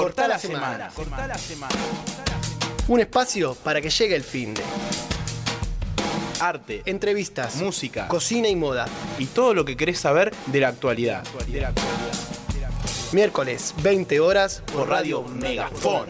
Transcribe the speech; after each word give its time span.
Corta 0.00 0.26
la 0.26 0.38
semana. 0.38 0.88
Corta 0.94 1.26
la 1.26 1.36
semana. 1.36 1.74
Un 2.88 3.00
espacio 3.00 3.54
para 3.56 3.82
que 3.82 3.90
llegue 3.90 4.16
el 4.16 4.24
fin 4.24 4.54
de. 4.54 4.62
Arte, 6.40 6.82
Entrevistas, 6.86 7.56
música 7.56 8.08
cocina 8.08 8.48
y 8.48 8.56
moda. 8.56 8.86
y 9.18 9.26
todo 9.26 9.52
lo 9.52 9.66
que 9.66 9.76
querés 9.76 9.98
saber 9.98 10.34
de 10.46 10.60
la 10.60 10.68
actualidad. 10.68 11.22
Miércoles, 13.12 13.74
20 13.82 14.20
horas 14.20 14.62
Por 14.72 14.88
Radio 14.88 15.22
Megafon. 15.22 16.06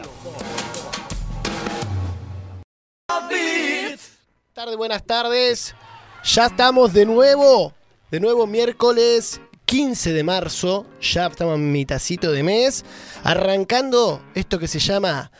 Tarde, 4.53 4.75
buenas 4.77 5.03
tardes. 5.03 5.75
Ya 6.23 6.45
estamos 6.45 6.93
de 6.93 7.05
nuevo. 7.05 7.73
De 8.09 8.21
nuevo 8.21 8.47
miércoles 8.47 9.41
15 9.71 10.11
de 10.11 10.23
marzo. 10.25 10.85
Ya 10.99 11.27
estamos 11.27 11.55
en 11.55 11.71
mitacito 11.71 12.33
de 12.33 12.43
mes. 12.43 12.83
Arrancando 13.23 14.21
esto 14.35 14.59
que 14.59 14.67
se 14.67 14.79
llama 14.79 15.31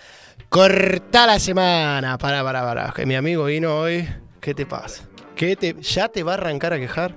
Cortar 0.48 1.28
la 1.28 1.38
semana. 1.38 2.18
Para, 2.18 2.42
para, 2.42 2.64
para. 2.64 2.94
Que 2.94 3.06
mi 3.06 3.16
amigo 3.16 3.44
vino 3.44 3.78
hoy. 3.78 4.08
¿Qué 4.40 4.54
te 4.54 4.66
pasa? 4.66 5.04
¿Qué 5.36 5.58
te, 5.58 5.76
¿Ya 5.82 6.08
te 6.08 6.24
va 6.24 6.32
a 6.32 6.36
arrancar 6.36 6.72
a 6.72 6.80
quejar? 6.80 7.14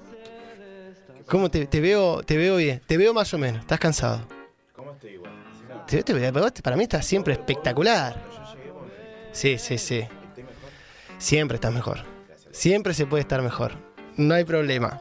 ¿Cómo 1.28 1.52
te, 1.52 1.66
te 1.66 1.80
veo? 1.80 2.20
Te 2.24 2.36
veo 2.36 2.56
bien. 2.56 2.82
Te 2.84 2.96
veo 2.96 3.14
más 3.14 3.32
o 3.32 3.38
menos. 3.38 3.60
¿Estás 3.60 3.78
cansado? 3.78 4.26
¿Cómo 4.74 4.90
estoy 4.90 5.12
igual? 5.12 6.52
Para 6.64 6.76
mí 6.76 6.82
estás 6.82 7.06
siempre 7.06 7.34
espectacular. 7.34 8.20
Sí, 9.30 9.56
sí, 9.58 9.78
sí. 9.78 10.02
Siempre 11.18 11.54
estás 11.54 11.72
mejor. 11.72 12.00
Siempre 12.50 12.92
se 12.92 13.06
puede 13.06 13.20
estar 13.20 13.40
mejor. 13.40 13.78
No 14.16 14.34
hay 14.34 14.42
problema. 14.42 15.00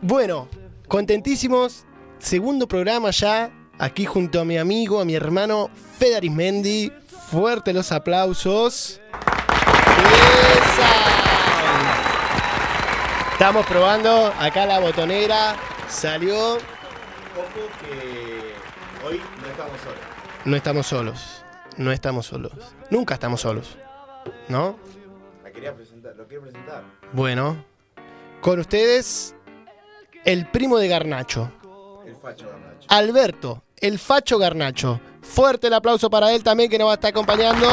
Bueno, 0.00 0.48
contentísimos. 0.88 1.84
Segundo 2.18 2.66
programa 2.66 3.10
ya. 3.10 3.50
Aquí 3.78 4.04
junto 4.06 4.40
a 4.40 4.44
mi 4.44 4.56
amigo, 4.56 5.00
a 5.00 5.04
mi 5.04 5.14
hermano 5.14 5.70
Federic 5.98 6.32
Mendy. 6.32 6.92
Fuerte 7.30 7.72
los 7.72 7.90
aplausos. 7.92 9.00
¡Esa! 10.54 11.14
Estamos 13.32 13.66
probando 13.66 14.32
acá 14.38 14.64
la 14.66 14.78
botonera. 14.78 15.56
Salió. 15.88 16.54
Ojo 16.54 16.60
que 17.80 18.54
hoy 19.06 19.20
no 19.42 19.48
estamos 19.48 19.80
solos. 19.80 20.00
No 20.44 20.56
estamos 20.56 20.86
solos. 20.86 21.44
No 21.76 21.90
estamos 21.92 22.26
solos. 22.26 22.52
Nunca 22.90 23.14
estamos 23.14 23.40
solos. 23.40 23.76
¿No? 24.48 24.76
La 25.42 25.50
quería 25.50 25.74
presentar, 25.74 26.14
lo 26.16 26.26
quiero 26.28 26.42
presentar. 26.42 26.84
Bueno. 27.12 27.64
Con 28.40 28.60
ustedes, 28.60 29.33
el 30.24 30.46
primo 30.46 30.78
de 30.78 30.88
Garnacho. 30.88 31.52
El 32.06 32.16
facho 32.16 32.46
Garnacho. 32.48 32.86
Alberto, 32.88 33.62
el 33.80 33.98
facho 33.98 34.38
Garnacho. 34.38 35.00
Fuerte 35.22 35.68
el 35.68 35.74
aplauso 35.74 36.10
para 36.10 36.32
él 36.32 36.42
también 36.42 36.70
que 36.70 36.78
nos 36.78 36.88
va 36.88 36.92
a 36.92 36.94
estar 36.94 37.10
acompañando. 37.10 37.68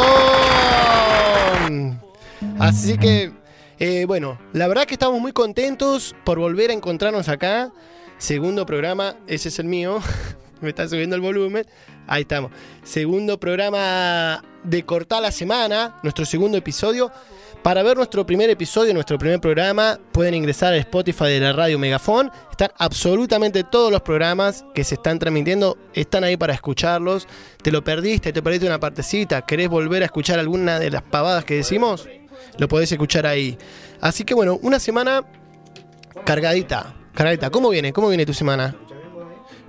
Así 2.59 2.97
que, 2.97 3.31
eh, 3.79 4.05
bueno, 4.05 4.39
la 4.53 4.67
verdad 4.67 4.85
que 4.85 4.93
estamos 4.95 5.19
muy 5.19 5.31
contentos 5.31 6.15
por 6.23 6.39
volver 6.39 6.69
a 6.69 6.73
encontrarnos 6.73 7.27
acá. 7.29 7.71
Segundo 8.17 8.65
programa, 8.65 9.15
ese 9.27 9.49
es 9.49 9.59
el 9.59 9.65
mío. 9.65 9.99
Me 10.61 10.69
está 10.69 10.87
subiendo 10.87 11.15
el 11.15 11.21
volumen. 11.21 11.65
Ahí 12.07 12.21
estamos. 12.21 12.51
Segundo 12.83 13.39
programa 13.39 14.43
de 14.63 14.85
Cortar 14.85 15.21
la 15.21 15.31
Semana, 15.31 15.95
nuestro 16.03 16.25
segundo 16.25 16.57
episodio. 16.57 17.11
Para 17.63 17.83
ver 17.83 17.95
nuestro 17.95 18.25
primer 18.25 18.49
episodio, 18.49 18.91
nuestro 18.91 19.19
primer 19.19 19.39
programa, 19.39 19.99
pueden 20.11 20.33
ingresar 20.33 20.73
al 20.73 20.79
Spotify 20.79 21.25
de 21.25 21.39
la 21.41 21.53
radio 21.53 21.77
Megafon. 21.77 22.31
Están 22.49 22.71
absolutamente 22.79 23.63
todos 23.63 23.91
los 23.91 24.01
programas 24.01 24.65
que 24.73 24.83
se 24.83 24.95
están 24.95 25.19
transmitiendo, 25.19 25.77
están 25.93 26.23
ahí 26.23 26.37
para 26.37 26.55
escucharlos. 26.55 27.27
¿Te 27.61 27.71
lo 27.71 27.83
perdiste? 27.83 28.33
¿Te 28.33 28.41
perdiste 28.41 28.65
una 28.65 28.79
partecita? 28.79 29.43
¿Querés 29.43 29.69
volver 29.69 30.01
a 30.01 30.05
escuchar 30.05 30.39
alguna 30.39 30.79
de 30.79 30.89
las 30.89 31.03
pavadas 31.03 31.45
que 31.45 31.53
decimos? 31.53 32.09
Lo 32.57 32.67
podés 32.67 32.91
escuchar 32.91 33.27
ahí. 33.27 33.59
Así 34.01 34.23
que 34.23 34.33
bueno, 34.33 34.57
una 34.63 34.79
semana 34.79 35.23
cargadita. 36.25 36.95
Cargadita. 37.13 37.51
¿Cómo 37.51 37.69
viene? 37.69 37.93
¿Cómo 37.93 38.09
viene 38.09 38.25
tu 38.25 38.33
semana? 38.33 38.75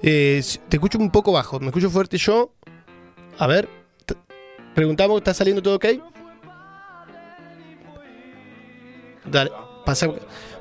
Eh, 0.03 0.43
te 0.71 0.77
escucho 0.79 0.97
un 0.97 1.11
poco 1.11 1.33
bajo, 1.33 1.61
me 1.61 1.67
escucho 1.67 1.91
fuerte 1.91 2.17
yo. 2.17 2.55
A 3.37 3.47
ver, 3.47 3.69
preguntamos, 4.75 5.19
¿está 5.19 5.35
saliendo 5.35 5.63
todo 5.63 5.77
ok? 5.77 5.87
Dale, 9.25 9.51
pasa. 9.85 10.09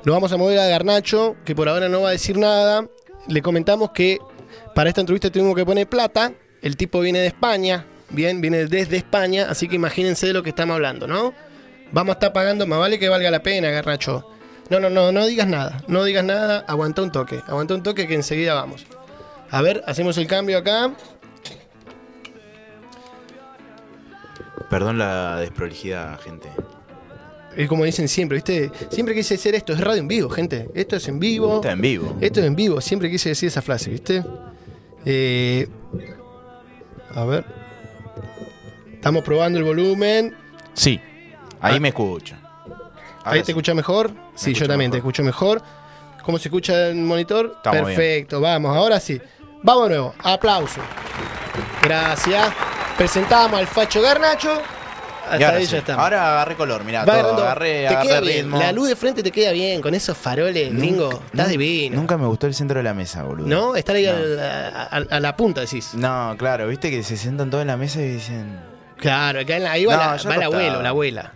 Lo 0.04 0.12
vamos 0.12 0.32
a 0.32 0.36
mover 0.36 0.58
a 0.58 0.66
Garnacho, 0.66 1.36
que 1.44 1.54
por 1.54 1.68
ahora 1.68 1.88
no 1.88 2.02
va 2.02 2.08
a 2.08 2.12
decir 2.12 2.36
nada. 2.36 2.86
Le 3.28 3.42
comentamos 3.42 3.90
que 3.92 4.18
para 4.74 4.88
esta 4.88 5.00
entrevista 5.00 5.30
tuvimos 5.30 5.54
que 5.54 5.64
poner 5.64 5.88
plata. 5.88 6.32
El 6.60 6.76
tipo 6.76 7.00
viene 7.00 7.18
de 7.20 7.26
España, 7.26 7.86
bien, 8.10 8.40
viene 8.40 8.66
desde 8.66 8.96
España, 8.96 9.46
así 9.48 9.68
que 9.68 9.76
imagínense 9.76 10.28
de 10.28 10.32
lo 10.32 10.42
que 10.42 10.50
estamos 10.50 10.74
hablando, 10.74 11.08
¿no? 11.08 11.34
Vamos 11.90 12.10
a 12.10 12.14
estar 12.14 12.32
pagando, 12.32 12.66
más 12.66 12.78
vale 12.78 12.98
que 12.98 13.08
valga 13.08 13.30
la 13.30 13.42
pena, 13.42 13.70
Garnacho. 13.70 14.28
No, 14.70 14.78
no, 14.78 14.88
no, 14.88 15.10
no 15.12 15.26
digas 15.26 15.48
nada, 15.48 15.82
no 15.88 16.04
digas 16.04 16.24
nada, 16.24 16.64
aguanta 16.68 17.02
un 17.02 17.10
toque, 17.10 17.42
aguanta 17.46 17.74
un 17.74 17.82
toque 17.82 18.06
que 18.06 18.14
enseguida 18.14 18.54
vamos. 18.54 18.86
A 19.50 19.60
ver, 19.60 19.82
hacemos 19.86 20.16
el 20.18 20.26
cambio 20.26 20.58
acá. 20.58 20.92
Perdón 24.70 24.98
la 24.98 25.36
desprolijidad, 25.36 26.18
gente. 26.20 26.48
Es 27.56 27.68
como 27.68 27.84
dicen 27.84 28.08
siempre, 28.08 28.36
¿viste? 28.36 28.70
Siempre 28.90 29.14
quise 29.14 29.34
decir 29.34 29.54
esto, 29.54 29.72
es 29.72 29.80
radio 29.80 30.00
en 30.00 30.08
vivo, 30.08 30.28
gente. 30.30 30.68
Esto 30.74 30.96
es 30.96 31.06
en 31.08 31.18
vivo. 31.20 31.56
Está 31.56 31.72
en 31.72 31.80
vivo. 31.80 32.16
Esto 32.20 32.40
es 32.40 32.46
en 32.46 32.56
vivo, 32.56 32.80
siempre 32.80 33.10
quise 33.10 33.28
decir 33.30 33.48
esa 33.48 33.60
frase, 33.62 33.90
¿viste? 33.90 34.24
Eh, 35.04 35.68
a 37.14 37.24
ver. 37.24 37.44
Estamos 38.94 39.22
probando 39.24 39.58
el 39.58 39.64
volumen. 39.64 40.34
Sí. 40.74 41.00
Ahí 41.60 41.76
Ah. 41.76 41.80
me 41.80 41.88
escucho. 41.88 42.34
Ahora 43.24 43.32
¿Ahí 43.32 43.40
sí. 43.40 43.46
te 43.46 43.52
escuchas 43.52 43.74
mejor? 43.74 44.10
Sí, 44.34 44.54
yo 44.54 44.66
también 44.66 44.90
te 44.90 44.96
escucho 44.98 45.22
mejor. 45.22 45.62
¿Cómo 46.24 46.38
se 46.38 46.48
escucha 46.48 46.88
el 46.88 46.96
monitor? 46.96 47.52
Estamos 47.56 47.86
bien. 47.88 47.96
Perfecto, 47.96 48.40
vamos, 48.40 48.76
ahora 48.76 48.98
sí. 49.00 49.20
Vamos 49.62 49.84
de 49.84 49.88
nuevo, 49.96 50.14
aplauso. 50.22 50.80
Gracias. 51.82 52.52
Presentamos 52.96 53.58
al 53.58 53.66
Facho 53.66 54.00
Garnacho. 54.00 54.60
Y 55.30 55.42
ahora, 55.42 55.56
ahí 55.56 55.66
sí. 55.66 55.72
ya 55.72 55.78
estamos. 55.78 56.02
ahora 56.02 56.32
agarré 56.32 56.54
color, 56.56 56.84
mirá, 56.84 57.00
Va 57.00 57.06
todo. 57.06 57.14
agarrando- 57.14 57.42
agarré, 57.44 57.80
te 57.82 57.86
agarré 57.88 58.08
queda 58.08 58.20
bien. 58.20 58.36
ritmo. 58.44 58.58
La 58.58 58.72
luz 58.72 58.88
de 58.88 58.96
frente 58.96 59.22
te 59.22 59.30
queda 59.30 59.52
bien, 59.52 59.80
con 59.80 59.94
esos 59.94 60.16
faroles, 60.16 60.74
gringo. 60.76 61.10
Estás 61.10 61.46
Nun- 61.46 61.48
divino. 61.50 61.96
Nunca 61.96 62.18
me 62.18 62.26
gustó 62.26 62.46
el 62.46 62.54
centro 62.54 62.78
de 62.78 62.82
la 62.84 62.92
mesa, 62.94 63.22
boludo. 63.22 63.46
¿No? 63.46 63.76
Estar 63.76 63.96
ahí 63.96 64.06
al- 64.06 64.38
a, 64.40 64.82
a- 64.90 65.16
a 65.16 65.20
la 65.20 65.36
punta, 65.36 65.60
decís. 65.62 65.94
No, 65.94 66.34
claro, 66.38 66.66
viste 66.68 66.90
que 66.90 67.02
se 67.02 67.16
sientan 67.16 67.50
todos 67.50 67.62
en 67.62 67.68
la 67.68 67.76
mesa 67.76 68.00
y 68.00 68.08
dicen. 68.08 68.60
Claro, 68.98 69.40
acá 69.40 69.56
en 69.56 69.64
la, 69.64 69.72
ahí 69.72 69.84
va, 69.84 69.94
No, 69.94 69.98
la- 70.00 70.16
yo 70.16 70.28
va 70.28 70.34
el 70.36 70.42
acostado. 70.42 70.62
abuelo, 70.64 70.82
la 70.82 70.88
abuela. 70.90 71.32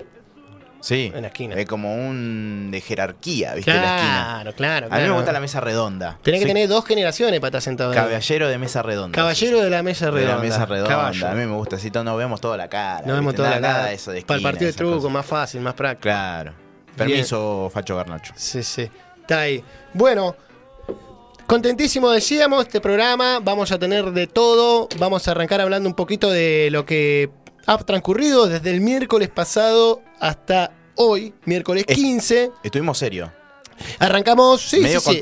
Sí. 0.86 1.10
En 1.12 1.22
la 1.22 1.28
esquina. 1.28 1.56
Es 1.56 1.66
como 1.66 1.97
un 1.97 2.69
de 2.70 2.80
jerarquía, 2.80 3.54
viste, 3.54 3.72
la 3.72 3.97
esquina. 3.97 4.28
Claro, 4.42 4.52
claro, 4.54 4.86
A 4.86 4.91
mí 4.91 4.94
me 4.94 5.00
claro. 5.00 5.14
gusta 5.16 5.32
la 5.32 5.41
mesa 5.41 5.60
redonda. 5.60 6.16
Tenés 6.22 6.41
que 6.41 6.47
tener 6.47 6.69
dos 6.69 6.84
generaciones 6.84 7.41
para 7.41 7.48
estar 7.48 7.62
sentado 7.62 7.91
ahí. 7.91 7.97
Caballero 7.97 8.48
de 8.48 8.56
mesa 8.58 8.82
redonda. 8.82 9.16
Caballero 9.16 9.60
de 9.62 9.70
la 9.70 9.82
mesa 9.82 10.04
De 10.06 10.10
redonda. 10.12 10.36
la 10.36 10.42
mesa 10.42 10.64
redonda. 10.66 10.88
Caballo. 10.94 11.26
A 11.26 11.32
mí 11.32 11.44
me 11.44 11.56
gusta 11.56 11.74
así, 11.74 11.91
todos 11.91 12.06
nos 12.06 12.16
vemos 12.16 12.41
toda 12.41 12.56
la 12.56 12.69
cara. 12.69 13.04
No 13.04 13.14
vemos 13.14 13.34
toda 13.34 13.48
nada, 13.48 13.60
la 13.60 13.66
cara. 13.66 13.78
nada 13.78 13.88
de 13.88 13.94
eso 13.97 14.12
de 14.12 14.22
Para 14.22 14.36
el 14.36 14.41
esquina, 14.41 14.50
partido 14.52 14.70
de 14.70 14.76
truco, 14.76 14.94
cosas. 14.98 15.10
más 15.10 15.26
fácil, 15.26 15.60
más 15.60 15.74
práctico. 15.74 16.02
Claro. 16.02 16.52
Permiso, 16.97 17.68
Facho 17.74 17.97
Garnacho. 17.97 18.32
Sí, 18.36 18.62
sí. 18.62 18.88
Está 19.22 19.41
ahí. 19.41 19.64
Bueno, 19.92 20.36
contentísimo 21.47 22.10
decíamos 22.10 22.64
este 22.66 22.80
programa. 22.80 23.41
Vamos 23.42 23.72
a 23.72 23.78
tener 23.80 24.12
de 24.12 24.26
todo. 24.26 24.88
Vamos 24.98 25.26
a 25.26 25.32
arrancar 25.32 25.60
hablando 25.60 25.88
un 25.88 25.94
poquito 25.94 26.30
de 26.30 26.68
lo 26.70 26.84
que 26.84 27.30
ha 27.66 27.76
transcurrido 27.78 28.47
desde 28.47 28.70
el 28.70 28.80
miércoles 28.80 29.28
pasado 29.28 30.00
hasta 30.20 30.70
hoy, 30.96 31.32
miércoles 31.44 31.84
Es- 31.86 31.96
15. 31.96 32.50
Estuvimos 32.62 32.98
serios. 32.98 33.30
Arrancamos, 33.98 34.62
sí, 34.62 34.80
Medio 34.80 35.00
sí, 35.00 35.14
sí. 35.14 35.20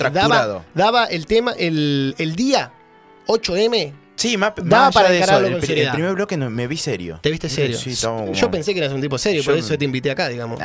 Daba, 0.74 1.06
el 1.06 1.26
tema, 1.26 1.52
el, 1.58 2.14
el 2.18 2.36
día 2.36 2.72
8M. 3.26 3.92
Sí, 4.16 4.36
más, 4.36 4.52
Daba 4.56 4.87
más 4.87 4.94
para 4.94 5.10
de 5.10 5.19
eso, 5.19 5.38
el, 5.38 5.56
pri- 5.58 5.81
el 5.81 5.90
primer 5.90 6.12
bloque 6.14 6.37
no- 6.37 6.49
me 6.50 6.69
vi 6.69 6.76
serio. 6.76 7.19
¿Te 7.20 7.31
viste 7.31 7.49
serio? 7.49 7.76
Sí, 7.76 7.90
estamos 7.90 8.20
como- 8.22 8.32
Yo 8.32 8.50
pensé 8.50 8.72
que 8.72 8.78
eras 8.78 8.93
un 8.93 9.00
tipo 9.00 9.19
serio, 9.19 9.43
por 9.43 9.54
Yo 9.54 9.60
eso 9.60 9.76
te 9.76 9.84
invité 9.84 10.10
acá, 10.12 10.28
digamos. 10.28 10.60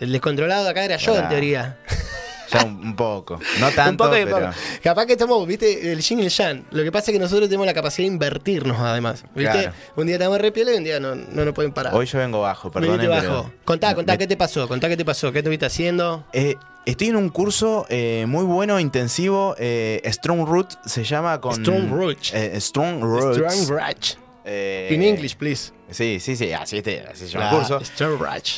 El 0.00 0.12
descontrolado 0.12 0.66
acá 0.66 0.82
era 0.84 0.96
yo, 0.96 1.12
en 1.12 1.16
Pará. 1.18 1.28
teoría. 1.28 1.78
ya 2.52 2.64
un, 2.64 2.76
un 2.84 2.96
poco. 2.96 3.38
No 3.60 3.70
tanto, 3.70 3.90
un 3.90 3.96
poco 3.96 4.10
de 4.14 4.24
pero... 4.26 4.38
poco. 4.38 4.52
Capaz 4.82 5.06
que 5.06 5.12
estamos, 5.12 5.46
viste, 5.46 5.92
el 5.92 6.00
yin 6.00 6.20
y 6.20 6.22
el 6.24 6.30
yang. 6.30 6.64
Lo 6.70 6.82
que 6.82 6.92
pasa 6.92 7.10
es 7.10 7.14
que 7.16 7.18
nosotros 7.18 7.48
tenemos 7.48 7.66
la 7.66 7.74
capacidad 7.74 8.06
de 8.08 8.12
invertirnos, 8.12 8.78
además. 8.78 9.24
¿Viste? 9.34 9.52
Claro. 9.52 9.72
Un 9.96 10.06
día 10.06 10.16
estamos 10.16 10.38
re 10.40 10.52
piola 10.52 10.72
y 10.72 10.76
un 10.76 10.84
día 10.84 11.00
no, 11.00 11.14
no 11.14 11.44
nos 11.44 11.54
pueden 11.54 11.72
parar. 11.72 11.94
Hoy 11.94 12.06
yo 12.06 12.18
vengo 12.18 12.40
bajo, 12.40 12.70
perdón. 12.70 13.00
bajo. 13.08 13.50
Contá, 13.64 13.94
contá, 13.94 14.16
¿qué 14.16 14.26
te 14.26 14.36
pasó? 14.36 14.66
Contá 14.68 14.88
qué 14.88 14.96
te 14.96 15.04
pasó, 15.04 15.32
qué 15.32 15.38
estuviste 15.38 15.66
haciendo. 15.66 16.24
Eh, 16.32 16.56
estoy 16.86 17.08
en 17.08 17.16
un 17.16 17.28
curso 17.28 17.86
eh, 17.88 18.24
muy 18.26 18.44
bueno, 18.44 18.80
intensivo. 18.80 19.54
eh, 19.58 20.00
Strong 20.06 20.46
Root 20.48 20.72
se 20.86 21.04
llama 21.04 21.40
con. 21.40 21.54
Strong 21.54 21.90
Root. 21.90 22.18
eh, 22.32 22.60
Strong 22.60 23.02
Roots. 23.02 23.36
Strong 23.36 23.78
Ratch. 23.78 24.14
Eh, 24.44 24.88
In 24.92 25.02
English, 25.02 25.36
please. 25.36 25.72
Sí, 25.90 26.18
sí, 26.20 26.36
sí, 26.36 26.52
así, 26.52 26.78
este, 26.78 27.00
así 27.00 27.26
se 27.26 27.28
llama 27.28 27.50
el 27.50 27.56
curso. 27.56 27.80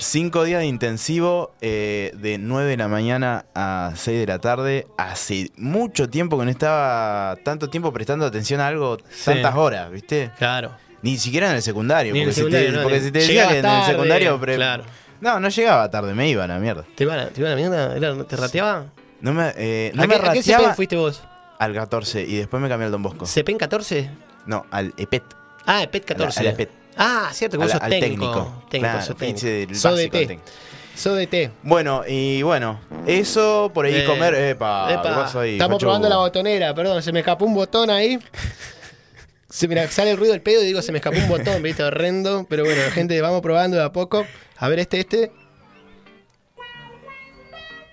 Cinco 0.03 0.45
días 0.45 0.61
de 0.61 0.67
intensivo, 0.67 1.53
eh, 1.61 2.13
de 2.15 2.39
9 2.39 2.71
de 2.71 2.77
la 2.77 2.89
mañana 2.89 3.47
a 3.55 3.93
6 3.97 4.21
de 4.21 4.27
la 4.27 4.39
tarde. 4.39 4.87
Hace 4.99 5.51
mucho 5.57 6.09
tiempo 6.11 6.39
que 6.39 6.45
no 6.45 6.51
estaba 6.51 7.37
tanto 7.45 7.69
tiempo 7.71 7.93
prestando 7.93 8.27
atención 8.27 8.61
a 8.61 8.67
algo, 8.69 8.99
tantas 9.25 9.55
horas, 9.55 9.91
¿viste? 9.91 10.31
Claro. 10.39 10.73
Ni 11.03 11.17
siquiera 11.19 11.51
en 11.51 11.57
el 11.57 11.63
secundario. 11.63 12.13
Ni 12.13 12.21
en 12.21 12.29
el 12.29 12.35
porque, 12.35 12.35
si 12.35 12.41
secundario, 12.41 12.71
te, 12.71 12.77
no, 12.77 12.83
porque 12.83 13.01
si 13.01 13.11
te 13.11 13.19
decía 13.19 13.49
que 13.49 13.59
en 13.59 13.67
el 13.67 13.83
secundario. 13.85 14.41
pre- 14.41 14.55
claro. 14.57 14.85
No, 15.21 15.39
no 15.41 15.49
llegaba 15.49 15.91
tarde, 15.91 16.15
me 16.15 16.29
iba 16.29 16.45
a 16.45 16.47
la 16.49 16.59
mierda. 16.59 16.85
¿Te 16.97 17.05
iban 17.05 17.19
a, 17.19 17.29
te 17.29 17.41
iban 17.41 17.53
a 17.53 17.55
la 17.55 17.61
mierda? 17.61 17.97
¿Era- 17.97 18.25
¿Te 18.25 18.37
rateaba? 18.37 18.87
No 19.21 19.33
me, 19.33 19.53
eh, 19.57 19.93
no 19.95 20.03
¿A, 20.03 20.07
me 20.07 20.15
qué, 20.15 20.19
¿A 20.21 20.33
qué 20.33 20.39
rateaba 20.39 20.63
CPN 20.65 20.75
fuiste 20.75 20.97
vos? 20.97 21.23
al 21.59 21.73
14 21.75 22.23
y 22.23 22.37
después 22.37 22.61
me 22.63 22.69
cambié 22.69 22.87
al 22.87 22.93
Don 22.93 23.03
Bosco. 23.03 23.25
¿CPN 23.25 23.57
14? 23.59 24.11
No, 24.47 24.67
al 24.71 24.93
EPET. 24.97 25.23
Ah, 25.67 25.83
14. 26.05 26.41
A 26.41 26.43
la- 26.43 26.51
a 26.51 26.53
la 26.53 26.55
EPET. 26.63 26.71
Ah, 26.97 27.31
cierto, 27.33 27.57
que 27.59 27.65
vos 27.65 27.73
sos 27.73 27.81
al 27.81 27.91
técnico. 27.91 28.27
técnico. 28.27 28.65
Técnico, 28.71 28.91
Claro, 28.93 29.07
sos 29.07 29.21
el 29.21 29.27
Sos. 29.75 31.19
Bueno, 31.63 32.03
y 32.07 32.43
bueno, 32.43 32.81
eso 33.07 33.71
por 33.73 33.87
ahí 33.87 33.95
Eh, 33.95 34.05
comer. 34.05 34.35
Epa, 34.35 34.93
Epa, 34.93 35.03
¿qué 35.03 35.09
pasó 35.09 35.41
ahí, 35.41 35.53
Estamos 35.53 35.79
probando 35.79 36.09
la 36.09 36.19
botonera, 36.19 36.75
perdón, 36.75 37.03
se 37.03 37.13
me 37.13 37.21
escapó 37.21 37.47
un 37.47 37.55
botón 37.55 37.89
ahí. 37.91 38.19
Se, 39.49 39.69
mira, 39.69 39.87
sale 39.89 40.11
el 40.13 40.17
ruido 40.19 40.33
del 40.33 40.43
pedo 40.43 40.63
y 40.63 40.67
digo, 40.67 40.83
se 40.83 40.93
me 40.93 40.99
escapó 40.99 41.17
un 41.19 41.29
botón, 41.29 41.63
viste, 41.63 41.83
horrendo. 41.83 42.47
Pero 42.49 42.65
bueno, 42.65 42.83
gente, 42.93 43.21
vamos 43.21 43.41
probando 43.41 43.77
de 43.79 43.85
a 43.85 43.93
poco. 43.93 44.27
A 44.59 44.69
ver, 44.69 44.81
este, 44.81 45.01
este. 45.01 45.33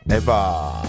Epa. 0.10 0.82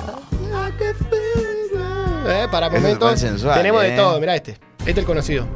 Eh, 2.29 2.47
para 2.51 2.71
momentos. 2.71 3.19
sensual, 3.21 3.57
tenemos 3.57 3.85
eh. 3.85 3.91
de 3.91 3.97
todo, 3.97 4.19
mirá 4.21 4.35
este. 4.35 4.53
Este 4.81 4.91
es 4.93 4.99
el 4.99 5.05
conocido. 5.05 5.47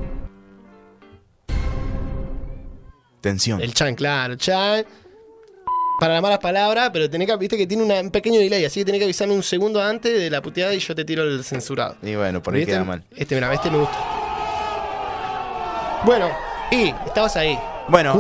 Tensión. 3.25 3.61
El 3.61 3.73
chan, 3.75 3.95
claro, 3.95 4.37
chan. 4.37 4.85
Para 5.99 6.15
las 6.15 6.23
malas 6.23 6.39
palabras, 6.41 6.91
pero 6.93 7.09
tenés 7.09 7.27
que, 7.29 7.37
viste 7.37 7.57
que 7.57 7.67
tiene 7.67 7.83
una- 7.85 8.01
un 8.01 8.11
pequeño 8.11 8.39
delay, 8.39 8.65
así 8.65 8.81
que 8.81 8.85
tenés 8.85 8.99
que 8.99 9.05
avisarme 9.05 9.33
un 9.33 9.43
segundo 9.43 9.83
antes 9.83 10.13
de 10.19 10.29
la 10.29 10.43
puteada 10.43 10.75
y 10.75 10.79
yo 10.81 10.95
te 10.95 11.05
tiro 11.05 11.23
el 11.23 11.43
censurado. 11.45 11.97
Y 12.03 12.15
bueno, 12.17 12.43
por 12.43 12.53
ahí 12.55 12.61
¿Viste? 12.61 12.73
queda 12.73 12.85
mal. 12.85 13.03
Este, 13.17 13.35
mira, 13.37 13.53
este 13.55 13.71
me 13.71 13.79
gusta. 13.79 13.97
Bueno, 16.05 16.29
y 16.71 16.89
estabas 17.07 17.37
ahí. 17.37 17.59
Bueno, 17.89 18.13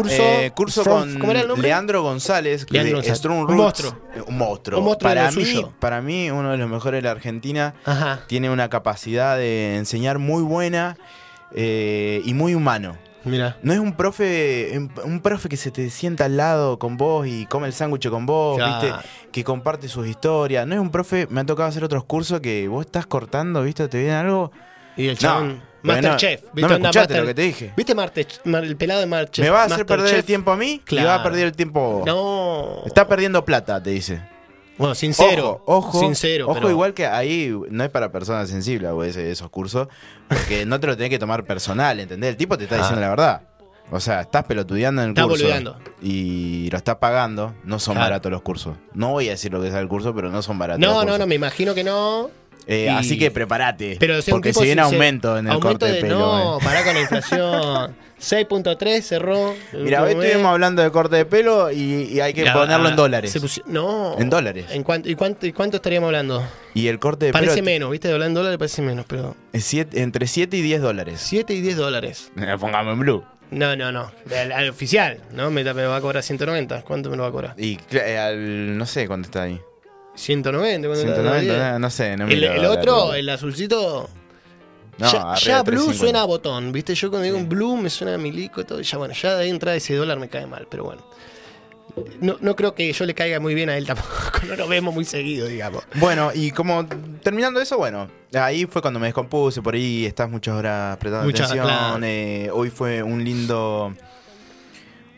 Curso 0.55 0.85
from- 0.85 1.19
con. 1.19 1.63
Leandro 1.63 2.03
González, 2.03 2.67
Leandro 2.71 2.91
de 3.01 3.09
González. 3.09 3.19
Strong 3.19 3.39
Un 3.41 3.47
Roots. 3.49 3.59
monstruo. 3.63 3.97
Eh, 4.15 4.23
Un 4.27 4.39
monstruo. 4.39 4.79
Un 4.79 4.85
monstruo 4.85 5.09
para, 5.11 5.31
mí, 5.31 5.45
suyo. 5.45 5.73
para 5.81 6.01
mí, 6.03 6.31
uno 6.31 6.51
de 6.53 6.59
los 6.59 6.69
mejores 6.69 6.99
de 6.99 7.03
la 7.03 7.11
Argentina. 7.13 7.75
Ajá. 7.85 8.21
Tiene 8.27 8.51
una 8.51 8.69
capacidad 8.71 9.37
de 9.37 9.77
enseñar 9.77 10.19
muy 10.19 10.43
buena 10.43 10.97
eh, 11.55 12.21
y 12.25 12.35
muy 12.35 12.55
humano. 12.55 12.97
Mira. 13.25 13.57
No 13.63 13.73
es 13.73 13.79
un 13.79 13.95
profe, 13.95 14.79
un 15.05 15.21
profe 15.21 15.49
que 15.49 15.57
se 15.57 15.71
te 15.71 15.89
sienta 15.91 16.27
al 16.27 16.37
lado 16.37 16.79
con 16.79 16.97
vos 16.97 17.27
y 17.27 17.47
come 17.47 17.67
el 17.67 17.73
sándwich 17.73 18.09
con 18.09 18.27
vos. 18.27 18.59
¿viste? 18.59 18.93
Que 19.33 19.43
comparte 19.45 19.89
sus 19.89 20.07
historias. 20.07 20.67
No 20.67 20.75
es 20.75 20.81
un 20.81 20.91
profe, 20.91 21.27
me 21.31 21.41
ha 21.41 21.45
tocado 21.47 21.69
hacer 21.69 21.85
otros 21.85 22.05
cursos 22.05 22.41
que 22.41 22.69
vos 22.69 22.85
estás 22.87 23.07
cortando, 23.07 23.63
¿viste? 23.63 23.89
Te 23.89 23.99
viene 23.99 24.13
algo. 24.15 24.53
Y 24.97 25.07
el 25.09 25.15
No, 25.15 25.19
chabón. 25.21 25.63
pero 25.83 25.95
Masterchef. 25.95 26.43
no, 26.45 26.51
¿viste? 26.55 26.73
no 26.73 26.79
me 26.79 26.85
Master- 26.85 27.21
lo 27.21 27.27
que 27.27 27.35
te 27.35 27.43
dije. 27.43 27.73
¿Viste 27.77 27.95
Marte, 27.95 28.27
Mar- 28.45 28.65
el 28.65 28.77
pelado 28.77 29.01
de 29.01 29.07
Masterchef? 29.07 29.45
Me 29.45 29.51
va 29.51 29.63
a 29.63 29.65
hacer 29.67 29.85
perder 29.87 30.15
el 30.15 30.25
tiempo 30.25 30.53
a 30.53 30.57
mí 30.57 30.71
y 30.75 30.79
Claro. 30.81 31.09
va 31.09 31.15
a 31.17 31.23
perder 31.23 31.47
el 31.47 31.53
tiempo. 31.53 32.03
No. 32.07 32.83
Está 32.87 33.09
perdiendo 33.09 33.45
plata, 33.45 33.83
te 33.83 33.91
dice. 33.91 34.23
Bueno, 34.79 34.95
sincero. 34.95 35.63
Ojo, 35.67 35.89
ojo, 35.89 36.01
Sincero. 36.01 36.47
ojo 36.47 36.55
pero- 36.55 36.71
igual 36.71 36.95
que 36.95 37.07
ahí 37.07 37.55
no 37.71 37.85
es 37.85 37.91
para 37.91 38.11
personas 38.11 38.49
sensibles 38.49 38.91
ese- 39.07 39.31
esos 39.31 39.51
cursos, 39.51 39.89
porque 40.29 40.67
no 40.67 40.81
te 40.81 40.87
lo 40.87 40.97
tenés 40.97 41.11
que 41.11 41.19
tomar 41.19 41.45
personal, 41.45 42.01
¿entendés? 42.01 42.31
El 42.31 42.37
tipo 42.37 42.57
te 42.59 42.65
está 42.65 42.77
Ah. 42.77 42.79
diciendo 42.79 43.01
la 43.01 43.09
verdad. 43.11 43.43
O 43.91 44.01
sea, 44.01 44.23
estás 44.23 44.45
pelotudeando 44.45 45.03
en 45.03 45.09
el 45.09 45.13
Estás 45.13 45.27
curso 45.27 45.43
boludeando. 45.45 45.77
y 46.01 46.71
lo 46.71 46.79
estás 46.79 46.97
pagando, 46.97 47.55
no 47.65 47.79
son 47.79 47.95
Claro. 47.95 48.07
baratos 48.11 48.33
los 48.33 48.41
cursos. 48.43 48.77
No 48.95 49.11
voy 49.11 49.29
a 49.29 49.33
decir 49.33 49.53
lo 49.53 49.61
que 49.61 49.69
es 49.69 49.75
el 49.75 49.87
curso, 49.89 50.15
pero 50.15 50.31
no 50.31 50.41
son 50.43 50.59
baratos. 50.59 50.81
No, 50.81 50.87
los 50.87 50.95
no, 50.97 51.01
cursos. 51.03 51.19
no, 51.19 51.27
me 51.27 51.35
imagino 51.35 51.75
que 51.75 51.85
no. 51.85 52.31
Eh, 52.67 52.87
y- 52.87 52.89
Así 52.89 53.19
que 53.19 53.31
prepárate, 53.31 53.97
Pero 54.01 54.15
porque 54.31 54.53
se 54.55 54.65
viene 54.65 54.81
aumento 54.83 55.37
en 55.39 55.47
el 55.47 55.53
aumento 55.53 55.81
corte 55.87 55.93
de, 55.97 56.01
pelo. 56.01 56.19
No, 56.19 56.59
eh. 56.59 56.61
pará 56.65 56.83
con 56.85 56.95
la 56.95 57.01
inflación. 57.01 57.97
6.3 58.21 59.03
cerró. 59.03 59.55
Mira, 59.75 60.03
hoy 60.03 60.13
estuvimos 60.13 60.47
hablando 60.47 60.83
de 60.83 60.91
corte 60.91 61.17
de 61.17 61.27
pelo 61.27 61.71
y, 61.71 62.05
y 62.11 62.21
hay 62.21 62.33
que 62.33 62.45
ponerlo 62.51 62.89
en 62.89 62.97
dólares. 62.97 63.63
no. 63.67 64.19
En 64.19 64.31
dólares. 64.31 64.67
¿En 64.71 64.83
cuánto, 64.83 65.11
y, 65.11 65.15
cuánto, 65.15 65.47
¿Y 65.47 65.53
cuánto 65.53 65.77
estaríamos 65.77 66.07
hablando? 66.09 66.43
Y 66.73 66.89
el 66.89 66.99
corte 66.99 67.27
de 67.27 67.33
Parece 67.33 67.55
pelo 67.57 67.65
menos, 67.67 67.91
¿viste? 67.91 68.11
Hablar 68.11 68.29
en 68.29 68.35
dólares 68.35 68.57
parece 68.59 68.81
menos, 68.83 69.05
pero. 69.07 69.37
es 69.53 69.65
siete- 69.65 70.01
entre 70.03 70.27
7 70.27 70.57
y 70.57 70.63
10 70.63 70.81
dólares. 70.81 71.21
7 71.23 71.53
y 71.53 71.61
10 71.61 71.77
dólares. 71.77 72.33
Pongamos 72.61 72.95
en 72.95 73.01
blue. 73.01 73.25
No, 73.51 73.77
no, 73.77 73.93
no. 73.93 74.11
Al, 74.35 74.53
al 74.53 74.71
oficial, 74.71 75.19
¿no? 75.33 75.51
Me, 75.51 75.63
me 75.63 75.85
va 75.85 75.97
a 75.97 76.01
cobrar 76.01 76.23
190. 76.23 76.83
¿Cuánto 76.83 77.11
me 77.11 77.17
lo 77.17 77.25
va 77.25 77.29
a 77.29 77.33
cobrar? 77.33 77.55
Y 77.59 77.79
eh, 77.91 78.17
al- 78.19 78.79
no 78.79 78.87
sé 78.87 79.07
cuánto 79.07 79.27
está 79.27 79.43
ahí. 79.43 79.61
190. 80.15 80.89
¿cuánto 80.89 81.07
está? 81.09 81.15
190, 81.23 81.73
no, 81.73 81.79
no 81.79 81.91
sé. 81.91 82.17
No 82.17 82.25
El, 82.29 82.37
miro 82.41 82.53
el 82.53 82.63
la- 82.63 82.71
otro, 82.71 83.15
el 83.15 83.29
azulcito. 83.29 84.09
No, 84.97 85.11
ya 85.37 85.63
blue 85.63 85.73
350. 85.93 85.99
suena 85.99 86.21
a 86.21 86.25
botón, 86.25 86.71
¿viste? 86.71 86.95
Yo 86.95 87.11
cuando 87.11 87.25
digo 87.25 87.37
un 87.37 87.49
blue 87.49 87.77
me 87.77 87.91
suena 87.91 88.15
a 88.15 88.19
milico 88.19 88.61
y 88.61 88.65
todo. 88.65 88.81
y 88.81 88.85
Ya 88.85 88.97
bueno, 88.99 89.13
ya 89.13 89.35
de 89.35 89.43
ahí 89.45 89.51
entrada 89.51 89.77
ese 89.77 89.95
dólar 89.97 90.21
me 90.21 90.29
cae 90.29 90.47
mal, 90.47 90.69
pero 90.71 90.85
bueno. 90.85 91.03
No, 92.21 92.37
no 92.41 92.57
creo 92.57 92.75
que 92.75 92.93
yo 92.93 93.05
le 93.05 93.15
caiga 93.15 93.39
muy 93.41 93.55
bien 93.55 93.69
a 93.71 93.77
él 93.77 93.87
tampoco. 93.87 94.09
No 94.49 94.57
lo 94.57 94.69
vemos 94.69 94.93
muy 94.95 95.05
seguido, 95.07 95.47
digamos. 95.47 95.83
Bueno, 95.95 96.31
y 96.35 96.51
como 96.51 96.87
terminando 97.23 97.61
eso, 97.61 97.79
bueno, 97.79 98.09
ahí 98.35 98.67
fue 98.67 98.83
cuando 98.83 99.01
me 99.01 99.07
descompuse, 99.07 99.63
por 99.63 99.75
ahí 99.75 100.05
estás 100.05 100.29
muchas 100.29 100.55
horas 100.55 100.97
prestando 100.99 101.25
Muchas, 101.27 101.51
atención. 101.51 101.67
claro. 101.67 102.05
eh, 102.05 102.51
hoy 102.53 102.69
fue 102.71 103.03
un 103.03 103.25
lindo. 103.25 103.95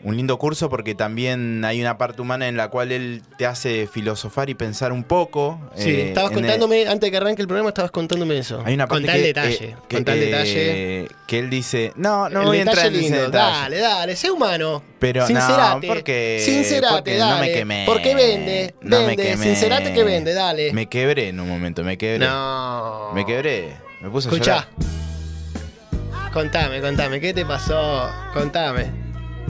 Un 0.07 0.15
lindo 0.15 0.37
curso 0.39 0.69
porque 0.69 0.95
también 0.95 1.65
hay 1.65 1.81
una 1.81 1.97
parte 1.97 2.21
humana 2.21 2.47
en 2.47 2.55
la 2.55 2.69
cual 2.69 2.93
él 2.93 3.23
te 3.37 3.45
hace 3.45 3.87
filosofar 3.87 4.49
y 4.49 4.53
pensar 4.55 4.93
un 4.93 5.03
poco. 5.03 5.59
Sí, 5.75 5.89
eh, 5.89 6.07
estabas 6.07 6.31
el- 6.31 6.37
contándome, 6.37 6.83
antes 6.87 7.01
de 7.01 7.11
que 7.11 7.17
arranque 7.17 7.41
el 7.41 7.47
programa, 7.49 7.69
estabas 7.71 7.91
contándome 7.91 8.37
eso. 8.37 8.61
Hay 8.63 8.73
una 8.75 8.87
parte 8.87 9.01
Contá 9.03 9.15
el 9.17 9.21
que, 9.21 9.27
detalle. 9.27 9.65
eh, 9.65 9.75
que, 9.89 9.95
contá 9.97 10.13
el 10.13 10.23
eh, 10.23 10.25
detalle. 10.27 11.07
que 11.27 11.39
él 11.39 11.49
dice, 11.49 11.91
no, 11.97 12.29
no 12.29 12.39
el 12.39 12.47
voy 12.47 12.57
a 12.59 12.61
entrar 12.61 12.85
en 12.85 12.93
ese 12.93 13.01
lindo. 13.01 13.17
detalle. 13.17 13.51
Dale, 13.59 13.77
dale, 13.79 14.15
sé 14.15 14.31
humano. 14.31 14.81
Pero 14.97 15.27
sincerate. 15.27 15.87
no, 15.87 15.93
porque, 15.93 16.41
Sincerate, 16.41 16.93
porque 16.95 17.17
dale. 17.17 17.33
no 17.33 17.39
me 17.41 17.51
quemé. 17.51 17.83
Porque 17.85 18.15
vende, 18.15 18.75
No 18.79 19.01
me 19.01 19.07
vende. 19.07 19.23
quemé. 19.23 19.43
Sincerate 19.43 19.91
que 19.93 20.03
vende, 20.05 20.33
dale. 20.33 20.71
Me 20.71 20.85
quebré 20.87 21.27
en 21.27 21.39
un 21.41 21.49
momento, 21.49 21.83
me 21.83 21.97
quebré. 21.97 22.25
No. 22.25 23.11
Me 23.13 23.25
quebré. 23.25 23.75
Me 24.01 24.09
puse 24.09 24.29
a 24.29 24.31
Escuchá. 24.31 24.67
llorar. 24.71 26.31
Contame, 26.31 26.79
contame, 26.79 27.19
¿qué 27.19 27.33
te 27.33 27.45
pasó? 27.45 28.09
Contame. 28.33 29.06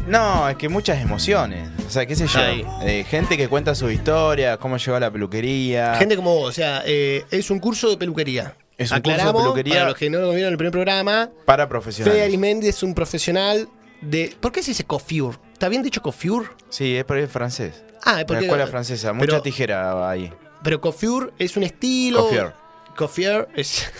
No, 0.08 0.48
es 0.48 0.56
que 0.56 0.70
muchas 0.70 1.02
emociones. 1.02 1.70
O 1.86 1.90
sea, 1.90 2.06
qué 2.06 2.16
sé 2.16 2.28
yo. 2.28 2.40
Ahí. 2.40 2.66
Eh, 2.82 3.06
gente 3.08 3.36
que 3.38 3.48
cuenta 3.50 3.76
su 3.76 3.90
historia, 3.92 4.58
cómo 4.58 4.78
llegó 4.78 4.96
a 4.96 5.00
la 5.02 5.12
peluquería. 5.12 5.96
Gente 5.96 6.16
como 6.16 6.34
vos, 6.36 6.50
o 6.50 6.52
sea, 6.54 6.82
eh, 6.86 7.26
es 7.30 7.50
un 7.52 7.60
curso 7.60 7.90
de 7.90 7.98
peluquería. 7.98 8.56
Es 8.78 8.92
un 8.92 9.02
curso 9.02 9.26
de 9.28 9.34
peluquería. 9.34 9.74
Para 9.74 9.86
los 9.90 9.96
que 9.98 10.10
no 10.10 10.20
lo 10.20 10.30
vieron 10.30 10.48
en 10.48 10.52
el 10.54 10.58
primer 10.58 10.72
programa, 10.72 11.30
para 11.46 11.68
profesionales. 11.68 12.14
Fede 12.16 12.26
Arismendi 12.26 12.68
es 12.68 12.82
un 12.84 12.94
profesional 12.94 13.68
de. 14.02 14.36
¿Por 14.40 14.52
qué 14.52 14.64
se 14.64 14.72
dice 14.72 14.86
coiffure? 14.86 15.38
¿Está 15.52 15.68
bien 15.68 15.84
dicho 15.84 16.02
coiffure? 16.02 16.48
Sí, 16.70 16.96
es 16.96 17.04
por 17.04 17.18
ahí 17.18 17.28
francés. 17.28 17.84
Ah, 18.06 18.14
es 18.14 18.18
La 18.20 18.26
porque. 18.28 18.46
escuela 18.46 18.68
francesa. 18.68 19.12
Mucha 19.14 19.26
pero- 19.28 19.42
tijera 19.42 20.10
ahí. 20.10 20.32
Pero 20.64 20.80
coiffure 20.80 21.32
es 21.38 21.58
un 21.58 21.64
estilo. 21.64 22.28
Coiffure. 22.30 22.54
Coiffure 22.96 23.48
es. 23.56 23.92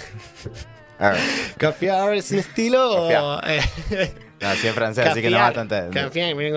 A 1.00 1.10
ver. 1.10 1.22
Coiffure 1.60 2.18
es 2.18 2.32
un 2.32 2.40
estilo. 2.40 3.10
No, 4.40 4.54
sí 4.56 4.68
es 4.68 4.74
francés, 4.74 5.06
así 5.08 5.22
que 5.22 5.30
no 5.30 5.38
va 5.38 5.48
mira, 6.36 6.52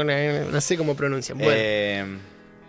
no- 0.51 0.61
sé 0.61 0.77
cómo 0.77 0.95
pronuncian. 0.95 1.39
Bueno. 1.39 1.53
Eh, 1.57 2.05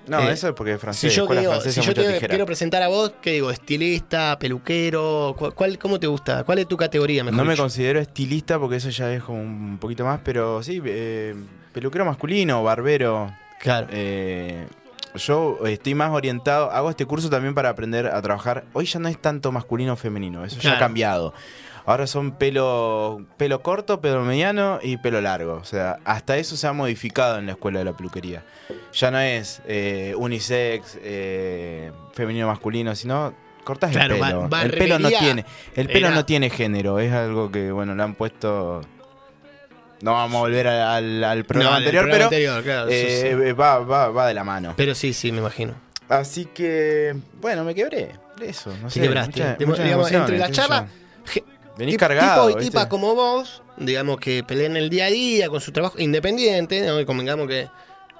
no, 0.08 0.20
Eh, 0.22 0.32
eso 0.32 0.48
es 0.50 0.54
porque 0.54 0.72
es 0.72 0.78
si 0.78 0.82
francés. 0.82 1.16
yo, 1.16 1.24
escuela 1.24 1.42
digo, 1.42 1.62
si 1.62 1.82
yo 1.82 1.94
te 1.94 2.28
quiero 2.28 2.46
presentar 2.46 2.82
a 2.82 2.88
vos, 2.88 3.14
¿qué 3.22 3.32
digo? 3.34 3.52
¿Estilista, 3.52 4.38
peluquero? 4.40 5.36
¿Cuál, 5.38 5.54
cuál- 5.54 5.78
cómo 5.78 6.00
te 6.00 6.08
gusta? 6.08 6.44
¿Cuál 6.44 6.60
es 6.60 6.68
tu 6.68 6.78
categoría 6.78 7.24
mejor? 7.24 7.38
No 7.38 7.46
me 7.46 7.56
considero 7.58 8.00
estilista 8.00 8.58
porque 8.58 8.78
eso 8.78 8.90
ya 8.90 9.14
es 9.14 9.22
como 9.22 9.42
un 9.42 9.78
poquito 9.80 10.06
más, 10.06 10.20
pero 10.24 10.64
sí, 10.64 10.82
eh, 10.86 11.36
peluquero 11.74 12.06
masculino, 12.06 12.64
barbero. 12.64 13.32
Claro. 13.60 13.88
Eh, 13.92 14.66
yo 15.16 15.60
estoy 15.68 15.94
más 15.94 16.10
orientado, 16.12 16.72
hago 16.72 16.90
este 16.90 17.06
curso 17.06 17.30
también 17.30 17.54
para 17.54 17.70
aprender 17.70 18.08
a 18.08 18.22
trabajar. 18.22 18.64
Hoy 18.74 18.86
ya 18.86 19.00
no 19.00 19.10
es 19.10 19.22
tanto 19.22 19.52
masculino 19.52 19.94
o 19.94 19.96
femenino, 19.98 20.46
eso 20.46 20.58
ya 20.60 20.76
ha 20.76 20.80
cambiado. 20.80 21.34
Ahora 21.86 22.08
son 22.08 22.32
pelo, 22.34 23.26
pelo 23.38 23.62
corto, 23.62 24.02
pelo 24.02 24.22
mediano 24.24 24.80
y 24.82 24.98
pelo 24.98 25.20
largo. 25.22 25.54
O 25.56 25.64
sea, 25.64 26.00
hasta 26.06 26.38
eso 26.38 26.56
se 26.58 26.68
ha 26.68 26.74
modificado 26.74 27.38
en 27.40 27.46
la 27.48 27.54
escuela 27.54 27.80
de 27.80 27.86
la 27.86 27.94
peluquería. 27.94 28.44
Ya 28.94 29.12
no 29.12 29.20
es 29.20 29.62
eh, 29.68 30.14
unisex, 30.18 30.98
eh, 31.02 31.92
femenino 32.14 32.48
masculino, 32.48 32.96
sino 32.96 33.34
cortas 33.64 33.92
Claro, 33.92 34.16
el 34.16 34.22
pelo. 34.22 34.50
el 34.64 34.72
pelo 34.72 35.00
no 35.00 35.10
tiene, 35.10 35.46
el 35.76 35.88
pelo 35.88 36.08
era- 36.08 36.16
no 36.16 36.26
tiene 36.26 36.50
género, 36.50 37.00
es 37.00 37.12
algo 37.14 37.52
que 37.52 37.72
bueno 37.72 37.96
le 37.96 38.04
han 38.04 38.16
puesto. 38.16 38.82
No 40.02 40.14
vamos 40.14 40.38
a 40.38 40.40
volver 40.40 40.68
al, 40.68 41.44
programa 41.46 41.72
No, 41.74 41.78
anterior, 41.78 42.04
programa 42.06 42.12
pero 42.12 42.24
anterior, 42.26 42.64
claro, 42.64 42.90
eso 42.90 43.08
eh, 43.38 43.46
sí. 43.48 43.52
va, 43.54 43.80
va, 43.80 44.10
va 44.10 44.28
de 44.28 44.34
la 44.34 44.44
mano. 44.44 44.74
Pero 44.76 44.96
sí, 44.96 45.14
sí, 45.14 45.32
me 45.32 45.38
imagino. 45.40 45.74
Así 46.10 46.46
que, 46.46 47.16
bueno, 47.40 47.64
me 47.64 47.76
quebré. 47.76 48.12
Eso, 48.42 48.74
no 48.82 48.88
Te 48.88 48.96
sé. 48.96 49.02
quebraste. 49.02 49.42
Te- 49.60 49.66
digamos, 49.84 50.12
entre 50.12 50.40
la 50.40 50.50
charla, 50.50 50.88
Venís 51.82 51.98
cargado. 51.98 52.48
Tipos 52.48 52.62
y 52.62 52.66
tipas 52.66 52.86
como 52.88 53.16
vos, 53.16 53.62
digamos 53.78 54.20
que 54.20 54.44
pelean 54.44 54.78
el 54.78 54.90
día 54.90 55.06
a 55.06 55.10
día 55.10 55.50
con 55.50 55.60
su 55.62 55.72
trabajo 55.72 56.00
independiente, 56.00 56.86
¿no? 56.86 57.00
Y 57.00 57.06
convengamos 57.06 57.48
que 57.48 57.68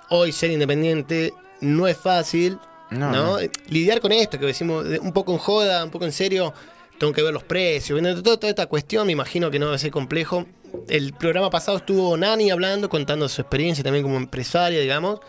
hoy 0.10 0.32
ser 0.32 0.52
independiente 0.52 1.34
no 1.62 1.88
es 1.88 1.96
fácil, 1.96 2.58
No, 2.90 3.12
¿no? 3.12 3.40
no. 3.42 3.50
Lidiar 3.68 4.02
con 4.02 4.12
esto, 4.12 4.40
que 4.40 4.48
decimos 4.48 4.84
de- 4.90 5.00
un 5.00 5.14
poco 5.14 5.32
en 5.32 5.38
joda, 5.38 5.84
un 5.84 5.92
poco 5.92 6.06
en 6.06 6.12
serio, 6.12 6.54
tengo 7.00 7.14
que 7.14 7.22
ver 7.22 7.34
los 7.34 7.44
precios, 7.44 8.02
toda, 8.24 8.38
toda 8.38 8.50
esta 8.50 8.66
cuestión, 8.66 9.06
me 9.06 9.14
imagino 9.14 9.50
que 9.52 9.60
no 9.60 9.68
debe 9.68 9.78
ser 9.80 9.92
complejo. 9.92 10.46
el 10.88 11.14
programa 11.14 11.50
pasado 11.50 11.78
estuvo 11.78 12.16
Nani 12.18 12.50
hablando, 12.50 12.88
contando 12.90 13.28
su 13.30 13.42
experiencia 13.42 13.84
también 13.84 14.04
como 14.04 14.16
empresaria, 14.18 14.80
digamos. 14.80 15.20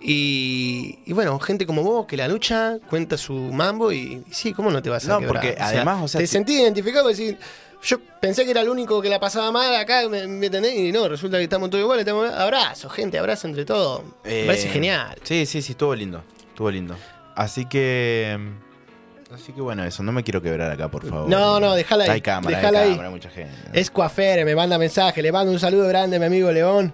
Y, 0.00 0.98
y 1.04 1.12
bueno, 1.12 1.38
gente 1.38 1.66
como 1.66 1.82
vos 1.82 2.06
que 2.06 2.16
la 2.16 2.26
lucha, 2.26 2.78
cuenta 2.88 3.16
su 3.18 3.34
mambo 3.34 3.92
y, 3.92 4.24
y 4.28 4.32
sí, 4.32 4.52
¿cómo 4.54 4.70
no 4.70 4.80
te 4.82 4.88
vas 4.90 5.04
a 5.06 5.08
No, 5.08 5.18
quebrar? 5.20 5.42
porque 5.42 5.60
además, 5.60 6.02
o 6.02 6.08
sea, 6.08 6.20
te 6.20 6.26
si- 6.26 6.32
sentí 6.32 6.54
identificado 6.54 7.10
y 7.10 7.14
decís, 7.14 7.36
yo 7.82 7.98
pensé 8.20 8.44
que 8.44 8.50
era 8.50 8.62
el 8.62 8.68
único 8.68 9.00
que 9.02 9.08
la 9.10 9.20
pasaba 9.20 9.50
mal 9.52 9.74
acá, 9.76 10.08
¿me, 10.08 10.26
me 10.26 10.46
entendés? 10.46 10.74
Y 10.74 10.90
no, 10.92 11.06
resulta 11.08 11.36
que 11.36 11.44
estamos 11.44 11.68
todos 11.70 11.82
iguales. 11.82 12.06
Estamos... 12.06 12.30
Abrazo, 12.30 12.88
gente, 12.88 13.18
abrazo 13.18 13.46
entre 13.46 13.64
todos. 13.64 14.02
Me 14.24 14.42
Eh, 14.42 14.46
parece 14.46 14.68
genial. 14.68 15.16
Sí, 15.22 15.44
sí, 15.46 15.60
sí, 15.62 15.72
estuvo 15.72 15.94
lindo. 15.94 16.22
Estuvo 16.48 16.70
lindo. 16.70 16.96
Así 17.36 17.66
que. 17.66 18.38
Así 19.34 19.52
que 19.52 19.60
bueno, 19.60 19.84
eso. 19.84 20.02
No 20.02 20.12
me 20.12 20.24
quiero 20.24 20.42
quebrar 20.42 20.70
acá, 20.72 20.90
por 20.90 21.06
favor. 21.08 21.28
No, 21.28 21.60
no, 21.60 21.74
déjala 21.74 22.04
ahí, 22.04 22.10
Hay 22.10 22.20
cámara, 22.20 22.58
hay 22.58 22.64
ahí. 22.64 22.72
cámara, 22.90 23.08
hay 23.08 23.14
mucha 23.14 23.30
gente. 23.30 23.54
Es 23.72 23.90
Coafere, 23.90 24.44
me 24.44 24.54
manda 24.56 24.76
mensaje, 24.76 25.22
le 25.22 25.30
mando 25.30 25.52
un 25.52 25.60
saludo 25.60 25.86
grande 25.88 26.16
a 26.16 26.18
mi 26.18 26.26
amigo 26.26 26.50
León. 26.50 26.92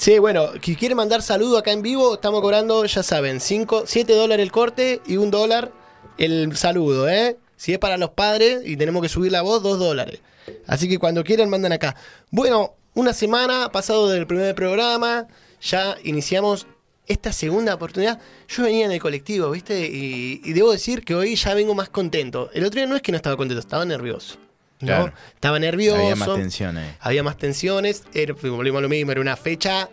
Sí, 0.00 0.18
bueno, 0.18 0.52
si 0.62 0.76
quiere 0.76 0.94
mandar 0.94 1.20
saludo 1.20 1.58
acá 1.58 1.72
en 1.72 1.82
vivo, 1.82 2.14
estamos 2.14 2.40
cobrando, 2.40 2.86
ya 2.86 3.02
saben, 3.02 3.38
5, 3.38 3.82
7 3.84 4.14
dólares 4.14 4.42
el 4.42 4.50
corte 4.50 5.02
y 5.06 5.18
un 5.18 5.30
dólar 5.30 5.72
el 6.16 6.56
saludo, 6.56 7.06
¿eh? 7.06 7.36
Si 7.56 7.74
es 7.74 7.78
para 7.78 7.98
los 7.98 8.08
padres 8.08 8.62
y 8.64 8.78
tenemos 8.78 9.02
que 9.02 9.10
subir 9.10 9.30
la 9.30 9.42
voz, 9.42 9.62
2 9.62 9.78
dólares. 9.78 10.20
Así 10.66 10.88
que 10.88 10.98
cuando 10.98 11.22
quieran, 11.22 11.50
mandan 11.50 11.72
acá. 11.72 11.96
Bueno, 12.30 12.76
una 12.94 13.12
semana 13.12 13.70
pasado 13.72 14.08
del 14.08 14.26
primer 14.26 14.54
programa, 14.54 15.28
ya 15.60 15.98
iniciamos 16.02 16.66
esta 17.06 17.30
segunda 17.34 17.74
oportunidad. 17.74 18.18
Yo 18.48 18.62
venía 18.62 18.86
en 18.86 18.92
el 18.92 19.02
colectivo, 19.02 19.50
¿viste? 19.50 19.86
Y, 19.86 20.40
y 20.42 20.54
debo 20.54 20.72
decir 20.72 21.04
que 21.04 21.14
hoy 21.14 21.36
ya 21.36 21.52
vengo 21.52 21.74
más 21.74 21.90
contento. 21.90 22.48
El 22.54 22.64
otro 22.64 22.80
día 22.80 22.86
no 22.86 22.96
es 22.96 23.02
que 23.02 23.12
no 23.12 23.16
estaba 23.16 23.36
contento, 23.36 23.60
estaba 23.60 23.84
nervioso. 23.84 24.38
¿No? 24.80 24.86
Claro. 24.86 25.12
Estaba 25.34 25.58
nervioso. 25.58 26.00
Había 26.00 26.16
más 26.16 26.34
tensión 26.34 26.76
ahí. 26.76 26.96
Había 27.00 27.22
más 27.22 27.36
tensiones, 27.36 28.04
era, 28.14 28.34
volvimos 28.34 28.78
a 28.78 28.82
lo 28.82 28.88
mismo, 28.88 29.12
era 29.12 29.20
una 29.20 29.36
fecha 29.36 29.88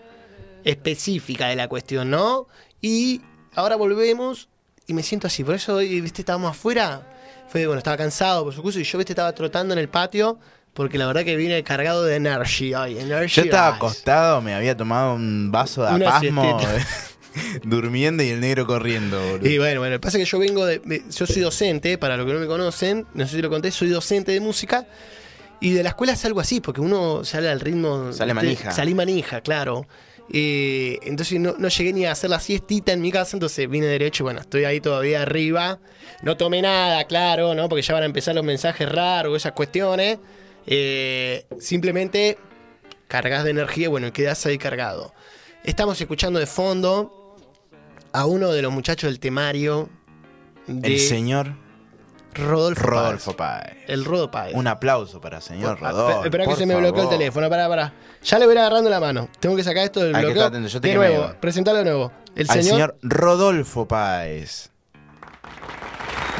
específica 0.64 1.48
de 1.48 1.56
la 1.56 1.68
cuestión, 1.68 2.10
¿no? 2.10 2.48
Y 2.82 3.22
ahora 3.56 3.76
volvemos 3.76 4.50
y 4.86 4.94
me 4.94 5.04
siento 5.04 5.28
así, 5.28 5.44
por 5.44 5.56
eso 5.56 5.76
hoy, 5.76 6.02
viste, 6.02 6.22
estábamos 6.22 6.52
afuera, 6.52 7.02
fue, 7.50 7.66
bueno, 7.66 7.78
estaba 7.78 7.98
cansado 7.98 8.44
por 8.44 8.54
su 8.54 8.62
curso 8.62 8.80
y 8.80 8.84
yo, 8.84 8.98
viste, 8.98 9.14
estaba 9.14 9.34
trotando 9.34 9.74
en 9.74 9.80
el 9.80 9.90
patio 9.90 10.40
porque 10.74 10.98
la 10.98 11.08
verdad 11.08 11.24
que 11.24 11.36
vine 11.36 11.64
cargado 11.64 12.04
de 12.04 12.16
energy 12.16 12.74
hoy, 12.76 13.00
energy 13.00 13.36
Yo 13.36 13.42
estaba 13.44 13.76
acostado, 13.76 14.42
me 14.42 14.54
había 14.54 14.78
tomado 14.78 15.16
un 15.16 15.52
vaso 15.52 15.84
de 15.84 16.06
apasmo. 16.06 16.60
durmiendo 17.64 18.24
y 18.24 18.30
el 18.30 18.40
negro 18.40 18.66
corriendo, 18.66 19.20
boludo. 19.20 19.50
Y 19.50 19.58
bueno, 19.58 19.80
bueno, 19.82 19.96
lo 19.96 20.00
que 20.00 20.04
pasa 20.04 20.18
es 20.18 20.26
que 20.26 20.30
yo 20.32 20.40
vengo 20.40 20.66
de, 20.66 20.82
Yo 21.10 21.26
soy 21.26 21.42
docente, 21.42 21.98
para 21.98 22.18
los 22.18 22.26
que 22.26 22.34
no 22.34 22.40
me 22.40 22.48
conocen, 22.48 23.06
no 23.14 23.26
sé 23.28 23.36
si 23.38 23.42
lo 23.42 23.50
conté, 23.50 23.72
soy 23.72 23.90
docente 23.90 24.32
de 24.32 24.40
música. 24.40 24.88
Y 25.60 25.72
de 25.72 25.82
la 25.84 25.90
escuela 25.90 26.14
es 26.14 26.24
algo 26.24 26.40
así, 26.40 26.62
porque 26.62 26.82
uno 26.82 27.24
sale 27.24 27.50
al 27.50 27.60
ritmo. 27.60 28.14
Sale 28.14 28.30
de- 28.30 28.34
manija. 28.36 28.72
Salí 28.72 28.94
manija, 28.94 29.42
claro. 29.42 29.88
Eh, 30.32 31.00
entonces 31.04 31.40
no, 31.40 31.56
no 31.58 31.70
llegué 31.70 31.94
ni 31.94 32.06
a 32.06 32.12
hacer 32.12 32.30
la 32.30 32.40
siestita 32.40 32.92
en 32.92 33.02
mi 33.02 33.12
casa, 33.12 33.38
entonces 33.38 33.68
vine 33.70 33.86
derecho 33.88 34.24
y 34.24 34.26
bueno, 34.26 34.42
estoy 34.42 34.66
ahí 34.66 34.82
todavía 34.82 35.22
arriba. 35.22 35.80
No 36.22 36.36
tomé 36.38 36.62
nada, 36.62 37.06
claro, 37.06 37.56
¿no? 37.56 37.70
Porque 37.70 37.82
ya 37.82 37.94
van 37.94 38.04
a 38.04 38.08
empezar 38.08 38.36
los 38.36 38.44
mensajes 38.44 38.88
raros, 38.92 39.36
esas 39.38 39.54
cuestiones. 39.54 40.20
Eh, 40.68 41.46
simplemente 41.60 42.38
cargas 43.08 43.46
de 43.46 43.52
energía 43.52 43.86
y 43.86 43.88
bueno, 43.88 44.12
quedás 44.12 44.46
ahí 44.46 44.58
cargado. 44.58 45.14
Estamos 45.64 46.00
escuchando 46.00 46.40
de 46.40 46.46
fondo 46.46 47.27
a 48.14 48.26
uno 48.26 48.52
de 48.52 48.62
los 48.62 48.72
muchachos 48.72 49.10
del 49.10 49.20
temario 49.20 49.90
de 50.68 50.88
El 50.88 51.00
señor 51.00 51.54
Rodolfo, 52.34 52.84
Rodolfo 52.86 53.36
Páez. 53.36 53.64
Páez. 53.74 53.84
El 53.88 54.06
Rodo 54.06 54.30
Páez. 54.30 54.54
Un 54.56 54.68
aplauso 54.68 55.20
para 55.22 55.38
el 55.38 55.44
señor 55.44 55.78
Ah, 55.82 55.92
Rodolfo. 55.92 56.24
Espera 56.26 56.44
que 56.44 56.50
por 56.50 56.58
se 56.60 56.66
me 56.66 56.76
bloqueó 56.76 57.04
el 57.04 57.10
teléfono, 57.10 57.50
pará, 57.50 57.68
pará. 57.68 57.94
Ya 58.24 58.38
le 58.40 58.46
voy 58.46 58.52
a 58.52 58.56
ir 58.56 58.60
agarrando 58.60 58.90
la 58.90 59.00
mano. 59.00 59.28
Tengo 59.40 59.56
que 59.56 59.64
sacar 59.64 59.84
esto 59.84 60.02
del 60.02 60.16
Hay 60.16 60.26
que 60.26 60.34
bloqueo. 60.34 60.68
yo 60.68 60.82
te 60.82 60.88
de 60.90 60.96
nuevo, 60.96 61.14
igual. 61.16 61.38
presentalo 61.40 61.78
de 61.80 61.84
nuevo. 61.86 62.12
El 62.36 62.48
Al 62.50 62.58
señor. 62.64 62.66
señor 62.72 62.98
Rodolfo 63.02 63.88
Páez. 63.88 64.70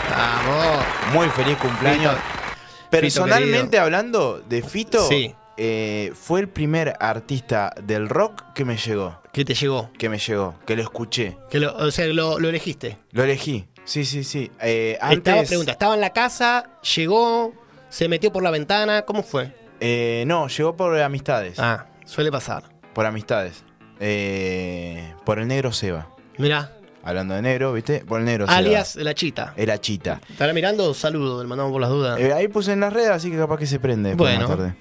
Vamos. 0.10 0.86
Muy 1.14 1.28
feliz 1.30 1.58
cumpleaños. 1.58 2.14
Fito. 2.16 2.90
Personalmente 2.90 3.80
hablando 3.80 4.40
de 4.48 4.62
Fito, 4.62 5.08
Sí. 5.08 5.36
eh, 5.58 6.14
fue 6.16 6.40
el 6.42 6.48
primer 6.50 6.96
artista 7.00 7.74
del 7.82 8.08
rock 8.10 8.44
que 8.54 8.66
me 8.66 8.78
llegó. 8.78 9.20
¿Qué 9.38 9.46
te 9.46 9.54
llegó? 9.54 9.92
Que 10.00 10.10
me 10.10 10.18
llegó, 10.18 10.56
que 10.66 10.76
lo 10.76 10.82
escuché. 10.82 11.38
Que 11.52 11.60
lo, 11.60 11.76
o 11.78 11.92
sea, 11.92 12.08
lo, 12.08 12.40
lo 12.40 12.50
elegiste. 12.50 12.98
Lo 13.12 13.24
elegí. 13.24 13.68
Sí, 13.84 14.04
sí, 14.04 14.24
sí. 14.24 14.50
Eh, 14.60 14.94
Estaba, 14.94 15.12
antes. 15.14 15.48
pregunta, 15.50 15.74
estaba 15.74 15.94
en 15.94 16.02
la 16.02 16.10
casa, 16.10 16.72
llegó, 16.96 17.54
se 17.88 18.08
metió 18.10 18.32
por 18.32 18.42
la 18.42 18.50
ventana, 18.50 19.04
¿cómo 19.04 19.22
fue? 19.22 19.54
eh, 19.80 20.24
no, 20.26 20.48
llegó 20.48 20.76
por 20.76 21.00
amistades. 21.00 21.60
Ah, 21.60 21.86
suele 22.04 22.32
pasar. 22.32 22.64
Por 22.96 23.06
amistades. 23.06 23.64
Eh, 24.00 25.14
por 25.24 25.38
el 25.38 25.48
negro 25.48 25.72
Seba. 25.72 26.10
Mirá, 26.40 26.74
Hablando 27.04 27.36
de 27.36 27.44
negro, 27.44 27.74
¿viste? 27.74 28.04
Por 28.06 28.22
el 28.22 28.26
negro 28.26 28.48
Seba. 28.48 28.58
alias 28.58 28.96
la 28.96 29.14
chita. 29.14 29.54
Era 29.56 29.80
chita. 29.80 30.20
¿Estará 30.32 30.52
mirando? 30.52 30.96
Saludo, 30.96 31.44
le 31.44 31.48
mandamos 31.48 31.72
por 31.72 31.82
las 31.82 31.92
dudas. 31.92 32.20
Eh, 32.20 32.34
ahí 32.34 32.48
puse 32.48 32.72
en 32.74 32.80
las 32.80 32.92
redes, 32.92 33.12
así 33.12 33.30
que 33.30 33.38
capaz 33.38 33.60
que 33.60 33.68
se 33.68 33.80
prende. 33.80 34.16
Bueno. 34.16 34.48
tarde. 34.48 34.74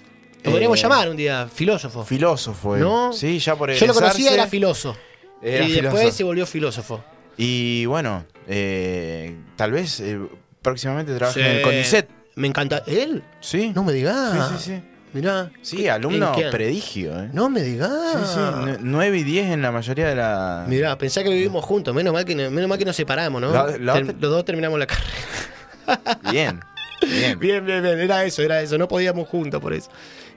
Lo 0.46 0.50
podríamos 0.52 0.78
Eh, 0.78 0.82
llamar 0.82 1.08
un 1.10 1.16
día, 1.16 1.48
filósofo. 1.52 2.04
Filósofo, 2.04 2.76
él. 2.76 2.82
¿No? 2.82 3.12
Sí, 3.12 3.38
ya 3.38 3.54
por 3.56 3.70
Yo 3.72 3.86
lo 3.86 3.94
conocía, 3.94 4.32
era 4.32 4.46
filósofo. 4.46 4.98
Era 5.42 5.64
y 5.66 5.72
después 5.80 6.14
se 6.14 6.24
volvió 6.24 6.46
filósofo. 6.46 7.04
Y 7.36 7.84
bueno, 7.86 8.24
eh, 8.48 9.36
tal 9.56 9.72
vez 9.72 10.00
eh, 10.00 10.18
próximamente 10.62 11.14
trabaje 11.14 11.40
Sí. 11.40 11.46
en 11.46 11.52
el 11.56 11.62
CONICET. 11.62 12.08
Me 12.36 12.46
encanta. 12.48 12.82
¿Él? 12.86 13.22
Sí. 13.40 13.72
No 13.74 13.84
me 13.84 13.92
digas. 13.92 14.32
Sí, 14.32 14.56
sí, 14.58 14.64
sí. 14.74 14.82
Mirá. 15.12 15.50
Sí, 15.62 15.88
alumno 15.88 16.32
predigio, 16.50 17.18
¿eh? 17.22 17.30
No 17.32 17.48
me 17.48 17.62
digas. 17.62 17.90
Sí, 18.12 18.18
sí, 18.34 18.40
nue- 18.40 18.78
9 18.80 19.18
y 19.18 19.22
10 19.24 19.46
en 19.50 19.62
la 19.62 19.70
mayoría 19.72 20.08
de 20.08 20.14
la... 20.16 20.64
Mirá, 20.68 20.98
pensá 20.98 21.22
que 21.22 21.30
vivimos 21.30 21.64
juntos. 21.64 21.94
Menos 21.94 22.12
mal 22.12 22.24
que, 22.26 22.34
no- 22.34 22.50
menos 22.50 22.68
mal 22.68 22.78
que 22.78 22.84
nos 22.84 22.96
separamos, 22.96 23.40
¿no? 23.40 23.50
La- 23.52 23.78
la 23.78 23.92
Ter- 23.94 24.02
otra- 24.04 24.16
Los 24.20 24.30
dos 24.30 24.44
terminamos 24.44 24.78
la 24.78 24.86
carrera. 24.86 26.10
Bien, 26.30 26.60
bien. 27.00 27.38
Bien, 27.40 27.64
bien, 27.64 27.82
bien. 27.82 27.98
Era 28.00 28.24
eso, 28.24 28.42
era 28.42 28.60
eso. 28.60 28.76
No 28.78 28.88
podíamos 28.88 29.28
juntos 29.28 29.60
por 29.60 29.72
eso. 29.72 29.90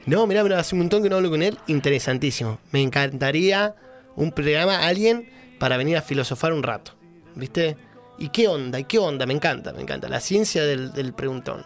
No, 0.06 0.25
mirá, 0.27 0.44
mirá, 0.44 0.60
hace 0.60 0.75
un 0.75 0.79
montón 0.79 1.03
que 1.03 1.10
no 1.10 1.18
hablo 1.18 1.29
con 1.29 1.41
él. 1.44 1.58
Interesantísimo. 1.68 2.60
Me 2.72 2.82
encantaría 2.82 3.75
un 4.15 4.32
programa, 4.32 4.86
alguien, 4.86 5.29
para 5.60 5.77
venir 5.77 5.98
a 5.98 6.01
filosofar 6.01 6.53
un 6.53 6.63
rato. 6.63 6.94
¿Viste? 7.36 7.77
¿Y 8.18 8.29
qué 8.29 8.48
onda? 8.48 8.79
¿Y 8.79 8.84
qué 8.86 8.98
onda? 9.00 9.25
Me 9.25 9.34
encanta, 9.34 9.72
me 9.74 9.82
encanta. 9.82 10.10
La 10.10 10.20
ciencia 10.20 10.63
del, 10.65 10.91
del 10.94 11.13
preguntón. 11.13 11.65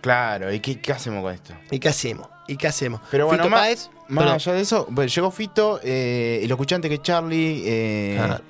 Claro, 0.00 0.52
¿y 0.52 0.58
qué, 0.60 0.80
qué 0.80 0.92
hacemos 0.92 1.22
con 1.22 1.32
esto? 1.32 1.54
¿Y 1.70 1.78
qué 1.78 1.88
hacemos? 1.88 2.28
¿Y 2.48 2.56
qué 2.56 2.66
hacemos? 2.66 3.00
Pero 3.10 3.26
bueno, 3.26 3.44
Fito 3.44 3.50
más, 3.50 3.60
Páez, 3.60 3.90
más 4.08 4.26
allá 4.46 4.52
de 4.54 4.62
eso, 4.62 4.84
bueno, 4.90 5.08
llegó 5.08 5.30
Fito 5.30 5.78
eh, 5.84 6.40
y 6.42 6.48
lo 6.48 6.54
escuché 6.54 6.74
antes 6.74 6.90
que 6.90 7.00
Charlie. 7.00 7.62
Eh, 7.64 8.18
Ah. 8.20 8.40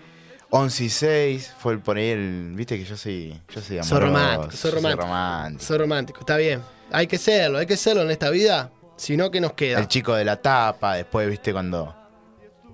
11 0.55 0.85
y 0.85 0.89
6 0.91 1.55
fue 1.59 1.73
el, 1.73 1.79
por 1.81 1.97
ahí 1.97 2.09
el. 2.11 2.53
Viste 2.55 2.79
que 2.79 2.85
yo 2.85 2.95
soy. 2.97 3.39
Yo 3.55 3.61
soy 3.63 3.79
amoroso. 3.79 3.89
Soy 3.89 4.01
romántico, 4.01 4.57
soy 4.57 4.71
romántico. 4.71 5.65
Soy 5.65 5.79
romántico, 5.79 6.21
está 6.21 6.37
bien. 6.37 6.61
Hay 6.91 7.07
que 7.07 7.17
serlo, 7.17 7.57
hay 7.59 7.65
que 7.67 7.77
serlo 7.79 8.03
en 8.03 8.11
esta 8.11 8.29
vida. 8.29 8.71
Si 9.03 9.17
no, 9.17 9.33
¿qué 9.33 9.41
nos 9.41 9.55
queda? 9.55 9.81
El 9.81 9.89
chico 9.89 10.15
de 10.15 10.25
la 10.25 10.37
tapa, 10.41 10.95
después, 10.95 11.29
viste, 11.29 11.53
cuando. 11.53 11.93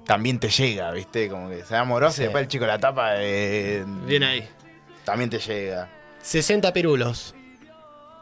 También 0.05 0.39
te 0.39 0.51
llega, 0.51 0.91
viste, 0.91 1.27
como 1.31 1.49
que 1.49 1.65
se 1.65 1.75
amoroso 1.75 2.17
Sí. 2.17 2.21
y 2.21 2.25
después 2.25 2.43
el 2.43 2.49
chico 2.49 2.65
de 2.67 2.71
la 2.71 2.79
tapa 2.79 3.13
eh, 3.17 3.83
Bien 4.07 4.23
ahí. 4.25 4.47
también 5.05 5.31
te 5.31 5.39
llega. 5.39 5.89
60 6.21 6.71
pirulos. 6.75 7.35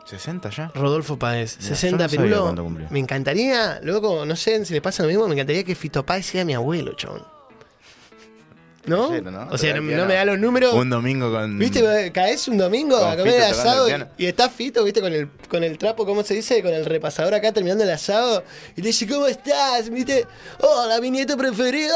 ¿60 0.08 0.50
ya? 0.50 0.70
Rodolfo 0.72 1.18
Páez. 1.18 1.56
Mira, 1.58 1.68
yo 1.70 1.75
60 1.75 1.96
no 1.96 2.08
sabía 2.08 2.20
pirulos. 2.22 2.42
cuánto 2.44 2.62
cumplió. 2.62 2.86
Me 2.90 3.00
encantaría, 3.00 3.80
loco, 3.82 4.25
no 4.25 4.36
sé 4.36 4.64
si 4.64 4.72
le 4.72 4.80
pasa 4.80 5.02
lo 5.02 5.08
mismo, 5.08 5.26
me 5.26 5.34
encantaría 5.34 5.64
que 5.64 5.75
Fito 5.75 6.06
Páez 6.06 6.26
sea 6.26 6.44
mi 6.44 6.54
abuelo, 6.54 6.92
chabón. 6.94 7.25
¿No? 8.87 9.09
O 9.50 9.59
sea, 9.59 9.73
no, 9.75 9.78
el 9.78 10.07
me 10.07 10.14
da 10.14 10.25
los 10.25 10.38
números. 10.38 10.73
Un 10.75 10.90
domingo 10.90 11.31
con. 11.31 11.59
¿Viste? 11.59 12.11
Caes 12.12 12.47
un 12.49 12.59
domingo 12.59 12.97
a 12.97 13.16
comer 13.16 13.35
Fito 13.35 13.45
el 13.47 13.52
asado 13.52 13.87
el 13.87 13.90
y, 13.90 13.95
piano. 13.97 14.09
y 14.19 14.26
está 14.26 14.49
Fito, 14.49 14.85
¿viste? 14.85 15.00
Con 15.00 15.12
el, 15.12 15.28
con 15.49 15.64
el 15.64 15.76
trapo, 15.78 16.07
¿cómo 16.07 16.23
se 16.23 16.35
dice? 16.35 16.62
Con 16.62 16.73
el 16.73 16.85
repasador 16.85 17.35
acá 17.35 17.52
terminando 17.52 17.85
el 17.85 17.90
asado. 17.90 18.45
Y 18.76 18.83
le 18.83 18.88
dice, 18.88 19.07
¿cómo 19.07 19.26
estás? 19.26 19.90
¿Viste? 19.90 20.26
Hola, 20.61 21.00
mi 21.00 21.11
nieto 21.11 21.37
preferido. 21.37 21.95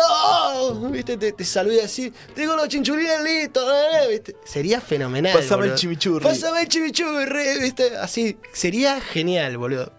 ¿Viste? 0.90 1.16
Te, 1.16 1.32
te 1.32 1.44
saluda 1.44 1.84
así. 1.84 2.12
Tengo 2.34 2.56
los 2.56 2.68
chinchulines 2.68 3.22
listos. 3.22 3.64
¿eh? 3.72 4.08
¿Viste? 4.10 4.36
Sería 4.44 4.80
fenomenal. 4.80 5.32
Pásame 5.32 5.62
el 5.62 5.70
boludo. 5.70 5.76
chimichurri. 5.76 6.24
Pásame 6.24 6.62
el 6.62 6.68
chimichurri, 6.68 7.60
¿viste? 7.60 7.96
Así. 7.96 8.36
Sería 8.52 9.00
genial, 9.00 9.56
boludo. 9.58 9.92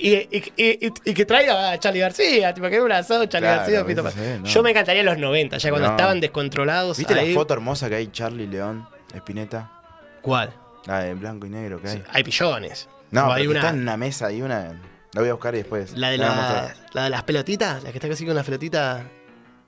Y, 0.00 0.14
y- 0.14 0.52
y- 0.56 0.86
y- 0.86 0.92
y 1.10 1.14
que 1.14 1.24
traiga 1.26 1.72
a 1.72 1.78
Charlie 1.80 1.98
García, 2.00 2.54
tipo 2.54 2.68
que 2.68 2.76
era 2.76 2.84
un 2.84 2.92
asado 2.92 3.26
Charlie 3.26 3.48
Claro, 3.48 3.58
García, 3.84 4.12
sí, 4.12 4.40
no. 4.42 4.46
Yo 4.46 4.62
me 4.62 4.70
encantaría 4.70 5.00
en 5.00 5.06
los 5.06 5.18
90, 5.18 5.58
ya 5.58 5.70
cuando 5.70 5.88
No. 5.88 5.94
estaban 5.94 6.20
descontrolados. 6.20 6.96
¿Viste 6.98 7.14
ahí. 7.14 7.30
la 7.30 7.34
foto 7.34 7.54
hermosa 7.54 7.88
que 7.88 7.96
hay 7.96 8.06
Charlie 8.08 8.46
León, 8.46 8.88
Espineta? 9.12 9.72
¿Cuál? 10.22 10.54
La 10.86 11.00
de 11.00 11.14
blanco 11.14 11.46
y 11.46 11.50
negro 11.50 11.82
que 11.82 11.88
hay. 11.88 12.04
Hay 12.12 12.22
pillones. 12.22 12.88
No, 13.10 13.32
hay 13.32 13.46
una. 13.48 13.58
está 13.58 13.70
en 13.70 13.80
una 13.82 13.96
mesa, 13.96 14.26
hay 14.28 14.40
una. 14.40 14.80
La 15.14 15.20
voy 15.20 15.30
a 15.30 15.32
buscar 15.32 15.54
y 15.54 15.58
después. 15.58 15.92
La 15.96 16.10
de, 16.10 16.18
la 16.18 16.72
la, 16.92 17.04
de 17.04 17.10
las 17.10 17.22
pelotitas, 17.24 17.82
la 17.82 17.90
que 17.90 17.98
está 17.98 18.08
casi 18.08 18.24
con 18.24 18.34
las 18.36 18.44
pelotitas. 18.44 19.02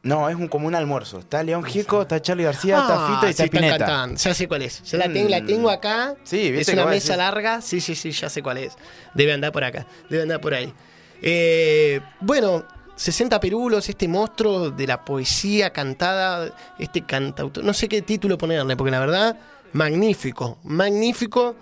No, 0.03 0.29
es 0.31 0.37
un, 0.37 0.49
como 0.49 0.67
un 0.67 0.75
almuerzo. 0.75 1.19
Está 1.19 1.43
León 1.43 1.63
Gieco, 1.63 2.03
está 2.03 2.23
Charlie 2.23 2.45
García, 2.45 2.79
está 2.79 2.95
Ah, 3.07 3.15
Fito 3.15 3.27
y 3.27 3.31
está 3.31 3.43
sí, 3.45 3.51
cantando. 3.51 4.17
Ya 4.19 4.35
sé 4.35 4.49
cuál 4.49 4.63
es. 4.63 4.83
Ya 4.85 4.99
la, 4.99 5.13
tengo, 5.13 5.29
la 5.29 5.41
Mm. 5.43 5.47
tengo 5.47 5.71
acá. 5.71 6.15
Sí, 6.25 6.51
¿viste 6.51 6.73
Es 6.73 6.79
una 6.79 6.87
mesa 6.87 7.17
larga. 7.17 7.61
Sí, 7.61 7.81
sí, 7.83 7.95
sí, 7.95 8.11
ya 8.11 8.31
sé 8.31 8.43
cuál 8.43 8.59
es. 8.59 8.77
Debe 9.15 9.33
andar 9.35 9.53
por 9.53 9.63
acá. 9.63 9.87
Debe 10.09 10.23
andar 10.23 10.41
por 10.41 10.55
ahí. 10.55 10.73
Eh, 11.21 12.01
bueno, 12.21 12.65
60 12.97 13.39
Perulos, 13.41 13.89
este 13.91 14.09
monstruo 14.09 14.71
de 14.71 14.87
la 14.87 15.05
poesía 15.05 15.71
cantada, 15.71 16.51
este 16.79 17.03
cantautor, 17.05 17.63
no 17.63 17.75
sé 17.75 17.87
qué 17.89 18.01
título 18.01 18.39
ponerle, 18.39 18.77
porque 18.77 18.91
la 18.91 19.01
verdad, 19.01 19.39
magnífico, 19.75 20.59
magnífico. 20.65 21.57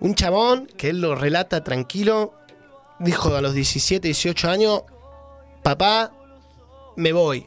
Un 0.00 0.14
chabón 0.14 0.66
que 0.76 0.88
él 0.90 1.00
lo 1.02 1.14
relata 1.14 1.62
tranquilo, 1.62 2.32
dijo 2.98 3.34
a 3.36 3.40
los 3.42 3.52
17, 3.54 4.08
18 4.08 4.48
años, 4.50 4.82
papá, 5.62 6.12
me 6.96 7.12
voy. 7.12 7.46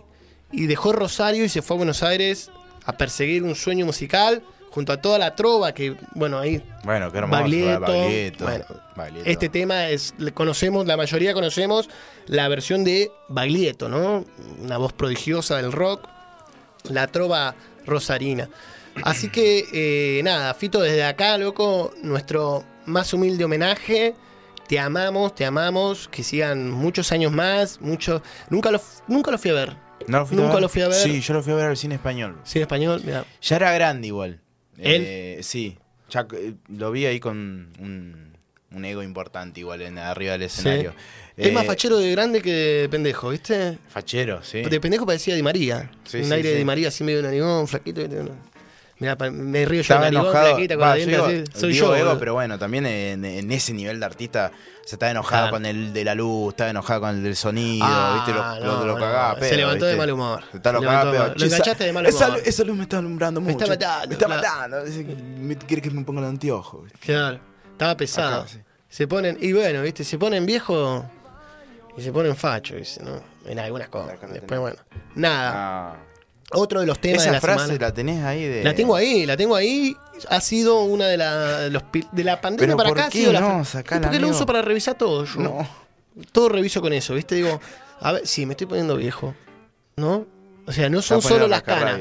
Y 0.51 0.67
dejó 0.67 0.93
Rosario 0.93 1.43
y 1.43 1.49
se 1.49 1.61
fue 1.61 1.75
a 1.75 1.77
Buenos 1.77 2.03
Aires 2.03 2.51
a 2.85 2.93
perseguir 2.93 3.43
un 3.43 3.55
sueño 3.55 3.85
musical 3.85 4.43
junto 4.69 4.93
a 4.93 5.01
toda 5.01 5.17
la 5.17 5.35
trova 5.35 5.73
que, 5.73 5.95
bueno, 6.13 6.39
ahí 6.39 6.63
Bueno, 6.83 7.11
qué 7.11 7.17
hermoso. 7.17 7.41
Baglietto, 7.41 7.81
Baglietto, 7.81 8.43
bueno, 8.45 8.65
Baglietto. 8.95 9.29
este 9.29 9.49
tema 9.49 9.89
es, 9.89 10.13
conocemos, 10.33 10.85
la 10.85 10.95
mayoría 10.95 11.33
conocemos 11.33 11.89
la 12.27 12.47
versión 12.47 12.83
de 12.83 13.11
Baglietto, 13.27 13.89
¿no? 13.89 14.23
Una 14.61 14.77
voz 14.77 14.93
prodigiosa 14.93 15.57
del 15.57 15.71
rock, 15.71 16.07
la 16.89 17.07
trova 17.07 17.55
rosarina. 17.85 18.49
Así 19.03 19.29
que, 19.29 19.65
eh, 19.73 20.21
nada, 20.23 20.53
Fito, 20.53 20.79
desde 20.79 21.03
acá, 21.03 21.37
loco, 21.37 21.93
nuestro 22.01 22.63
más 22.85 23.13
humilde 23.13 23.45
homenaje. 23.45 24.15
Te 24.67 24.79
amamos, 24.79 25.33
te 25.33 25.45
amamos, 25.45 26.07
que 26.09 26.23
sigan 26.23 26.69
muchos 26.69 27.11
años 27.11 27.31
más, 27.31 27.79
mucho. 27.79 28.21
Nunca 28.49 28.69
lo, 28.69 28.81
nunca 29.07 29.31
lo 29.31 29.37
fui 29.37 29.51
a 29.51 29.53
ver. 29.53 29.86
¿No 30.05 30.19
lo 30.19 30.25
fuiste 30.25 30.45
nunca 30.45 30.59
lo 30.59 30.69
fui 30.69 30.81
a 30.83 30.87
ver. 30.87 30.97
Sí, 30.97 31.21
yo 31.21 31.33
lo 31.33 31.41
fui 31.43 31.53
a 31.53 31.55
ver 31.55 31.65
al 31.65 31.77
cine 31.77 31.95
español. 31.95 32.35
Sí, 32.43 32.59
en 32.59 32.63
español, 32.63 33.01
mira. 33.03 33.25
Ya 33.41 33.55
era 33.55 33.71
grande 33.73 34.07
igual. 34.07 34.39
¿Él? 34.77 35.03
Eh, 35.05 35.39
sí. 35.41 35.77
Ya 36.09 36.27
eh, 36.33 36.53
lo 36.69 36.91
vi 36.91 37.05
ahí 37.05 37.19
con 37.19 37.73
un, 37.79 38.33
un 38.71 38.85
ego 38.85 39.03
importante 39.03 39.59
igual 39.59 39.81
en, 39.81 39.97
arriba 39.97 40.33
del 40.33 40.43
escenario. 40.43 40.93
Es 41.35 41.47
Eh, 41.47 41.51
más 41.51 41.65
fachero 41.65 41.97
de 41.97 42.11
grande 42.11 42.41
que 42.41 42.51
de 42.51 42.89
pendejo, 42.89 43.29
¿viste? 43.29 43.77
Fachero, 43.89 44.43
sí. 44.43 44.61
De 44.61 44.79
pendejo 44.79 45.05
parecía 45.05 45.35
Di 45.35 45.43
María. 45.43 45.91
Sí, 46.05 46.17
un 46.17 46.25
sí, 46.25 46.33
aire 46.33 46.47
sí. 46.49 46.53
de 46.53 46.59
Di 46.59 46.65
María 46.65 46.87
así 46.87 47.03
medio 47.03 47.21
narigón, 47.21 47.67
flaquito. 47.67 48.01
¿viste? 48.01 48.17
Mirá, 48.99 49.15
me 49.31 49.63
río 49.65 49.77
yo 49.77 49.93
Estaba 49.93 50.07
enojado. 50.07 50.47
flaquita, 50.55 50.75
con 50.75 50.83
Va, 50.83 50.89
la 50.95 50.97
yo 50.97 51.05
digo- 51.07 51.25
así. 51.25 51.43
Soy 51.53 51.73
digo 51.73 51.87
yo. 51.89 51.95
ego, 51.95 52.17
pero 52.19 52.33
bueno, 52.33 52.57
también 52.57 52.85
en, 52.87 53.23
en 53.25 53.51
ese 53.51 53.73
nivel 53.73 53.99
de 53.99 54.05
artista 54.07 54.51
se 54.83 54.95
está 54.95 55.11
enojado 55.11 55.43
Claro. 55.43 55.51
con 55.55 55.65
el 55.67 55.93
de 55.93 56.03
la 56.03 56.15
luz, 56.15 56.49
está 56.53 56.69
enojado 56.69 57.01
con 57.01 57.09
el 57.11 57.21
del 57.23 57.35
sonido, 57.35 57.85
Ah, 57.87 58.13
¿viste? 58.15 58.33
Lo, 58.33 58.65
no, 58.65 58.85
no, 58.85 58.95
cagaba 58.95 59.31
a 59.33 59.39
se 59.43 59.55
levantó 59.55 59.85
de 59.85 59.95
mal 59.97 60.09
humor. 60.11 60.43
Se 60.49 60.57
está 60.57 60.71
lo 60.71 60.81
cagaba 60.81 61.11
pedo. 61.11 61.33
lo 61.35 61.45
enganchaste 61.45 61.83
de 61.83 61.93
mal 61.93 62.07
humor. 62.07 62.39
esa 62.43 62.63
luz 62.63 62.75
me 62.77 62.83
está 62.83 62.97
alumbrando 62.97 63.39
Me 63.39 63.53
mucho. 63.53 63.65
está 63.65 63.75
matando, 63.75 64.07
Me 64.07 64.13
está 64.13 64.25
claro. 64.25 64.41
matando. 64.41 64.91
Me- 65.41 65.57
Quiere 65.57 65.81
que 65.81 65.91
me 65.91 66.03
ponga 66.03 66.21
el 66.21 66.27
anteojo. 66.27 66.85
Claro, 66.99 67.39
estaba 67.73 67.95
pesado. 67.97 68.41
Acá, 68.41 68.47
sí. 68.47 68.59
Se 68.89 69.07
ponen, 69.07 69.37
y 69.41 69.51
bueno, 69.53 69.81
¿viste? 69.83 70.03
Se 70.03 70.17
ponen 70.17 70.45
viejo 70.45 71.05
y 71.97 72.01
se 72.01 72.11
ponen 72.11 72.35
facho, 72.35 72.75
¿viste? 72.77 73.03
¿no? 73.03 73.21
En 73.45 73.59
algunas 73.59 73.89
cosas. 73.89 74.17
No 74.23 74.29
Después, 74.29 74.59
bueno. 74.59 74.77
Nada. 75.15 75.51
Ah. 75.53 75.95
Otro 76.51 76.79
de 76.79 76.85
los 76.85 76.99
temas 76.99 77.21
Esa 77.23 77.31
de 77.31 77.35
la 77.35 77.41
frase 77.41 77.65
semana. 77.65 77.79
la 77.87 77.93
tenés 77.93 78.23
ahí 78.23 78.45
de. 78.45 78.63
La 78.63 78.73
tengo 78.73 78.95
ahí, 78.95 79.25
la 79.25 79.35
tengo 79.35 79.55
ahí. 79.55 79.95
Ha 80.29 80.39
sido 80.41 80.81
una 80.83 81.07
de, 81.07 81.17
la, 81.17 81.59
de 81.59 81.69
los 81.69 81.83
de 82.11 82.23
la 82.23 82.39
pandemia 82.39 82.75
para 82.77 82.89
¿por 82.89 82.97
acá. 82.99 83.07
ha 83.09 83.11
sido 83.11 83.33
la 83.33 83.41
no? 83.41 83.61
¿Y 83.63 83.83
¿Por 83.99 84.09
qué 84.11 84.19
lo 84.19 84.29
uso 84.29 84.45
para 84.45 84.61
revisar 84.61 84.95
todo 84.95 85.25
yo? 85.25 85.39
No. 85.41 85.67
Todo 86.31 86.49
reviso 86.49 86.81
con 86.81 86.93
eso, 86.93 87.13
¿viste? 87.13 87.35
Digo, 87.35 87.59
a 87.99 88.13
ver, 88.13 88.25
sí, 88.25 88.45
me 88.45 88.53
estoy 88.53 88.65
poniendo 88.67 88.95
viejo. 88.95 89.35
¿No? 89.97 90.25
O 90.65 90.71
sea, 90.71 90.89
no 90.89 91.01
son 91.01 91.21
solo 91.21 91.47
las 91.47 91.63
canas. 91.63 91.99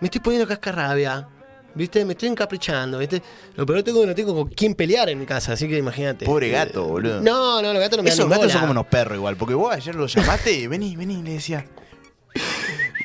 Me 0.00 0.06
estoy 0.06 0.20
poniendo 0.20 0.46
cascarrabia. 0.48 1.28
¿Viste? 1.74 2.04
Me 2.04 2.12
estoy 2.14 2.28
encaprichando, 2.30 2.98
¿viste? 2.98 3.22
Lo 3.54 3.64
peor 3.64 3.82
tengo 3.84 4.00
que 4.00 4.06
no 4.08 4.14
tengo 4.14 4.34
con 4.34 4.48
quién 4.48 4.74
pelear 4.74 5.08
en 5.10 5.18
mi 5.20 5.26
casa, 5.26 5.52
así 5.52 5.68
que 5.68 5.78
imagínate. 5.78 6.24
Pobre 6.24 6.48
Eh, 6.48 6.52
gato, 6.52 6.84
boludo. 6.84 7.20
No, 7.20 7.62
no, 7.62 7.72
los 7.72 7.80
gatos 7.80 7.98
no 7.98 8.02
me 8.02 8.10
dan 8.10 8.18
Esos 8.18 8.26
ni 8.26 8.30
gatos 8.30 8.42
bola. 8.46 8.52
son 8.52 8.60
como 8.62 8.70
unos 8.72 8.86
perros 8.86 9.14
igual, 9.16 9.36
porque 9.36 9.54
vos 9.54 9.72
ayer 9.72 9.94
lo 9.94 10.06
llamaste 10.06 10.52
y 10.52 10.66
vení, 10.66 10.96
vení, 10.96 11.22
le 11.22 11.32
decía. 11.34 11.64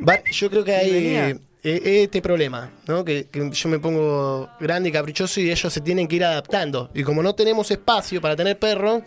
Va- 0.07 0.23
Yo 0.31 0.49
creo 0.49 0.63
que 0.63 0.75
hay 0.75 0.91
venía. 0.91 1.29
eh, 1.63 2.01
este 2.03 2.21
problema, 2.21 2.71
¿no? 2.87 3.05
Que, 3.05 3.27
que 3.29 3.49
yo 3.51 3.69
me 3.69 3.79
pongo 3.79 4.49
grande 4.59 4.89
y 4.89 4.91
caprichoso 4.91 5.39
y 5.39 5.49
ellos 5.51 5.71
se 5.71 5.81
tienen 5.81 6.07
que 6.07 6.17
ir 6.17 6.25
adaptando. 6.25 6.89
Y 6.93 7.03
como 7.03 7.23
no 7.23 7.33
tenemos 7.35 7.69
espacio 7.71 8.19
para 8.21 8.35
tener 8.35 8.57
perro, 8.59 9.01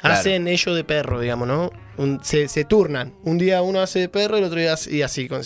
Claro. 0.00 0.14
hacen 0.20 0.46
ellos 0.46 0.76
de 0.76 0.84
perro, 0.84 1.20
digamos, 1.20 1.48
¿no? 1.48 1.70
Un- 1.96 2.20
se, 2.22 2.48
se 2.48 2.64
turnan. 2.64 3.14
Un 3.24 3.38
día 3.38 3.62
uno 3.62 3.80
hace 3.80 3.98
de 4.00 4.08
perro 4.08 4.36
y 4.36 4.40
el 4.40 4.44
otro 4.44 4.58
día 4.60 4.74
hace- 4.74 4.94
y 4.94 5.02
así. 5.02 5.26
con 5.28 5.40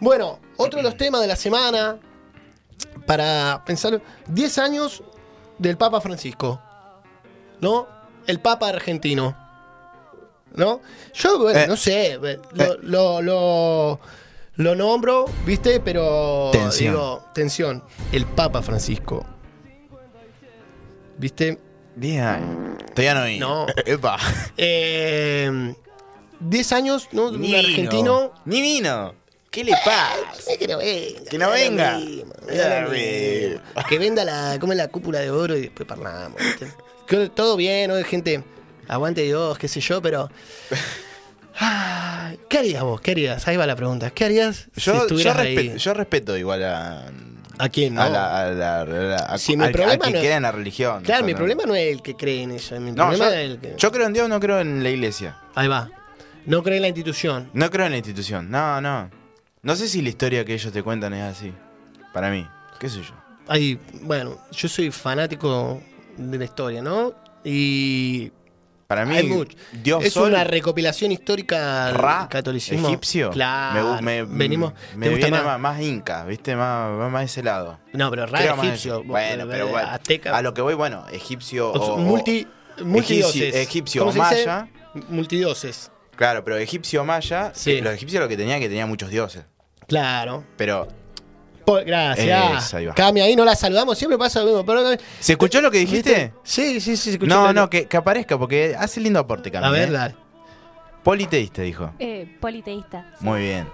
Bueno, 0.00 0.40
otro 0.56 0.78
de 0.78 0.82
los 0.82 0.96
temas 0.96 1.20
de 1.22 1.28
la 1.28 1.36
semana, 1.36 1.96
para 3.06 3.62
pensar, 3.64 4.02
10 4.26 4.58
años 4.58 5.02
del 5.58 5.76
Papa 5.76 6.00
Francisco, 6.00 6.60
¿no? 7.60 7.86
El 8.26 8.40
Papa 8.40 8.68
argentino. 8.68 9.36
¿No? 10.54 10.80
Yo, 11.14 11.38
bueno, 11.38 11.58
Eh, 11.60 11.66
no 11.68 11.76
sé, 11.76 12.18
lo, 12.18 12.76
lo, 12.82 13.20
lo, 13.22 13.22
lo 13.22 14.00
nombro, 14.56 15.26
¿viste? 15.44 15.80
Pero 15.80 16.50
Tensión. 16.52 16.94
digo, 16.94 17.24
tensión. 17.34 17.82
El 18.12 18.24
Papa 18.26 18.62
Francisco. 18.62 19.24
¿Viste? 21.18 21.58
10 21.96 22.22
años. 22.22 22.76
Todavía 22.94 23.14
no 23.14 23.24
vi. 23.24 23.38
No. 23.38 23.66
Epa. 23.86 24.18
Eh, 24.56 25.74
10 26.40 26.72
años, 26.72 27.08
¿no? 27.12 27.28
Un 27.28 27.40
Ni 27.40 27.48
vino. 27.48 27.58
argentino. 27.58 28.32
Ni 28.44 28.60
vino. 28.60 29.14
¿Qué 29.50 29.64
le 29.64 29.72
pasa? 29.72 30.58
Que 30.58 30.68
no 30.68 30.78
venga. 30.78 31.30
Que 31.30 31.38
no 31.38 31.46
lo 31.46 31.52
venga. 31.52 31.98
lo 31.98 32.88
lo. 32.88 33.84
Que 33.88 33.98
venda 33.98 34.24
la, 34.24 34.58
come 34.60 34.74
la 34.74 34.88
cúpula 34.88 35.20
de 35.20 35.30
oro 35.30 35.56
y 35.56 35.62
después 35.62 35.88
parlamos. 35.88 36.40
¿viste? 36.40 36.70
Que 37.06 37.28
todo 37.28 37.56
bien, 37.56 37.88
¿no? 37.88 38.02
Gente, 38.04 38.42
aguante 38.88 39.22
Dios, 39.22 39.56
qué 39.58 39.68
sé 39.68 39.80
yo, 39.80 40.02
pero. 40.02 40.28
Ay, 41.58 42.38
¿Qué 42.48 42.58
harías 42.58 42.82
vos? 42.82 43.00
¿Qué 43.00 43.12
harías? 43.12 43.46
Ahí 43.48 43.56
va 43.56 43.66
la 43.66 43.76
pregunta. 43.76 44.10
¿Qué 44.10 44.24
harías 44.24 44.68
si 44.74 44.80
Yo, 44.82 44.94
yo, 44.94 45.00
estuvieras 45.02 45.36
ahí? 45.38 45.54
respeto, 45.56 45.76
yo 45.78 45.94
respeto 45.94 46.36
igual 46.36 46.64
a. 46.64 47.06
¿A 47.58 47.68
quién? 47.70 47.94
No? 47.94 48.02
A 48.02 48.08
la, 48.10 48.42
a 48.42 48.50
la- 48.50 48.80
a 48.82 48.84
la- 48.84 49.16
a- 49.16 49.38
Si 49.38 49.56
mi 49.56 49.62
al- 49.62 49.68
al 49.68 49.72
problema 49.72 50.04
que 50.04 50.12
no 50.12 50.18
crea 50.20 50.36
en 50.36 50.42
la 50.42 50.52
religión. 50.52 51.02
Claro, 51.02 51.24
mi 51.24 51.32
no- 51.32 51.38
problema 51.38 51.62
no 51.64 51.74
es 51.74 51.90
el 51.90 52.02
que 52.02 52.14
cree 52.14 52.42
en 52.42 52.50
eso. 52.50 52.78
Mi 52.78 52.90
No, 52.90 52.96
problema 52.96 53.24
yo, 53.26 53.30
es 53.32 53.50
el 53.50 53.58
que. 53.58 53.74
yo 53.78 53.90
creo 53.92 54.06
en 54.06 54.12
Dios, 54.12 54.28
no 54.28 54.38
creo 54.40 54.60
en 54.60 54.82
la 54.82 54.90
iglesia. 54.90 55.38
Ahí 55.54 55.66
va. 55.66 55.88
No 56.44 56.62
cree 56.62 56.76
en 56.76 56.82
la 56.82 56.88
institución. 56.88 57.48
No 57.54 57.70
creo 57.70 57.86
en 57.86 57.92
la 57.92 57.96
institución. 57.98 58.50
No, 58.50 58.80
no. 58.82 59.10
No 59.62 59.74
sé 59.74 59.88
si 59.88 60.02
la 60.02 60.10
historia 60.10 60.44
que 60.44 60.52
ellos 60.54 60.70
te 60.72 60.82
cuentan 60.82 61.14
es 61.14 61.22
así. 61.38 61.52
Para 62.12 62.30
mí. 62.30 62.46
¿Qué 62.78 62.90
sé 62.90 62.98
yo? 62.98 63.14
Ahí, 63.48 63.80
bueno, 64.02 64.36
yo 64.52 64.68
soy 64.68 64.90
fanático 64.90 65.80
de 66.18 66.38
la 66.38 66.44
historia, 66.44 66.82
¿no? 66.82 67.14
Y 67.42 68.30
Para 68.86 69.04
mí, 69.04 69.16
Hay 69.16 69.26
mucho. 69.26 69.56
Dios 69.72 70.04
es 70.04 70.12
Sol, 70.12 70.28
una 70.30 70.44
recopilación 70.44 71.10
histórica 71.10 71.90
Ra, 71.92 72.28
catolicismo. 72.30 72.86
egipcio. 72.86 73.30
Claro. 73.30 74.00
Me, 74.00 74.24
me- 74.24 74.38
Venimos. 74.38 74.72
me 74.94 75.06
¿te 75.06 75.12
gusta 75.12 75.26
viene 75.26 75.42
más? 75.42 75.58
más? 75.58 75.80
inca, 75.80 76.24
¿viste? 76.24 76.54
Más, 76.54 76.96
más, 76.96 77.10
más 77.10 77.24
ese 77.24 77.42
lado. 77.42 77.80
No, 77.92 78.10
pero 78.10 78.26
Ra 78.26 78.38
Creo 78.38 78.62
egipcio. 78.62 79.02
Bueno, 79.02 79.42
eh, 79.44 79.48
pero 79.50 79.66
bueno. 79.68 79.88
Azteca. 79.88 80.36
A 80.36 80.42
lo 80.42 80.54
que 80.54 80.62
voy, 80.62 80.74
bueno, 80.74 81.04
egipcio 81.10 81.72
o- 81.72 81.94
o, 81.94 81.96
multi, 81.98 82.46
multidioses. 82.84 83.42
egipcio- 83.54 83.60
egipcio 83.60 84.04
¿Cómo 84.04 84.12
o 84.12 84.22
maya. 84.22 84.68
Multidioses. 85.08 85.90
Claro, 86.14 86.44
pero 86.44 86.56
egipcio 86.56 87.02
o 87.02 87.04
maya, 87.04 87.50
Sí. 87.54 87.80
los 87.80 87.92
egipcios 87.92 88.22
lo 88.22 88.28
que 88.28 88.36
tenían 88.36 88.60
que 88.60 88.68
tenía 88.68 88.86
muchos 88.86 89.10
dioses. 89.10 89.44
Claro. 89.88 90.44
Pero, 90.56 90.88
gracias. 91.84 92.74
Cami, 92.94 93.20
ahí 93.20 93.36
no 93.36 93.44
la 93.44 93.54
saludamos, 93.54 93.98
siempre 93.98 94.18
pasa 94.18 94.40
lo 94.40 94.46
mismo. 94.46 94.66
Pero, 94.66 94.96
¿se 95.20 95.32
escuchó 95.32 95.60
lo 95.60 95.70
que 95.70 95.78
dijiste? 95.78 96.10
¿Viste? 96.10 96.32
Sí, 96.42 96.80
sí, 96.80 96.96
sí, 96.96 96.96
se 96.96 97.10
escuchó. 97.12 97.28
No, 97.28 97.52
no, 97.52 97.68
que, 97.68 97.86
que 97.86 97.96
aparezca, 97.96 98.38
porque 98.38 98.74
hace 98.78 99.00
lindo 99.00 99.18
aporte, 99.18 99.50
Cami. 99.50 99.66
A 99.66 99.70
ver, 99.70 99.88
¿eh? 99.88 99.92
dale. 99.92 100.14
Politeísta, 101.02 101.62
dijo. 101.62 101.92
Eh, 101.98 102.36
politeísta. 102.40 103.14
Muy 103.20 103.40
bien. 103.40 103.68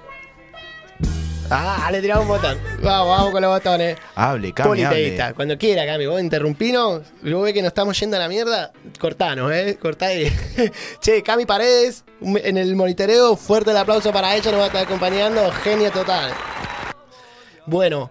Ah, 1.50 1.90
le 1.92 2.00
tiramos 2.00 2.24
un 2.24 2.28
botón. 2.28 2.58
Vamos, 2.82 3.08
vamos 3.08 3.30
con 3.32 3.42
los 3.42 3.50
botones. 3.50 3.98
Hable, 4.14 4.52
Cami, 4.52 4.68
Politeísta, 4.68 5.24
hable. 5.24 5.34
cuando 5.34 5.58
quiera, 5.58 5.84
Cami, 5.84 6.06
vos 6.06 6.20
interrumpinos, 6.20 7.02
vos 7.22 7.42
ves 7.42 7.52
que 7.52 7.60
nos 7.60 7.68
estamos 7.68 7.98
yendo 7.98 8.16
a 8.16 8.20
la 8.20 8.28
mierda, 8.28 8.72
cortanos, 8.98 9.52
eh, 9.52 9.76
cortá 9.80 10.06
ahí. 10.06 10.32
che, 11.00 11.22
Cami 11.22 11.44
Paredes, 11.44 12.04
en 12.22 12.56
el 12.56 12.74
monitoreo, 12.74 13.36
fuerte 13.36 13.70
el 13.70 13.76
aplauso 13.76 14.12
para 14.12 14.34
ella, 14.34 14.50
nos 14.50 14.60
va 14.60 14.64
a 14.64 14.66
estar 14.68 14.84
acompañando, 14.84 15.50
genio 15.62 15.90
total. 15.90 16.32
Bueno, 17.66 18.10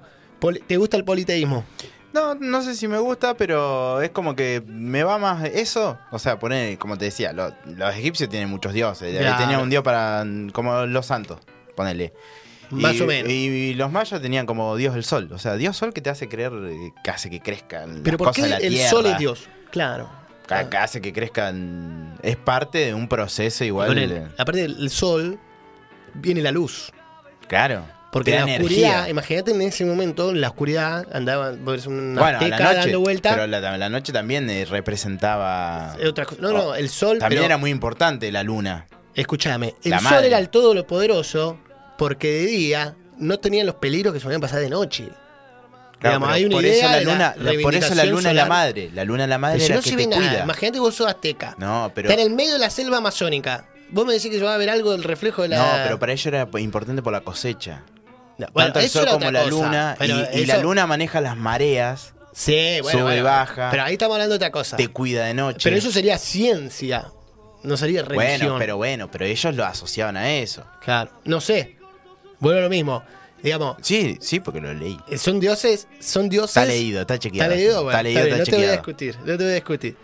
¿te 0.68 0.78
gusta 0.78 0.98
el 0.98 1.04
politeísmo? 1.04 1.64
No, 2.14 2.36
no 2.36 2.62
sé 2.62 2.76
si 2.76 2.88
me 2.90 2.98
gusta, 2.98 3.36
pero 3.38 4.02
es 4.02 4.10
como 4.10 4.36
que 4.36 4.62
me 4.68 5.04
va 5.04 5.18
más 5.18 5.46
eso. 5.46 5.98
O 6.12 6.20
sea, 6.20 6.38
poner, 6.40 6.78
como 6.78 6.98
te 6.98 7.06
decía, 7.06 7.32
lo- 7.32 7.54
los 7.66 7.96
egipcios 7.96 8.30
tienen 8.30 8.50
muchos 8.50 8.74
dioses. 8.74 9.18
Claro. 9.18 9.38
Tenían 9.38 9.62
un 9.62 9.70
dios 9.70 9.82
para. 9.84 10.26
como 10.52 10.86
los 10.86 11.06
santos, 11.06 11.40
ponele. 11.76 12.14
Más 12.70 12.96
Y- 12.96 13.02
o 13.02 13.06
menos. 13.06 13.32
Y, 13.32 13.74
los 13.76 13.92
mayas 13.92 14.22
tenían 14.22 14.46
como 14.46 14.76
dios 14.76 14.94
del 14.94 15.04
sol. 15.06 15.30
O 15.34 15.38
sea, 15.40 15.56
dios 15.56 15.76
sol 15.78 15.94
que 15.94 16.02
te 16.02 16.10
hace 16.10 16.28
creer, 16.28 16.52
que 17.04 17.12
hace 17.12 17.30
que 17.30 17.40
crezcan. 17.42 18.02
Pero 18.04 18.16
las 18.16 18.18
¿por 18.18 18.28
cosas 18.28 18.36
qué 18.36 18.42
de 18.44 18.50
la 18.50 18.58
el 18.58 18.74
tierra. 18.74 18.90
sol 18.90 19.06
es 19.06 19.18
Dios? 19.18 19.50
Claro. 19.72 20.10
Que, 20.48 20.68
que 20.70 20.78
hace 20.78 21.00
que 21.02 21.14
crezcan. 21.14 22.18
Es 22.22 22.36
parte 22.36 22.80
de 22.88 22.94
un 22.94 23.08
proceso 23.08 23.64
igual. 23.64 23.88
Con 23.88 24.32
aparte 24.38 24.62
del 24.68 24.90
sol, 24.90 25.40
viene 26.14 26.42
la 26.42 26.52
luz. 26.52 26.92
claro. 27.48 27.86
Porque 28.12 28.32
la 28.32 28.38
da 28.38 28.44
oscuridad, 28.46 28.92
energía. 28.92 29.10
imagínate 29.10 29.52
en 29.52 29.62
ese 29.62 29.86
momento, 29.86 30.32
en 30.32 30.42
la 30.42 30.50
oscuridad 30.50 31.08
andaba 31.14 31.52
una 31.52 31.62
Bueno, 32.22 32.40
la 32.42 32.58
noche, 32.60 32.74
dando 32.76 33.00
vuelta. 33.00 33.30
pero 33.32 33.48
la, 33.48 33.78
la 33.78 33.90
noche 33.90 34.12
también 34.12 34.50
eh, 34.50 34.66
representaba... 34.66 35.96
Otra 36.08 36.26
cosa. 36.26 36.42
No, 36.42 36.52
no, 36.52 36.76
el 36.76 36.90
sol. 36.90 37.20
También 37.20 37.40
pero- 37.40 37.46
era 37.46 37.58
muy 37.58 37.72
importante 37.72 38.32
la 38.32 38.44
luna. 38.44 38.88
Escúchame, 39.16 39.76
el 39.84 39.94
sol 39.94 40.04
madre. 40.04 40.28
era 40.28 40.40
el 40.40 40.50
todo 40.50 40.74
lo 40.74 40.88
poderoso 40.88 41.58
porque 41.98 42.32
de 42.32 42.46
día 42.48 42.96
no 43.18 43.40
tenían 43.40 43.66
los 43.66 43.76
peligros 43.76 44.14
que 44.14 44.20
solían 44.20 44.42
pasar 44.42 44.60
de 44.62 44.70
noche. 44.70 45.10
Claro, 46.00 46.16
Digamos, 46.18 46.30
hay 46.30 46.46
una 46.46 46.56
por 46.56 46.66
idea 46.66 46.74
eso 46.76 46.88
la 46.88 47.02
luna, 47.14 47.36
la- 47.38 47.62
por 47.62 47.76
eso 47.76 47.94
la 47.96 48.06
luna 48.06 48.30
es 48.30 48.36
la 48.36 48.46
madre. 48.46 48.90
La 48.94 49.04
luna 49.06 49.24
es 49.24 49.30
la 49.30 49.38
madre 49.38 49.58
Pero 49.60 49.68
si 49.68 49.74
no 49.74 49.82
que 49.82 49.90
se 49.90 49.96
te 49.96 50.02
ve 50.04 50.08
nada, 50.08 50.30
cuida. 50.32 50.44
imagínate 50.46 50.80
vos 50.80 50.96
sos 50.96 51.08
azteca. 51.08 51.56
No, 51.60 51.92
pero 51.94 52.10
Está 52.10 52.22
en 52.22 52.28
el 52.28 52.36
medio 52.36 52.54
de 52.54 52.60
la 52.60 52.70
selva 52.70 52.98
amazónica. 52.98 53.66
Vos 53.92 54.06
me 54.06 54.14
decís 54.14 54.32
que 54.32 54.38
se 54.38 54.44
va 54.44 54.54
a 54.56 54.58
ver 54.58 54.70
algo 54.70 54.94
del 54.94 55.04
reflejo 55.04 55.42
de 55.44 55.50
la. 55.50 55.58
no, 55.58 55.84
pero 55.84 56.00
para 56.00 56.14
ello 56.14 56.30
era 56.30 56.48
importante 56.60 57.02
por 57.02 57.12
la 57.14 57.22
cosecha. 57.22 57.84
No, 58.48 58.54
bueno, 58.54 58.68
Tanto 58.68 58.80
el 58.80 58.86
eso 58.86 59.00
sol 59.00 59.10
como 59.10 59.32
la 59.32 59.40
cosa. 59.44 59.50
luna 59.52 59.98
y, 60.00 60.40
y 60.42 60.46
la 60.46 60.54
eso- 60.56 60.64
luna 60.64 60.88
maneja 60.88 61.22
las 61.22 61.38
mareas, 61.38 62.14
Sí, 62.34 62.78
bueno, 62.82 63.00
sube 63.00 63.02
y 63.18 63.22
bueno, 63.22 63.24
baja. 63.26 63.70
Pero 63.72 63.84
ahí 63.84 63.94
estamos 63.94 64.16
hablando 64.16 64.34
de 64.34 64.38
otra 64.38 64.52
cosa. 64.52 64.78
te 64.78 64.88
cuida 64.88 65.26
de 65.26 65.34
noche. 65.34 65.60
Pero 65.64 65.76
eso 65.76 65.92
sería 65.92 66.18
ciencia. 66.18 67.08
No 67.64 67.78
sería 67.78 68.04
religión. 68.04 68.40
bueno, 68.50 68.56
pero 68.60 68.78
bueno, 68.78 69.12
pero 69.12 69.26
ellos 69.26 69.54
lo 69.56 69.66
asociaban 69.66 70.18
a 70.18 70.32
eso. 70.34 70.64
Claro. 70.84 71.12
No 71.26 71.42
sé. 71.42 71.76
Vuelvo 72.40 72.60
a 72.60 72.64
lo 72.64 72.70
mismo. 72.70 73.04
Digamos, 73.44 73.76
Sí, 73.82 74.18
sí, 74.22 74.40
porque 74.40 74.62
lo 74.62 74.74
leí. 74.74 74.98
eh, 75.10 75.18
son 75.18 75.40
dioses. 75.40 75.88
Son 76.00 76.30
dioses. 76.30 76.58
Está 76.58 76.66
leído, 76.66 77.02
está 77.02 77.18
chequeado. 77.20 77.50
Está 77.52 77.56
leído, 77.56 77.84
bueno, 77.84 77.90
está 77.92 78.04
leído, 78.04 78.20
está 78.22 78.30
está 78.36 78.40
no 78.40 78.46
te 78.46 78.52
voy 78.52 78.56
a 78.56 78.68
chequeado. 78.68 78.78
discutir, 78.78 79.18
no 79.20 79.38
te 79.38 79.44
voy 79.44 79.52
a 79.52 79.56
discutir. 79.56 79.98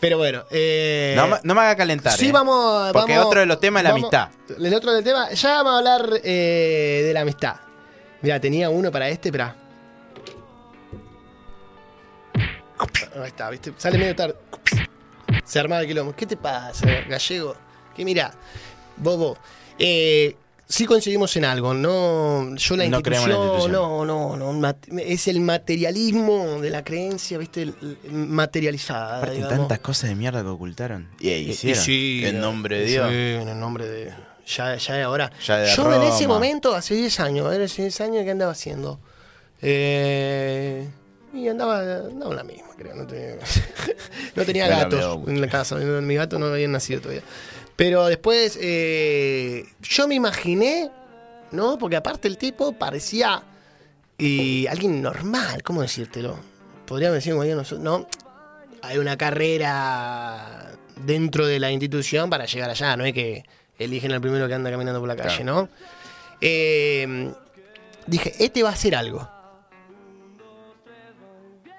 Pero 0.00 0.18
bueno, 0.18 0.44
eh, 0.50 1.14
No, 1.16 1.28
me- 1.28 1.36
no 1.42 1.54
me 1.54 1.60
haga 1.60 1.76
calentar. 1.76 2.12
sí 2.16 2.28
eh. 2.28 2.32
vamos, 2.32 2.92
Porque 2.92 3.12
vamos- 3.12 3.26
otro 3.26 3.40
de 3.40 3.46
los 3.46 3.60
temas 3.60 3.80
es 3.80 3.84
la 3.84 3.90
vamos- 3.92 4.12
amistad. 4.14 4.28
El 4.64 4.74
otro 4.74 4.92
del 4.92 5.04
tema, 5.04 5.30
ya 5.32 5.62
vamos 5.62 5.72
a 5.74 5.78
hablar 5.78 6.20
eh, 6.22 7.02
de 7.04 7.12
la 7.12 7.20
amistad. 7.22 7.56
Mira, 8.24 8.40
tenía 8.40 8.70
uno 8.70 8.90
para 8.90 9.10
este, 9.10 9.30
pero 9.30 9.52
ahí 13.20 13.28
está, 13.28 13.50
¿viste? 13.50 13.74
Sale 13.76 13.98
medio 13.98 14.16
tarde. 14.16 14.34
Se 15.44 15.60
armaba 15.60 15.82
el 15.82 15.88
quilombo. 15.88 16.16
¿Qué 16.16 16.24
te 16.24 16.38
pasa, 16.38 16.86
gallego? 17.06 17.54
Que 17.94 18.02
mira, 18.02 18.32
bobo. 18.96 19.36
Eh, 19.78 20.36
sí 20.66 20.86
coincidimos 20.86 21.36
en 21.36 21.44
algo, 21.44 21.74
no 21.74 22.56
yo 22.56 22.76
la 22.76 22.84
No 22.84 22.90
la 22.92 22.96
institución, 22.96 23.30
institución. 23.30 23.72
no, 23.72 24.06
no, 24.06 24.52
no, 24.52 24.74
es 24.98 25.28
el 25.28 25.40
materialismo 25.40 26.62
de 26.62 26.70
la 26.70 26.82
creencia, 26.82 27.36
¿viste? 27.36 27.74
Materializada. 28.10 29.18
Aparte, 29.18 29.34
digamos. 29.34 29.58
tantas 29.58 29.80
cosas 29.80 30.08
de 30.08 30.16
mierda 30.16 30.40
que 30.40 30.48
ocultaron. 30.48 31.10
Y, 31.20 31.28
y 31.28 31.50
hicieron. 31.50 31.84
sí, 31.84 32.22
en 32.24 32.36
no, 32.36 32.46
nombre 32.46 32.78
de 32.80 32.86
sí, 32.86 32.92
Dios. 32.92 33.12
en 33.12 33.48
el 33.48 33.60
nombre 33.60 33.86
de. 33.86 34.33
Ya, 34.46 34.76
ya 34.76 34.94
de 34.94 35.02
ahora. 35.02 35.30
Ya 35.44 35.58
de 35.58 35.74
Yo 35.74 35.92
en 35.94 36.02
ese 36.02 36.26
momento, 36.26 36.74
hace 36.74 36.94
10 36.94 37.20
años, 37.20 37.54
era 37.54 37.64
hace 37.64 37.82
10 37.82 38.00
años, 38.02 38.24
¿qué 38.24 38.30
andaba 38.30 38.52
haciendo? 38.52 39.00
Eh, 39.62 40.88
y 41.32 41.48
andaba, 41.48 41.80
andaba 41.80 42.34
la 42.34 42.44
misma, 42.44 42.68
creo. 42.76 42.94
No 42.94 43.06
tenía, 43.06 44.68
no 44.68 44.76
gatos 44.76 45.28
en 45.28 45.40
la 45.40 45.48
casa. 45.48 45.76
Mi 45.76 46.14
gato 46.14 46.38
no 46.38 46.46
habían 46.46 46.72
nacido 46.72 47.00
todavía. 47.00 47.22
Pero 47.76 48.06
después, 48.06 48.58
eh, 48.60 49.66
yo 49.82 50.06
me 50.06 50.14
imaginé, 50.14 50.90
¿no? 51.50 51.78
Porque 51.78 51.96
aparte 51.96 52.28
el 52.28 52.38
tipo 52.38 52.72
parecía 52.72 53.42
y 54.16 54.66
alguien 54.68 55.02
normal, 55.02 55.62
¿cómo 55.62 55.82
decírtelo? 55.82 56.38
Podríamos 56.86 57.16
decir, 57.16 57.32
como 57.32 57.44
nosotros, 57.44 57.80
no, 57.80 58.06
hay 58.82 58.98
una 58.98 59.16
carrera 59.16 60.72
dentro 61.04 61.46
de 61.46 61.58
la 61.58 61.72
institución 61.72 62.30
para 62.30 62.44
llegar 62.46 62.70
allá, 62.70 62.96
no 62.96 63.04
es 63.04 63.12
que 63.12 63.44
eligen 63.78 64.12
al 64.12 64.20
primero 64.20 64.46
que 64.48 64.54
anda 64.54 64.70
caminando 64.70 65.00
por 65.00 65.08
la 65.08 65.16
calle, 65.16 65.36
Claro. 65.42 65.62
¿no? 65.62 65.68
Eh, 66.40 67.32
dije, 68.06 68.32
este 68.38 68.62
va 68.62 68.70
a 68.70 68.72
hacer 68.72 68.94
algo. 68.94 69.28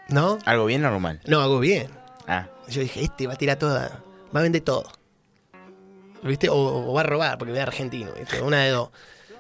¿No? 0.10 0.38
¿Algo 0.46 0.66
bien 0.66 0.84
o 0.84 0.88
algo 0.88 1.00
mal? 1.00 1.20
No, 1.26 1.42
hago 1.42 1.60
bien. 1.60 1.90
Ah, 2.28 2.48
Yo 2.68 2.82
dije, 2.82 3.04
este 3.04 3.28
va 3.28 3.34
a 3.34 3.38
tirar 3.38 3.58
toda, 3.58 4.02
va 4.36 4.40
a 4.40 4.44
vender 4.44 4.62
todo. 4.62 4.86
¿Viste? 6.24 6.50
O, 6.50 6.56
o 6.56 6.94
va 6.94 7.02
a 7.02 7.04
robar 7.04 7.38
porque 7.38 7.54
ve 7.54 7.62
argentino, 7.62 8.12
¿viste? 8.14 8.42
Una 8.42 8.64
de 8.64 8.70
dos. 8.72 8.90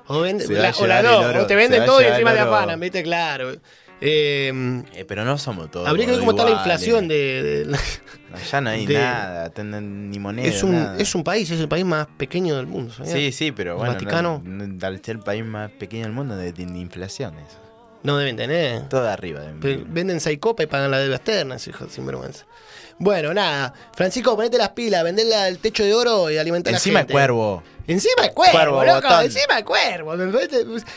O, 0.08 0.20
vende, 0.22 0.48
la- 0.48 0.70
o 0.70 0.88
dos, 1.34 1.36
o 1.44 1.48
te 1.48 1.56
venden 1.56 1.82
a 1.82 1.86
todo 1.86 2.02
y 2.02 2.06
encima 2.06 2.32
te 2.34 2.40
afanan, 2.40 2.80
¿viste? 2.80 3.02
Claro. 3.04 3.56
Eh, 4.02 4.84
eh, 4.94 5.06
pero 5.08 5.24
no 5.26 5.38
somos 5.38 5.72
todos. 5.72 5.88
habría 5.88 6.06
que 6.06 6.12
ver 6.12 6.20
cómo 6.20 6.32
está 6.32 6.44
la 6.44 6.52
inflación 6.52 7.08
de... 7.08 7.66
de- 7.66 7.78
Allá 8.34 8.62
no 8.62 8.70
hay 8.70 8.86
de- 8.86 8.94
nada, 8.96 9.52
ni 9.82 10.20
moneda. 10.20 10.46
es, 10.48 10.62
un, 10.64 10.74
nada. 10.74 10.98
es 11.00 11.16
un 11.16 11.24
país, 11.24 11.50
es 11.50 11.60
el 11.62 11.70
país 11.70 11.86
más 11.86 12.06
pequeño 12.18 12.58
del 12.58 12.68
mundo. 12.68 12.94
¿sabías? 12.94 13.14
Sí, 13.14 13.32
sí, 13.32 13.52
pero 13.54 13.72
El 13.72 13.78
bueno. 13.78 13.94
Vaticano. 13.94 14.42
no- 14.44 14.86
al 14.86 15.02
ser 15.04 15.16
el 15.18 15.22
país 15.24 15.46
más 15.46 15.72
pequeño 15.72 16.04
del 16.04 16.12
mundo, 16.12 16.36
de, 16.36 16.52
de 16.52 16.64
inflación 16.64 17.36
eso. 17.40 17.58
No 18.04 18.18
deben 18.18 18.36
tener. 18.36 18.88
Todo 18.90 19.10
arriba. 19.10 19.42
Venden 19.62 20.20
seis 20.20 20.38
copas 20.40 20.66
y 20.66 20.68
pagan 20.68 20.92
la 20.92 21.00
deuda 21.00 21.16
externa, 21.16 21.56
ese 21.56 21.72
hijo 21.72 21.88
sin 21.90 22.06
vergüenza. 22.06 22.46
Bueno, 22.98 23.34
nada. 23.34 23.74
Francisco, 23.94 24.36
ponete 24.36 24.58
las 24.58 24.70
pilas, 24.70 25.04
venderle 25.04 25.48
el 25.50 25.60
techo 25.60 25.84
de 25.84 25.94
oro 25.94 26.30
y 26.32 26.38
alimentar 26.38 26.74
Encima 26.74 27.00
a 27.00 27.02
la 27.02 27.04
gente. 27.04 27.14
cuervo. 27.14 27.64
Encima 27.88 28.24
el 28.26 28.32
cuervo, 28.34 28.54
Cuervo, 28.54 28.84
loco, 28.84 29.02
botón. 29.08 29.26
encima 29.26 29.58
el 29.60 29.66
cuervo. 29.66 30.16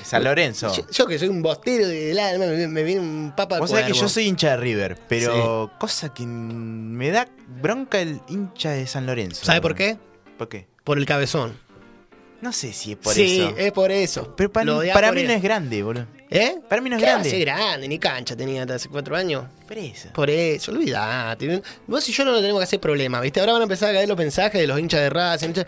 San 0.04 0.24
Lorenzo. 0.24 0.72
Yo, 0.74 0.86
yo 0.90 1.06
que 1.06 1.18
soy 1.18 1.28
un 1.28 1.42
bostero 1.42 1.86
del 1.86 2.18
alma, 2.18 2.46
me, 2.46 2.66
me 2.68 2.82
viene 2.82 3.00
un 3.00 3.32
papa 3.36 3.56
de 3.56 3.60
Vos 3.60 3.70
sabés 3.70 3.86
que 3.86 3.92
yo 3.92 4.08
soy 4.08 4.26
hincha 4.26 4.50
de 4.52 4.56
River, 4.58 4.98
pero 5.08 5.70
cosa 5.78 6.14
que 6.14 6.24
me 6.24 7.10
da 7.10 7.28
bronca 7.60 7.98
el 8.00 8.20
hincha 8.28 8.70
de 8.70 8.86
San 8.86 9.04
Lorenzo. 9.04 9.44
¿Sabe 9.44 9.60
por 9.60 9.74
qué? 9.74 9.98
¿Por 10.38 10.48
qué? 10.48 10.66
Por 10.84 10.96
el 10.98 11.04
cabezón. 11.04 11.58
No 12.40 12.52
sé 12.52 12.72
si 12.72 12.92
es 12.92 12.98
por 12.98 13.12
sí, 13.14 13.40
eso. 13.40 13.54
es 13.56 13.72
por 13.72 13.90
eso. 13.90 14.34
Pero 14.36 14.52
para, 14.52 14.64
Lo 14.66 14.76
odias 14.78 14.94
para 14.94 15.10
mí 15.10 15.24
no 15.24 15.32
es 15.32 15.42
grande, 15.42 15.82
boludo. 15.82 16.06
¿Eh? 16.30 16.56
Para 16.68 16.80
mí 16.80 16.88
no 16.90 16.96
es 16.96 17.02
¿Qué 17.02 17.06
va 17.08 17.16
a 17.16 17.18
grande. 17.22 17.40
grande, 17.40 17.88
ni 17.88 17.98
cancha 17.98 18.36
tenía 18.36 18.62
hasta 18.62 18.74
hace 18.76 18.88
cuatro 18.88 19.16
años. 19.16 19.44
Por 19.66 19.76
eso. 19.78 20.08
Por 20.12 20.30
eso, 20.30 20.70
olvidate. 20.70 21.62
Vos 21.86 22.08
y 22.08 22.12
yo 22.12 22.24
no 22.24 22.30
nos 22.32 22.40
tenemos 22.40 22.60
que 22.60 22.64
hacer 22.64 22.80
problema, 22.80 23.20
¿viste? 23.20 23.40
Ahora 23.40 23.54
van 23.54 23.62
a 23.62 23.64
empezar 23.64 23.90
a 23.90 23.92
caer 23.94 24.08
los 24.08 24.16
mensajes 24.18 24.60
de 24.60 24.66
los 24.66 24.78
hinchas 24.78 25.00
de 25.00 25.10
raza. 25.10 25.46
hinchas- 25.46 25.66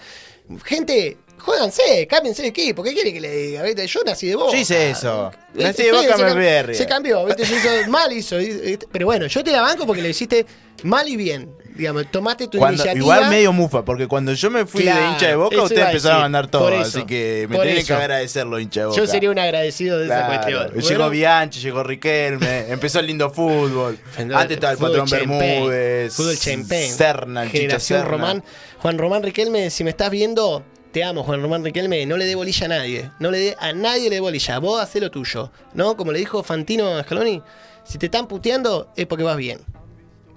Gente, 0.65 1.17
jódanse, 1.39 2.07
cámbiense 2.09 2.43
de 2.43 2.49
equipo. 2.49 2.83
¿Qué 2.83 2.93
quiere 2.93 3.13
que 3.13 3.21
le 3.21 3.31
diga? 3.31 3.63
¿viste? 3.63 3.87
Yo 3.87 4.01
nací 4.05 4.29
de 4.29 4.35
Boca. 4.37 4.53
Yo 4.53 4.59
hice 4.59 4.91
eso. 4.91 5.31
¿Viste? 5.55 5.65
Nací 5.65 5.83
de 5.85 5.89
Sí, 5.91 5.95
Boca, 5.97 6.17
se 6.17 6.23
me 6.25 6.31
cam- 6.31 6.35
de 6.35 6.63
River. 6.63 6.77
Se 6.77 6.87
cambió, 6.87 7.25
¿viste? 7.27 7.47
Se 7.47 7.55
hizo 7.57 7.91
mal, 7.91 8.13
hizo. 8.13 8.37
¿viste? 8.39 8.87
Pero 8.93 9.07
bueno, 9.07 9.27
yo 9.27 9.43
te 9.43 9.51
la 9.53 9.63
banco 9.63 9.87
porque 9.87 10.03
lo 10.03 10.09
hiciste 10.09 10.45
mal 10.85 11.09
y 11.09 11.17
bien. 11.17 11.51
Digamos, 11.75 12.11
tomaste 12.11 12.49
tu 12.49 12.59
Cuando, 12.59 12.83
iniciativa. 12.83 13.03
igual 13.17 13.31
medio 13.31 13.53
mufa, 13.53 13.85
porque 13.85 14.07
cuando 14.07 14.33
yo 14.35 14.51
me 14.51 14.67
fui 14.67 14.83
Claro, 14.83 15.01
de 15.01 15.09
hincha 15.13 15.27
de 15.29 15.35
Boca, 15.37 15.63
ustedes 15.63 15.87
empezaron 15.87 16.19
a 16.19 16.21
mandar 16.23 16.49
todo. 16.49 16.69
eso, 16.69 16.81
así 16.81 17.05
que 17.05 17.47
me 17.49 17.59
tienen 17.59 17.87
que 17.87 17.93
agradecer 17.93 18.47
los 18.47 18.61
hinchas 18.61 18.83
de 18.83 18.87
Boca. 18.89 19.01
Yo 19.01 19.07
sería 19.07 19.31
un 19.31 19.39
agradecido 19.39 19.99
de 19.99 20.07
esa 20.07 20.27
Claro. 20.27 20.69
cuestión. 20.73 20.83
Llegó 20.91 21.11
Bianchi, 21.11 21.61
llegó 21.61 21.83
Riquelme, 21.83 22.71
empezó 22.71 22.99
el 23.01 23.07
lindo 23.07 23.31
fútbol. 23.31 23.99
Antes 24.19 24.51
estaba 24.57 24.73
el 24.73 24.79
patrón 24.79 25.09
Bermúdez. 25.09 26.15
Fútbol 26.15 26.37
champagne. 26.39 26.87
El 26.87 26.91
Chicho 26.91 27.51
Generación 27.51 27.99
Serna. 28.01 28.11
Román. 28.11 28.45
Juan 28.79 28.99
Román 28.99 29.23
Riquelme, 29.23 29.71
si 29.71 29.85
me 29.85 29.91
estás 29.91 30.11
viendo, 30.11 30.65
te 30.93 31.05
amo, 31.05 31.23
Juan 31.23 31.41
Román 31.41 31.65
Riquelme. 31.65 32.05
No 32.07 32.17
le 32.17 32.25
dé 32.27 32.35
bolilla 32.35 32.67
a 32.67 32.69
nadie. 32.69 33.11
No 33.21 33.31
le 33.31 33.39
dé 33.39 33.57
a 33.59 33.73
nadie 33.73 34.09
le 34.11 34.17
dé 34.17 34.21
bolilla. 34.21 34.59
Vos 34.59 34.83
hacé 34.83 35.01
lo 35.01 35.11
tuyo. 35.11 35.51
¿No? 35.75 35.97
Como 35.97 36.13
le 36.13 36.19
dijo 36.19 36.43
Fantino 36.43 36.97
a 36.99 37.03
Scaloni, 37.05 37.43
si 37.85 37.97
te 37.99 38.07
están 38.07 38.27
puteando 38.27 38.91
es 38.97 39.07
porque 39.07 39.25
vas 39.25 39.37
bien. 39.37 39.61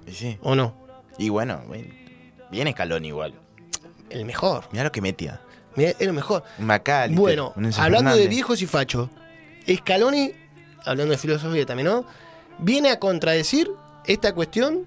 Y 0.06 0.12
sí. 0.12 0.38
¿O 0.42 0.54
no? 0.54 0.83
Y 1.18 1.28
bueno, 1.28 1.62
bueno, 1.66 1.92
viene 2.50 2.70
Escalón 2.70 3.04
igual. 3.04 3.34
El 4.10 4.24
mejor. 4.24 4.64
Mirá 4.72 4.84
lo 4.84 4.92
que 4.92 5.00
metía. 5.00 5.40
Mirá, 5.76 5.90
Es 5.90 6.06
lo 6.06 6.12
mejor. 6.12 6.44
Macalister, 6.58 7.18
Bueno, 7.18 7.54
hablando 7.78 8.16
de 8.16 8.28
viejos 8.28 8.62
y 8.62 8.66
fachos, 8.66 9.08
Scaloni, 9.68 10.32
hablando 10.84 11.12
de 11.12 11.18
filosofía 11.18 11.66
también, 11.66 11.88
¿no? 11.88 12.06
Viene 12.58 12.90
a 12.90 12.98
contradecir 12.98 13.70
esta 14.06 14.34
cuestión 14.34 14.86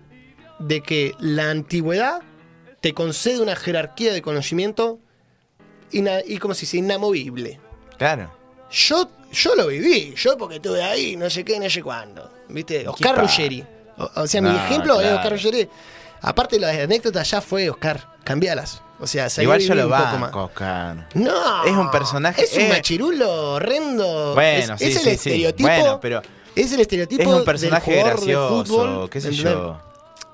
de 0.59 0.81
que 0.81 1.13
la 1.19 1.49
antigüedad 1.49 2.21
te 2.81 2.93
concede 2.93 3.41
una 3.41 3.55
jerarquía 3.55 4.13
de 4.13 4.21
conocimiento 4.21 4.99
y 5.91 6.37
como 6.37 6.53
si 6.53 6.61
dice, 6.61 6.77
inamovible. 6.77 7.59
Claro. 7.97 8.31
Yo, 8.69 9.09
yo 9.31 9.55
lo 9.55 9.67
viví, 9.67 10.13
yo 10.15 10.37
porque 10.37 10.55
estuve 10.55 10.83
ahí, 10.83 11.15
no 11.15 11.29
sé 11.29 11.43
qué, 11.43 11.59
no 11.59 11.69
sé 11.69 11.81
cuándo. 11.81 12.31
¿Viste? 12.49 12.87
Oscar? 12.87 13.17
Ruggeri. 13.19 13.65
O, 13.97 14.21
o 14.21 14.27
sea, 14.27 14.41
mi 14.41 14.55
ejemplo 14.55 15.01
es. 15.01 15.11
Oscar 15.13 15.31
Ruggeri. 15.31 15.69
Aparte, 16.27 16.59
las 16.59 16.75
anécdotas 16.77 17.29
ya 17.31 17.41
fue 17.41 17.69
Oscar, 17.69 18.15
cambialas. 18.23 18.81
O 18.99 19.07
sea, 19.07 19.27
Igual 19.37 19.59
yo 19.61 19.75
lo 19.75 19.87
banco, 19.89 20.43
Oscar. 20.45 21.07
No. 21.13 21.63
Es 21.65 21.71
un 21.71 21.89
personaje- 21.91 22.43
Es 22.43 22.53
un 22.53 22.61
eh. 22.63 22.69
machirulo 22.69 23.53
horrendo. 23.53 24.33
Bueno, 24.33 24.73
es, 24.73 24.79
sí, 24.79 24.85
es 24.87 24.95
el 24.95 25.01
sí, 25.03 25.03
sí. 25.03 25.09
estereotipo. 25.11 25.69
Bueno, 25.69 25.99
pero 26.01 26.21
es 26.55 26.71
el 26.73 26.79
estereotipo. 26.81 27.21
es 27.21 27.27
un 27.27 27.35
del 27.35 27.43
personaje 27.43 27.91
de 27.91 28.03
gracioso, 28.03 28.65
fútbol, 28.65 29.09
qué 29.09 29.21
sé 29.21 29.31
yo. 29.31 29.79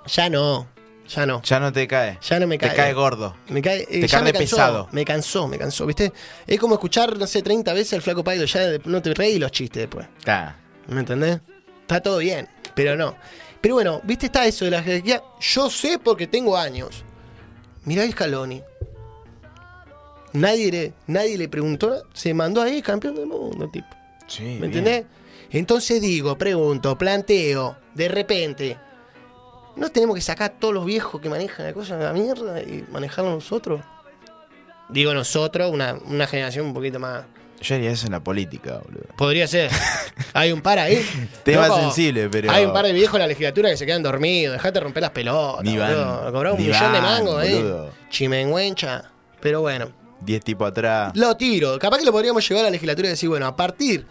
Ya 0.07 0.29
no. 0.29 0.67
Ya 1.09 1.25
no. 1.25 1.41
Ya 1.43 1.59
no 1.59 1.73
te 1.73 1.85
cae. 1.87 2.17
Ya 2.21 2.39
no 2.39 2.47
me 2.47 2.57
cae. 2.57 2.69
Te 2.69 2.75
cae 2.77 2.93
gordo. 2.93 3.35
Me 3.49 3.61
cae, 3.61 3.81
eh, 3.89 4.01
Te 4.01 4.07
cae 4.07 4.21
me 4.21 4.31
de 4.31 4.39
cansó, 4.39 4.55
pesado. 4.55 4.87
Me 4.91 5.03
cansó, 5.05 5.47
me 5.47 5.57
cansó, 5.57 5.85
¿viste? 5.85 6.13
Es 6.47 6.59
como 6.59 6.75
escuchar, 6.75 7.17
no 7.17 7.27
sé, 7.27 7.41
30 7.41 7.73
veces 7.73 7.93
al 7.93 8.01
flaco 8.01 8.23
Paido. 8.23 8.45
Ya 8.45 8.61
no 8.85 9.01
te 9.01 9.13
reí 9.13 9.37
los 9.37 9.51
chistes 9.51 9.83
después. 9.83 10.07
Claro. 10.23 10.53
¿Me 10.87 11.01
entendés? 11.01 11.41
Está 11.81 12.01
todo 12.01 12.17
bien, 12.19 12.47
pero 12.73 12.95
no. 12.95 13.15
Pero 13.63 13.75
bueno, 13.75 14.01
¿viste? 14.03 14.25
Está 14.25 14.45
eso 14.45 14.65
de 14.65 14.71
la 14.71 14.83
jerarquía. 14.83 15.23
Yo 15.39 15.69
sé 15.69 15.97
porque 15.97 16.27
tengo 16.27 16.57
años. 16.57 17.05
Mirá 17.85 18.03
el 18.03 18.11
Scaloni. 18.11 18.61
Nadie 20.33 20.69
le, 20.69 20.93
nadie 21.07 21.37
le 21.37 21.47
preguntó, 21.47 22.03
se 22.11 22.33
mandó 22.33 22.61
ahí 22.61 22.81
campeón 22.81 23.15
del 23.15 23.27
mundo, 23.27 23.69
tipo. 23.69 23.87
Sí, 24.27 24.43
¿Me 24.43 24.49
bien. 24.49 24.63
entendés? 24.65 25.05
Entonces 25.49 26.01
digo, 26.01 26.37
pregunto, 26.37 26.97
planteo, 26.97 27.77
de 27.93 28.09
repente, 28.09 28.77
¿no 29.77 29.89
tenemos 29.89 30.15
que 30.15 30.21
sacar 30.21 30.51
a 30.51 30.59
todos 30.59 30.73
los 30.73 30.85
viejos 30.85 31.21
que 31.21 31.29
manejan 31.29 31.65
la 31.65 31.73
cosa 31.73 31.95
de 31.95 32.03
la 32.03 32.11
mierda 32.11 32.61
y 32.61 32.83
manejarlo 32.91 33.31
nosotros? 33.31 33.79
Digo 34.89 35.13
nosotros, 35.13 35.71
una, 35.71 35.97
una 36.07 36.27
generación 36.27 36.65
un 36.65 36.73
poquito 36.73 36.99
más. 36.99 37.23
Yo 37.63 37.75
haría 37.75 37.91
eso 37.91 38.05
en 38.05 38.11
la 38.11 38.23
política, 38.23 38.81
boludo. 38.83 39.05
Podría 39.17 39.47
ser. 39.47 39.71
Hay 40.33 40.51
un 40.51 40.61
par 40.61 40.79
ahí. 40.79 41.03
Tema 41.43 41.67
Loco, 41.67 41.79
sensible, 41.79 42.29
pero. 42.29 42.51
Hay 42.51 42.65
un 42.65 42.73
par 42.73 42.85
de 42.85 42.91
viejos 42.93 43.15
en 43.15 43.21
la 43.21 43.27
legislatura 43.27 43.69
que 43.69 43.77
se 43.77 43.85
quedan 43.85 44.03
dormidos. 44.03 44.53
Dejate 44.53 44.79
romper 44.79 45.01
las 45.01 45.11
pelotas. 45.11 45.63
Ni 45.63 45.77
van. 45.77 45.93
Cobrar 46.31 46.53
un 46.53 46.59
ni 46.59 46.67
millón 46.67 46.93
de 46.93 47.01
mangos, 47.01 47.43
eh. 47.45 47.55
boludo. 47.55 47.91
Chimenguencha. 48.09 49.05
Pero 49.39 49.61
bueno. 49.61 49.89
10 50.21 50.43
tipos 50.43 50.69
atrás. 50.69 51.11
Lo 51.15 51.35
tiro. 51.35 51.77
Capaz 51.79 51.97
que 51.99 52.05
lo 52.05 52.11
podríamos 52.11 52.47
llevar 52.47 52.61
a 52.63 52.67
la 52.67 52.71
legislatura 52.71 53.07
y 53.07 53.11
decir, 53.11 53.27
bueno, 53.29 53.45
a 53.45 53.55
partir 53.55 54.05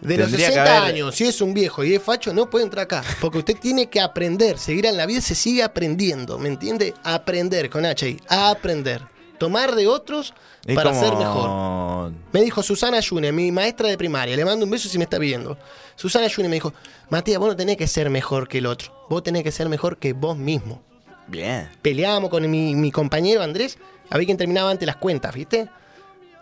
de 0.00 0.16
los 0.16 0.26
Tendría 0.26 0.48
que 0.48 0.54
60 0.54 0.76
haber- 0.78 0.90
años, 0.94 1.14
si 1.14 1.24
es 1.24 1.40
un 1.40 1.54
viejo 1.54 1.84
y 1.84 1.94
es 1.94 2.02
facho, 2.02 2.32
no 2.32 2.48
puede 2.50 2.64
entrar 2.64 2.84
acá. 2.84 3.02
Porque 3.20 3.38
usted 3.38 3.56
tiene 3.58 3.88
que 3.88 4.00
aprender. 4.00 4.58
Seguir 4.58 4.86
en 4.86 4.96
la 4.96 5.06
vida 5.06 5.20
se 5.20 5.34
sigue 5.34 5.62
aprendiendo. 5.62 6.38
¿Me 6.38 6.48
entiende? 6.48 6.94
Aprender 7.04 7.70
con 7.70 7.86
H 7.86 8.06
ahí. 8.06 8.20
Aprender. 8.28 9.00
Tomar 9.42 9.74
de 9.74 9.88
otros 9.88 10.32
Es 10.64 10.76
para 10.76 10.90
como- 10.90 11.02
ser 11.02 11.16
mejor. 11.16 12.12
Me 12.32 12.42
dijo 12.42 12.62
Susana 12.62 13.00
Yune, 13.00 13.32
mi 13.32 13.50
maestra 13.50 13.88
de 13.88 13.98
primaria. 13.98 14.36
Le 14.36 14.44
mando 14.44 14.64
un 14.64 14.70
beso 14.70 14.88
si 14.88 14.98
me 14.98 15.04
está 15.04 15.18
viendo. 15.18 15.58
Susana 15.96 16.28
Yune 16.28 16.48
me 16.48 16.54
dijo, 16.54 16.72
Matías, 17.10 17.40
vos 17.40 17.48
no 17.48 17.56
tenés 17.56 17.76
que 17.76 17.88
ser 17.88 18.08
mejor 18.08 18.46
que 18.46 18.58
el 18.58 18.66
otro. 18.66 18.92
Vos 19.10 19.24
tenés 19.24 19.42
que 19.42 19.50
ser 19.50 19.68
mejor 19.68 19.96
que 19.96 20.12
vos 20.12 20.36
mismo. 20.36 20.80
Bien. 21.26 21.68
Peleábamos 21.82 22.30
con 22.30 22.48
mi, 22.48 22.76
mi 22.76 22.92
compañero 22.92 23.42
Andrés, 23.42 23.78
a 24.10 24.16
ver 24.16 24.26
quién 24.26 24.36
terminaba 24.38 24.70
antes 24.70 24.86
las 24.86 24.96
cuentas, 24.96 25.34
¿viste? 25.34 25.68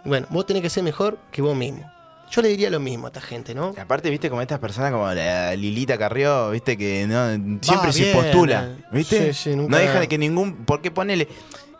Bueno, 0.05 0.27
vos 0.29 0.45
tenés 0.45 0.61
que 0.63 0.69
ser 0.69 0.83
mejor 0.83 1.17
que 1.33 1.41
vos 1.41 1.57
mismo. 1.57 1.91
Yo 2.31 2.43
le 2.43 2.49
diría 2.49 2.69
lo 2.69 2.81
mismo 2.81 3.07
a 3.07 3.09
esta 3.09 3.23
gente, 3.23 3.55
¿no? 3.55 3.75
Aparte, 3.81 4.11
viste, 4.11 4.29
como 4.29 4.43
estas 4.43 4.59
personas 4.61 4.93
como 4.93 5.11
la 5.13 5.57
Lilita 5.57 5.97
Carrió, 5.99 6.51
viste, 6.51 6.77
que 6.77 7.07
no 7.07 7.59
siempre 7.63 7.93
se 7.95 8.03
bien, 8.05 8.15
postula, 8.17 8.65
eh. 8.79 8.85
¿viste? 8.93 9.33
Sí, 9.33 9.51
sí, 9.51 9.57
nunca- 9.57 9.71
No 9.71 9.77
deja 9.79 10.01
de 10.01 10.07
que 10.09 10.19
ningún. 10.19 10.65
Porque 10.67 10.91
ponele. 10.91 11.27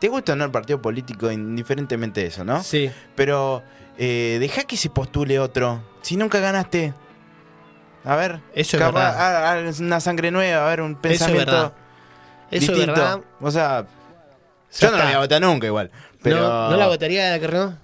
Te 0.01 0.09
gusta 0.09 0.33
o 0.33 0.37
no 0.37 0.45
el 0.45 0.51
partido 0.51 0.81
político, 0.83 1.31
indiferentemente 1.31 2.23
de 2.23 2.27
eso, 2.29 2.43
¿no? 2.45 2.63
Sí. 2.63 2.91
Pero 3.15 3.63
eh, 3.99 4.39
deja 4.41 4.65
que 4.65 4.77
se 4.77 4.91
postule 4.91 5.39
otro. 5.39 5.83
Si 6.03 6.17
nunca 6.17 6.41
ganaste. 6.41 6.95
A 8.05 8.17
ver. 8.17 8.41
Eso 8.55 8.77
es 8.79 8.83
capaz- 8.83 9.13
verdad. 9.13 9.45
a- 9.47 9.53
a- 9.69 9.73
una 9.81 10.01
sangre 10.01 10.31
nueva, 10.31 10.65
a 10.67 10.69
ver, 10.71 10.81
un 10.81 10.93
Eso 10.93 10.99
es 11.03 11.03
pensamiento 11.03 11.53
verdad. 11.53 11.73
Eso 12.51 12.73
distinto. 12.73 12.81
es 12.93 12.99
verdad. 12.99 13.21
O 13.41 13.51
sea, 13.51 13.85
yo 14.81 14.91
no 14.91 14.97
la 14.97 15.05
voy 15.05 15.13
a 15.15 15.19
votar 15.19 15.43
nunca 15.43 15.67
igual. 15.67 15.91
Pero. 16.23 16.41
¿No, 16.41 16.71
¿No 16.71 16.77
la 16.77 16.87
votaría 16.87 17.27
de 17.27 17.31
la 17.33 17.41
Carrió? 17.41 17.75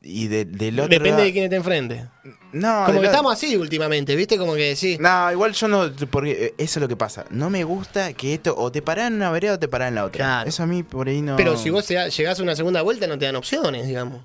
Y 0.00 0.28
de- 0.28 0.44
del 0.44 0.78
otro. 0.78 0.88
Depende 0.90 1.22
de 1.24 1.32
quién 1.32 1.44
esté 1.44 1.56
enfrente. 1.56 2.06
No, 2.52 2.84
Como 2.86 3.00
que 3.00 3.06
estamos 3.06 3.32
así 3.32 3.56
últimamente, 3.56 4.14
¿viste? 4.16 4.38
Como 4.38 4.54
que 4.54 4.76
sí. 4.76 4.96
No, 5.00 5.30
igual 5.32 5.52
yo 5.52 5.66
no, 5.68 5.90
porque 6.10 6.30
eh, 6.46 6.54
eso 6.56 6.78
es 6.78 6.82
lo 6.82 6.88
que 6.88 6.96
pasa. 6.96 7.24
No 7.30 7.50
me 7.50 7.64
gusta 7.64 8.12
que 8.12 8.34
esto 8.34 8.54
o 8.56 8.70
te 8.70 8.80
parás 8.80 9.08
en 9.08 9.14
una 9.14 9.30
vereda 9.30 9.54
o 9.54 9.58
te 9.58 9.66
parás 9.68 9.88
en 9.88 9.96
la 9.96 10.04
otra. 10.04 10.16
Claro. 10.24 10.48
Eso 10.48 10.62
a 10.62 10.66
mí 10.66 10.82
por 10.84 11.08
ahí 11.08 11.20
no. 11.20 11.36
Pero 11.36 11.56
si 11.56 11.70
vos 11.70 11.86
llegás 11.88 12.38
a 12.38 12.42
una 12.42 12.54
segunda 12.54 12.80
vuelta 12.82 13.06
no 13.08 13.18
te 13.18 13.26
dan 13.26 13.36
opciones, 13.36 13.86
digamos. 13.86 14.22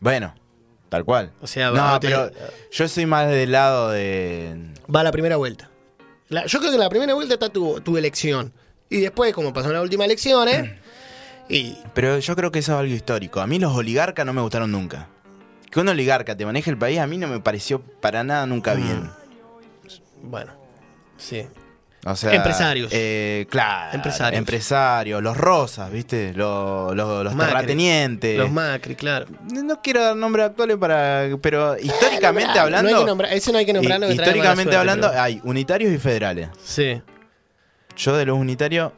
Bueno, 0.00 0.34
tal 0.90 1.04
cual. 1.04 1.32
O 1.40 1.46
sea, 1.46 1.70
no, 1.70 1.98
te- 1.98 2.08
pero 2.08 2.30
yo 2.70 2.86
soy 2.88 3.06
más 3.06 3.28
del 3.28 3.50
lado 3.52 3.90
de. 3.90 4.56
Va 4.94 5.00
a 5.00 5.04
la 5.04 5.12
primera 5.12 5.36
vuelta. 5.36 5.70
La- 6.28 6.44
yo 6.46 6.58
creo 6.58 6.70
que 6.70 6.76
en 6.76 6.80
la 6.82 6.90
primera 6.90 7.14
vuelta 7.14 7.34
está 7.34 7.48
tu, 7.48 7.80
tu 7.80 7.96
elección. 7.96 8.52
Y 8.90 9.00
después, 9.00 9.32
como 9.32 9.52
pasó 9.54 9.68
en 9.68 9.74
la 9.74 9.82
última 9.82 10.04
elección, 10.04 10.48
¿eh? 10.48 10.80
Y 11.48 11.76
Pero 11.92 12.18
yo 12.20 12.36
creo 12.36 12.50
que 12.52 12.60
eso 12.60 12.72
es 12.72 12.78
algo 12.78 12.94
histórico. 12.94 13.40
A 13.40 13.46
mí 13.46 13.58
los 13.58 13.74
oligarcas 13.74 14.24
no 14.24 14.32
me 14.32 14.40
gustaron 14.40 14.70
nunca. 14.72 15.08
Que 15.74 15.80
un 15.80 15.88
oligarca 15.88 16.36
te 16.36 16.46
maneje 16.46 16.70
el 16.70 16.78
país 16.78 17.00
a 17.00 17.06
mí 17.08 17.18
no 17.18 17.26
me 17.26 17.40
pareció 17.40 17.82
para 17.82 18.22
nada 18.24 18.46
nunca 18.46 18.74
Mm. 18.74 18.76
bien. 18.76 19.10
bueno, 20.22 20.52
sí. 21.18 21.46
O 22.06 22.14
sea, 22.16 22.34
Empresarios. 22.34 22.90
eh, 22.92 23.46
claro. 23.50 23.94
Empresarios. 23.96 24.38
Empresarios. 24.38 25.22
Los 25.22 25.36
rosas, 25.38 25.90
¿viste? 25.90 26.32
Los, 26.34 26.94
los, 26.94 27.24
los 27.24 27.34
Macri. 27.34 27.52
terratenientes. 27.54 28.38
Los 28.38 28.50
Macri, 28.52 28.94
claro. 28.94 29.26
No 29.50 29.80
quiero 29.82 30.02
dar 30.02 30.14
nombres 30.14 30.46
actuales 30.46 30.76
para. 30.76 31.28
Pero 31.40 31.76
históricamente 31.78 32.58
hablando. 32.58 32.90
No 32.90 32.96
hay 32.98 33.02
que 33.02 33.08
nombrar, 33.08 33.32
ese 33.32 33.52
no 33.52 33.58
hay 33.58 33.64
que 33.66 33.72
nombrarlo. 33.72 34.06
que 34.06 34.12
históricamente 34.14 34.62
suerte, 34.64 34.76
hablando, 34.76 35.08
pero- 35.08 35.22
hay 35.22 35.40
unitarios 35.44 35.92
y 35.92 35.98
federales. 35.98 36.50
Sí. 36.62 37.00
Yo 37.96 38.16
de 38.16 38.26
los 38.26 38.38
unitarios. 38.38 38.92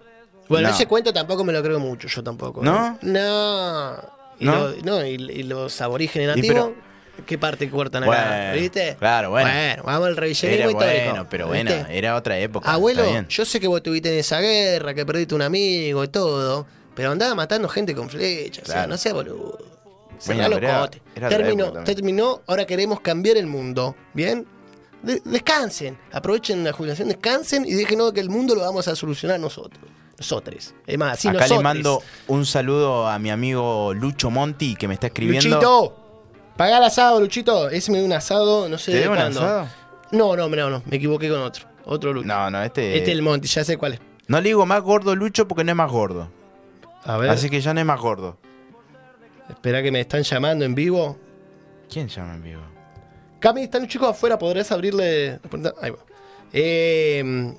Bueno, 0.48 0.68
no. 0.68 0.74
ese 0.74 0.86
cuento 0.86 1.12
tampoco 1.12 1.42
me 1.44 1.52
lo 1.52 1.62
creo 1.62 1.78
mucho, 1.80 2.08
yo 2.08 2.22
tampoco. 2.24 2.62
¿No? 2.62 2.86
¿eh? 2.88 2.98
No. 3.02 4.15
Y, 4.38 4.44
¿No? 4.44 4.68
lo- 4.68 4.76
no, 4.84 5.06
y, 5.06 5.12
y 5.14 5.42
los 5.44 5.80
aborígenes 5.80 6.36
Y 6.36 6.40
nativos, 6.40 6.70
¿qué 7.26 7.38
parte 7.38 7.70
cortan 7.70 8.02
acá? 8.04 8.12
Bueno, 8.50 8.60
¿Viste? 8.60 8.96
claro, 8.98 9.30
bueno. 9.30 9.82
vamos 9.84 10.08
al 10.08 10.16
revisionismo 10.16 10.62
Era 10.62 10.70
histórico. 10.72 11.04
bueno, 11.10 11.26
pero 11.30 11.46
bueno, 11.48 11.70
¿viste? 11.74 11.98
era 11.98 12.16
otra 12.16 12.38
época. 12.38 12.70
Abuelo, 12.70 13.00
está 13.00 13.12
bien. 13.12 13.26
yo 13.28 13.44
sé 13.44 13.60
que 13.60 13.66
vos 13.66 13.78
estuviste 13.78 14.12
en 14.12 14.18
esa 14.18 14.40
guerra, 14.40 14.92
que 14.94 15.06
perdiste 15.06 15.34
un 15.34 15.42
amigo 15.42 16.04
y 16.04 16.08
todo, 16.08 16.66
pero 16.94 17.10
andaba 17.12 17.34
matando 17.34 17.68
gente 17.68 17.94
con 17.94 18.10
flechas, 18.10 18.64
o 18.64 18.66
sea, 18.66 18.74
Claro. 18.74 18.88
no 18.90 18.96
sea 18.98 19.12
boludo. 19.14 19.58
Bueno, 20.26 20.44
pero 20.44 20.56
era- 20.58 20.68
era 20.68 20.82
otra 20.82 21.28
Terminó, 21.28 21.64
época 21.64 21.78
también. 21.78 21.96
terminó, 21.96 22.42
ahora 22.46 22.66
queremos 22.66 23.00
cambiar 23.00 23.36
el 23.36 23.46
mundo, 23.46 23.96
¿bien? 24.14 24.46
De- 25.02 25.20
descansen, 25.24 25.98
aprovechen 26.10 26.64
la 26.64 26.72
jubilación, 26.72 27.08
descansen 27.08 27.64
y 27.66 27.72
déjenos 27.74 28.12
que 28.12 28.20
el 28.20 28.30
mundo 28.30 28.54
lo 28.54 28.62
vamos 28.62 28.88
a 28.88 28.96
solucionar 28.96 29.38
nosotros. 29.38 29.82
Nosotros. 30.18 30.74
Es 30.86 30.98
más, 30.98 31.12
así 31.14 31.28
Acá 31.28 31.46
le 31.46 31.58
mando 31.60 32.02
un 32.28 32.46
saludo 32.46 33.06
a 33.06 33.18
mi 33.18 33.30
amigo 33.30 33.92
Lucho 33.94 34.30
Monti 34.30 34.74
que 34.74 34.88
me 34.88 34.94
está 34.94 35.08
escribiendo. 35.08 35.48
Luchito, 35.56 35.96
pagá 36.56 36.78
el 36.78 36.84
asado, 36.84 37.20
Luchito. 37.20 37.68
Ese 37.68 37.92
me 37.92 37.98
dio 37.98 38.06
un 38.06 38.12
asado, 38.12 38.68
no 38.68 38.78
sé 38.78 38.92
¿Te 38.92 39.00
de 39.00 39.08
un 39.08 39.14
cuándo. 39.16 39.40
asado? 39.40 39.68
No, 40.12 40.36
no, 40.36 40.48
no, 40.48 40.70
no, 40.70 40.82
me 40.86 40.96
equivoqué 40.96 41.28
con 41.28 41.40
otro. 41.40 41.66
Otro 41.84 42.12
Lucho. 42.12 42.26
No, 42.26 42.50
no, 42.50 42.62
este. 42.62 42.96
Este 42.96 43.10
es 43.12 43.16
el 43.16 43.22
Monty, 43.22 43.46
ya 43.46 43.62
sé 43.62 43.76
cuál 43.76 43.94
es. 43.94 44.00
No 44.28 44.40
le 44.40 44.48
digo 44.48 44.64
más 44.66 44.82
gordo 44.82 45.14
Lucho 45.14 45.46
porque 45.46 45.64
no 45.64 45.72
es 45.72 45.76
más 45.76 45.90
gordo. 45.90 46.28
A 47.04 47.16
ver, 47.18 47.30
Así 47.30 47.50
que 47.50 47.60
ya 47.60 47.74
no 47.74 47.80
es 47.80 47.86
más 47.86 48.00
gordo. 48.00 48.38
espera 49.50 49.82
que 49.82 49.92
me 49.92 50.00
están 50.00 50.22
llamando 50.22 50.64
en 50.64 50.74
vivo. 50.74 51.18
¿Quién 51.92 52.08
llama 52.08 52.34
en 52.34 52.42
vivo? 52.42 52.62
Cami, 53.38 53.62
están 53.64 53.82
los 53.82 53.90
chicos 53.90 54.08
afuera, 54.08 54.38
¿podrás 54.38 54.72
abrirle? 54.72 55.38
Ahí 55.80 55.90
va. 55.90 55.98
Eh, 56.52 57.54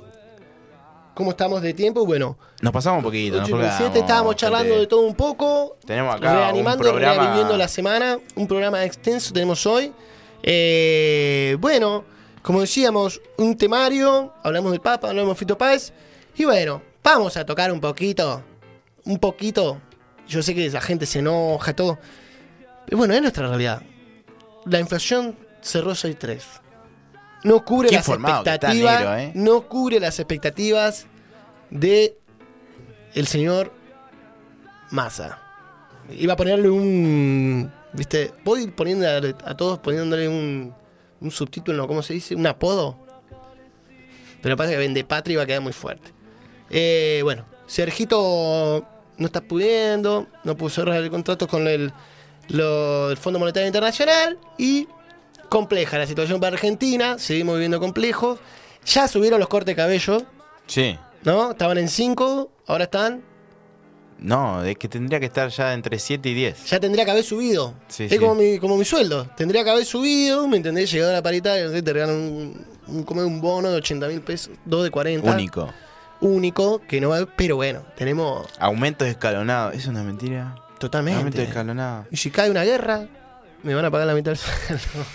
¿Cómo 1.17 1.31
estamos 1.31 1.63
de 1.63 1.73
tiempo? 1.73 2.05
Bueno, 2.05 2.37
Nos 2.61 2.71
pasamos 2.71 2.99
un 2.99 3.05
poquito. 3.05 3.37
nos 3.37 3.49
8 3.49 3.55
y 3.57 3.59
17, 3.59 3.79
colgamos, 3.79 3.97
estábamos 3.97 4.35
charlando 4.35 4.79
de 4.79 4.85
todo 4.85 5.01
un 5.01 5.15
poco. 5.15 5.75
Tenemos 5.83 6.13
acá 6.13 6.31
reanimando 6.31 6.83
un 6.83 6.91
programa. 6.91 7.23
reviviendo 7.23 7.57
la 7.57 7.67
semana. 7.67 8.19
Un 8.35 8.47
programa 8.47 8.85
extenso 8.85 9.33
tenemos 9.33 9.65
hoy. 9.65 9.91
Eh, 10.43 11.57
bueno, 11.59 12.05
como 12.43 12.61
decíamos, 12.61 13.19
un 13.39 13.57
temario. 13.57 14.31
Hablamos 14.43 14.71
del 14.71 14.79
Papa, 14.79 15.09
hablamos 15.09 15.33
de 15.33 15.39
Fito 15.39 15.57
Páez. 15.57 15.91
Y 16.35 16.45
bueno, 16.45 16.83
vamos 17.03 17.35
a 17.35 17.43
tocar 17.43 17.71
un 17.71 17.81
poquito. 17.81 18.43
Un 19.05 19.17
poquito. 19.17 19.81
Yo 20.27 20.43
sé 20.43 20.53
que 20.53 20.69
la 20.69 20.81
gente 20.81 21.07
se 21.07 21.17
enoja, 21.17 21.75
todo. 21.75 21.97
Pero 22.85 22.95
bueno, 22.99 23.15
es 23.15 23.21
nuestra 23.23 23.47
realidad. 23.47 23.81
La 24.65 24.79
inflación 24.79 25.35
cerró 25.61 25.93
6.3. 25.93 26.43
No 27.43 27.63
cubre 27.63 27.91
las 27.91 28.07
expectativas. 28.09 28.99
negro, 28.99 29.17
¿eh? 29.17 29.31
No 29.35 29.61
cubre 29.67 29.99
las 29.99 30.19
expectativas 30.19 31.05
de 31.69 32.17
el 33.13 33.27
señor 33.27 33.71
Massa. 34.91 35.39
Iba 36.11 36.33
a 36.33 36.35
ponerle 36.35 36.69
un. 36.69 37.71
¿Viste? 37.93 38.31
Voy 38.43 38.67
poniendo 38.67 39.07
a, 39.07 39.17
a 39.49 39.57
todos 39.57 39.79
poniéndole 39.79 40.27
un, 40.27 40.73
un 41.21 41.31
subtítulo, 41.31 41.87
¿cómo 41.87 42.01
se 42.01 42.13
dice? 42.13 42.35
Un 42.35 42.45
apodo. 42.47 42.97
Pero 44.41 44.55
pasa 44.55 44.71
que 44.71 44.77
vende 44.77 45.03
patria 45.03 45.37
va 45.37 45.43
a 45.43 45.45
quedar 45.47 45.61
muy 45.61 45.73
fuerte. 45.73 46.11
Eh, 46.69 47.21
bueno, 47.23 47.45
Sergito 47.65 48.85
no 49.17 49.25
está 49.25 49.41
pudiendo, 49.41 50.27
no 50.43 50.55
pudo 50.55 50.69
cerrar 50.69 50.97
el 51.01 51.09
contrato 51.09 51.47
con 51.47 51.67
el, 51.67 51.91
lo- 52.49 53.09
el 53.09 53.17
Fondo 53.17 53.39
Monetario 53.39 53.67
Internacional 53.67 54.37
y 54.57 54.87
compleja 55.49 55.97
la 55.97 56.07
situación 56.07 56.39
para 56.39 56.55
Argentina, 56.55 57.17
seguimos 57.19 57.55
viviendo 57.55 57.79
complejos. 57.79 58.39
Ya 58.85 59.07
subieron 59.07 59.39
los 59.39 59.49
cortes 59.49 59.75
de 59.75 59.81
cabello, 59.81 60.23
Sí. 60.65 60.97
¿no? 61.23 61.51
Estaban 61.51 61.77
en 61.77 61.89
5, 61.89 62.51
ahora 62.67 62.85
están. 62.85 63.21
No, 64.19 64.63
es 64.63 64.77
que 64.77 64.87
tendría 64.87 65.19
que 65.19 65.27
estar 65.27 65.49
ya 65.49 65.73
entre 65.73 65.99
7 65.99 66.27
y 66.29 66.33
10. 66.33 66.65
Ya 66.69 66.79
tendría 66.79 67.05
que 67.05 67.11
haber 67.11 67.23
subido. 67.23 67.75
Sí, 67.87 68.05
es 68.05 68.11
sí. 68.11 68.17
Como, 68.17 68.35
mi, 68.35 68.57
como 68.57 68.75
mi 68.77 68.83
sueldo. 68.85 69.29
Tendría 69.37 69.63
que 69.63 69.69
haber 69.69 69.85
subido, 69.85 70.47
¿me 70.47 70.57
entendés? 70.57 70.91
Llegado 70.91 71.11
a 71.11 71.15
la 71.15 71.21
paritaria, 71.21 71.65
no 71.65 71.71
sé, 71.71 71.81
te 71.83 71.93
regalan 71.93 72.15
un, 72.15 72.65
un, 72.87 73.03
como 73.03 73.21
un 73.21 73.39
bono 73.41 73.69
de 73.69 73.75
80 73.77 74.07
mil 74.07 74.21
pesos, 74.21 74.53
dos 74.65 74.83
de 74.83 74.89
40. 74.91 75.31
Único. 75.31 75.71
Único, 76.19 76.81
que 76.87 76.99
no 76.99 77.09
va. 77.09 77.27
Pero 77.35 77.57
bueno, 77.57 77.83
tenemos 77.95 78.47
Aumentos 78.59 79.07
escalonados. 79.07 79.73
¿Eso 79.73 79.81
es 79.83 79.87
una 79.89 80.03
mentira? 80.03 80.41
Aumentos 80.47 80.79
totalmente. 80.79 81.43
escalonados. 81.43 82.07
Y 82.09 82.17
si 82.17 82.31
cae 82.31 82.49
una 82.49 82.63
guerra, 82.63 83.07
me 83.67 83.75
van 83.75 83.83
a 83.83 83.91
pagar 83.91 84.07
la 84.07 84.15
mitad 84.15 84.31
del 84.31 84.37
sueldo. 84.37 85.05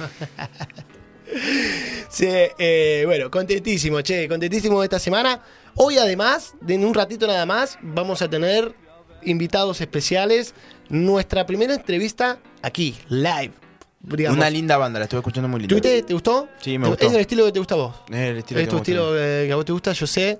sí, 2.11 2.27
eh, 2.29 3.03
bueno, 3.07 3.31
contentísimo, 3.31 4.03
che, 4.03 4.29
contentísimo 4.29 4.83
esta 4.83 4.99
semana. 4.99 5.41
Hoy 5.77 5.97
además, 5.97 6.55
de 6.61 6.75
en 6.75 6.85
un 6.85 6.93
ratito 6.93 7.27
nada 7.27 7.47
más, 7.47 7.79
vamos 7.81 8.21
a 8.21 8.29
tener 8.29 8.75
invitados 9.23 9.81
especiales. 9.81 10.55
Nuestra 10.91 11.47
primera 11.47 11.73
entrevista 11.75 12.41
aquí, 12.61 12.95
live. 13.09 13.53
digamos. 14.01 14.37
Una 14.37 14.51
linda 14.51 14.77
banda, 14.77 14.99
la 14.99 15.05
estuve 15.07 15.21
escuchando 15.21 15.49
muy 15.49 15.61
linda. 15.61 15.71
¿Tuviste? 15.71 16.03
¿Te 16.03 16.13
gustó? 16.13 16.49
Sí, 16.61 16.77
me 16.77 16.85
¿Es 16.85 16.91
gustó. 16.91 17.07
el 17.09 17.17
estilo 17.17 17.47
que 17.47 17.53
te 17.53 17.59
gusta 17.59 17.75
a 17.75 17.79
vos? 17.79 17.95
Es 18.11 18.17
el 18.17 18.37
estilo 18.37 18.61
es 18.61 18.67
que 18.67 18.71
tu 18.71 18.77
estilo 18.77 19.19
eh, 19.19 19.47
que 19.47 19.53
a 19.53 19.57
vos 19.57 19.65
te 19.65 19.73
gusta, 19.73 19.93
yo 19.93 20.07
sé. 20.07 20.39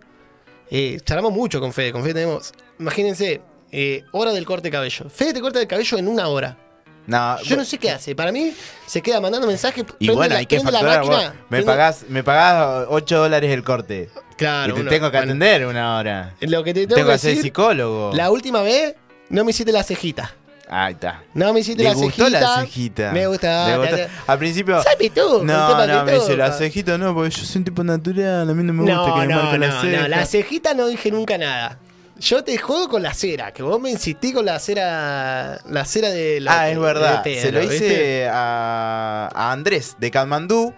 Eh, 0.71 1.01
charlamos 1.03 1.33
mucho 1.33 1.61
con 1.61 1.73
Fede. 1.73 1.93
Con 1.93 2.03
Fede 2.03 2.13
tenemos, 2.13 2.53
imagínense, 2.79 3.41
eh, 3.71 4.05
hora 4.13 4.33
del 4.33 4.45
corte 4.45 4.65
de 4.65 4.73
cabello. 4.73 5.09
Fede 5.09 5.33
te 5.33 5.41
corta 5.41 5.63
el 5.63 5.67
cabello 5.67 5.97
en 5.97 6.09
una 6.09 6.29
hora. 6.29 6.59
No, 7.07 7.41
Yo 7.43 7.57
no 7.57 7.65
sé 7.65 7.79
qué 7.79 7.91
hace. 7.91 8.15
Para 8.15 8.31
mí, 8.33 8.53
se 8.87 9.03
queda 9.03 9.21
mandando 9.21 9.47
mensajes. 9.47 9.85
Y 9.99 10.07
prende 10.07 10.15
bueno, 10.15 10.35
la- 10.35 10.39
hay 10.41 10.47
que 10.47 10.61
facturar. 10.61 10.99
máquina, 11.05 11.35
Me 11.51 11.59
prende- 11.59 11.65
pagás, 11.67 12.05
me 12.09 12.23
pagás 12.23 12.87
8 12.89 13.19
dólares 13.19 13.51
el 13.53 13.65
corte. 13.65 14.11
Claro. 14.37 14.73
y 14.73 14.75
te 14.75 14.81
uno- 14.81 14.91
tengo 14.91 15.11
que 15.11 15.17
bueno, 15.19 15.31
atender 15.33 15.67
una 15.67 15.97
hora. 15.97 16.35
Lo 16.41 16.65
que 16.65 16.75
te 16.75 16.81
tengo, 16.87 16.95
Tengo 16.97 17.09
que 17.09 17.13
decir, 17.13 17.43
psicólogo. 17.43 18.13
la 18.15 18.31
última 18.31 18.63
vez 18.63 18.95
no 19.29 19.45
me 19.45 19.51
hiciste 19.51 19.71
la 19.73 19.83
cejita. 19.85 20.35
Ahí 20.69 20.95
está. 20.95 21.23
No 21.35 21.53
me 21.53 21.61
hiciste 21.61 21.83
Le 21.83 21.91
la 21.91 21.95
gustó 21.95 22.25
cejita. 22.25 22.41
la 22.41 22.61
cejita. 22.63 23.13
Me 23.13 23.27
gusta. 23.27 23.69
Le 23.69 23.77
gustó. 23.79 23.97
te- 23.97 24.09
Al 24.27 24.39
principio. 24.39 24.83
Pitú, 24.99 25.37
un 25.41 25.47
No, 25.47 25.87
no, 25.87 26.05
me 26.05 26.13
dice 26.15 26.37
la 26.37 26.51
cejita, 26.53 26.97
no, 26.99 27.15
porque 27.15 27.31
yo 27.31 27.45
soy 27.45 27.59
un 27.59 27.65
tipo 27.65 27.85
natural, 27.85 28.49
a 28.49 28.55
mí 28.55 28.63
no 28.65 28.73
me 28.73 28.83
gusta 28.83 28.95
No, 28.97 29.05
que 29.15 29.21
me 29.21 29.27
no, 29.27 29.43
marquen 29.43 29.61
no, 29.61 29.67
la 29.67 29.81
ceja. 29.81 30.03
no, 30.03 30.09
la 30.09 30.27
cejita 30.27 30.75
no 30.75 30.87
dije 30.87 31.11
nunca 31.11 31.37
nada. 31.37 31.79
Yo 32.23 32.45
te 32.45 32.57
juego 32.57 32.89
con 32.89 33.03
la 33.03 33.13
cera, 33.15 33.53
que 33.53 33.65
vos 33.65 33.81
me 33.81 33.91
insistí 33.91 34.33
con 34.33 34.45
la 34.47 34.61
cera, 34.61 35.59
la 35.69 35.85
cera 35.85 36.09
de 36.11 36.41
la 36.41 36.61
ah, 36.61 36.71
es 36.71 36.79
verdad. 36.79 37.25
Se 37.25 37.51
lo 37.51 37.61
hice 37.61 37.73
¿viste? 37.73 38.29
a, 38.29 39.29
a 39.35 39.51
Andrés 39.51 39.97
de 39.99 40.09
Katmandú 40.13 40.73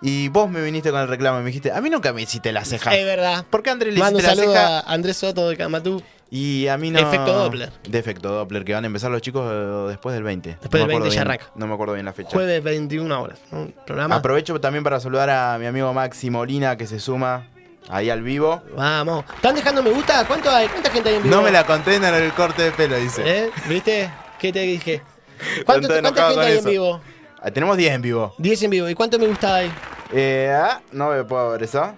y 0.00 0.28
vos 0.28 0.48
me 0.48 0.62
viniste 0.62 0.92
con 0.92 1.00
el 1.00 1.08
reclamo 1.08 1.40
y 1.40 1.42
me 1.42 1.48
dijiste, 1.48 1.72
a 1.72 1.80
mí 1.80 1.90
nunca 1.90 2.12
me 2.12 2.22
hiciste 2.22 2.52
la 2.52 2.64
ceja. 2.64 2.94
Es 2.94 3.04
verdad. 3.04 3.44
¿Por 3.50 3.64
qué 3.64 3.70
Andrés 3.70 3.92
le 3.92 3.98
Mando 3.98 4.20
un 4.20 4.24
hiciste 4.24 4.46
la 4.46 4.52
ceja? 4.52 4.78
a 4.78 4.92
Andrés 4.92 5.16
Soto 5.16 5.48
de 5.48 5.56
Camatú. 5.56 6.00
Y 6.30 6.68
a 6.68 6.78
mí 6.78 6.92
no. 6.92 7.00
Efecto 7.00 7.32
Doppler. 7.32 7.72
De 7.88 7.98
efecto 7.98 8.28
Doppler, 8.28 8.64
que 8.64 8.74
van 8.74 8.84
a 8.84 8.86
empezar 8.86 9.10
los 9.10 9.20
chicos 9.20 9.50
eh, 9.50 9.88
después 9.88 10.14
del 10.14 10.22
20. 10.22 10.58
Después 10.60 10.70
No 10.70 10.78
del 10.78 10.86
me 10.86 10.92
acuerdo 10.92 11.04
20 11.10 11.16
ya 11.16 11.22
arranca. 11.22 11.50
No 11.56 11.66
me 11.66 11.74
acuerdo 11.74 11.94
bien 11.94 12.06
la 12.06 12.12
fecha. 12.12 12.30
Jueves 12.30 12.62
21 12.62 13.20
horas. 13.20 13.40
¿no? 13.50 13.66
Programa. 13.84 14.14
Aprovecho 14.14 14.60
también 14.60 14.84
para 14.84 15.00
saludar 15.00 15.28
a 15.28 15.58
mi 15.58 15.66
amigo 15.66 15.92
Maxi 15.92 16.30
Molina 16.30 16.76
que 16.76 16.86
se 16.86 17.00
suma 17.00 17.48
ahí 17.88 18.10
al 18.10 18.22
vivo. 18.22 18.62
Vamos. 18.76 19.24
¿Están 19.34 19.54
dejando 19.54 19.82
me 19.82 19.90
gusta? 19.90 20.24
¿Cuánto 20.26 20.50
hay? 20.50 20.68
¿Cuánta 20.68 20.90
gente 20.90 21.08
hay 21.10 21.16
en 21.16 21.22
vivo? 21.22 21.34
No 21.36 21.42
me 21.42 21.50
la 21.50 21.64
conté 21.66 21.96
en 21.96 22.04
el 22.04 22.32
corte 22.32 22.62
de 22.62 22.70
pelo, 22.72 22.96
dice. 22.96 23.22
¿Eh? 23.24 23.50
¿Viste? 23.68 24.10
¿Qué 24.38 24.52
te 24.52 24.60
dije? 24.60 25.02
¿Cuánto, 25.66 25.88
¿Cuánta 25.88 26.28
gente 26.28 26.40
hay 26.40 26.58
en 26.58 26.64
vivo? 26.64 27.00
Ah, 27.40 27.50
Tenemos 27.50 27.76
10 27.76 27.94
en 27.94 28.02
vivo. 28.02 28.34
10 28.38 28.62
en 28.62 28.70
vivo. 28.70 28.88
¿Y 28.88 28.94
cuánto 28.94 29.18
me 29.18 29.26
gusta 29.26 29.56
hay? 29.56 29.72
Eh, 30.12 30.54
ah, 30.54 30.80
no 30.92 31.10
me 31.10 31.24
puedo 31.24 31.50
ver 31.50 31.62
eso. 31.62 31.94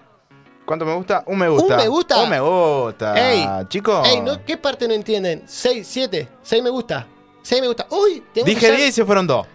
¿Cuánto 0.65 0.85
me 0.85 0.93
gusta? 0.93 1.23
Un 1.27 1.37
me 1.37 1.47
gusta. 1.47 1.75
¿Un 1.75 1.81
me 1.81 1.87
gusta? 1.87 2.17
Un 2.23 2.29
me 2.29 2.39
gusta. 2.41 3.31
Ey, 3.31 3.47
chicos. 3.69 4.05
Ey, 4.05 4.19
¿no? 4.19 4.43
¿qué 4.43 4.57
parte 4.57 4.85
no 4.87 4.93
entienden? 4.93 5.43
6, 5.47 5.87
7, 5.89 6.27
6 6.41 6.63
me 6.63 6.69
gusta. 6.69 7.07
6 7.41 7.61
me 7.61 7.67
gusta. 7.67 7.87
Uy, 7.89 8.21
tengo 8.33 8.45
Dije 8.45 8.67
usar- 8.67 8.75
10 8.75 8.89
y 8.89 8.91
se 8.91 9.05
fueron 9.05 9.25
2. 9.25 9.47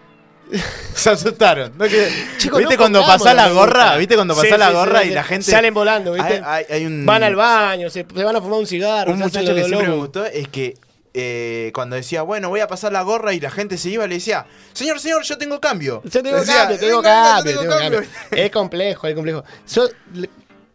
se 0.95 1.09
asustaron. 1.09 1.73
¿no? 1.77 1.85
Que- 1.85 2.09
Chicos, 2.37 2.59
¿Viste 2.59 2.75
no 2.75 2.79
cuando 2.79 3.01
pasás 3.05 3.35
la 3.35 3.49
gorra? 3.49 3.95
¿Viste 3.97 4.15
cuando 4.15 4.35
pasás 4.35 4.51
Sí, 4.51 4.57
la 4.57 4.71
gorra 4.71 5.01
sí, 5.01 5.07
y 5.09 5.11
la 5.11 5.23
gente. 5.23 5.51
Salen 5.51 5.73
volando, 5.73 6.13
¿viste? 6.13 6.33
Hay, 6.45 6.65
hay- 6.69 6.75
hay 6.75 6.85
un. 6.85 7.05
Van 7.05 7.23
al 7.23 7.35
baño, 7.35 7.89
se, 7.89 8.05
se 8.13 8.23
van 8.23 8.35
a 8.35 8.41
fumar 8.41 8.59
un 8.59 8.67
cigarro. 8.67 9.11
Un 9.11 9.19
muchacho 9.19 9.53
que 9.55 9.63
siempre 9.63 9.87
me 9.87 9.95
gustó 9.95 10.25
es 10.25 10.47
que 10.47 10.75
eh, 11.15 11.71
cuando 11.73 11.95
decía, 11.95 12.21
bueno, 12.23 12.49
voy 12.49 12.59
a 12.59 12.67
pasar 12.67 12.91
la 12.91 13.01
gorra 13.03 13.33
y 13.33 13.39
la 13.39 13.51
gente 13.51 13.77
se 13.77 13.89
iba, 13.89 14.07
le 14.07 14.15
decía, 14.15 14.45
señor, 14.73 14.99
señor, 14.99 15.23
yo 15.23 15.37
tengo 15.37 15.59
cambio. 15.61 16.01
Yo 16.05 16.23
tengo 16.23 16.37
Decía, 16.39 16.55
cambio, 16.55 16.79
tengo 16.79 16.97
"Venga, 17.01 17.11
venga, 17.11 17.35
cambio, 17.35 17.59
tengo 17.59 17.77
cambio. 17.77 18.03
Es 18.31 18.51
complejo, 18.51 19.07
es 19.07 19.13
complejo. 19.15 19.43
Yo, 19.73 19.87
le- 20.13 20.29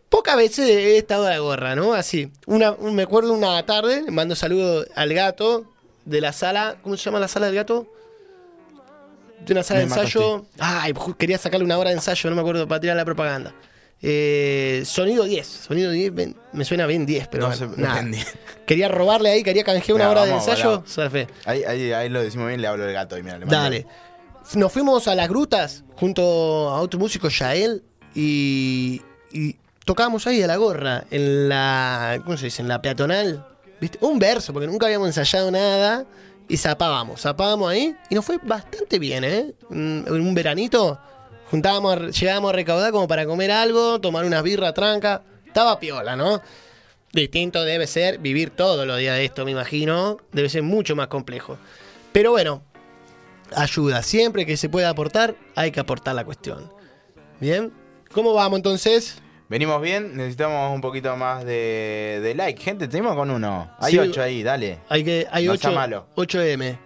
pocas 0.08 0.36
veces 0.36 0.68
he 0.68 0.96
estado 0.96 1.26
a 1.26 1.30
la 1.30 1.38
gorra, 1.40 1.74
¿no? 1.74 1.92
Así. 1.94 2.30
Una, 2.46 2.70
un- 2.72 2.94
me 2.94 3.02
acuerdo 3.02 3.32
una 3.32 3.64
tarde, 3.66 4.04
mando 4.10 4.36
saludo 4.36 4.84
al 4.94 5.12
gato 5.12 5.64
de 6.04 6.20
la 6.20 6.32
sala. 6.32 6.76
¿Cómo 6.82 6.96
se 6.96 7.04
llama 7.04 7.18
la 7.20 7.28
sala 7.28 7.46
del 7.46 7.56
gato? 7.56 7.86
De 9.46 9.52
una 9.52 9.62
sala 9.62 9.80
Me 9.80 9.86
de 9.86 9.92
ensayo. 9.92 10.46
Ay, 10.58 10.92
ju- 10.92 11.16
quería 11.16 11.38
sacarle 11.38 11.64
una 11.64 11.78
hora 11.78 11.90
de 11.90 11.96
ensayo, 11.96 12.28
no 12.30 12.36
me 12.36 12.42
acuerdo, 12.42 12.66
para 12.68 12.80
tirar 12.80 12.96
la 12.96 13.04
propaganda. 13.04 13.54
Eh, 14.00 14.82
sonido 14.84 15.24
10. 15.24 15.46
Sonido 15.46 15.90
10, 15.90 16.14
ven- 16.14 16.36
me 16.52 16.64
suena 16.64 16.86
bien 16.86 17.04
10, 17.06 17.28
pero 17.28 17.48
No 17.48 17.54
se- 17.54 17.66
no 17.66 17.76
nada. 17.76 18.00
entendí. 18.00 18.20
Quería 18.66 18.88
robarle 18.88 19.30
ahí, 19.30 19.42
quería 19.42 19.64
canjear 19.64 19.96
una 19.96 20.10
hora 20.10 20.24
de 20.24 20.32
ensayo. 20.32 20.82
Ahí, 21.46 21.64
ahí, 21.64 21.92
ahí 21.92 22.08
lo 22.08 22.22
decimos 22.22 22.48
bien, 22.48 22.60
le 22.60 22.68
hablo 22.68 22.84
del 22.84 22.92
gato 22.94 23.16
y 23.18 23.22
mira, 23.22 23.38
le 23.38 23.46
mando- 23.46 23.56
Dale. 23.60 23.86
Nos 24.54 24.72
fuimos 24.72 25.08
a 25.08 25.14
las 25.14 25.28
grutas 25.28 25.84
junto 25.96 26.22
a 26.70 26.80
otro 26.80 26.98
músico, 27.00 27.28
Yael, 27.28 27.82
y, 28.14 29.02
y 29.32 29.56
tocábamos 29.84 30.26
ahí 30.26 30.42
a 30.42 30.46
la 30.46 30.56
gorra, 30.56 31.04
en 31.10 31.48
la. 31.48 32.20
¿Cómo 32.24 32.36
se 32.36 32.46
dice? 32.46 32.62
En 32.62 32.68
la 32.68 32.80
peatonal. 32.80 33.46
¿Viste? 33.80 33.98
Un 34.00 34.18
verso, 34.18 34.52
porque 34.52 34.66
nunca 34.66 34.86
habíamos 34.86 35.08
ensayado 35.08 35.50
nada. 35.50 36.04
Y 36.48 36.56
zapábamos, 36.56 37.20
zapábamos 37.20 37.70
ahí. 37.70 37.94
Y 38.08 38.14
nos 38.14 38.24
fue 38.24 38.38
bastante 38.42 38.98
bien, 38.98 39.24
¿eh? 39.24 39.54
Un, 39.70 40.04
un 40.08 40.34
veranito. 40.34 40.98
Juntábamos, 41.50 42.18
llegábamos 42.18 42.50
a 42.50 42.52
recaudar 42.52 42.92
como 42.92 43.06
para 43.06 43.26
comer 43.26 43.50
algo, 43.50 44.00
tomar 44.00 44.24
unas 44.24 44.42
birra 44.42 44.72
tranca. 44.72 45.22
Estaba 45.46 45.78
piola, 45.78 46.16
¿no? 46.16 46.40
Distinto 47.12 47.64
debe 47.64 47.86
ser 47.86 48.18
vivir 48.18 48.50
todos 48.50 48.86
los 48.86 48.98
días 48.98 49.16
de 49.16 49.24
esto, 49.24 49.44
me 49.44 49.50
imagino. 49.50 50.18
Debe 50.32 50.48
ser 50.48 50.62
mucho 50.62 50.96
más 50.96 51.08
complejo. 51.08 51.58
Pero 52.12 52.32
bueno, 52.32 52.62
ayuda. 53.54 54.02
Siempre 54.02 54.46
que 54.46 54.56
se 54.56 54.68
pueda 54.68 54.90
aportar, 54.90 55.34
hay 55.54 55.70
que 55.70 55.80
aportar 55.80 56.14
la 56.14 56.24
cuestión. 56.24 56.72
¿Bien? 57.40 57.72
¿Cómo 58.12 58.34
vamos 58.34 58.58
entonces? 58.58 59.20
Venimos 59.48 59.80
bien, 59.80 60.14
necesitamos 60.16 60.74
un 60.74 60.80
poquito 60.82 61.16
más 61.16 61.44
de, 61.44 62.20
de 62.22 62.34
like. 62.34 62.62
Gente, 62.62 62.86
tenemos 62.86 63.14
con 63.14 63.30
uno. 63.30 63.70
Hay 63.78 63.92
Sí. 63.92 63.98
8 63.98 64.22
ahí, 64.22 64.42
dale. 64.42 64.78
Hay 64.90 65.04
que 65.04 65.26
hay 65.30 65.46
No 65.46 65.52
8, 65.52 65.60
sea 65.62 65.70
malo. 65.70 66.06
8M. 66.16 66.78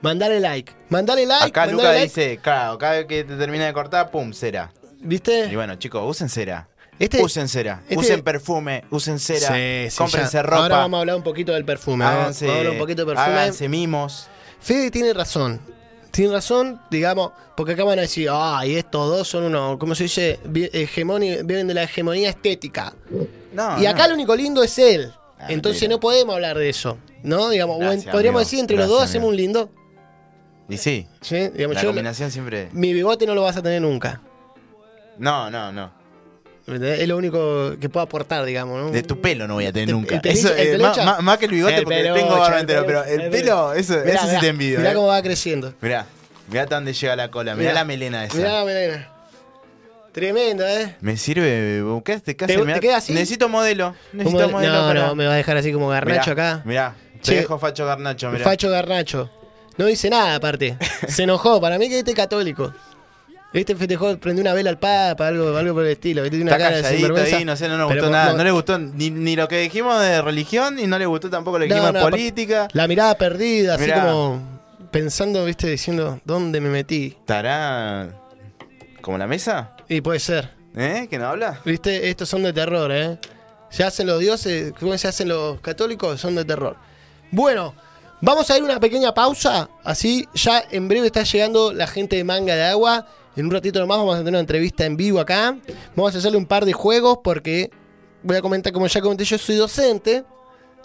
Mandale 0.00 0.40
like. 0.40 0.72
Mandale 0.88 1.26
like. 1.26 1.44
Acá 1.46 1.60
mandale 1.66 1.72
Luca 1.76 1.88
like. 1.92 2.02
dice, 2.08 2.38
claro, 2.42 2.76
cada 2.76 2.94
vez 2.94 3.06
que 3.06 3.22
te 3.22 3.36
termina 3.36 3.66
de 3.66 3.72
cortar, 3.72 4.10
pum, 4.10 4.32
cera. 4.32 4.72
Y 5.00 5.06
¿Viste? 5.06 5.54
bueno, 5.54 5.76
chicos, 5.76 6.02
usen 6.04 6.28
cera. 6.28 6.68
Este- 6.98 7.22
usen 7.22 7.48
cera. 7.48 7.82
este- 7.84 7.96
Usen 7.98 8.22
perfume, 8.22 8.84
usen 8.90 9.18
cera. 9.20 9.48
Sí, 9.54 9.90
sí, 9.90 9.96
cómprense 9.96 10.38
ya. 10.38 10.42
ropa. 10.42 10.56
Ahora 10.62 10.76
vamos 10.78 10.98
a 10.98 11.00
hablar 11.02 11.16
un 11.16 11.22
poquito 11.22 11.52
del 11.52 11.64
perfume. 11.64 12.04
¿no? 12.04 12.10
háganse, 12.10 12.46
Vamos 12.46 12.56
a 12.56 12.58
hablar 12.58 12.72
un 12.72 12.78
poquito 12.80 13.02
de 13.04 13.14
perfume. 13.14 13.36
háganse 13.38 13.68
mimos. 13.68 14.28
Fede 14.60 14.90
tiene 14.90 15.12
razón. 15.12 15.60
Tiene 16.12 16.32
razón, 16.34 16.80
digamos, 16.90 17.32
porque 17.56 17.72
acá 17.72 17.84
van 17.84 17.98
a 17.98 18.02
decir, 18.02 18.28
ay, 18.30 18.76
estos 18.76 19.08
dos 19.08 19.26
son 19.26 19.44
unos, 19.44 19.78
¿cómo 19.78 19.94
se 19.94 20.04
dice? 20.04 20.38
Vienen 20.44 21.66
de 21.66 21.74
la 21.74 21.82
hegemonía 21.84 22.28
estética. 22.28 22.94
No, 23.52 23.80
y 23.82 23.86
acá 23.86 24.02
no. 24.02 24.08
lo 24.10 24.14
único 24.14 24.36
lindo 24.36 24.62
es 24.62 24.78
él. 24.78 25.10
Ah, 25.38 25.46
Entonces 25.48 25.82
mira. 25.82 25.94
no 25.96 26.00
podemos 26.00 26.34
hablar 26.34 26.56
de 26.58 26.68
eso. 26.68 26.98
¿No? 27.22 27.48
Digamos, 27.50 27.78
Gracias, 27.80 28.12
podríamos 28.12 28.40
amigo. 28.40 28.46
decir 28.46 28.58
entre 28.60 28.76
los 28.76 28.88
dos 28.88 29.02
hacemos 29.02 29.28
amigo. 29.28 29.30
un 29.30 29.36
lindo. 29.36 29.70
Y 30.68 30.76
sí, 30.76 31.06
¿sí? 31.20 31.48
Digamos, 31.48 31.76
la 31.76 31.82
yo- 31.82 31.88
combinación 31.88 32.30
siempre. 32.30 32.68
mi 32.72 32.92
bigote 32.92 33.26
no 33.26 33.34
lo 33.34 33.42
vas 33.42 33.56
a 33.56 33.62
tener 33.62 33.80
nunca. 33.82 34.20
No, 35.18 35.50
no, 35.50 35.72
no. 35.72 35.92
Es 36.66 37.08
lo 37.08 37.16
único 37.16 37.74
que 37.80 37.88
puedo 37.88 38.04
aportar, 38.04 38.44
digamos, 38.44 38.80
¿no? 38.80 38.90
De 38.90 39.02
tu 39.02 39.20
pelo 39.20 39.48
no 39.48 39.54
voy 39.54 39.66
a 39.66 39.72
tener 39.72 39.88
El- 39.88 39.94
nunca. 39.96 40.14
el 40.14 40.20
peluche- 40.22 40.32
Eso, 40.38 40.54
el 40.54 40.68
eh, 40.74 40.78
más, 40.78 40.96
peluche- 40.96 41.04
más- 41.04 41.22
más 41.22 41.38
que 41.38 41.44
el 41.46 41.50
bigote, 41.50 41.74
El 41.76 41.82
porque 41.84 41.96
peluche, 41.98 42.20
tengo 42.20 42.38
barba 42.38 42.54
el 42.56 42.60
entera, 42.60 42.84
pero 42.86 43.04
el 43.04 43.20
el 43.22 43.30
pelo, 43.30 43.72
eso, 43.74 43.94
Mirá, 43.94 44.10
eso 44.14 44.20
sí 44.22 44.28
mirá, 44.28 44.40
te 44.40 44.48
envidio. 44.48 44.78
Mirá 44.78 44.90
eh. 44.92 44.94
cómo 44.94 45.06
va 45.08 45.22
creciendo. 45.22 45.74
Mirá, 45.80 46.06
mirá 46.48 46.62
hasta 46.62 46.74
dónde 46.76 46.92
llega 46.92 47.16
la 47.16 47.30
cola, 47.30 47.54
mirá, 47.54 47.62
Mirá. 47.70 47.74
la 47.80 47.84
melena 47.84 48.24
esa. 48.24 48.36
Mirá 48.36 48.52
la 48.52 48.64
melena. 48.64 49.08
Tremendo, 50.12 50.66
¿eh? 50.68 50.96
Me 51.00 51.16
sirve, 51.16 51.82
¿qué 52.04 52.20
¿Te- 52.20 52.34
te 52.34 52.80
queda 52.80 52.96
así? 52.98 53.12
Necesito 53.14 53.48
modelo. 53.48 53.94
Necesito 54.12 54.48
modelo 54.50 54.72
no, 54.82 54.86
para- 54.88 55.06
no, 55.06 55.14
me 55.14 55.26
va 55.26 55.32
a 55.32 55.36
dejar 55.36 55.56
así 55.56 55.72
como 55.72 55.88
garnacho 55.88 56.30
Mirá, 56.32 56.50
acá. 56.54 56.62
Mirá, 56.66 56.94
te 57.14 57.20
Che. 57.22 57.34
dejo 57.36 57.58
facho 57.58 57.86
garnacho, 57.86 58.30
mirá. 58.30 58.44
Facho 58.44 58.68
Garnacho. 58.70 59.30
No 59.78 59.86
dice 59.86 60.10
nada 60.10 60.34
aparte. 60.34 60.76
Se 61.08 61.22
enojó. 61.22 61.58
Para 61.60 61.78
mí 61.78 61.88
que 61.88 61.98
este 62.00 62.10
es 62.10 62.16
católico. 62.16 62.74
Este 63.52 63.76
festejó, 63.76 64.16
prendió 64.16 64.40
una 64.42 64.54
vela 64.54 64.70
al 64.70 64.78
Papa, 64.78 65.28
algo, 65.28 65.54
algo 65.56 65.74
por 65.74 65.84
el 65.84 65.92
estilo. 65.92 66.22
Tiene 66.28 66.44
una 66.44 66.52
Está 66.52 66.64
cara 66.64 66.80
de 66.80 66.86
ahí, 67.36 67.44
no 67.44 67.54
sé, 67.56 67.68
no 67.68 67.76
nos 67.76 67.88
gustó 67.92 68.08
nada. 68.08 68.32
no- 68.32 68.38
No, 68.38 68.44
le 68.44 68.50
gustó 68.50 68.78
ni, 68.78 69.10
ni 69.10 69.36
lo 69.36 69.46
que 69.48 69.58
dijimos 69.60 70.00
de 70.00 70.22
religión 70.22 70.78
y 70.78 70.86
no 70.86 70.98
le 70.98 71.04
gustó 71.06 71.28
tampoco 71.28 71.58
lo 71.58 71.64
que 71.64 71.68
No, 71.68 71.74
dijimos 71.74 71.92
de 71.94 72.00
política. 72.00 72.68
La 72.72 72.88
mirada 72.88 73.14
perdida, 73.16 73.74
así 73.74 73.90
como 73.90 74.40
pensando, 74.90 75.44
viste, 75.44 75.68
diciendo, 75.68 76.20
¿dónde 76.24 76.60
me 76.60 76.70
metí? 76.70 77.14
¿Estará 77.18 78.08
como 79.02 79.18
la 79.18 79.26
mesa? 79.26 79.76
Y 79.88 80.00
puede 80.00 80.18
ser. 80.20 80.50
¿Eh? 80.74 81.06
¿Que 81.10 81.18
no 81.18 81.26
habla? 81.26 81.60
Viste, 81.66 82.08
estos 82.08 82.28
son 82.30 82.42
de 82.44 82.52
terror, 82.54 82.90
¿eh? 82.90 83.18
Se 83.68 83.84
hacen 83.84 84.06
los 84.06 84.18
dioses, 84.20 84.72
¿cómo 84.80 84.96
se 84.96 85.08
hacen 85.08 85.28
los 85.28 85.60
católicos? 85.60 86.18
Son 86.20 86.34
de 86.34 86.44
terror. 86.46 86.76
Bueno, 87.30 87.74
vamos 88.22 88.50
a 88.50 88.56
ir 88.56 88.62
una 88.62 88.80
pequeña 88.80 89.12
pausa. 89.12 89.68
Así, 89.84 90.26
ya 90.34 90.64
en 90.70 90.88
breve 90.88 91.06
está 91.06 91.22
llegando 91.22 91.72
la 91.74 91.86
gente 91.86 92.16
de 92.16 92.24
Manga 92.24 92.54
de 92.54 92.64
Agua. 92.64 93.06
En 93.36 93.46
un 93.46 93.50
ratito 93.50 93.80
nomás 93.80 93.98
vamos 93.98 94.14
a 94.14 94.18
tener 94.18 94.30
una 94.32 94.40
entrevista 94.40 94.84
en 94.84 94.96
vivo 94.96 95.20
acá. 95.20 95.56
Vamos 95.96 96.14
a 96.14 96.18
hacerle 96.18 96.36
un 96.38 96.46
par 96.46 96.64
de 96.64 96.72
juegos 96.72 97.18
porque 97.24 97.70
voy 98.22 98.36
a 98.36 98.42
comentar, 98.42 98.72
como 98.72 98.86
ya 98.86 99.00
comenté, 99.00 99.24
yo 99.24 99.38
soy 99.38 99.56
docente. 99.56 100.24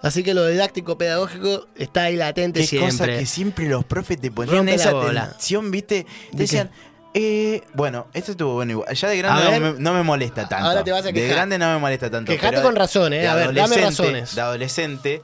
Así 0.01 0.23
que 0.23 0.33
lo 0.33 0.45
didáctico 0.47 0.97
pedagógico 0.97 1.65
está 1.75 2.03
ahí 2.03 2.15
latente 2.15 2.65
Qué 2.67 2.77
cosa 2.79 2.91
siempre. 2.91 3.19
que 3.19 3.25
siempre 3.25 3.67
los 3.67 3.83
profes 3.83 4.21
te 4.21 4.29
ponían 4.29 4.57
Rompe 4.57 4.71
la 4.71 4.75
esa 4.75 4.89
atención, 4.91 5.71
¿viste? 5.71 6.05
Te 6.31 6.37
decían, 6.37 6.69
eh, 7.15 7.63
bueno, 7.73 8.05
esto 8.13 8.31
estuvo 8.31 8.53
bueno 8.53 8.73
igual. 8.73 8.93
Ya 8.95 9.09
de 9.09 9.17
grande 9.17 9.43
ver. 9.49 9.59
no 9.61 9.73
me, 9.73 9.79
no 9.79 9.93
me 9.95 10.03
molesta 10.03 10.47
tanto. 10.47 10.67
Ahora 10.67 10.83
te 10.83 10.91
vas 10.91 11.01
a 11.01 11.07
De 11.07 11.13
quejar. 11.13 11.35
grande 11.35 11.57
no 11.57 11.73
me 11.73 11.79
molesta 11.79 12.11
tanto. 12.11 12.31
Quejate 12.31 12.57
pero 12.57 12.63
con 12.67 12.75
razón, 12.75 13.11
¿eh? 13.11 13.21
de 13.21 13.27
A 13.27 13.33
ver, 13.35 13.53
dame 13.55 13.77
razones. 13.77 14.35
De 14.35 14.41
adolescente, 14.41 15.23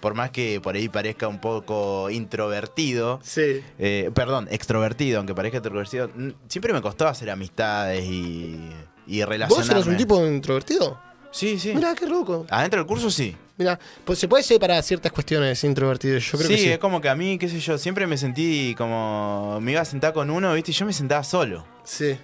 por 0.00 0.14
más 0.14 0.30
que 0.30 0.60
por 0.60 0.74
ahí 0.74 0.88
parezca 0.88 1.28
un 1.28 1.40
poco 1.40 2.08
introvertido, 2.10 3.20
Sí. 3.22 3.62
eh, 3.78 4.10
perdón, 4.14 4.48
extrovertido, 4.50 5.18
aunque 5.18 5.34
parezca 5.34 5.58
introvertido, 5.58 6.10
siempre 6.48 6.72
me 6.72 6.80
costó 6.82 7.06
hacer 7.06 7.30
amistades 7.30 8.04
y, 8.04 8.58
y 9.06 9.22
relacionarme. 9.24 9.48
¿Vos 9.68 9.70
eras 9.70 9.86
un 9.86 9.96
tipo 9.96 10.26
introvertido? 10.26 10.98
Sí, 11.32 11.58
sí. 11.60 11.72
Mirá, 11.74 11.94
qué 11.94 12.06
loco. 12.06 12.44
Adentro 12.50 12.80
del 12.80 12.86
curso 12.88 13.08
sí. 13.10 13.36
Mira, 13.56 13.78
pues 14.04 14.18
se 14.18 14.26
puede 14.26 14.42
ser 14.42 14.58
para 14.58 14.82
ciertas 14.82 15.12
cuestiones 15.12 15.62
introvertido. 15.64 16.18
Yo 16.18 16.38
creo 16.38 16.48
sí, 16.48 16.54
que 16.56 16.60
sí. 16.62 16.68
es 16.70 16.78
como 16.78 17.00
que 17.00 17.08
a 17.08 17.14
mí, 17.14 17.38
qué 17.38 17.48
sé 17.48 17.60
yo, 17.60 17.76
siempre 17.78 18.06
me 18.06 18.16
sentí 18.16 18.74
como. 18.76 19.58
Me 19.60 19.72
iba 19.72 19.82
a 19.82 19.84
sentar 19.84 20.12
con 20.14 20.30
uno, 20.30 20.52
¿viste? 20.54 20.70
Y 20.72 20.74
yo 20.74 20.86
me 20.86 20.92
sentaba 20.94 21.22
solo, 21.22 21.64
Sí. 21.84 22.18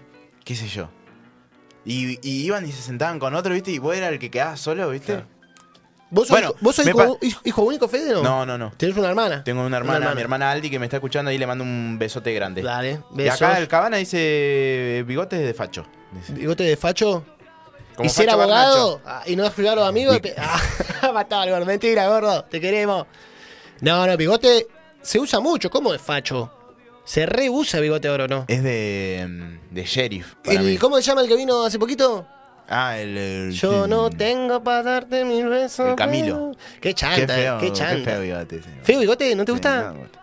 qué 0.44 0.56
sé 0.56 0.66
yo. 0.66 0.88
Y, 1.84 2.18
y 2.28 2.44
iban 2.46 2.66
y 2.66 2.72
se 2.72 2.82
sentaban 2.82 3.18
con 3.20 3.34
otro, 3.34 3.54
¿viste? 3.54 3.70
Y 3.70 3.78
vos 3.78 3.94
eras 3.94 4.10
el 4.12 4.18
que 4.18 4.30
quedaba 4.30 4.56
solo, 4.56 4.90
¿viste? 4.90 5.12
Claro. 5.12 5.26
¿Vos 6.16 6.28
sos, 6.28 6.34
Bueno, 6.34 6.48
hijo- 6.48 6.58
¿vos 6.62 6.76
sos 6.76 6.86
hijo, 7.44 7.62
único, 7.62 7.88
Fede? 7.88 8.14
No. 8.14 8.22
No, 8.22 8.46
no, 8.46 8.56
no. 8.56 8.72
¿Tenés 8.76 8.96
una 8.96 9.08
hermana? 9.10 9.44
Tengo 9.44 9.64
una 9.64 9.76
hermana, 9.76 10.14
mi 10.14 10.20
hermana 10.22 10.50
Aldi, 10.50 10.70
que 10.70 10.78
me 10.78 10.86
está 10.86 10.96
escuchando 10.96 11.30
ahí 11.30 11.36
le 11.36 11.46
mando 11.46 11.62
un 11.62 11.98
besote 11.98 12.32
grande. 12.32 12.62
Dale, 12.62 13.02
Y 13.12 13.16
besos. 13.16 13.42
acá 13.42 13.58
el 13.58 13.68
cabana 13.68 13.98
dice 13.98 15.04
bigotes 15.06 15.38
de 15.40 15.52
facho. 15.52 15.86
dice. 16.12 16.32
¿Bigote 16.32 16.64
de 16.64 16.76
facho? 16.78 17.22
Como 17.94 18.06
¿Y 18.06 18.10
ser 18.10 18.30
abogado? 18.30 19.00
Ah, 19.04 19.22
¿Y 19.26 19.36
no 19.36 19.44
ayudar 19.46 19.74
a 19.74 19.76
los 19.82 19.88
amigos? 19.88 20.18
Y- 20.24 20.28
Ah, 21.02 21.44
gordo. 21.48 21.66
Mentira, 21.66 22.08
gordo. 22.08 22.44
Te 22.44 22.60
queremos. 22.60 23.06
No, 23.82 24.06
no, 24.06 24.16
bigote 24.16 24.66
se 25.02 25.18
usa 25.20 25.38
mucho. 25.40 25.70
¿Cómo 25.70 25.92
es 25.94 26.00
facho? 26.00 26.50
Se 27.04 27.26
reusa 27.26 27.78
bigote 27.78 28.08
oro, 28.08 28.26
¿no? 28.26 28.44
Es 28.48 28.62
de, 28.62 29.58
de 29.70 29.84
sheriff. 29.84 30.34
Para 30.42 30.62
¿Y 30.62 30.64
mí. 30.64 30.76
cómo 30.78 30.96
se 30.96 31.02
llama 31.02 31.20
el 31.20 31.28
que 31.28 31.36
vino 31.36 31.62
hace 31.64 31.78
poquito? 31.78 32.26
Ah, 32.68 32.98
el. 32.98 33.16
el- 33.16 33.52
Yo 33.52 33.84
sí. 33.84 33.90
no 33.90 34.10
tengo 34.10 34.62
para 34.62 34.82
darte 34.82 35.24
mil 35.24 35.48
besos. 35.48 35.90
El 35.90 35.94
Camilo. 35.96 36.52
pero- 36.52 36.80
Qué 36.80 36.94
chanta, 36.94 37.26
Qué 37.26 37.26
feo, 37.42 37.58
qué 37.58 37.66
qué 37.66 37.72
chanta. 37.72 38.10
feo 38.10 38.20
bigote. 38.22 38.62
sí. 38.62 38.68
¿Feo 38.82 39.00
bigote? 39.00 39.34
¿No 39.36 39.44
te 39.44 39.50
Sí, 39.52 39.52
gusta? 39.52 39.82
no 39.82 39.92
me 39.94 39.98
gusta. 40.00 40.22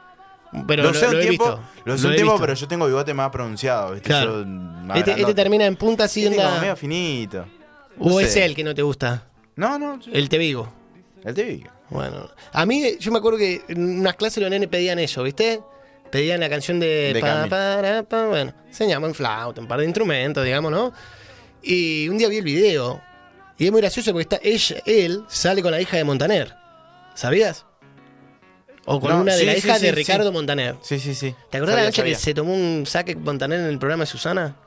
Pero 0.67 0.83
lo 0.83 0.89
usé 0.91 1.05
un 1.07 1.11
tiempo, 1.19 1.29
visto. 1.45 1.63
lo 1.85 1.95
Lo 1.97 2.07
un 2.09 2.15
tiempo, 2.15 2.37
pero 2.39 2.53
yo 2.53 2.67
tengo 2.67 2.85
bigote 2.85 3.13
más 3.13 3.29
pronunciado, 3.31 3.93
¿viste? 3.93 4.07
Claro. 4.09 4.43
Yo 4.43 4.93
Este, 4.93 5.11
este 5.19 5.33
termina 5.33 5.65
en 5.65 5.75
punta 5.75 6.03
así 6.03 6.25
Este 6.25 6.37
onda. 6.39 6.59
medio 6.61 6.75
finito. 6.75 7.45
¿O 7.97 8.09
no 8.09 8.19
es 8.19 8.33
sé. 8.33 8.45
él 8.45 8.55
que 8.55 8.63
no 8.63 8.75
te 8.75 8.81
gusta? 8.83 9.25
No, 9.55 9.79
no. 9.79 9.99
sí. 10.01 10.11
El 10.13 10.29
te 10.29 10.37
vigo. 10.37 10.71
El 11.23 11.33
TV. 11.33 11.63
Bueno, 11.89 12.29
a 12.51 12.65
mí 12.65 12.97
yo 12.99 13.11
me 13.11 13.17
acuerdo 13.19 13.37
que 13.39 13.63
en 13.67 13.99
unas 14.01 14.15
clases 14.15 14.41
los 14.41 14.49
nenes 14.51 14.67
pedían 14.67 14.99
eso, 14.99 15.23
¿viste? 15.23 15.61
Pedían 16.11 16.39
la 16.39 16.49
canción 16.49 16.79
de... 16.79 17.13
De 17.13 17.19
pa, 17.21 17.47
para, 17.49 18.03
pa, 18.03 18.25
bueno, 18.27 18.53
enseñamos 18.67 19.09
en 19.09 19.15
flauta, 19.15 19.59
un 19.61 19.67
par 19.67 19.79
de 19.79 19.85
instrumentos, 19.85 20.43
digamos, 20.43 20.71
¿no? 20.71 20.91
Y 21.63 22.09
un 22.09 22.17
día 22.17 22.27
vi 22.27 22.37
el 22.37 22.43
video 22.43 23.01
y 23.57 23.65
es 23.65 23.71
muy 23.71 23.81
gracioso 23.81 24.11
porque 24.11 24.23
está 24.23 24.39
ella, 24.43 24.77
él 24.85 25.23
sale 25.27 25.61
con 25.61 25.71
la 25.71 25.79
hija 25.81 25.95
de 25.97 26.03
Montaner, 26.03 26.53
¿sabías? 27.15 27.65
O 28.85 28.99
con 28.99 29.11
No, 29.11 29.21
una 29.21 29.33
de 29.33 29.39
sí, 29.39 29.45
las 29.45 29.55
sí, 29.55 29.67
hijas 29.67 29.79
sí, 29.79 29.85
de. 29.85 29.91
Ricardo 29.93 30.31
Montaner. 30.33 30.75
Sí, 30.81 30.99
sí, 30.99 31.15
sí. 31.15 31.33
¿Te 31.49 31.57
acordás 31.57 31.75
la 31.75 31.81
Sabía, 31.83 31.89
noche 31.91 32.03
que 32.03 32.15
se 32.15 32.33
tomó 32.33 32.53
un 32.53 32.85
saque 32.85 33.15
Montaner 33.15 33.59
en 33.61 33.67
el 33.67 33.79
programa 33.79 34.03
de 34.03 34.07
Susana? 34.07 34.57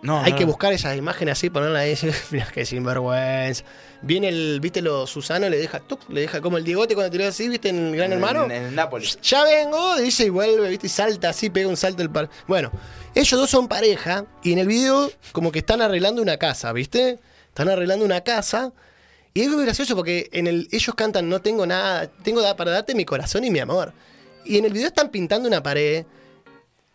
No, 0.00 0.20
Hay 0.22 0.32
no, 0.32 0.38
que 0.38 0.44
no. 0.44 0.48
buscar 0.48 0.72
esas 0.72 0.96
imágenes 0.96 1.32
así, 1.32 1.50
ponerlas 1.50 1.82
ahí. 1.82 2.12
Mira 2.30 2.46
que 2.46 2.64
sinvergüenza. 2.64 3.64
Viene 4.04 4.28
el, 4.30 4.58
viste, 4.60 4.82
lo 4.82 5.06
Susano, 5.06 5.48
le 5.48 5.56
deja, 5.58 5.78
tuc, 5.78 6.00
le 6.10 6.22
deja 6.22 6.40
como 6.40 6.58
el 6.58 6.64
Diegote 6.64 6.94
cuando 6.94 7.10
tiró 7.12 7.26
así, 7.26 7.48
viste, 7.48 7.68
en 7.68 7.92
Gran 7.92 8.06
En- 8.06 8.12
Hermano. 8.14 8.44
En, 8.46 8.50
en 8.52 8.74
Nápoles. 8.74 9.18
Ya 9.22 9.44
vengo, 9.44 9.96
dice 9.98 10.24
y 10.26 10.28
vuelve, 10.28 10.68
viste, 10.68 10.88
y 10.88 10.90
salta 10.90 11.28
así, 11.28 11.50
pega 11.50 11.68
un 11.68 11.76
salto 11.76 12.02
el 12.02 12.10
par. 12.10 12.28
Bueno, 12.48 12.72
ellos 13.14 13.38
dos 13.38 13.48
son 13.48 13.68
pareja 13.68 14.26
y 14.42 14.52
en 14.52 14.58
el 14.58 14.66
video 14.66 15.10
como 15.30 15.52
que 15.52 15.60
están 15.60 15.80
arreglando 15.82 16.20
una 16.20 16.36
casa, 16.36 16.72
¿viste? 16.72 17.18
Están 17.48 17.68
arreglando 17.68 18.04
una 18.04 18.22
casa. 18.22 18.72
Y 19.34 19.42
es 19.42 19.48
muy 19.48 19.64
gracioso 19.64 19.94
porque 19.96 20.28
en 20.32 20.46
el, 20.46 20.68
ellos 20.72 20.94
cantan 20.94 21.28
No 21.28 21.40
tengo 21.40 21.64
nada, 21.64 22.06
tengo 22.22 22.42
para 22.56 22.70
darte 22.72 22.94
mi 22.94 23.04
corazón 23.04 23.44
y 23.44 23.50
mi 23.50 23.60
amor. 23.60 23.92
Y 24.44 24.58
en 24.58 24.64
el 24.64 24.72
video 24.72 24.88
están 24.88 25.10
pintando 25.10 25.48
una 25.48 25.62
pared 25.62 26.04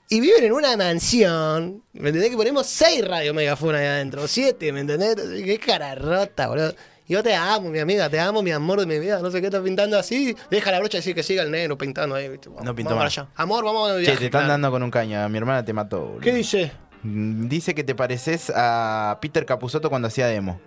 y 0.10 0.20
viven 0.20 0.44
en 0.44 0.52
una 0.52 0.76
mansión. 0.78 1.84
¿Me 1.94 2.10
entendés? 2.10 2.30
Que 2.32 2.38
ponemos 2.38 2.68
seis 2.68 3.06
radio 3.08 3.34
megafones 3.34 3.82
ahí 3.82 3.88
adentro, 3.88 4.28
siete, 4.28 4.72
¿me 4.72 4.82
entendés? 4.82 5.16
Qué 5.16 5.58
cara 5.58 5.96
rota, 5.96 6.48
boludo. 6.48 6.76
Yo 7.08 7.24
te 7.24 7.34
amo, 7.36 7.70
mi 7.70 7.80
amiga, 7.80 8.10
te 8.10 8.20
amo, 8.20 8.42
mi 8.44 8.52
amor 8.52 8.80
de 8.82 8.86
mi 8.86 9.00
vida. 9.00 9.22
No 9.22 9.32
sé 9.32 9.40
qué 9.40 9.48
estás 9.48 9.62
pintando 9.62 9.98
así. 9.98 10.36
Deja 10.52 10.72
la 10.72 10.80
brocha 10.80 10.98
y 10.98 11.00
decir 11.00 11.16
que 11.16 11.24
siga 11.24 11.44
el 11.44 11.52
negro 11.52 11.78
pintando 11.78 12.16
ahí, 12.16 12.28
¿viste? 12.28 12.50
Vamos, 12.50 12.66
No 12.66 12.76
pintó 12.76 12.90
vamos 12.96 13.06
más. 13.06 13.16
para 13.16 13.28
allá. 13.28 13.34
Amor, 13.42 13.64
vamos 13.64 13.90
a 13.90 13.94
Che, 13.96 14.00
viaje. 14.02 14.18
te 14.18 14.26
están 14.26 14.42
claro. 14.42 14.52
dando 14.54 14.72
con 14.72 14.84
un 14.84 14.92
caño. 14.92 15.30
Mi 15.30 15.38
hermana 15.38 15.64
te 15.64 15.72
mató, 15.72 16.02
boludo. 16.02 16.20
¿Qué 16.20 16.34
dice? 16.34 16.72
Mm, 17.04 17.48
Dice 17.48 17.74
que 17.74 17.84
te 17.86 17.96
pareces 17.96 18.52
a 18.54 19.18
Peter 19.22 19.46
Capusotto 19.46 19.90
cuando 19.90 20.10
hacía 20.10 20.28
demo. 20.28 20.60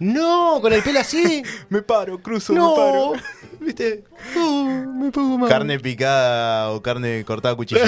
No, 0.00 0.58
con 0.60 0.72
el 0.72 0.82
pelo 0.82 1.00
así. 1.00 1.42
Me 1.70 1.80
paro, 1.82 2.18
cruzo, 2.22 2.52
no. 2.52 3.12
¿Viste? 3.60 4.04
Oh, 4.36 4.64
me 4.64 5.10
pongo 5.10 5.36
mal. 5.38 5.48
Carne 5.48 5.78
picada 5.78 6.70
o 6.70 6.82
carne 6.82 7.22
cortada 7.26 7.52
a 7.54 7.56
cuchillo. 7.56 7.80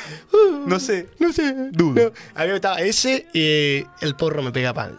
no 0.66 0.78
sé. 0.80 1.08
No 1.18 1.32
sé. 1.32 1.52
Dudo. 1.70 1.94
No. 2.06 2.12
A 2.40 2.44
mí 2.44 2.48
me 2.50 2.54
estaba 2.56 2.80
ese 2.80 3.26
y 3.32 3.86
el 4.04 4.16
porro 4.16 4.42
me 4.42 4.50
pega 4.52 4.72
pan. 4.74 4.98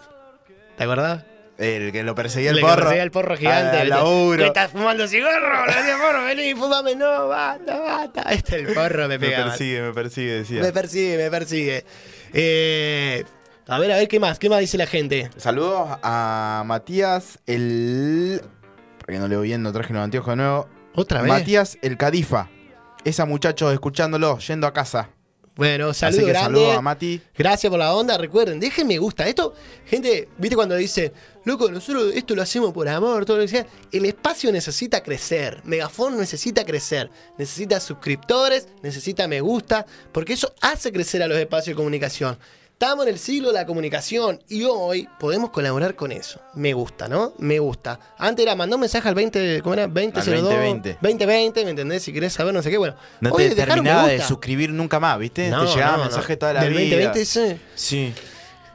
¿Te 0.77 0.83
acordás? 0.85 1.23
El 1.57 1.91
que 1.93 2.03
lo 2.03 2.15
perseguía 2.15 2.49
el 2.49 2.57
Le 2.57 2.61
que 2.61 2.67
porro. 2.67 2.81
perseguía 2.81 3.03
el 3.03 3.11
porro 3.11 3.37
gigante. 3.37 3.71
¿viste? 3.77 3.87
laburo. 3.89 4.37
¿Qué 4.39 4.47
estás 4.47 4.71
fumando 4.71 5.07
cigarro? 5.07 5.65
Decía, 5.67 5.97
porro, 6.01 6.23
vení, 6.25 6.53
fumame. 6.53 6.95
No, 6.95 7.27
basta, 7.29 7.79
basta. 7.79 8.21
Este 8.33 8.55
el 8.57 8.73
porro 8.73 9.03
me 9.07 9.17
Me 9.17 9.19
pega. 9.19 9.45
persigue, 9.45 9.81
me 9.81 9.93
persigue, 9.93 10.31
decía. 10.33 10.61
Me 10.61 10.73
persigue, 10.73 11.17
me 11.17 11.31
persigue. 11.31 11.85
Eh, 12.33 13.23
a 13.67 13.79
ver, 13.79 13.91
a 13.93 13.95
ver, 13.97 14.07
¿qué 14.09 14.19
más? 14.19 14.37
¿Qué 14.37 14.49
más 14.49 14.59
dice 14.59 14.77
la 14.77 14.85
gente? 14.85 15.29
Saludos 15.37 15.97
a 16.03 16.63
Matías, 16.65 17.39
el. 17.45 18.41
Porque 18.99 19.17
no 19.19 19.27
leo 19.29 19.41
bien, 19.41 19.63
no 19.63 19.71
traje 19.71 19.93
los 19.93 20.03
anteojos 20.03 20.31
de 20.33 20.35
nuevo. 20.35 20.67
¿Otra 20.93 21.21
vez? 21.21 21.29
Matías, 21.31 21.77
el 21.81 21.95
Cadifa. 21.97 22.49
Esa 23.05 23.25
muchacho 23.25 23.71
escuchándolo, 23.71 24.39
yendo 24.39 24.67
a 24.67 24.73
casa. 24.73 25.09
Bueno, 25.55 25.89
Así 25.89 25.99
saludos 26.01 26.25
que 26.25 26.29
grande. 26.31 26.59
saludos 26.59 26.77
a 26.77 26.81
Mati. 26.81 27.21
Gracias 27.37 27.69
por 27.69 27.79
la 27.79 27.93
onda. 27.93 28.17
Recuerden, 28.17 28.59
dejen 28.59 28.87
me 28.87 28.97
gusta. 28.97 29.27
Esto, 29.27 29.53
gente, 29.85 30.27
viste 30.37 30.55
cuando 30.55 30.75
dice, 30.75 31.13
loco, 31.45 31.71
nosotros 31.71 32.13
esto 32.13 32.35
lo 32.35 32.41
hacemos 32.41 32.73
por 32.73 32.87
amor, 32.89 33.25
todo 33.25 33.37
lo 33.37 33.43
que 33.43 33.47
sea. 33.49 33.65
El 33.91 34.05
espacio 34.05 34.51
necesita 34.51 35.01
crecer. 35.01 35.61
Megafon 35.63 36.17
necesita 36.17 36.65
crecer. 36.65 37.09
Necesita 37.37 37.79
suscriptores, 37.79 38.67
necesita 38.83 39.27
me 39.29 39.39
gusta, 39.39 39.85
porque 40.11 40.33
eso 40.33 40.53
hace 40.61 40.91
crecer 40.91 41.23
a 41.23 41.27
los 41.27 41.37
espacios 41.37 41.73
de 41.73 41.75
comunicación. 41.75 42.37
Estamos 42.75 43.05
en 43.07 43.13
el 43.13 43.19
siglo 43.19 43.47
de 43.47 43.53
la 43.53 43.65
comunicación 43.65 44.43
y 44.49 44.65
hoy 44.65 45.07
podemos 45.17 45.49
colaborar 45.51 45.95
con 45.95 46.11
eso. 46.11 46.41
Me 46.55 46.73
gusta, 46.73 47.07
¿no? 47.07 47.31
Me 47.37 47.57
gusta. 47.57 47.97
Antes 48.17 48.43
era 48.43 48.53
mandar 48.53 48.75
un 48.75 48.81
mensaje 48.81 49.07
al 49.07 49.15
20, 49.15 49.61
¿cómo 49.61 49.75
era? 49.75 49.87
2002. 49.87 50.25
2020. 50.25 50.97
2020, 51.01 51.63
¿me 51.63 51.69
entendés? 51.69 52.03
Si 52.03 52.11
querés 52.11 52.33
saber 52.33 52.53
no 52.53 52.61
sé 52.61 52.69
qué, 52.69 52.77
bueno. 52.77 52.97
No 53.21 53.31
Oye, 53.31 53.47
te 53.51 53.55
terminaba 53.55 54.09
de 54.09 54.21
suscribir 54.21 54.71
nunca 54.71 54.99
más, 54.99 55.17
¿viste? 55.17 55.49
No, 55.49 55.63
te 55.63 55.71
llegaba 55.73 55.95
no, 55.95 56.03
mensaje 56.03 56.33
no. 56.33 56.39
toda 56.39 56.51
la 56.51 56.63
Del 56.63 56.73
vida. 56.73 56.97
2020 56.97 57.25
sí. 57.25 57.61
Sí, 57.75 58.13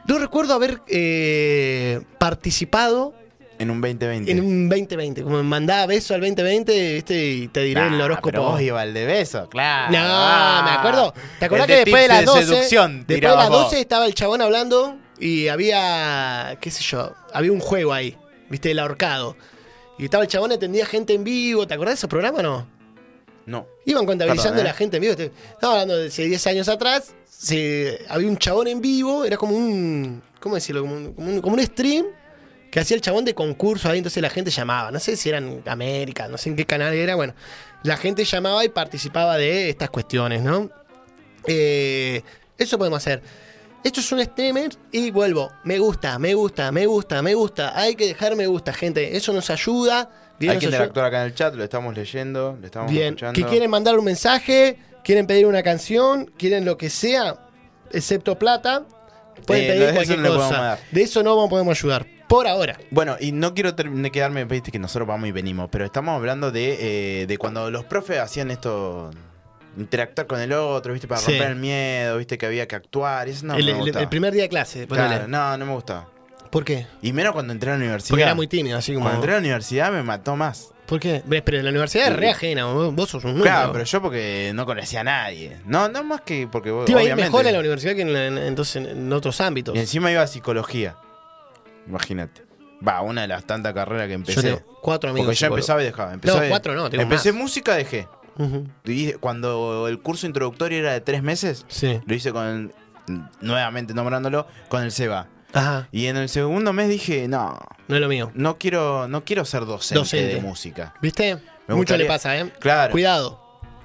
Yo 0.07 0.19
recuerdo 0.19 0.55
haber 0.55 0.81
eh, 0.87 2.01
participado 2.17 3.13
en 3.61 3.71
un 3.71 3.81
2020. 3.81 4.31
en 4.33 4.41
un 4.41 4.69
2020. 4.69 5.23
Como 5.23 5.43
mandaba 5.43 5.87
beso 5.87 6.15
al 6.15 6.21
2020, 6.21 6.95
¿viste? 6.95 7.27
Y 7.33 7.49
te 7.49 7.61
diré 7.63 7.81
el 7.87 7.99
Nah, 7.99 8.05
horóscopo. 8.05 8.31
Pero 8.31 8.43
vos 8.43 8.61
ibas 8.61 8.83
al 8.83 8.95
de 8.95 9.05
beso, 9.07 9.49
claro. 9.49 9.93
No, 9.93 9.99
Ah. 10.01 10.63
me 10.65 10.71
acuerdo. 10.79 11.15
¿Te 11.39 11.45
acordás 11.45 11.69
El 11.69 11.75
que 11.75 11.81
después 11.85 12.03
de 12.03 12.09
las 12.09 12.25
12, 12.25 12.47
seducción, 12.47 13.05
después 13.07 13.21
de 13.33 13.37
las 13.37 13.49
vos. 13.49 13.63
12 13.65 13.81
estaba 13.81 14.07
el 14.07 14.15
chabón 14.15 14.41
hablando 14.43 14.97
y 15.19 15.49
había, 15.49 16.57
qué 16.61 16.71
sé 16.71 16.83
yo, 16.83 17.13
había 17.33 17.53
un 17.53 17.61
juego 17.61 17.93
ahí, 17.93 18.17
¿viste? 18.49 18.71
El 18.71 18.79
ahorcado. 18.79 19.37
Y 19.99 20.05
estaba 20.05 20.23
el 20.25 20.29
chabón, 20.31 20.53
atendía 20.53 20.87
gente 20.87 21.13
en 21.13 21.25
vivo. 21.25 21.67
¿Te 21.67 21.75
acordás 21.75 21.93
de 21.93 21.99
esos 21.99 22.09
programas 22.11 22.41
o 22.41 22.43
no? 22.43 22.67
No. 23.47 23.67
Iban 23.85 24.07
contabilizando 24.07 24.53
Perdón, 24.57 24.67
a 24.67 24.71
¿eh? 24.71 24.73
la 24.73 24.77
gente 24.79 24.97
en 24.97 25.01
vivo. 25.03 25.15
Estaba 25.53 25.75
hablando 25.75 25.97
de 25.99 26.07
hace 26.09 26.25
10 26.25 26.47
años 26.47 26.69
atrás. 26.69 27.15
se- 27.29 28.05
había 28.11 28.29
un 28.29 28.37
chabón 28.37 28.67
en 28.69 28.81
vivo, 28.83 29.25
era 29.25 29.37
como 29.39 29.57
un. 29.57 30.23
¿Cómo 30.41 30.55
decirlo? 30.57 30.83
Como 30.83 30.95
un, 30.95 31.15
como 31.15 31.29
un- 31.31 31.41
como 31.41 31.55
un 31.57 31.63
stream 31.63 32.05
que 32.71 32.81
hacía 32.81 32.95
el 32.95 33.01
chabón 33.01 33.25
de 33.25 33.35
concurso 33.35 33.89
ahí, 33.91 33.99
entonces 33.99 34.23
la 34.23 34.31
gente 34.31 34.51
llamaba. 34.51 34.91
No 34.91 35.01
sé 35.01 35.17
si 35.17 35.29
eran 35.29 35.63
América, 35.67 36.29
no 36.29 36.39
sé 36.39 36.51
en 36.51 36.57
qué 36.57 36.67
canal 36.67 36.95
era. 36.95 37.15
Bueno, 37.17 37.35
la 37.83 37.97
gente 37.97 38.25
llamaba 38.25 38.65
y 38.65 38.69
participaba 38.69 39.37
de 39.37 39.71
estas 39.71 39.91
cuestiones, 39.91 40.43
¿no? 40.43 40.71
Eh, 41.47 42.23
eso 42.59 42.79
podemos 42.79 42.99
hacer. 42.99 43.23
Esto 43.83 44.01
es 44.01 44.13
un 44.13 44.23
streamer 44.23 44.71
y 44.93 45.11
vuelvo. 45.11 45.51
Me 45.65 45.79
gusta, 45.79 46.19
me 46.19 46.35
gusta, 46.35 46.71
me 46.71 46.85
gusta, 46.87 47.23
me 47.23 47.35
gusta. 47.35 47.79
Hay 47.79 47.95
que 47.95 48.07
dejar 48.07 48.37
me 48.37 48.47
gusta, 48.47 48.73
gente. 48.75 49.17
Eso 49.17 49.33
nos 49.33 49.49
ayuda. 49.49 50.11
Bien, 50.39 50.53
Hay 50.53 50.59
que 50.59 50.67
ayuda. 50.67 50.77
interactuar 50.77 51.07
acá 51.07 51.21
en 51.21 51.27
el 51.27 51.35
chat, 51.35 51.55
lo 51.55 51.65
estamos 51.65 51.95
leyendo, 51.95 52.57
lo 52.61 52.67
estamos 52.67 52.91
Bien, 52.91 53.09
escuchando. 53.09 53.41
que 53.41 53.47
quieren 53.47 53.71
mandar 53.71 53.99
un 53.99 54.05
mensaje, 54.05 54.79
quieren 55.05 55.27
pedir 55.27 55.47
una 55.47 55.63
canción, 55.63 56.31
quieren 56.39 56.65
lo 56.65 56.77
que 56.79 56.89
sea, 56.89 57.47
excepto 57.93 58.39
plata, 58.39 58.85
pueden 59.47 59.65
Eh, 59.65 59.67
pedir 59.69 59.81
no, 59.81 59.85
de 59.87 59.91
eso 59.91 59.95
cualquier 59.97 60.19
no 60.21 60.37
cosa. 60.37 60.79
De 60.91 61.03
eso 61.03 61.23
no 61.23 61.49
podemos 61.49 61.79
ayudar. 61.79 62.07
Por 62.31 62.47
ahora. 62.47 62.79
Bueno, 62.93 63.17
y 63.19 63.33
no 63.33 63.55
quiero 63.55 63.75
quedarme, 63.75 64.45
viste 64.45 64.71
que 64.71 64.79
nosotros 64.79 65.09
vamos 65.09 65.29
y 65.29 65.33
venimos, 65.33 65.69
pero 65.71 65.85
estamos 65.85 66.15
hablando 66.17 66.53
de, 66.53 67.23
eh, 67.23 67.27
de 67.27 67.39
cuando 67.39 67.73
los 67.73 67.85
profes 67.85 68.21
hacían 68.21 68.53
esto, 68.53 69.11
interactuar 69.77 70.29
con 70.29 70.41
el 70.41 70.53
otro, 70.53 70.93
viste, 70.93 71.09
para 71.09 71.21
Sí. 71.21 71.33
romper 71.33 71.49
el 71.51 71.57
miedo, 71.57 72.19
viste 72.19 72.39
que 72.39 72.47
había 72.47 72.69
que 72.69 72.77
actuar, 72.77 73.29
eso 73.29 73.45
no 73.47 73.55
el, 73.57 73.65
me 73.65 73.81
el- 73.91 73.97
el 73.97 74.09
primer 74.09 74.33
día 74.33 74.45
de 74.45 74.49
clase. 74.49 74.87
Claro, 74.87 75.27
no, 75.27 75.57
no 75.57 75.67
me 75.67 75.73
gustaba. 75.73 76.07
¿Por 76.51 76.65
qué? 76.65 76.87
Y 77.03 77.13
menos 77.13 77.33
cuando 77.33 77.53
entré 77.53 77.71
a 77.71 77.75
la 77.75 77.79
universidad. 77.81 78.11
Porque 78.11 78.23
era 78.23 78.35
muy 78.37 78.47
tímido, 78.47 78.79
así 78.79 78.93
como. 78.93 79.07
Cuando 79.07 79.19
entré 79.23 79.33
a 79.33 79.35
la 79.35 79.41
universidad 79.41 79.91
me 79.91 80.03
mató 80.05 80.37
más. 80.37 80.69
¿Por 80.87 81.01
qué? 81.01 81.23
Ves, 81.25 81.43
Pero 81.45 81.61
la 81.63 81.71
universidad 81.71 82.09
es 82.09 82.17
re 82.17 82.31
ajena, 82.31 82.65
vos, 82.67 83.11
sos 83.11 83.25
un 83.25 83.31
número. 83.33 83.45
Claro, 83.51 83.73
pero 83.73 83.85
yo 83.85 84.01
porque 84.03 84.53
no 84.55 84.67
conocía 84.67 85.01
a 85.01 85.05
nadie. 85.05 85.57
No, 85.65 85.89
no 85.89 86.05
más 86.05 86.21
que 86.21 86.47
porque 86.51 86.71
vos. 86.71 86.85
Te 86.85 86.93
iba 86.93 87.01
a 87.01 87.05
ir 87.05 87.17
mejor 87.17 87.45
en 87.47 87.53
la 87.55 87.59
universidad 87.61 87.95
que 87.97 88.03
en, 88.03 88.17
en- 88.17 88.39
entonces 88.39 88.87
en 88.87 89.13
otros 89.13 89.41
ámbitos. 89.41 89.75
Y 89.75 89.79
encima 89.81 90.13
iba 90.13 90.23
a 90.23 90.27
psicología. 90.29 90.95
Imagínate. 91.87 92.43
Va, 92.87 93.01
una 93.03 93.23
de 93.23 93.29
las 93.29 93.45
tantas 93.45 93.73
carreras 93.75 94.05
que 94.07 94.13
Yo 94.13 94.15
empecé. 94.15 94.43
tengo 94.43 94.79
cuatro 94.83 95.11
amigos. 95.11 95.27
Porque 95.27 95.35
ya 95.37 95.47
psicólogos. 95.47 95.59
empezaba 95.69 95.83
y 95.83 95.85
dejaba. 95.85 96.13
Empezaba 96.15 96.41
No, 96.43 96.49
cuatro 96.49 96.75
no, 96.75 96.89
tengo 96.91 97.03
Empecé 97.03 97.33
más. 97.33 97.43
música, 97.43 97.75
dejé. 97.75 98.09
Y 98.87 99.13
cuando 99.15 99.87
el 99.89 100.01
curso 100.01 100.27
introductorio 100.27 100.79
era 100.79 100.93
de 100.93 101.01
tres 101.03 101.23
meses, 101.23 101.67
Sí. 101.69 102.01
lo 102.07 102.15
hice 102.15 102.33
con 102.33 102.73
nuevamente 103.41 103.93
nombrándolo, 103.93 104.47
con 104.69 104.83
el 104.83 104.93
SEBA. 104.93 105.29
Ajá, 105.53 105.89
Y 105.91 106.07
en 106.07 106.17
el 106.17 106.29
segundo 106.29 106.73
mes 106.73 106.89
dije, 106.89 107.27
no, 107.27 107.59
no 107.89 107.95
es 107.97 108.01
lo 108.01 108.09
mío. 108.09 108.31
no 108.35 108.57
quiero, 108.57 109.09
no 109.09 109.25
quiero 109.25 109.45
ser 109.45 109.67
docente, 109.67 109.99
Docente. 109.99 110.35
de 110.37 110.41
música. 110.41 110.95
¿Viste? 111.03 111.39
Me 111.67 111.75
Mucho 111.75 111.97
le 111.97 112.05
pasa, 112.07 112.39
¿eh? 112.39 112.51
Claro. 112.61 112.93
Cuidado. 112.93 113.40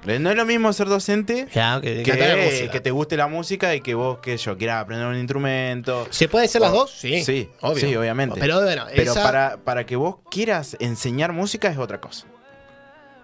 No 0.06 0.30
es 0.30 0.36
lo 0.36 0.44
mismo 0.44 0.72
ser 0.72 0.86
docente 0.86 1.46
que, 1.50 2.80
te 2.82 2.90
guste 2.90 3.16
la 3.16 3.26
música 3.26 3.74
y 3.74 3.80
que 3.80 3.94
vos, 3.94 4.18
que 4.18 4.36
yo, 4.36 4.56
quieras 4.56 4.82
aprender 4.82 5.06
un 5.08 5.16
instrumento. 5.16 6.06
¿Se 6.10 6.28
puede 6.28 6.46
hacer 6.46 6.60
las 6.60 6.72
dos? 6.72 6.90
Sí. 6.92 7.24
Sí, 7.24 7.50
obvio. 7.60 7.86
sí, 7.88 7.96
obviamente. 7.96 8.38
Pero 8.38 8.62
bueno, 8.62 8.86
Pero 8.94 9.12
esa- 9.12 9.22
para, 9.22 9.56
para 9.58 9.84
que 9.84 9.96
vos 9.96 10.16
quieras 10.30 10.76
enseñar 10.78 11.32
música 11.32 11.68
es 11.68 11.78
otra 11.78 12.00
cosa. 12.00 12.26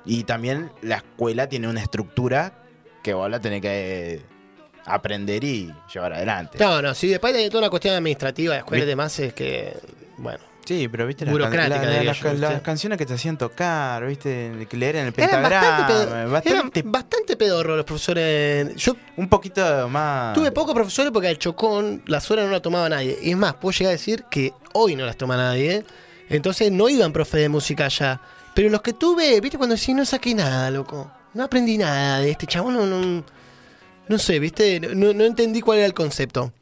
Y 0.05 0.25
también 0.25 0.73
la 0.83 0.97
escuela 0.97 1.49
tiene 1.49 1.69
una 1.69 1.81
estructura 1.81 2.53
que 3.03 3.15
vos 3.15 3.31
la 3.31 3.41
tenés 3.41 3.61
que 3.61 4.15
eh, 4.15 4.23
aprender 4.85 5.45
y 5.45 5.73
llevar 5.93 6.13
adelante. 6.15 6.59
No, 6.59 6.83
no, 6.83 6.95
sí, 6.95 7.09
después 7.09 7.33
de 7.33 7.49
toda 7.49 7.61
una 7.61 7.71
cuestión 7.71 7.95
administrativa 7.95 8.55
de 8.55 8.61
escuela 8.61 8.83
y 8.83 8.87
demás 8.87 9.17
es 9.21 9.33
que, 9.33 9.77
bueno. 10.17 10.52
Sí, 10.65 10.87
pero 10.89 11.07
viste 11.07 11.25
las, 11.25 11.33
can- 11.51 11.71
la- 11.71 11.77
la- 11.99 12.05
las 12.05 12.21
yo, 12.21 12.33
las 12.35 12.61
canciones 12.63 12.97
que 12.99 13.05
te 13.07 13.15
hacían 13.15 13.37
tocar, 13.37 14.07
viste, 14.07 14.67
que 14.71 14.77
leer 14.77 14.97
en 14.97 15.07
el 15.09 15.15
Eran 15.17 15.31
pentagrama, 15.31 15.69
bastante, 15.79 15.93
pedo- 15.93 16.31
bastante- 16.31 16.51
eran 16.81 16.93
bastante 16.93 17.37
pedorros 17.37 17.77
los 17.77 17.85
profesores. 17.85 18.75
Yo 18.77 18.97
un 19.17 19.29
poquito 19.29 19.89
más. 19.89 20.35
tuve 20.35 20.53
pocos 20.53 20.75
profesores 20.75 21.11
porque 21.13 21.29
al 21.29 21.39
chocón 21.39 22.03
las 22.07 22.31
horas 22.31 22.47
no 22.47 22.53
la 22.53 22.61
tomaba 22.61 22.89
nadie. 22.89 23.19
Y 23.23 23.31
es 23.31 23.37
más, 23.37 23.55
puedo 23.55 23.73
llegar 23.77 23.91
a 23.91 23.93
decir 23.93 24.25
que 24.31 24.53
hoy 24.73 24.95
no 24.95 25.05
las 25.05 25.17
toma 25.17 25.37
nadie. 25.37 25.85
Entonces 26.29 26.71
no 26.71 26.89
iban 26.89 27.13
profe 27.13 27.39
de 27.39 27.49
música 27.49 27.87
allá. 27.87 28.21
Pero 28.55 28.69
los 28.69 28.83
que 28.83 28.93
tuve, 28.93 29.41
viste, 29.41 29.59
cuando 29.59 29.75
decís 29.75 29.95
no 29.95 30.05
saqué 30.05 30.35
nada, 30.35 30.71
loco. 30.71 31.11
No 31.35 31.43
aprendí 31.45 31.77
nada 31.77 32.21
de 32.21 32.31
este 32.31 32.47
chabón, 32.47 32.75
no, 32.75 32.87
no, 32.87 33.25
no 34.09 34.19
sé, 34.19 34.39
viste, 34.39 34.79
no, 34.81 35.13
no 35.13 35.25
entendí 35.25 35.61
cuál 35.61 35.79
era 35.79 35.87
el 35.87 35.95
concepto. 35.95 36.53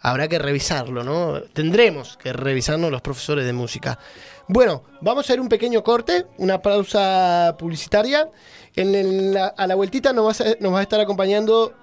Habrá 0.00 0.28
que 0.28 0.38
revisarlo, 0.38 1.02
¿no? 1.02 1.40
Tendremos 1.52 2.16
que 2.16 2.32
revisarnos 2.32 2.90
los 2.90 3.02
profesores 3.02 3.44
de 3.44 3.52
música. 3.52 3.98
Bueno, 4.46 4.84
vamos 5.00 5.24
a 5.24 5.26
hacer 5.26 5.40
un 5.40 5.48
pequeño 5.48 5.82
corte, 5.82 6.26
una 6.38 6.62
pausa 6.62 7.56
publicitaria. 7.58 8.30
En 8.76 8.94
el- 8.94 9.36
a 9.36 9.66
la 9.66 9.74
vueltita 9.74 10.12
nos 10.12 10.40
va 10.40 10.78
a 10.78 10.82
estar 10.82 11.00
acompañando 11.00 11.74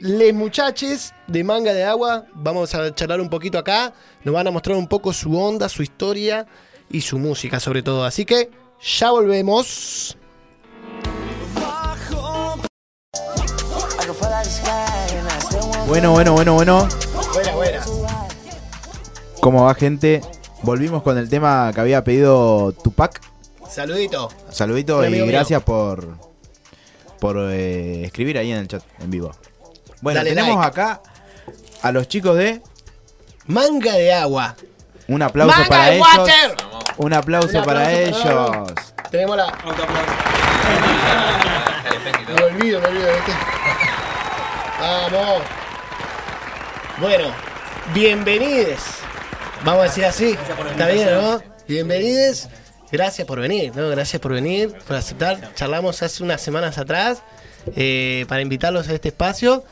les 0.00 0.34
muchaches 0.34 1.14
de 1.28 1.44
Manga 1.44 1.72
de 1.72 1.84
Agua. 1.84 2.26
Vamos 2.34 2.74
a 2.74 2.92
charlar 2.94 3.20
un 3.20 3.30
poquito 3.30 3.56
acá. 3.58 3.92
Nos 4.24 4.34
van 4.34 4.48
a 4.48 4.50
mostrar 4.50 4.76
un 4.76 4.88
poco 4.88 5.12
su 5.12 5.38
onda, 5.38 5.68
su 5.68 5.84
historia 5.84 6.46
y 6.90 7.00
su 7.00 7.18
música 7.18 7.60
sobre 7.60 7.82
todo. 7.84 8.04
Así 8.04 8.24
que 8.24 8.50
ya 8.80 9.12
volvemos. 9.12 10.18
Bueno, 15.92 16.12
bueno, 16.12 16.32
bueno, 16.32 16.54
bueno. 16.54 16.88
Buena, 17.34 17.52
buena. 17.52 17.82
¿Cómo 19.40 19.64
va, 19.64 19.74
gente? 19.74 20.22
Volvimos 20.62 21.02
con 21.02 21.18
el 21.18 21.28
tema 21.28 21.70
que 21.74 21.82
había 21.82 22.02
pedido 22.02 22.72
Tupac. 22.72 23.20
Saludito. 23.68 24.30
Saludito 24.48 25.02
y 25.04 25.08
amigo 25.08 25.26
mío. 25.26 25.34
gracias 25.34 25.62
por 25.62 26.16
por 27.20 27.36
eh, 27.50 28.04
escribir 28.06 28.38
ahí 28.38 28.52
en 28.52 28.56
el 28.60 28.68
chat 28.68 28.82
en 29.00 29.10
vivo. 29.10 29.32
Bueno, 30.00 30.20
Dale 30.20 30.30
tenemos 30.30 30.56
like. 30.56 30.80
acá 30.80 31.02
a 31.82 31.92
los 31.92 32.08
chicos 32.08 32.38
de 32.38 32.62
Manga 33.48 33.92
de 33.92 34.14
Agua. 34.14 34.56
un 35.08 35.20
aplauso 35.20 35.54
¡Manga 35.54 35.68
para 35.68 35.84
de 35.90 35.96
ellos. 35.96 36.08
Water! 36.16 36.56
Un 36.56 36.72
aplauso, 36.72 37.02
Un 37.02 37.12
aplauso 37.12 37.52
para 37.52 37.80
para 37.80 37.92
ellos. 37.92 38.24
ellos. 38.24 38.72
Tenemos 39.10 39.36
la. 39.36 39.46
Me 42.34 42.44
olvido, 42.44 42.80
me 42.80 42.86
olvido, 42.88 43.08
¿viste? 43.12 43.32
Vamos. 44.80 45.61
Bueno, 47.02 47.24
bienvenides. 47.92 48.78
Vamos 49.64 49.80
a 49.82 49.84
decir 49.84 50.04
así. 50.04 50.36
Está 50.70 50.88
bien, 50.88 51.08
¿no? 51.12 51.42
Bienvenides. 51.68 52.48
Gracias 52.90 53.26
por 53.26 53.40
venir, 53.40 53.74
¿no? 53.74 53.88
Gracias 53.88 54.20
por 54.22 54.32
venir, 54.32 54.72
por 54.86 54.96
aceptar. 54.96 55.52
Charlamos 55.54 56.02
hace 56.02 56.22
unas 56.22 56.40
semanas 56.40 56.78
atrás 56.78 57.22
eh, 57.74 58.24
para 58.28 58.40
invitarlos 58.42 58.88
a 58.88 58.92
este 58.94 59.08
espacio. 59.08 59.64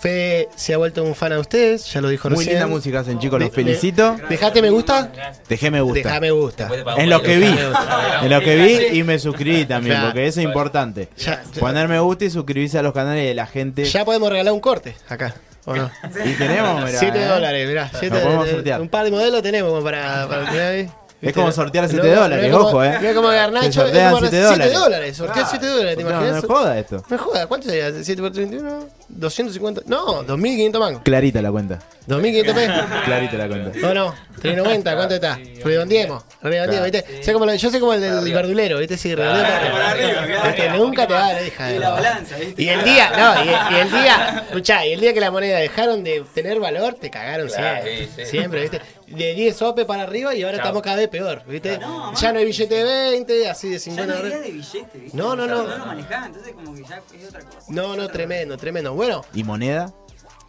Fede 0.00 0.48
se 0.56 0.74
ha 0.74 0.76
vuelto 0.76 1.02
un 1.02 1.14
fan 1.14 1.32
a 1.32 1.38
ustedes, 1.38 1.90
ya 1.92 2.00
lo 2.02 2.08
dijo 2.08 2.28
Muy 2.28 2.38
recién. 2.40 2.56
linda 2.56 2.66
música 2.66 3.00
hacen, 3.00 3.18
chicos, 3.20 3.40
los 3.40 3.48
De- 3.50 3.54
felicito. 3.54 4.16
de- 4.16 4.26
Dejate 4.28 4.60
me 4.60 4.68
gusta. 4.68 5.10
Dejé 5.48 5.70
me 5.70 5.80
gusta. 5.80 5.94
Deja 6.08 6.20
me 6.20 6.30
gusta. 6.32 6.68
En 6.98 7.08
lo 7.08 7.22
que 7.22 7.36
vi, 7.38 7.46
Dejá 7.46 8.20
en 8.22 8.30
lo 8.30 8.40
que 8.40 8.56
vi 8.56 8.98
y 8.98 9.02
me 9.04 9.18
suscribí 9.18 9.64
también, 9.64 9.94
Claro. 9.94 10.08
porque 10.08 10.26
eso 10.26 10.40
es 10.40 10.44
importante. 10.46 11.08
Ya- 11.16 11.42
Poner 11.60 11.88
me 11.88 12.00
gusta 12.00 12.24
y 12.26 12.30
suscribirse 12.30 12.78
a 12.78 12.82
los 12.82 12.92
canales 12.92 13.24
de 13.24 13.34
la 13.34 13.46
gente. 13.46 13.84
Ya 13.84 14.04
podemos 14.04 14.28
regalar 14.30 14.52
un 14.52 14.60
corte 14.60 14.94
acá, 15.08 15.34
¿o 15.66 15.74
no? 15.74 15.90
Y 16.24 16.32
tenemos, 16.34 16.84
mirá, 16.84 16.98
7 16.98 17.18
eh. 17.22 17.26
dólares, 17.26 17.68
mirá. 17.68 17.90
siete- 17.98 18.20
podemos 18.20 18.48
sortear. 18.48 18.80
Un 18.80 18.88
par 18.88 19.04
de 19.04 19.10
modelos 19.10 19.42
tenemos 19.42 19.70
como 19.70 19.82
para, 19.84 20.26
para 20.28 20.50
mirá 20.50 20.68
ahí. 20.70 20.90
Es 21.28 21.32
como 21.34 21.52
sortear 21.52 21.84
a 21.84 21.88
siete 21.88 22.08
No, 22.08 22.14
dólares, 22.22 22.44
mirá 22.44 22.56
cómo- 22.56 22.68
ojo, 22.68 22.84
eh. 22.84 22.98
Mirá 23.00 23.14
como 23.14 23.28
Garnacho. 23.28 23.66
es 23.68 23.74
sortean 23.74 24.12
como 24.12 24.20
siete 24.20 24.36
siete 24.36 24.48
dólares. 24.52 24.74
dólares. 24.74 25.16
Sortea 25.16 25.34
Claro. 25.34 25.48
7 25.50 25.66
dólares, 25.66 25.96
¿te 25.96 26.04
No, 26.04 26.10
imaginas? 26.10 26.42
no 26.42 26.48
joda 26.48 26.78
esto. 26.78 27.04
Me 27.08 27.18
joda, 27.18 27.46
¿cuánto 27.46 27.68
sería? 27.68 27.90
¿7 27.90 28.16
por 28.22 28.32
31? 28.32 28.88
250. 29.08 29.82
No, 29.86 30.22
2500 30.24 30.80
mangos. 30.80 31.02
Clarita 31.02 31.40
la 31.42 31.50
cuenta. 31.50 31.78
2500 32.06 32.54
pesos. 32.54 32.84
Clarita 33.04 33.36
la 33.36 33.48
cuenta. 33.48 33.78
No, 33.78 33.94
no, 33.94 34.14
390, 34.40 34.96
¿cuánto 34.96 35.14
está? 35.14 35.38
Redondeemos, 35.64 36.22
redondeemos, 36.42 36.88
Claro. 36.90 37.04
¿viste? 37.06 37.22
Sé 37.24 37.32
como 37.32 37.46
lo- 37.46 37.54
yo 37.54 37.70
sé 37.70 37.80
como 37.80 37.94
el 37.94 38.00
del 38.00 38.32
verdulero, 38.32 38.78
¿viste? 38.78 38.96
Sí, 38.98 39.14
redondeo 39.14 39.42
para 39.44 39.90
arriba. 39.90 40.76
Nunca 40.76 41.06
te 41.06 41.14
va 41.14 41.26
a 41.26 41.32
dar, 41.32 41.46
hija 41.46 41.72
Y 41.72 41.78
la 41.78 41.90
balanza, 41.90 42.36
¿viste? 42.36 42.62
Y 42.62 42.68
el 42.68 42.84
día, 42.84 43.10
no, 43.16 43.44
y, 43.44 43.74
y 43.74 43.78
el 43.80 43.90
día, 43.90 44.44
escuchá, 44.48 44.84
y 44.86 44.92
el 44.92 45.00
día 45.00 45.14
que 45.14 45.20
la 45.20 45.30
moneda 45.30 45.58
dejaron 45.58 46.04
de 46.04 46.24
tener 46.34 46.60
valor, 46.60 46.94
te 46.94 47.10
cagaron 47.10 47.48
Claro, 47.48 47.82
siempre. 47.84 48.06
sí, 48.06 48.12
sí. 48.16 48.30
Siempre, 48.30 48.60
¿viste? 48.62 48.80
De 49.16 49.34
10 49.34 49.56
sope 49.56 49.84
para 49.84 50.02
arriba 50.04 50.34
y 50.34 50.42
ahora 50.42 50.56
estamos 50.58 50.82
cada 50.82 50.96
vez 50.96 51.08
peor, 51.08 51.42
¿viste? 51.46 51.78
ya 52.20 52.32
no 52.32 52.38
hay 52.38 52.44
billete 52.46 52.74
de 52.74 53.10
20, 53.10 53.48
así 53.48 53.68
de 53.68 53.74
Ya 53.74 53.80
50 53.80 54.06
no 54.06 54.12
hay 54.12 54.18
idea 54.26 54.36
dólares. 54.38 54.46
de 54.46 54.52
billete, 54.78 54.98
¿viste? 54.98 55.16
No, 55.16 55.36
no, 55.36 55.42
O 55.42 55.46
sea, 55.46 55.54
no. 55.54 55.62
No 55.68 55.78
lo 55.78 55.86
manejaba, 55.86 56.26
entonces 56.26 56.52
como 56.54 56.74
que 56.74 56.82
ya 56.84 56.96
es 57.20 57.28
otra 57.28 57.40
cosa. 57.40 57.58
No, 57.68 57.96
no, 57.96 58.08
tremendo, 58.08 58.56
tremendo. 58.56 58.94
Bueno, 58.94 59.24
¿Y 59.34 59.44
moneda? 59.44 59.92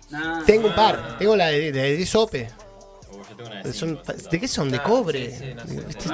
Nah. 0.10 0.44
tengo 0.46 0.68
un 0.68 0.76
par, 0.76 1.18
tengo 1.18 1.36
la 1.36 1.48
de, 1.48 1.72
de 1.72 1.96
10 1.96 2.10
sope. 2.10 2.50
Son- 3.74 4.00
¿De 4.32 4.40
qué 4.40 4.48
son? 4.48 4.72
¿De 4.72 4.80
cobre? 4.82 5.26
Este 5.26 5.56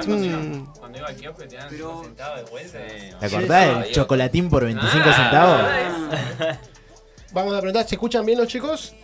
es 0.00 0.06
un- 0.06 0.66
Cuando 0.78 0.98
iba 0.98 1.08
al 1.08 1.16
kiosco 1.16 1.42
te 1.46 1.56
dan 1.56 1.68
Pero- 1.70 1.88
5 2.02 2.04
centavos 2.04 2.36
de 2.44 2.50
vuelta. 2.50 2.78
¿Te 3.20 3.26
acordás 3.26 3.82
del 3.84 3.92
chocolatín 3.92 4.50
por 4.50 4.64
25 4.64 5.12
centavos? 5.12 5.60
Vamos 7.32 7.54
a 7.54 7.60
preguntar, 7.60 7.88
¿se 7.88 7.94
escuchan 7.94 8.26
bien 8.26 8.38
los 8.38 8.48
chicos? 8.48 8.94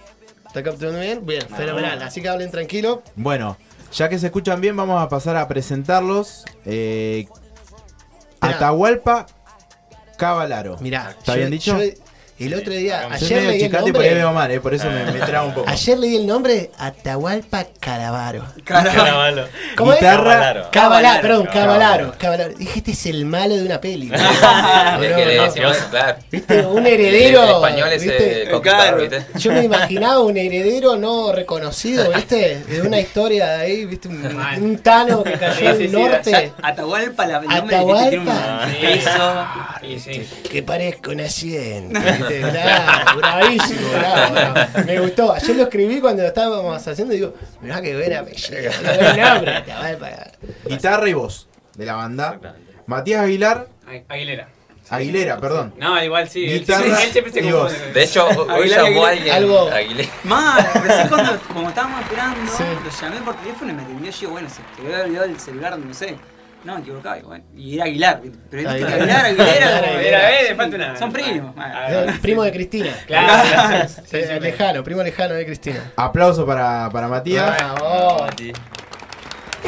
¿Está 0.48 0.62
capturando 0.62 0.98
bien? 1.00 1.24
Bien, 1.24 1.42
fenomenal. 1.48 2.02
Así 2.02 2.20
que 2.22 2.28
hablen 2.28 2.50
tranquilo. 2.50 3.02
Bueno, 3.14 3.56
ya 3.92 4.08
que 4.08 4.18
se 4.18 4.26
escuchan 4.26 4.60
bien, 4.60 4.76
vamos 4.76 5.00
a 5.02 5.08
pasar 5.08 5.36
a 5.36 5.46
presentarlos. 5.46 6.44
Eh. 6.64 7.28
Atahualpa 8.40 9.26
Cavalaro. 10.16 10.78
Mirá, 10.80 11.10
¿Está 11.18 11.32
yo- 11.34 11.38
bien 11.38 11.50
dicho? 11.50 11.78
yo 11.82 11.90
el 12.38 12.54
otro 12.54 12.72
día, 12.72 13.08
ayer 13.10 13.42
leí 13.42 13.64
el 13.64 13.72
nombre. 13.72 13.92
Por, 13.92 14.02
ahí 14.02 14.14
veo 14.14 14.32
mal, 14.32 14.50
eh, 14.52 14.60
por 14.60 14.72
eso 14.72 14.88
me, 14.88 15.20
traba 15.20 15.48
un 15.48 15.54
poco. 15.54 15.68
Ayer 15.68 15.98
leí 15.98 16.14
el 16.14 16.24
nombre 16.24 16.70
Atahualpa 16.78 17.66
Caravaro. 17.80 18.44
Caravalo. 18.64 19.48
¿Cómo 19.76 19.92
Guitarra. 19.92 20.60
Es? 20.60 20.66
Cabalaro, 20.68 21.20
perdón, 21.20 21.48
Cabalaro. 21.52 22.14
Cabalaro. 22.16 22.54
Dije, 22.54 22.78
este 22.78 22.92
es 22.92 23.06
el 23.06 23.24
malo 23.24 23.56
de 23.56 23.64
una 23.64 23.80
peli. 23.80 24.08
Viste, 26.30 26.64
un 26.64 26.86
heredero. 26.86 27.56
español 27.56 27.92
es 27.92 28.04
eh, 28.04 28.48
¿viste? 29.00 29.26
Yo 29.36 29.52
me 29.52 29.64
imaginaba 29.64 30.20
un 30.20 30.36
heredero 30.36 30.94
no 30.94 31.32
reconocido, 31.32 32.12
¿viste? 32.12 32.62
De 32.68 32.82
una 32.82 33.00
historia 33.08 33.48
de 33.48 33.62
ahí, 33.62 33.84
¿viste? 33.84 34.06
Un, 34.06 34.78
tano 34.78 35.24
que 35.24 35.32
cayó 35.32 35.76
del 35.76 35.90
norte. 35.90 36.52
Atahualpa, 36.62 37.26
la 37.26 37.42
Atahualpa. 37.48 38.68
Ah, 38.68 39.80
que 40.48 40.62
parezco 40.62 41.10
una 41.10 41.28
100. 41.28 42.27
Bravísimo, 43.16 43.88
Me 44.86 45.00
gustó. 45.00 45.32
Ayer 45.32 45.56
lo 45.56 45.62
escribí 45.64 46.00
cuando 46.00 46.22
lo 46.22 46.28
estábamos 46.28 46.86
haciendo 46.86 47.14
y 47.14 47.18
digo, 47.18 47.34
mirá 47.60 47.80
que 47.80 47.96
buena 47.96 48.22
me 48.24 48.32
llega. 48.32 48.72
Guitarra 50.66 51.08
y 51.08 51.12
voz 51.14 51.48
de 51.74 51.86
la 51.86 51.94
banda. 51.94 52.40
Matías 52.86 53.22
Aguilar. 53.22 53.68
Aguilera. 54.08 54.48
Aguilera, 54.90 55.38
perdón. 55.38 55.74
No, 55.78 56.02
igual 56.02 56.28
sí. 56.28 56.46
Él 56.46 56.64
siempre 56.64 57.32
se. 57.32 57.42
De 57.42 58.02
hecho, 58.02 58.26
hoy 58.26 58.68
llamó 58.68 59.04
a 59.04 59.10
alguien. 59.10 59.34
Algo. 59.34 59.70
Más, 60.24 60.82
recién 60.82 61.08
cuando 61.08 61.38
como 61.52 61.68
estábamos 61.68 62.00
esperando, 62.02 62.52
sí. 62.52 62.62
lo 62.62 62.90
llamé 62.90 63.20
por 63.20 63.36
teléfono 63.36 63.70
y 63.70 63.74
me 63.74 63.82
atendió. 63.82 64.10
Yo, 64.10 64.30
bueno, 64.30 64.48
se 64.48 64.62
te 64.62 64.86
había 64.86 65.04
olvidado 65.04 65.26
el 65.26 65.38
celular, 65.38 65.78
no 65.78 65.92
sé. 65.92 66.16
No, 66.64 66.74
me 66.74 66.80
equivocaba 66.80 67.18
igual. 67.18 67.42
Y 67.56 67.76
era 67.76 67.84
Aguilar. 67.84 68.20
Pero 68.50 68.68
Aguilar. 68.70 68.92
Aguilar, 68.94 69.24
Aguilera, 69.26 69.52
Aguilar, 69.52 69.84
como- 69.88 69.98
Mira, 69.98 70.40
eh, 70.40 70.44
le 70.48 70.54
falta 70.56 70.76
una. 70.76 70.96
Son 70.98 71.12
primos. 71.12 71.54
Ah, 71.56 71.86
Eh, 71.90 72.06
Primo 72.20 72.42
de 72.42 72.52
Cristina. 72.52 72.90
Claro. 73.06 73.88
Sí, 73.88 74.02
sí, 74.10 74.18
sí. 74.26 74.40
lejano, 74.40 74.82
primo 74.84 75.02
lejano 75.02 75.34
de 75.34 75.46
Cristina. 75.46 75.92
Aplauso 75.96 76.44
para, 76.44 76.90
para 76.90 77.08
Matías. 77.08 77.56
Bravo. 77.56 78.26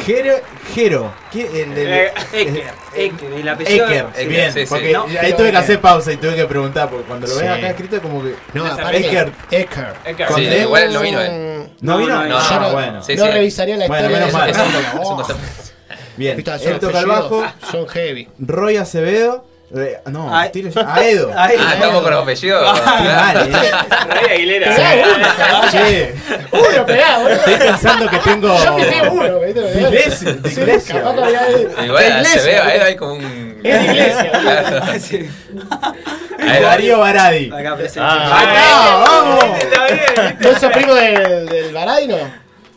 Jero, 0.05 0.33
Jero. 0.73 1.13
¿Qué? 1.31 1.63
El, 1.63 1.75
del- 1.75 1.87
Eh, 1.93 2.11
Eker, 2.33 2.63
Eker, 2.95 3.33
el 3.33 3.49
apellido. 3.49 3.85
Eker, 3.85 4.05
Eker, 4.15 4.27
bien, 4.27 4.53
sí, 4.53 4.59
sí. 4.61 4.65
porque 4.69 4.93
No, 4.93 5.05
ahí 5.21 5.33
tuve 5.33 5.51
que 5.51 5.57
hacer 5.57 5.79
pausa 5.81 6.11
y 6.13 6.17
tuve 6.17 6.33
que 6.35 6.45
preguntar, 6.45 6.89
porque 6.89 7.05
cuando 7.05 7.27
lo 7.27 7.33
ves 7.35 7.41
Sí. 7.43 7.47
acá 7.47 7.67
escrito 7.69 7.95
es 7.97 8.01
como 8.01 8.23
que... 8.23 8.33
No, 8.53 8.63
No. 8.65 8.89
Eker. 8.89 9.31
Eker. 9.51 9.93
Eker. 10.05 10.27
Sí, 10.35 10.41
igual 10.43 10.93
no 10.93 11.01
vino 11.01 11.21
él. 11.21 11.69
¿No, 11.81 11.93
No, 11.93 11.97
vino? 11.99 12.23
no, 12.23 12.27
Yo 12.29 12.37
Ah, 12.39 12.59
no, 12.61 12.71
bueno. 12.71 13.03
Sí, 13.03 13.15
no 13.15 13.25
sí. 13.25 13.31
revisaría 13.31 13.77
la 13.77 13.87
Bueno, 13.87 14.07
historia 14.09 14.27
menos 14.27 14.47
de 14.47 14.53
mal. 14.53 15.37
Bien, 16.21 16.35
Viste, 16.37 16.51
él 16.51 16.61
esos 16.61 16.79
toca 16.79 16.99
el 16.99 17.09
apellidos 17.09 17.31
bajo. 17.41 17.53
Son 17.71 17.87
heavy. 17.87 18.27
Roy 18.39 18.77
Acevedo. 18.77 19.45
eh, 19.75 19.99
no, 20.07 20.29
Ay. 20.35 20.49
tire- 20.53 20.71
Aedo. 20.87 21.31
Ah, 21.35 21.49
estamos 21.51 22.01
con 22.03 22.11
los 22.11 22.21
apellidos. 22.23 22.79
Mal, 22.85 23.37
eh. 23.37 23.71
Rey 24.27 24.35
Aguilera. 24.35 24.75
Che, 25.71 26.13
Uno, 26.51 26.85
pegá, 26.85 27.17
boludo. 27.19 27.33
estoy 27.35 27.55
pensando 27.55 28.09
que 28.09 28.17
tengo... 28.19 28.63
Yo 28.63 28.75
pifié 28.75 29.09
uno, 29.09 29.39
¿viste? 29.39 29.61
De 29.61 29.81
iglesia, 29.81 30.33
de 30.33 30.49
Sí, 30.49 30.59
iglesia. 30.61 31.01
capaz 31.01 31.83
Igual 31.85 32.25
se 32.25 32.41
ve, 32.41 32.57
a 32.57 32.63
él 32.65 32.69
boludo. 32.71 32.85
hay 32.85 32.95
como 32.95 33.13
un. 33.13 33.61
Es 33.63 33.79
de 33.79 33.85
iglesia. 33.93 34.99
Sí. 34.99 35.29
Ahí 36.39 36.61
va. 36.63 36.69
Darío 36.69 36.99
Baradi. 36.99 37.51
Acá 37.51 37.75
presente. 37.75 37.99
¡Ah, 38.03 39.03
vamos! 39.07 39.59
Está 39.59 39.85
bien. 39.87 40.37
¿No 40.39 40.59
sos 40.59 40.71
primo 40.71 40.93
del, 40.95 41.45
del 41.47 41.73
Baradino? 41.73 42.17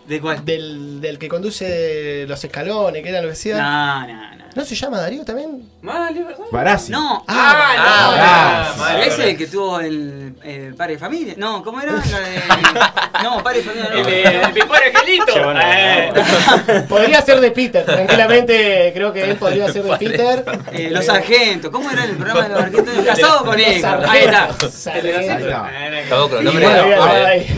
¿De 0.07 0.21
cuál? 0.21 0.45
Del, 0.45 1.01
del 1.01 1.19
que 1.19 1.29
conduce 1.29 2.27
los 2.29 2.43
escalones, 2.45 3.03
que 3.03 3.09
era 3.09 3.21
lo 3.21 3.29
que 3.29 3.31
decía. 3.31 3.57
No, 3.57 4.07
no, 4.07 4.37
no. 4.37 4.44
¿No 4.55 4.65
se 4.65 4.75
llama 4.77 5.01
Darío 5.01 5.25
también? 5.25 5.69
Es 5.83 6.15
verdad. 6.27 6.45
Barassi. 6.53 6.93
No, 6.93 7.25
Ah, 7.27 8.75
no. 8.77 8.85
ah, 8.85 8.99
ese 9.01 9.23
es 9.23 9.29
el 9.31 9.37
que 9.37 9.47
tuvo 9.49 9.81
el, 9.81 10.35
el 10.45 10.75
padre 10.75 10.93
de 10.95 10.99
familia. 11.01 11.35
No, 11.37 11.63
¿cómo 11.65 11.81
era? 11.81 11.93
La 11.95 12.21
de... 12.21 12.41
No, 13.25 13.43
padre 13.43 13.63
de 13.63 13.65
familia. 13.65 13.89
El 13.93 14.03
No. 14.03 14.07
de 14.09 14.23
el 14.47 14.53
Pipón 14.53 14.77
Angelito. 14.77 15.53
Eh. 15.61 16.13
Podría 16.89 17.21
ser 17.23 17.41
de 17.41 17.51
Peter, 17.51 17.85
tranquilamente 17.85 18.93
creo 18.95 19.13
que 19.13 19.25
él 19.31 19.37
podría 19.37 19.73
ser 19.73 19.83
de 19.85 19.97
Peter. 19.97 20.45
Eh, 20.73 20.89
los 20.91 21.05
sargentos. 21.05 21.71
¿Cómo 21.71 21.91
era 21.91 22.05
el 22.05 22.17
programa 22.17 22.43
de 22.43 22.49
los 22.51 22.59
sargentos? 22.61 23.05
Casado 23.05 23.45
con 23.45 23.59
él. 23.59 23.85
Ahí 23.85 24.25
está. 24.25 24.53
Sargentos. 24.71 25.19
Ahí 25.31 25.43
está. 25.43 25.71
Eh, 25.73 26.01
Estamos 26.03 26.29
con. 26.31 26.45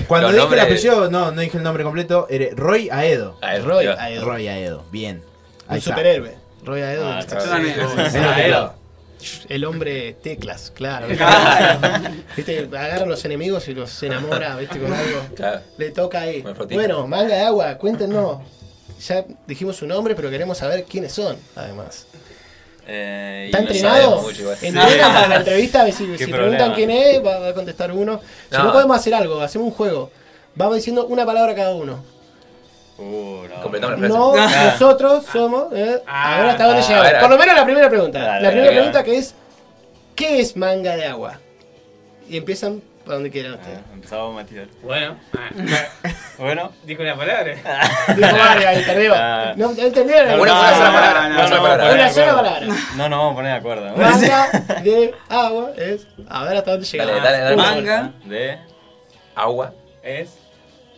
Cuando 0.06 0.32
dije 0.32 0.54
el 0.54 0.60
apellido, 0.60 1.10
no, 1.10 1.30
no 1.30 1.40
dije 1.40 1.56
el 1.58 1.62
nombre 1.62 1.84
completo, 1.84 2.26
era 2.30 2.46
Roy 2.54 2.88
Aedo. 2.90 3.36
Ah, 3.42 3.56
Roy. 3.62 3.86
Aedo. 3.86 4.24
Roy 4.24 4.48
Aedo, 4.48 4.84
bien. 4.90 5.22
Un 5.68 5.80
superhéroe. 5.80 6.45
Roy 6.66 6.82
Aedo. 6.82 7.06
Ah, 7.08 7.24
Aedo. 8.36 8.74
El 9.48 9.64
hombre 9.64 10.12
teclas, 10.22 10.70
claro. 10.74 11.06
¿Viste? 12.36 12.68
Agarra 12.72 13.04
a 13.04 13.06
los 13.06 13.24
enemigos 13.24 13.66
y 13.68 13.74
los 13.74 14.02
enamora, 14.02 14.56
¿viste? 14.56 14.78
Con 14.78 14.92
algo. 14.92 15.20
Claro. 15.34 15.60
Le 15.78 15.90
toca 15.90 16.20
ahí. 16.20 16.44
Bueno, 16.70 17.06
manga 17.06 17.34
de 17.34 17.40
agua, 17.42 17.74
cuéntenos. 17.78 18.38
Ya 19.06 19.24
dijimos 19.46 19.76
su 19.76 19.86
nombre, 19.86 20.14
pero 20.14 20.28
queremos 20.30 20.58
saber 20.58 20.84
quiénes 20.84 21.12
son, 21.12 21.36
además. 21.54 22.06
Eh, 22.86 23.44
¿Está 23.46 23.60
no 23.60 23.68
entrenado? 23.68 24.22
mucho. 24.22 24.52
¿Entrenan 24.52 25.12
para 25.12 25.28
la 25.28 25.36
entrevista? 25.36 25.80
A 25.80 25.84
ver 25.84 25.92
si, 25.92 26.06
Qué 26.06 26.18
si 26.18 26.24
problema. 26.26 26.56
preguntan 26.56 26.74
quién 26.74 26.90
es, 26.90 27.24
va, 27.24 27.38
va 27.40 27.48
a 27.48 27.54
contestar 27.54 27.90
uno. 27.92 28.20
Si 28.50 28.56
no. 28.56 28.64
No. 28.64 28.72
podemos 28.72 28.96
hacer 28.96 29.14
algo, 29.14 29.40
hacemos 29.40 29.68
un 29.68 29.74
juego. 29.74 30.10
Vamos 30.54 30.76
diciendo 30.76 31.06
una 31.06 31.26
palabra 31.26 31.54
cada 31.54 31.74
uno. 31.74 32.04
Uh, 32.98 33.46
no. 33.48 33.62
Completamos 33.62 33.98
la 34.00 34.08
frase. 34.08 34.14
No, 34.18 34.34
Ah. 34.36 34.70
nosotros 34.72 35.24
somos. 35.30 35.72
eh, 35.72 36.02
a 36.06 36.38
ver 36.40 36.46
hasta 36.50 36.64
dónde 36.64 36.80
Ah, 36.82 36.86
llegamos. 36.86 37.06
a 37.06 37.10
ver, 37.10 37.16
a 37.16 37.20
Por 37.20 37.30
lo 37.30 37.38
menos 37.38 37.54
la 37.56 37.64
primera 37.64 37.88
pregunta. 37.90 38.18
Dale, 38.18 38.40
la 38.42 38.48
primera 38.48 38.66
dale. 38.70 38.76
pregunta 38.76 39.04
que 39.04 39.18
es: 39.18 39.34
¿Qué 40.14 40.40
es 40.40 40.56
manga 40.56 40.96
de 40.96 41.06
agua? 41.06 41.38
Y 42.28 42.38
empiezan 42.38 42.80
por 43.04 43.14
donde 43.14 43.30
quieran 43.30 43.52
ustedes. 43.54 43.78
Ah, 43.78 43.90
empezamos 43.94 44.34
Matías. 44.34 44.68
Bueno, 44.82 45.16
ah, 45.36 45.50
Bueno. 46.38 46.72
dijo 46.84 47.02
una 47.02 47.16
palabra. 47.16 47.44
Dijo 48.16 48.36
Mario 48.36 48.68
ahí, 48.68 48.82
perdió. 48.84 49.12
Ah. 49.14 49.52
¿No 49.56 49.70
entendieron? 49.70 50.40
Una 50.40 50.52
No, 50.54 50.74
sola 50.74 50.86
no, 50.88 50.92
palabra. 50.94 51.28
no, 51.28 51.34
Una 51.36 51.44
sola 51.48 51.56
no, 51.56 51.62
palabra. 51.62 51.86
no, 51.88 51.94
Una 51.94 52.10
sola 52.10 52.34
palabra. 52.34 52.66
No 52.96 53.08
nos 53.10 53.18
vamos 53.18 53.32
a 53.32 53.34
poner 53.36 53.52
de 53.52 53.58
acuerdo. 53.58 53.96
Manga 53.96 54.48
de 54.82 55.14
agua 55.28 55.70
es. 55.76 56.06
A 56.28 56.44
ver 56.44 56.56
hasta 56.56 56.70
dónde 56.72 56.86
llegamos. 56.86 57.14
Dale, 57.22 57.24
dale, 57.38 57.44
dale. 57.44 57.56
Manga, 57.56 58.12
De 58.24 58.58
Agua 59.34 59.72
Es 60.02 60.30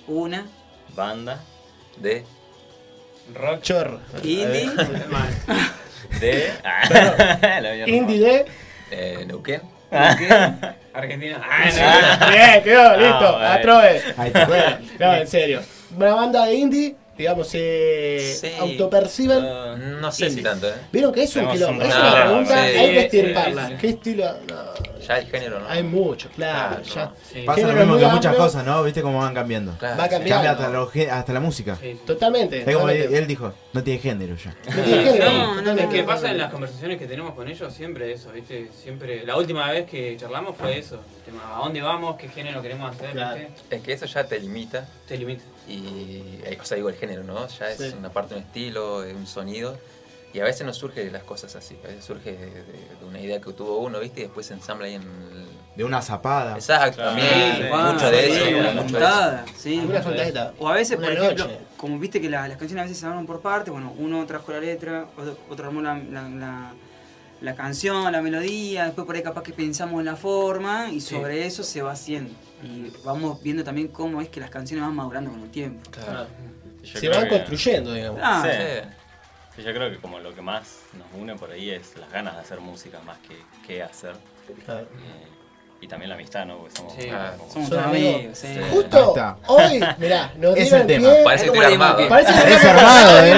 una, 0.07 0.47
banda. 0.95 1.41
De. 2.01 2.25
rock. 3.35 3.63
Chorro. 3.63 4.01
indie, 4.23 4.67
Mal. 5.11 5.29
De. 6.21 6.51
Ah. 6.65 7.61
Indie 7.87 8.19
de. 8.21 8.45
Eh, 8.91 9.25
Neuquén. 9.27 9.61
Argentina. 10.93 11.41
Ah, 11.43 12.19
no. 12.21 12.31
Bien, 12.31 12.63
quedó, 12.63 12.97
listo. 12.97 13.37
Ah. 13.39 13.55
Atrobe. 13.55 14.03
Bueno, 14.17 14.79
no, 14.99 15.15
en 15.15 15.27
serio. 15.27 15.61
Una 15.97 16.15
banda 16.15 16.47
de 16.47 16.55
indie, 16.55 16.97
digamos, 17.17 17.49
se 17.49 18.35
Sí. 18.41 18.51
autoperciben. 18.59 19.45
Ah, 19.45 19.77
No 19.79 20.11
sé 20.13 20.31
si 20.31 20.43
tanto, 20.43 20.69
¿eh? 20.69 20.75
Vieron 20.93 21.13
que 21.13 21.23
es 21.23 21.37
un 21.37 21.49
quilombo. 21.51 21.83
Es 21.83 21.95
una 21.95 22.15
pregunta, 22.25 22.63
hay 22.63 22.73
que 22.93 23.01
estirparla. 23.01 23.79
¿Qué 23.79 23.89
estilo? 23.91 24.25
No, 24.49 24.98
Ya 25.09 25.19
el 25.19 25.27
género, 25.27 25.59
¿no? 25.61 25.69
hay 25.69 25.83
mucho, 25.83 26.29
claro. 26.37 26.77
Claro, 26.83 26.95
ya. 26.95 27.05
no. 27.07 27.13
Sí. 27.33 27.43
Pasa 27.47 27.67
lo 27.67 27.73
mismo 27.75 27.97
que 27.99 28.07
muchas 28.07 28.37
cosas, 28.37 28.65
¿no? 28.65 28.83
¿Viste 28.85 29.01
cómo 29.01 29.19
van 29.21 29.35
cambiando? 29.35 29.73
Claro, 29.79 29.97
Va 29.99 30.09
cambiar. 30.09 30.37
Cambia 30.37 30.51
hasta, 30.53 30.69
lo 30.69 30.91
hasta 31.13 31.33
la 31.33 31.41
música. 31.41 31.77
Sí, 31.81 31.93
sí. 31.93 32.01
Totalmente. 32.07 32.59
Es 32.59 32.65
como 32.65 32.89
él, 32.91 32.97
totalmente. 32.99 33.19
él 33.19 33.27
dijo, 33.27 33.53
no 33.73 33.83
tiene 33.83 34.01
género 34.01 34.37
ya. 34.37 34.55
No 34.77 34.83
tiene 34.83 35.05
género, 35.05 35.63
No, 35.63 35.75
no, 35.75 35.89
que 35.89 36.03
pasa 36.05 36.31
en 36.31 36.37
las 36.39 36.53
conversaciones 36.53 36.99
que 36.99 37.07
tenemos 37.07 37.33
con 37.35 37.49
ellos 37.49 37.73
siempre 37.73 38.13
eso, 38.13 38.31
¿viste? 38.33 38.69
Siempre. 38.83 39.25
La 39.25 39.37
última 39.37 39.71
vez 39.73 39.89
que 39.89 40.15
charlamos 40.19 40.55
fue 40.57 40.79
eso. 40.79 40.97
El 40.97 41.33
tema, 41.33 41.57
¿A 41.57 41.61
dónde 41.61 41.81
vamos? 41.81 42.17
¿Qué 42.17 42.29
género 42.29 42.61
queremos 42.61 42.95
hacer? 42.95 43.13
Claro. 43.13 43.41
¿viste? 43.41 43.77
Es 43.77 43.83
que 43.83 43.93
eso 43.95 44.05
ya 44.05 44.25
te 44.25 44.39
limita. 44.39 44.87
Te 45.07 45.17
limita. 45.17 45.43
Y, 45.67 46.39
eh, 46.45 46.59
o 46.61 46.65
sea, 46.65 46.77
digo, 46.77 46.91
el 46.91 46.97
género, 46.97 47.25
¿no? 47.25 47.49
Ya 47.49 47.71
es 47.71 47.79
Sí. 47.79 47.95
una 47.99 48.11
parte 48.11 48.35
de 48.35 48.41
un 48.41 48.47
estilo, 48.47 49.01
de 49.01 49.15
un 49.15 49.27
sonido. 49.27 49.79
Y 50.35 50.41
a 50.41 50.45
veces 50.45 50.67
no 50.67 50.75
surge 50.75 51.05
de 51.05 51.11
las 51.11 51.23
cosas 51.25 51.57
así. 51.57 51.77
A 51.85 51.89
veces 51.89 52.05
surge 52.05 52.33
de, 52.33 52.47
de- 52.47 52.63
de 53.01 53.05
una 53.09 53.19
idea 53.21 53.41
que 53.41 53.53
tuvo 53.53 53.79
uno, 53.79 53.99
¿viste? 54.01 54.21
Y 54.21 54.23
después 54.25 54.47
se 54.47 54.55
ensambla 54.55 54.87
ahí 54.87 54.95
en 54.95 55.03
el... 55.03 55.49
De 55.75 55.85
una 55.85 56.03
zapada. 56.03 56.55
Exacto, 56.57 56.97
Claro. 56.97 57.11
también. 57.17 57.57
Sí, 57.57 57.93
mucho 57.93 58.11
de 58.11 58.23
sí, 58.23 58.33
eso. 58.33 58.59
una 58.59 58.59
mucho 58.59 58.73
de 58.73 58.81
eso. 58.81 58.83
juntada, 58.83 59.45
sí. 59.57 59.83
Una 59.89 60.03
juntadita. 60.03 60.53
O 60.59 60.69
a 60.69 60.75
veces, 60.75 60.99
Una 60.99 61.07
por 61.09 61.17
ejemplo, 61.17 61.45
noche. 61.47 61.59
como 61.77 61.99
viste 61.99 62.21
que 62.21 62.29
la- 62.29 62.47
las 62.49 62.59
canciones 62.59 62.83
a 62.83 62.85
veces 62.85 62.99
se 62.99 63.07
arman 63.07 63.27
por 63.27 63.41
partes, 63.41 63.73
bueno, 63.73 63.95
uno 63.97 64.27
trajo 64.27 64.53
la 64.53 64.61
letra, 64.61 65.07
otro, 65.17 65.39
otro 65.49 65.67
armó 65.69 65.81
la, 65.81 65.95
la- 65.97 66.29
la- 66.29 66.73
la 67.41 67.55
canción, 67.55 68.11
la 68.13 68.21
melodía, 68.21 68.87
después 68.87 69.07
por 69.07 69.15
ahí 69.15 69.23
capaz 69.23 69.45
que 69.45 69.53
pensamos 69.53 70.01
en 70.01 70.07
la 70.07 70.17
forma 70.17 70.91
y 70.91 71.01
sobre 71.01 71.47
eso 71.47 71.63
se 71.63 71.81
va 71.83 71.93
haciendo. 71.93 72.35
Y 72.65 72.93
vamos 73.05 73.41
viendo 73.43 73.63
también 73.63 73.89
cómo 73.89 74.21
es 74.21 74.29
que 74.29 74.41
las 74.41 74.51
canciones 74.51 74.85
van 74.85 74.95
madurando 74.97 75.31
con 75.31 75.41
el 75.43 75.51
tiempo. 75.51 75.89
Claro. 75.91 76.27
Yo 76.83 76.99
Se 77.01 77.09
van 77.09 77.25
que- 77.25 77.29
construyendo, 77.31 77.93
digamos. 77.95 78.21
Ah, 78.23 78.43
Sí. 78.45 78.89
Sí. 79.59 79.65
Yo 79.65 79.75
creo 79.75 79.91
que 79.91 79.99
como 79.99 80.21
lo 80.21 80.35
que 80.35 80.41
más 80.41 80.85
nos 80.97 81.07
une 81.21 81.35
por 81.35 81.51
ahí 81.51 81.71
es 81.71 81.97
las 81.97 82.11
ganas 82.13 82.35
de 82.35 82.41
hacer 82.41 82.61
música 82.61 83.01
más 83.01 83.19
que, 83.19 83.37
que 83.67 83.83
hacer. 83.83 84.15
Claro. 84.65 84.87
Eh, 84.87 85.38
y 85.81 85.87
también 85.87 86.09
la 86.09 86.17
amistad, 86.17 86.45
¿no? 86.45 86.59
Porque 86.59 86.75
somos 86.77 86.93
Sí. 86.99 87.07
como- 87.09 87.53
somos 87.53 87.73
amigos. 87.73 88.15
amigos. 88.17 88.39
sí. 88.39 88.47
Sí. 88.53 88.61
Justo 88.73 89.09
está. 89.09 89.37
hoy, 89.47 89.81
mirá, 89.99 90.33
nos 90.37 90.57
Es 90.57 90.71
dieron 90.71 90.75
el 90.75 90.91
el 90.91 91.03
tema. 91.03 91.15
pie. 91.15 91.25
Parece 91.25 91.45
que 91.45 91.51
¿Cómo 91.51 91.63
estoy 91.63 91.75
armado. 91.75 92.09
Parece 92.09 92.33
que 92.33 92.39
Es 92.39 92.61
tenemos 92.61 92.83
armado, 92.83 93.21
que 93.23 93.29
¿eh? 93.29 93.33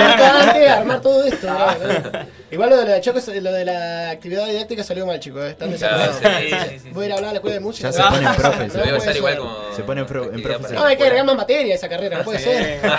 antes 0.51 0.71
armar 0.71 1.01
todo 1.03 1.25
esto. 1.25 1.47
¿no? 1.47 2.27
Igual 2.51 2.71
lo 2.71 2.77
de 2.79 2.85
la 2.87 3.01
Choco, 3.01 3.21
lo 3.41 3.53
de 3.53 3.65
la 3.65 4.11
actividad 4.11 4.47
didáctica 4.47 4.83
salió 4.83 5.07
mal, 5.07 5.21
chicos. 5.21 5.43
eh, 5.45 5.51
Están 5.51 5.71
Claro, 5.73 5.99
desordenados. 5.99 6.41
sí, 6.41 6.71
sí, 6.71 6.79
sí. 6.81 6.91
Voy 6.93 7.05
a 7.05 7.07
ir 7.07 7.13
a 7.13 7.17
hablar 7.17 7.29
a 7.29 7.33
la 7.35 7.37
escuela 7.39 7.55
de 7.55 7.61
música. 7.61 7.91
Ya 7.91 7.93
se 7.93 8.03
ponen 8.03 8.35
profes. 8.35 8.59
No 8.59 8.65
Lo 8.67 8.71
puede 8.73 8.87
digo, 8.87 9.01
sale 9.05 9.19
igual 9.19 9.33
ser. 9.35 9.41
como. 9.43 9.73
Se 9.77 9.83
pone 9.83 10.01
en 10.01 10.07
pro- 10.07 10.25
en 10.25 10.29
actividad 10.31 10.43
profesor. 10.43 10.73
No, 10.73 10.77
para 10.79 10.91
hay 10.91 10.97
que 10.97 11.03
agregar 11.05 11.27
más 11.27 11.37
materia 11.37 11.73
a 11.75 11.77
esa 11.77 11.89
carrera, 11.91 12.19
no 12.19 12.25
puede 12.25 12.39
ser. 12.39 12.81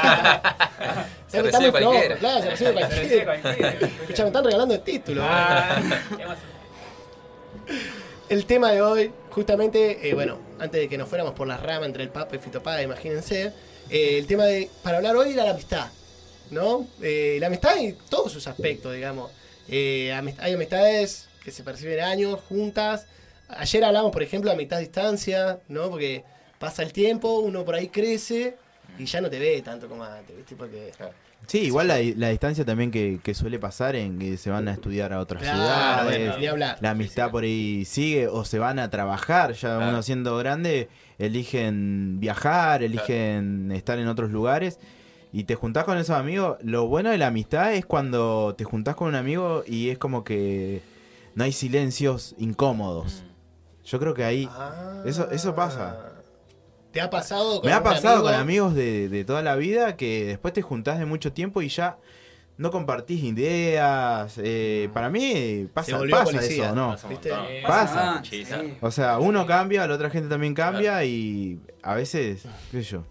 Se 1.31 1.37
Está 1.37 1.43
recibe 1.59 1.71
muy 1.71 1.79
flojo, 1.79 1.91
cualquiera. 1.93 2.15
Claro, 2.17 2.41
se 2.43 2.49
recibe 2.49 2.67
Se 2.69 2.73
cualquiera. 3.23 3.73
me 4.23 4.27
están 4.27 4.43
regalando 4.43 4.73
el 4.75 4.81
título. 4.81 5.21
Ah, 5.25 5.77
¿qué 6.17 6.25
más? 6.25 6.37
El 8.29 8.45
tema 8.45 8.71
de 8.71 8.81
hoy, 8.81 9.11
justamente, 9.31 10.07
eh, 10.07 10.13
bueno, 10.13 10.37
antes 10.59 10.81
de 10.81 10.87
que 10.87 10.97
nos 10.97 11.09
fuéramos 11.09 11.33
por 11.33 11.47
las 11.47 11.61
ramas 11.61 11.87
entre 11.87 12.03
el 12.03 12.09
Papa 12.09 12.35
y 12.35 12.39
Fito 12.39 12.61
imagínense, 12.81 13.53
eh, 13.89 14.17
el 14.17 14.27
tema 14.27 14.45
de, 14.45 14.69
para 14.83 14.97
hablar 14.97 15.15
hoy 15.15 15.33
era 15.33 15.43
la 15.43 15.51
amistad, 15.51 15.87
¿no? 16.49 16.87
Eh, 17.01 17.37
la 17.39 17.47
amistad 17.47 17.77
en 17.77 17.97
todos 18.09 18.31
sus 18.31 18.47
aspectos, 18.47 18.93
digamos. 18.93 19.31
Eh, 19.67 20.13
hay 20.39 20.53
amistades 20.53 21.27
que 21.43 21.51
se 21.51 21.63
perciben 21.63 22.01
años, 22.01 22.39
juntas. 22.47 23.07
Ayer 23.49 23.83
hablamos, 23.83 24.11
por 24.11 24.23
ejemplo, 24.23 24.49
de 24.49 24.55
amistad 24.55 24.79
distancia, 24.79 25.59
¿no? 25.67 25.89
Porque 25.89 26.23
pasa 26.59 26.83
el 26.83 26.93
tiempo, 26.93 27.39
uno 27.39 27.65
por 27.65 27.75
ahí 27.75 27.87
crece 27.87 28.55
y 28.97 29.05
ya 29.05 29.21
no 29.21 29.29
te 29.29 29.39
ve 29.39 29.61
tanto 29.61 29.87
como 29.87 30.03
antes, 30.03 30.35
¿viste? 30.35 30.55
Porque... 30.55 30.91
Sí, 31.47 31.59
igual 31.59 31.87
la, 31.89 31.97
la 32.15 32.29
distancia 32.29 32.63
también 32.63 32.91
que, 32.91 33.19
que 33.21 33.33
suele 33.33 33.59
pasar 33.59 33.95
en 33.95 34.19
que 34.19 34.37
se 34.37 34.49
van 34.49 34.67
a 34.69 34.71
estudiar 34.73 35.11
a 35.11 35.19
otras 35.19 35.41
Claro, 35.41 35.57
ciudades. 36.09 36.49
bueno. 36.51 36.65
La 36.79 36.89
amistad 36.91 37.29
por 37.31 37.43
ahí 37.43 37.83
sigue 37.85 38.27
o 38.27 38.45
se 38.45 38.57
van 38.59 38.79
a 38.79 38.89
trabajar. 38.89 39.51
Ya 39.53 39.75
Claro. 39.77 39.89
uno 39.89 40.01
siendo 40.01 40.37
grande, 40.37 40.87
eligen 41.35 42.19
viajar, 42.19 42.83
eligen 42.83 43.71
estar 43.71 43.97
en 43.99 44.07
otros 44.07 44.31
lugares. 44.31 44.79
y 45.33 45.45
te 45.45 45.55
juntás 45.55 45.85
con 45.85 45.97
esos 45.97 46.17
amigos, 46.17 46.57
lo 46.61 46.87
bueno 46.87 47.09
de 47.09 47.17
la 47.17 47.27
amistad 47.27 47.73
es 47.73 47.85
cuando 47.85 48.53
te 48.57 48.65
juntás 48.65 48.95
con 48.97 49.07
un 49.07 49.15
amigo 49.15 49.63
y 49.65 49.87
es 49.89 49.97
como 49.97 50.25
que 50.25 50.81
no 51.35 51.45
hay 51.45 51.53
silencios 51.53 52.35
incómodos. 52.37 53.23
Yo 53.85 53.97
creo 53.97 54.13
que 54.13 54.25
ahí... 54.25 54.49
Ah. 54.51 55.01
Eso- 55.05 55.31
eso 55.31 55.55
pasa. 55.55 55.97
¿Te 56.91 57.01
ha 57.01 57.09
pasado 57.09 57.61
con 57.61 57.69
Me 57.69 57.73
ha 57.73 57.81
pasado 57.83 58.15
amigo? 58.17 58.25
con 58.31 58.33
amigos 58.35 58.73
de, 58.75 59.09
de 59.09 59.23
toda 59.23 59.41
la 59.41 59.55
vida 59.55 59.95
que 59.95 60.25
después 60.25 60.53
te 60.53 60.61
juntás 60.61 60.99
de 60.99 61.05
mucho 61.05 61.31
tiempo 61.31 61.61
y 61.61 61.69
ya 61.69 61.97
no 62.57 62.69
compartís 62.69 63.23
ideas. 63.23 64.35
eh, 64.37 64.89
para 64.93 65.09
mí 65.09 65.67
pasa, 65.73 65.99
pasa 66.09 66.23
policía. 66.25 66.65
eso, 66.65 66.75
¿no? 66.75 66.95
Pasa. 67.65 68.21
Eh, 68.31 68.45
ah. 68.51 68.63
O 68.81 68.91
sea, 68.91 69.19
uno 69.19 69.45
cambia, 69.47 69.87
la 69.87 69.95
otra 69.95 70.09
gente 70.09 70.29
también 70.29 70.53
cambia 70.53 71.03
y 71.03 71.59
a 71.81 71.95
veces, 71.95 72.43
qué 72.71 72.83
sé 72.83 72.91
yo. 72.91 73.03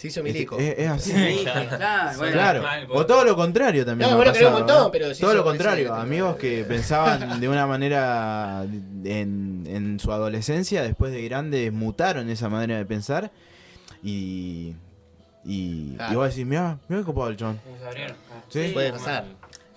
Se 0.00 0.08
hizo 0.08 0.20
Es, 0.20 0.24
milico. 0.24 0.56
es- 0.58 0.78
es 0.78 0.88
así. 0.88 1.10
Sí, 1.12 1.44
claro, 1.44 2.16
bueno. 2.18 2.32
Claro, 2.32 2.62
mal, 2.62 2.86
o 2.90 3.04
todo 3.04 3.22
lo 3.24 3.36
contrario 3.36 3.84
también. 3.84 4.08
No, 4.10 4.16
me 4.16 4.24
ha 4.28 4.32
bueno, 4.32 4.46
un 4.48 4.52
montón, 4.54 4.90
pero 4.92 5.14
sí 5.14 5.20
Todo 5.20 5.34
lo 5.34 5.44
contrario, 5.44 5.92
amigos 5.94 6.36
que 6.36 6.64
pensaban 6.68 7.38
de 7.38 7.48
una 7.48 7.66
manera 7.66 8.64
en, 9.04 9.64
en 9.68 10.00
su 10.00 10.10
adolescencia, 10.12 10.82
después 10.82 11.12
de 11.12 11.22
grandes 11.22 11.70
mutaron 11.72 12.30
esa 12.30 12.48
manera 12.48 12.78
de 12.78 12.86
pensar 12.86 13.30
y. 14.02 14.74
Y, 15.44 15.94
Claro. 15.96 16.12
y 16.12 16.16
vos 16.16 16.28
decís, 16.30 16.46
mira, 16.46 16.78
mira 16.88 17.00
qué 17.00 17.06
copado 17.06 17.28
el 17.28 17.36
chon. 17.36 17.58
Sí. 18.50 18.70
Puede 18.74 18.92
pasar. 18.92 19.24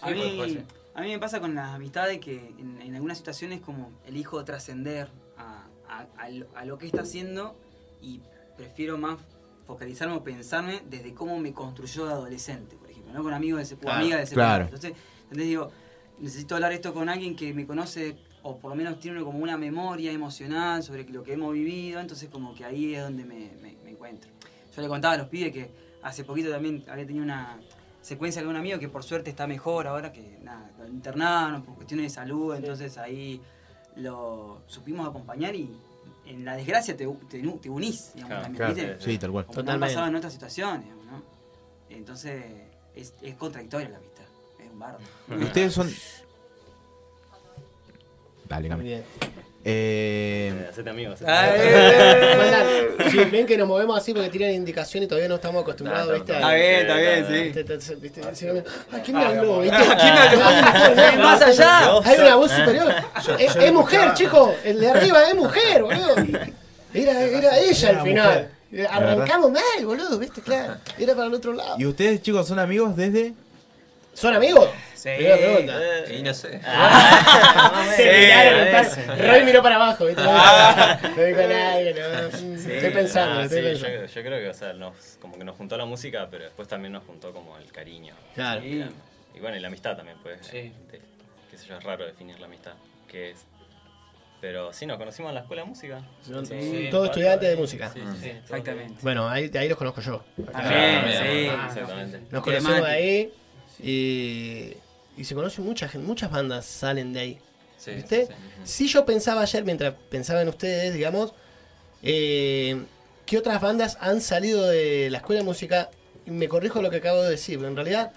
A 0.01 0.09
mí, 0.11 0.41
ser. 0.53 0.63
a 0.93 1.01
mí 1.01 1.07
me 1.09 1.19
pasa 1.19 1.39
con 1.39 1.55
las 1.55 1.69
amistades 1.69 2.19
que 2.19 2.53
en, 2.59 2.81
en 2.81 2.95
algunas 2.95 3.17
situaciones 3.17 3.61
como 3.61 3.91
elijo 4.05 4.43
trascender 4.43 5.07
a, 5.37 5.63
a- 5.89 6.05
a 6.21 6.29
lo- 6.29 6.47
a 6.55 6.65
lo 6.65 6.77
que 6.77 6.85
está 6.87 7.01
haciendo 7.03 7.55
y 8.01 8.19
prefiero 8.57 8.97
más 8.97 9.17
focalizarme 9.65 10.15
o 10.15 10.23
pensarme 10.23 10.81
desde 10.89 11.13
cómo 11.13 11.37
me 11.39 11.53
construyó 11.53 12.05
de 12.05 12.13
adolescente, 12.13 12.75
por 12.75 12.89
ejemplo, 12.89 13.13
¿no? 13.13 13.23
con 13.23 13.33
amigos 13.33 13.67
de 13.69 13.75
o 13.75 13.79
Claro, 13.79 13.99
amigas 13.99 14.19
de 14.19 14.25
secundaria. 14.27 14.55
claro. 14.67 14.75
Entonces, 14.75 14.93
entonces 15.23 15.47
digo, 15.47 15.71
necesito 16.19 16.55
hablar 16.55 16.73
esto 16.73 16.93
con 16.93 17.09
alguien 17.09 17.35
que 17.35 17.53
me 17.53 17.65
conoce 17.65 18.17
o 18.41 18.57
por 18.57 18.71
lo 18.71 18.75
menos 18.75 18.99
tiene 18.99 19.21
como 19.21 19.39
una 19.39 19.57
memoria 19.57 20.11
emocional 20.11 20.83
sobre 20.83 21.07
lo 21.09 21.23
que 21.23 21.33
hemos 21.33 21.53
vivido, 21.53 21.99
entonces 22.01 22.29
como 22.29 22.53
que 22.53 22.65
ahí 22.65 22.93
es 22.95 23.01
donde 23.03 23.23
me, 23.23 23.51
me- 23.61 23.77
me 23.83 23.91
encuentro. 23.91 24.29
Yo 24.75 24.81
le 24.81 24.87
contaba 24.89 25.13
a 25.13 25.17
los 25.17 25.27
pibes 25.27 25.53
que 25.53 25.71
hace 26.01 26.23
poquito 26.25 26.49
también 26.49 26.83
había 26.89 27.05
tenido 27.05 27.23
una 27.23 27.59
secuencia 28.01 28.41
con 28.41 28.49
un 28.51 28.57
amigo 28.57 28.79
que 28.79 28.89
por 28.89 29.01
suerte 29.05 29.29
está 29.29 29.47
mejor 29.47 29.87
ahora 29.87 30.11
que 30.11 30.39
nada, 30.43 30.69
lo 30.77 30.87
internaron 30.89 31.63
por 31.63 31.75
cuestiones 31.75 32.07
de 32.07 32.09
salud, 32.09 32.53
entonces 32.55 32.97
ahí 32.97 33.39
lo 33.95 34.61
supimos 34.67 35.07
acompañar 35.07 35.55
y 35.55 35.69
en 36.25 36.45
la 36.45 36.55
desgracia 36.55 36.95
te, 36.95 37.05
te, 37.29 37.41
te 37.41 37.69
unís, 37.69 38.11
digamos, 38.13 38.29
Claro, 38.29 38.43
también, 38.43 38.73
Claro, 38.73 38.89
¿viste? 38.93 39.11
sí, 39.11 39.17
tal 39.17 39.31
cual. 39.31 39.45
Como 39.45 39.59
han 39.59 39.65
Totalmente. 39.65 39.93
pasado 39.93 40.07
en 40.07 40.15
otras 40.15 40.33
situaciones, 40.33 40.83
digamos, 40.83 41.05
¿no? 41.05 41.23
Entonces 41.89 42.45
es, 42.95 43.13
es 43.21 43.35
contradictoria 43.35 43.89
la 43.89 43.97
amistad, 43.97 44.23
es 44.59 44.71
un 44.71 44.79
bardo. 44.79 44.99
Y 45.29 45.43
ustedes 45.43 45.73
son. 45.73 45.89
Dale, 48.47 48.75
bien. 48.75 49.03
Eh, 49.65 50.53
Eh, 50.53 50.67
Hacete 50.69 50.89
amigos. 50.89 51.19
Ah, 51.25 51.49
eh. 51.55 52.95
Sí, 53.09 53.17
ven 53.31 53.45
que 53.45 53.57
nos 53.57 53.67
movemos 53.67 53.97
así 53.97 54.13
porque 54.13 54.29
tiran 54.29 54.51
indicación 54.51 55.03
y 55.03 55.07
todavía 55.07 55.29
no 55.29 55.35
estamos 55.35 55.61
acostumbrados, 55.61 56.07
No, 56.07 56.13
¿viste? 56.15 56.33
Está 56.33 56.53
bien, 56.53 56.81
está 56.81 56.95
bien, 56.97 57.25
Sí, 58.35 58.45
¿quién 59.05 59.17
me 59.17 59.23
habló? 59.25 59.59
¿Viste? 59.61 59.77
¿Quién 60.01 60.13
me 60.13 60.19
habló? 60.19 61.23
Más 61.23 61.41
allá. 61.41 61.99
Hay 62.03 62.19
una 62.19 62.35
voz 62.35 62.51
superior. 62.51 62.93
Es, 63.39 63.55
es 63.55 63.71
mujer, 63.73 64.13
chico. 64.13 64.53
El 64.63 64.79
de 64.79 64.89
arriba 64.89 65.27
es 65.29 65.35
mujer, 65.35 65.83
boludo. 65.83 66.15
Era, 66.93 67.21
era 67.23 67.59
ella 67.59 67.89
al 67.89 68.01
final. 68.01 68.49
Arrancamos 68.89 69.51
mal, 69.51 69.85
boludo, 69.85 70.17
¿viste? 70.19 70.41
Claro. 70.41 70.75
Era 70.97 71.13
para 71.15 71.27
el 71.27 71.33
otro 71.35 71.53
lado. 71.53 71.75
¿Y 71.79 71.85
ustedes, 71.85 72.21
chicos, 72.21 72.47
son 72.47 72.59
amigos 72.59 72.95
desde.? 72.95 73.33
¿Son 74.13 74.33
amigos? 74.33 74.69
Sí. 75.03 75.09
Primera 75.17 75.35
pregunta. 75.37 76.13
Y 76.13 76.23
no 76.23 76.33
sé. 76.33 76.59
Se 77.95 78.19
miraron, 78.19 78.59
a 78.61 78.81
está- 78.81 79.15
Roy 79.15 79.43
miró 79.43 79.61
para 79.61 79.75
abajo, 79.75 80.05
¿viste? 80.05 80.21
No 80.23 81.23
dijo 81.23 81.41
no. 81.41 82.57
Estoy 82.77 82.89
pensando, 82.91 83.39
Ah, 83.39 83.43
estoy 83.43 83.59
sí, 83.59 83.65
pensando. 83.65 84.05
Yo, 84.05 84.05
yo 84.05 84.21
creo 84.21 84.39
que, 84.39 84.49
o 84.49 84.53
sea, 84.53 84.71
nos, 84.73 85.17
como 85.19 85.37
que 85.37 85.43
nos 85.43 85.57
juntó 85.57 85.75
la 85.77 85.85
música, 85.85 86.27
pero 86.31 86.45
después 86.45 86.67
también 86.69 86.93
nos 86.93 87.03
juntó 87.03 87.33
como 87.33 87.57
el 87.57 87.69
cariño. 87.71 88.13
Claro. 88.33 88.61
Sí. 88.61 88.85
Y 89.35 89.39
bueno, 89.39 89.57
y 89.57 89.59
la 89.59 89.67
amistad 89.67 89.97
también, 89.97 90.17
pues. 90.23 90.39
Sí. 90.47 90.71
de- 90.91 91.01
qué 91.51 91.57
sé 91.57 91.67
yo, 91.67 91.77
es 91.77 91.83
raro 91.83 92.05
definir 92.05 92.39
la 92.39 92.45
amistad. 92.45 92.73
¿Qué 93.07 93.31
es? 93.31 93.45
Pero 94.39 94.71
sí, 94.73 94.85
nos 94.85 94.97
conocimos 94.97 95.29
en 95.29 95.35
la 95.35 95.41
escuela 95.41 95.63
de 95.63 95.69
música. 95.69 96.01
Son 96.25 96.45
Sí. 96.45 96.87
todos 96.91 97.05
estudiantes 97.07 97.49
de 97.49 97.55
música. 97.55 97.89
Sí, 97.93 97.99
sí, 98.13 98.17
sí. 98.21 98.29
Exactamente. 98.29 98.95
Bueno, 99.01 99.27
ahí, 99.29 99.49
de 99.49 99.59
ahí 99.59 99.67
los 99.69 99.77
conozco 99.77 100.01
yo. 100.01 100.23
También, 100.51 101.01
Ah, 101.05 101.05
sí. 101.11 101.47
ah, 101.49 101.65
Exactamente. 101.67 102.19
Nos 102.31 102.43
Qué 102.43 102.51
conocemos 102.51 102.85
de 102.87 102.91
ahí 102.93 103.33
y, 103.81 104.73
y 105.17 105.23
se 105.25 105.35
conoce 105.35 105.61
mucha 105.61 105.87
gente, 105.87 106.05
muchas 106.07 106.31
bandas 106.31 106.65
salen 106.65 107.13
de 107.13 107.19
ahí. 107.19 107.39
Sí, 107.77 107.91
¿Viste? 107.91 108.27
sí, 108.27 108.33
sí. 108.33 108.61
Si 108.63 108.87
yo 108.87 109.05
pensaba 109.05 109.41
ayer, 109.41 109.63
mientras 109.65 109.93
pensaba 110.09 110.41
en 110.41 110.47
ustedes, 110.49 110.93
digamos, 110.93 111.33
eh, 112.01 112.81
¿qué 113.25 113.37
otras 113.37 113.61
bandas 113.61 113.97
han 113.99 114.21
salido 114.21 114.65
de 114.67 115.09
la 115.09 115.17
escuela 115.19 115.41
de 115.41 115.45
música? 115.45 115.89
Y 116.25 116.31
me 116.31 116.47
corrijo 116.47 116.81
lo 116.81 116.89
que 116.89 116.97
acabo 116.97 117.21
de 117.21 117.31
decir, 117.31 117.57
pero 117.57 117.69
en 117.69 117.75
realidad 117.75 118.11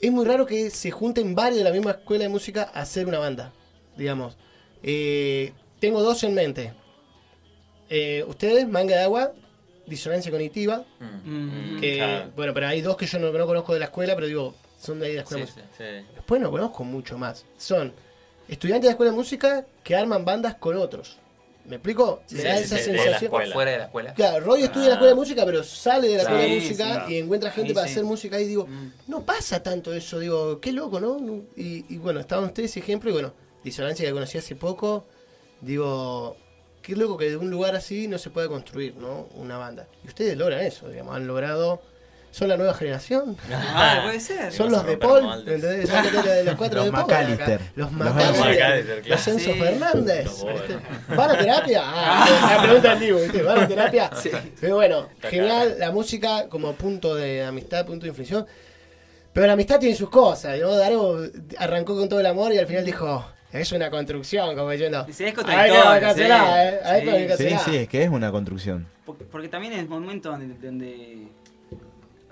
es 0.00 0.12
muy 0.12 0.24
raro 0.24 0.46
que 0.46 0.70
se 0.70 0.90
junten 0.90 1.34
varios 1.34 1.58
de 1.58 1.64
la 1.64 1.72
misma 1.72 1.92
escuela 1.92 2.22
de 2.24 2.28
música 2.28 2.70
a 2.72 2.80
hacer 2.82 3.06
una 3.06 3.18
banda, 3.18 3.52
digamos. 3.96 4.36
Eh, 4.82 5.52
tengo 5.80 6.02
dos 6.02 6.22
en 6.24 6.34
mente. 6.34 6.72
Eh, 7.90 8.24
ustedes, 8.28 8.66
Manga 8.68 8.96
de 8.96 9.02
Agua, 9.02 9.32
Disonancia 9.86 10.30
Cognitiva, 10.30 10.84
Mm. 11.00 11.80
que, 11.80 11.96
Claro. 11.96 12.30
bueno, 12.36 12.54
pero 12.54 12.68
hay 12.68 12.80
dos 12.80 12.96
que 12.96 13.06
yo 13.06 13.18
no, 13.18 13.30
no 13.32 13.46
conozco 13.46 13.72
de 13.74 13.80
la 13.80 13.86
escuela, 13.86 14.14
pero 14.14 14.26
digo, 14.26 14.54
son 14.84 15.00
de 15.00 15.06
ahí 15.06 15.12
de 15.12 15.16
la 15.18 15.22
escuela 15.22 15.46
Sí, 15.46 15.52
de 15.56 15.62
música. 15.62 15.76
Sí. 15.78 16.06
Después 16.14 16.40
no 16.40 16.50
conozco 16.50 16.84
mucho 16.84 17.18
más. 17.18 17.44
Son 17.56 17.92
estudiantes 18.48 18.82
de 18.82 18.88
la 18.88 18.92
escuela 18.92 19.10
de 19.12 19.16
música 19.16 19.66
que 19.82 19.96
arman 19.96 20.24
bandas 20.24 20.54
con 20.56 20.76
otros. 20.76 21.18
¿Me 21.66 21.76
explico? 21.76 22.20
Da 22.30 22.58
esa 22.58 22.76
sensación. 22.76 23.24
escuela. 23.24 23.54
Fuera 23.54 23.70
de 23.70 23.78
la 23.78 23.84
escuela. 23.84 24.12
Claro, 24.12 24.44
Roy 24.44 24.64
estudia 24.64 24.82
en 24.84 24.88
la 24.90 24.94
escuela 24.96 25.10
de 25.12 25.16
música, 25.16 25.44
pero 25.46 25.64
sale 25.64 26.08
de 26.08 26.16
la 26.16 26.22
escuela 26.24 26.42
de 26.42 26.56
música 26.60 27.06
y 27.08 27.16
encuentra 27.18 27.50
gente 27.50 27.72
para 27.72 27.86
hacer 27.86 28.04
música 28.04 28.38
y 28.38 28.44
digo, 28.46 28.66
Mm. 28.66 28.92
no 29.08 29.22
pasa 29.24 29.62
tanto 29.62 29.94
eso, 29.94 30.18
digo, 30.18 30.60
qué 30.60 30.72
loco, 30.72 31.00
¿no? 31.00 31.16
Y, 31.56 31.86
y 31.88 31.96
bueno, 31.96 32.20
estaban 32.20 32.44
ustedes 32.44 32.76
ejemplo 32.76 33.08
y 33.08 33.14
bueno, 33.14 33.32
Disonancia 33.64 34.04
que 34.06 34.12
conocí 34.12 34.36
hace 34.36 34.56
poco, 34.56 35.06
digo, 35.62 36.36
qué 36.82 36.94
loco 36.96 37.16
que 37.16 37.30
de 37.30 37.38
un 37.38 37.50
lugar 37.50 37.74
así 37.74 38.08
no 38.08 38.18
se 38.18 38.28
pueda 38.28 38.46
construir, 38.48 38.94
¿no? 38.96 39.28
Una 39.36 39.56
banda. 39.56 39.88
Y 40.04 40.08
ustedes 40.08 40.36
logran 40.36 40.60
eso, 40.60 40.90
digamos, 40.90 41.16
han 41.16 41.26
logrado, 41.26 41.80
son 42.34 42.48
la 42.48 42.56
nueva 42.56 42.74
generación. 42.74 43.36
Ah, 43.52 44.00
puede 44.04 44.18
ser. 44.18 44.52
Son 44.52 44.72
los 44.72 44.82
a 44.82 44.84
de 44.86 44.96
Paul, 44.96 45.22
moldes. 45.22 45.46
¿me 45.46 45.54
entendés? 45.54 45.88
Son 45.88 46.12
los 46.12 46.24
de 46.24 46.44
los 46.44 46.54
cuatro 46.56 46.76
Los 46.80 46.86
de 46.86 46.90
Paul. 46.92 47.02
McAllister. 47.06 47.54
acá. 47.60 47.72
Los 47.76 47.92
Los 47.92 47.92
McAllister. 47.92 49.06
Los. 49.08 49.28
Enzo 49.28 49.52
Sí. 49.52 49.58
Fernández. 49.60 50.24
¿viste? 50.24 50.78
¿Van 51.14 51.30
a 51.30 51.38
terapia? 51.38 51.82
Ah, 51.86 52.54
la 52.56 52.62
pregunta 52.62 52.92
en 52.94 52.98
vivo, 53.00 53.20
¿viste? 53.20 53.42
¿Van 53.42 53.58
a 53.60 53.68
terapia? 53.68 54.10
Pero 54.60 54.74
bueno, 54.76 55.08
Está 55.14 55.28
genial 55.30 55.76
la 55.78 55.92
música 55.92 56.48
como 56.48 56.72
punto 56.72 57.14
de 57.14 57.44
amistad, 57.44 57.86
punto 57.86 58.02
de 58.04 58.08
inflexión. 58.08 58.46
Pero 59.32 59.46
la 59.46 59.52
amistad 59.52 59.78
tiene 59.78 59.94
sus 59.94 60.10
cosas, 60.10 60.58
¿no? 60.60 60.74
Darío 60.76 61.18
arrancó 61.58 61.96
con 61.96 62.08
todo 62.08 62.18
el 62.20 62.26
amor 62.26 62.52
y 62.52 62.58
al 62.58 62.66
final 62.66 62.84
dijo, 62.84 63.24
es 63.52 63.70
una 63.72 63.90
construcción, 63.90 64.54
como 64.56 64.70
diciendo. 64.70 65.06
Sí, 65.10 65.24
es 65.24 65.34
bancársela, 65.36 66.80
sí. 67.00 67.08
¿eh? 67.08 67.34
Sí. 67.36 67.48
Sí, 67.48 67.56
sí, 67.64 67.76
es 67.76 67.88
que 67.88 68.02
es 68.04 68.10
una 68.10 68.30
construcción. 68.32 68.86
Porque, 69.04 69.24
porque 69.24 69.48
también 69.48 69.72
es 69.74 69.82
un 69.84 69.88
momento 69.88 70.30
donde, 70.30 70.54
donde 70.66 71.28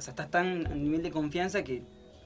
o 0.02 0.04
sea, 0.04 0.10
estás 0.12 0.30
tan 0.30 0.66
a 0.66 0.70
nivel 0.74 1.00
de 1.02 1.10
confianza 1.12 1.62
que 1.62 1.82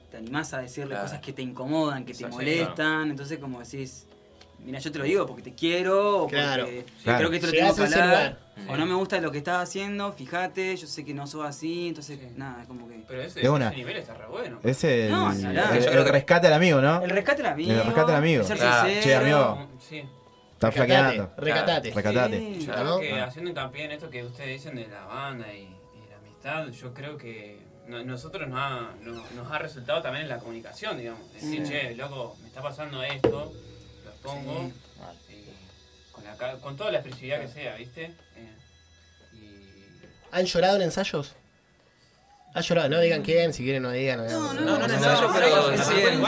te 0.09 0.17
animás 0.17 0.51
a 0.53 0.59
decirle 0.61 0.89
Claro. 0.91 1.03
cosas 1.03 1.21
que 1.21 1.31
te 1.33 1.41
incomodan, 1.43 2.05
que 2.05 2.13
te 2.13 2.19
Sí, 2.19 2.23
sí, 2.25 2.29
molestan, 2.31 3.11
entonces 3.11 3.37
como 3.37 3.59
decís, 3.59 4.07
mira, 4.65 4.79
yo 4.79 4.91
te 4.91 4.97
lo 4.97 5.03
digo 5.05 5.27
porque 5.27 5.43
te 5.43 5.53
quiero, 5.53 6.23
o 6.23 6.27
Claro. 6.27 6.63
porque 6.63 6.85
Claro. 7.03 7.17
creo 7.19 7.29
que 7.29 7.35
esto 7.37 7.47
lo 7.47 7.53
tengo 7.53 7.75
que 7.75 7.95
hablar, 8.01 8.39
o 8.67 8.75
no 8.77 8.85
me 8.87 8.95
gusta 8.95 9.21
lo 9.21 9.31
que 9.31 9.37
estás 9.37 9.61
haciendo, 9.61 10.11
fíjate, 10.13 10.75
yo 10.75 10.87
sé 10.87 11.05
que 11.05 11.13
no 11.13 11.27
sos 11.27 11.45
así, 11.45 11.89
entonces 11.89 12.17
Sí. 12.19 12.27
nada, 12.35 12.63
es 12.63 12.67
como 12.67 12.87
que... 12.87 13.03
Pero 13.07 13.21
ese, 13.21 13.41
De 13.41 13.49
una. 13.49 13.67
ese 13.67 13.75
nivel 13.77 13.97
está 13.97 14.15
re 14.15 14.25
bueno. 14.27 14.59
Es 14.63 14.83
el, 14.83 15.11
No, 15.11 15.31
el- 15.31 15.45
el 15.87 16.05
rescate 16.09 16.47
al 16.47 16.53
amigo, 16.53 16.81
¿no? 16.81 17.03
El 17.03 17.11
rescate 17.11 17.41
al 17.43 17.53
amigo, 17.53 17.71
El 17.73 17.83
rescate 17.85 18.11
al 18.11 18.17
amigo. 18.17 18.43
ser 18.43 18.57
Claro. 18.57 18.89
sincero, 18.89 19.03
Che, 19.03 19.15
amigo. 19.15 19.67
Sí. 19.87 20.03
Está 20.53 20.71
flaqueando. 20.71 21.31
Recatate. 21.37 21.91
Recatate. 21.91 22.37
Sí. 22.39 22.65
Yo 22.65 22.71
¿no? 22.83 22.97
creo 22.97 22.99
que 22.99 23.21
haciendo 23.21 23.51
hincapié 23.51 23.85
en 23.85 23.91
esto 23.91 24.09
que 24.09 24.23
ustedes 24.23 24.49
dicen 24.63 24.75
de 24.75 24.87
la 24.87 25.05
banda 25.05 25.53
y, 25.53 25.59
y 25.65 26.09
la 26.09 26.17
amistad, 26.17 26.67
yo 26.69 26.93
creo 26.95 27.15
que 27.15 27.59
no- 27.87 28.03
nosotros 28.03 28.47
nos 28.47 28.59
ha, 28.59 28.89
no- 29.01 29.23
nos 29.35 29.51
ha 29.51 29.57
resultado 29.59 30.01
también 30.01 30.23
en 30.23 30.29
la 30.29 30.39
comunicación, 30.39 30.97
digamos. 30.97 31.31
Decir, 31.33 31.63
che, 31.67 31.95
loco, 31.95 32.37
me 32.41 32.47
está 32.47 32.61
pasando 32.61 33.01
esto, 33.03 33.53
lo 34.03 34.09
expongo, 34.11 34.71
Sí. 35.27 35.33
y 35.33 36.11
con, 36.11 36.23
la 36.23 36.35
ca- 36.35 36.57
con 36.59 36.75
toda 36.77 36.91
la 36.91 36.99
expresividad 36.99 37.39
que 37.41 37.47
sea, 37.47 37.75
¿viste? 37.75 38.13
Eh, 38.35 38.53
y 39.33 39.55
¿Han 40.31 40.45
llorado 40.45 40.75
en 40.77 40.81
ensayos? 40.83 41.33
¿Han 42.53 42.63
llorado? 42.63 42.89
No 42.89 42.99
digan 42.99 43.21
quién, 43.21 43.53
si 43.53 43.63
quieren 43.63 43.83
no 43.83 43.91
digan. 43.91 44.25
No, 44.25 44.53
No, 44.53 44.53
no 44.53 44.59
en 44.59 44.65
No, 44.65 44.85
ensayo, 44.85 45.27
no, 45.27 45.33
pero 45.33 45.47
no, 45.77 45.83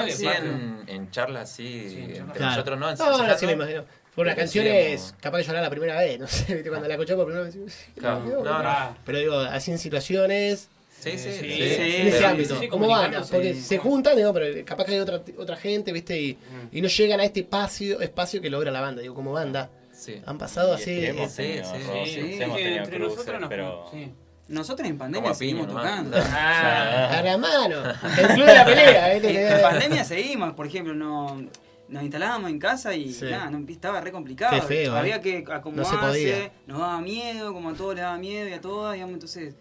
sí, 0.09 0.25
no, 0.25 0.31
en, 0.31 0.45
en, 0.45 0.83
en 0.89 1.11
charlas, 1.11 1.49
sí, 1.51 1.89
Sí, 1.89 1.95
en 1.95 2.01
entre 2.01 2.15
charlas. 2.17 2.37
Claro. 2.37 2.51
nosotros 2.51 2.79
no. 2.79 2.85
No, 2.85 2.91
ensayando. 2.91 3.27
no, 3.27 3.37
sí 3.37 3.45
me 3.47 3.51
imagino. 3.53 3.85
Por 4.15 4.25
una 4.25 4.35
Pero 4.35 4.41
canción 4.43 4.65
sí, 4.65 4.69
es 4.71 5.01
como- 5.01 5.21
capaz 5.21 5.37
de 5.37 5.43
llorar 5.45 5.63
la 5.63 5.69
primera 5.69 5.97
vez, 5.97 6.19
no 6.19 6.27
sé, 6.27 6.53
¿viste? 6.55 6.69
cuando 6.69 6.87
la 6.87 6.93
escuché 6.95 7.15
por 7.15 7.25
primera 7.25 7.45
vez. 7.45 7.55
No, 7.97 8.19
no. 8.43 8.97
Pero 9.05 9.17
digo, 9.17 9.39
así 9.39 9.71
en 9.71 9.79
situaciones, 9.79 10.69
Sí, 10.99 11.11
sí, 11.17 11.31
Sí, 11.31 11.39
sí. 11.39 11.45
sí, 11.47 11.95
en 11.95 12.07
ese 12.07 12.25
ámbito, 12.25 12.55
banda, 12.55 12.69
comunicándose. 12.69 13.31
porque 13.33 13.53
se 13.53 13.77
juntan, 13.77 14.17
digo, 14.17 14.33
pero 14.33 14.65
capaz 14.65 14.85
que 14.85 14.93
hay 14.93 14.99
otra, 14.99 15.21
otra 15.37 15.55
gente, 15.55 15.91
¿viste? 15.93 16.19
Y, 16.19 16.37
y 16.71 16.81
no 16.81 16.87
llegan 16.89 17.19
a 17.19 17.23
este 17.23 17.39
espacio, 17.41 18.01
espacio 18.01 18.41
que 18.41 18.49
logra 18.49 18.69
la 18.71 18.81
banda, 18.81 19.01
digo, 19.01 19.15
como 19.15 19.31
banda. 19.31 19.69
Sí. 19.93 20.21
Han 20.25 20.37
pasado 20.37 20.71
Y 20.73 20.75
así. 20.75 21.05
hemos 21.05 21.37
eh, 21.39 21.61
tenido 21.61 21.65
sí, 21.65 21.71
sí, 21.81 21.87
roces, 21.87 22.13
sí, 22.13 22.41
hemos 22.43 22.57
que 22.57 22.63
tenido 22.63 22.83
entre 22.83 22.97
cruces, 22.97 23.17
nosotros 23.17 23.39
nos 23.41 23.49
pero... 23.49 23.85
sí. 23.91 24.11
Nosotros 24.49 24.89
en 24.89 24.97
pandemia 24.97 25.29
piña 25.29 25.35
seguimos 25.37 25.67
tocando. 25.67 26.17
a 26.17 27.21
la 27.23 27.37
mano. 27.37 27.83
El 28.19 28.27
club 28.29 28.45
de 28.47 28.53
la 28.53 28.65
pelea, 28.65 29.13
En 29.15 29.61
pandemia 29.61 30.03
seguimos, 30.03 30.53
por 30.53 30.65
ejemplo, 30.65 30.93
no, 30.95 31.39
nos 31.87 32.01
instalábamos 32.03 32.49
en 32.49 32.57
casa 32.59 32.93
y 32.95 33.11
Sí. 33.13 33.25
nada, 33.25 33.49
no, 33.51 33.63
estaba 33.69 34.01
re 34.01 34.11
complicado. 34.11 34.55
Qué 34.55 34.61
feo, 34.63 34.95
Había 34.95 35.17
¿eh? 35.17 35.21
que 35.21 35.41
No 35.41 35.47
se 35.47 35.53
acomodarse, 35.53 35.99
podía. 35.99 36.51
nos 36.65 36.79
daba 36.79 36.99
miedo, 37.01 37.53
como 37.53 37.69
a 37.69 37.73
todos 37.73 37.93
les 37.95 38.03
daba 38.03 38.17
miedo 38.17 38.47
y 38.49 38.53
a 38.53 38.61
todas, 38.61 38.93
digamos, 38.95 39.13
entonces, 39.13 39.53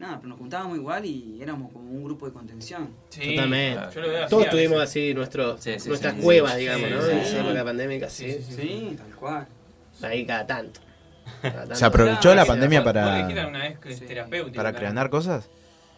nada, 0.00 0.16
pero 0.16 0.30
nos 0.30 0.38
juntábamos 0.38 0.76
igual 0.78 1.04
y 1.04 1.38
éramos 1.42 1.70
como 1.72 1.90
un 1.90 2.02
grupo 2.02 2.26
de 2.26 2.32
contención. 2.32 2.90
Sí, 3.10 3.34
Totalmente. 3.36 3.94
yo 3.94 4.00
lo 4.00 4.08
veo 4.08 4.22
así 4.24 4.30
Todos 4.30 4.48
tuvimos 4.50 4.80
así 4.82 5.14
nuestro, 5.14 5.58
Sí, 5.58 5.78
sí, 5.78 5.88
nuestras 5.88 6.14
sí, 6.14 6.20
cuevas, 6.20 6.54
sí, 6.54 6.58
digamos, 6.60 6.88
sí, 6.88 6.94
¿no? 6.94 7.02
sí, 7.02 7.10
En 7.10 7.20
sí. 7.24 7.26
esa 7.28 7.40
época 7.40 7.64
pandémica, 7.64 8.10
sí. 8.10 8.32
Sí, 8.32 8.42
sí, 8.42 8.54
Sí, 8.56 8.96
tal 8.98 9.14
cual. 9.16 9.46
Ahí 10.02 10.26
cada 10.26 10.46
tanto. 10.46 10.80
Cada 11.42 11.52
tanto. 11.60 11.74
¿Se 11.76 11.84
aprovechó 11.84 12.20
Claro, 12.22 12.36
la 12.36 12.44
pandemia 12.46 12.82
para, 12.82 13.16
dijiste 13.26 13.46
una 13.46 13.58
vez 13.60 13.78
que 13.78 13.90
es 13.92 13.98
Sí. 13.98 14.06
terapéutico. 14.06 14.56
para 14.56 14.72
claro. 14.72 14.90
crear 14.92 15.10
cosas? 15.10 15.48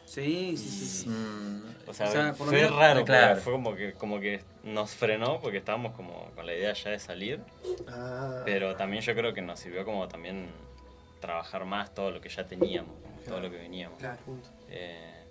Sí, 0.05 0.57
sí, 0.59 0.69
sí. 0.69 0.87
sí. 0.87 1.09
Mm, 1.09 1.63
O 1.87 1.95
sea, 1.95 2.09
O 2.09 2.13
sea, 2.13 2.33
por 2.35 2.47
lo 2.47 2.53
fue 2.53 2.63
menos- 2.63 2.77
raro, 2.79 3.05
Claro. 3.05 3.41
fue 3.41 3.53
como 3.53 3.75
que, 3.75 3.93
como 3.95 4.21
que 4.21 4.41
nos 4.65 4.91
frenó 4.91 5.41
porque 5.41 5.59
estábamos 5.59 5.95
como 5.95 6.31
con 6.35 6.45
la 6.45 6.55
idea 6.55 6.73
ya 6.75 6.91
de 6.91 6.99
salir, 6.99 7.41
Ah, 7.89 8.43
pero 8.45 8.75
también 8.77 9.03
yo 9.03 9.15
creo 9.15 9.33
que 9.33 9.41
nos 9.43 9.59
sirvió 9.61 9.85
como 9.85 10.07
también 10.09 10.49
trabajar 11.23 11.65
más 11.65 11.95
todo 11.95 12.11
lo 12.11 12.21
que 12.21 12.29
ya 12.29 12.47
teníamos, 12.47 12.95
como 13.01 13.17
todo 13.23 13.41
lo 13.41 13.51
que 13.51 13.57
veníamos. 13.57 13.99
Claro. 13.99 14.19
Eh, 14.69 15.25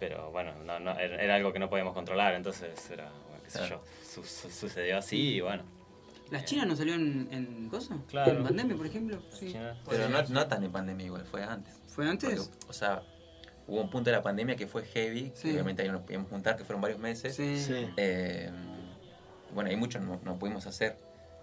pero 0.00 0.32
bueno, 0.32 0.52
no, 0.64 0.80
no, 0.80 0.98
era, 0.98 1.22
era 1.22 1.34
algo 1.36 1.52
que 1.52 1.60
no 1.60 1.70
podíamos 1.70 1.94
controlar, 1.94 2.34
entonces 2.34 2.90
era, 2.90 3.04
bueno, 3.28 3.44
qué 3.44 3.50
sé 3.50 3.58
Claro. 3.58 3.84
yo, 3.84 4.04
su- 4.04 4.24
su- 4.24 4.50
sucedió 4.50 4.98
así 4.98 5.36
y 5.36 5.40
bueno. 5.40 5.62
¿Las 6.30 6.44
chinas 6.44 6.66
no 6.66 6.74
salió 6.76 6.94
en, 6.94 7.28
en 7.32 7.68
cosa? 7.68 7.96
Claro. 8.08 8.32
¿En 8.32 8.44
pandemia, 8.44 8.76
por 8.76 8.86
ejemplo? 8.86 9.20
Sí. 9.30 9.54
Pero 9.88 10.08
no, 10.08 10.22
no 10.22 10.46
tan 10.46 10.64
en 10.64 10.72
pandemia 10.72 11.06
igual, 11.06 11.24
fue 11.24 11.42
antes. 11.44 11.74
¿Fue 11.88 12.08
antes? 12.08 12.48
Porque, 12.48 12.66
o 12.68 12.72
sea, 12.72 13.02
hubo 13.66 13.80
un 13.82 13.90
punto 13.90 14.10
de 14.10 14.16
la 14.16 14.22
pandemia 14.22 14.54
que 14.56 14.66
fue 14.68 14.84
heavy, 14.84 15.32
Sí. 15.34 15.48
que 15.48 15.54
obviamente 15.54 15.82
ahí 15.82 15.88
no 15.88 15.94
nos 15.94 16.02
podíamos 16.02 16.28
juntar, 16.30 16.56
que 16.56 16.64
fueron 16.64 16.80
varios 16.80 17.00
meses. 17.00 17.34
Sí. 17.34 17.58
sí. 17.58 17.88
Eh, 17.96 18.48
bueno, 19.52 19.68
hay 19.70 19.76
mucho 19.76 19.98
no, 19.98 20.20
no 20.24 20.38
pudimos 20.38 20.66
hacer. 20.66 20.96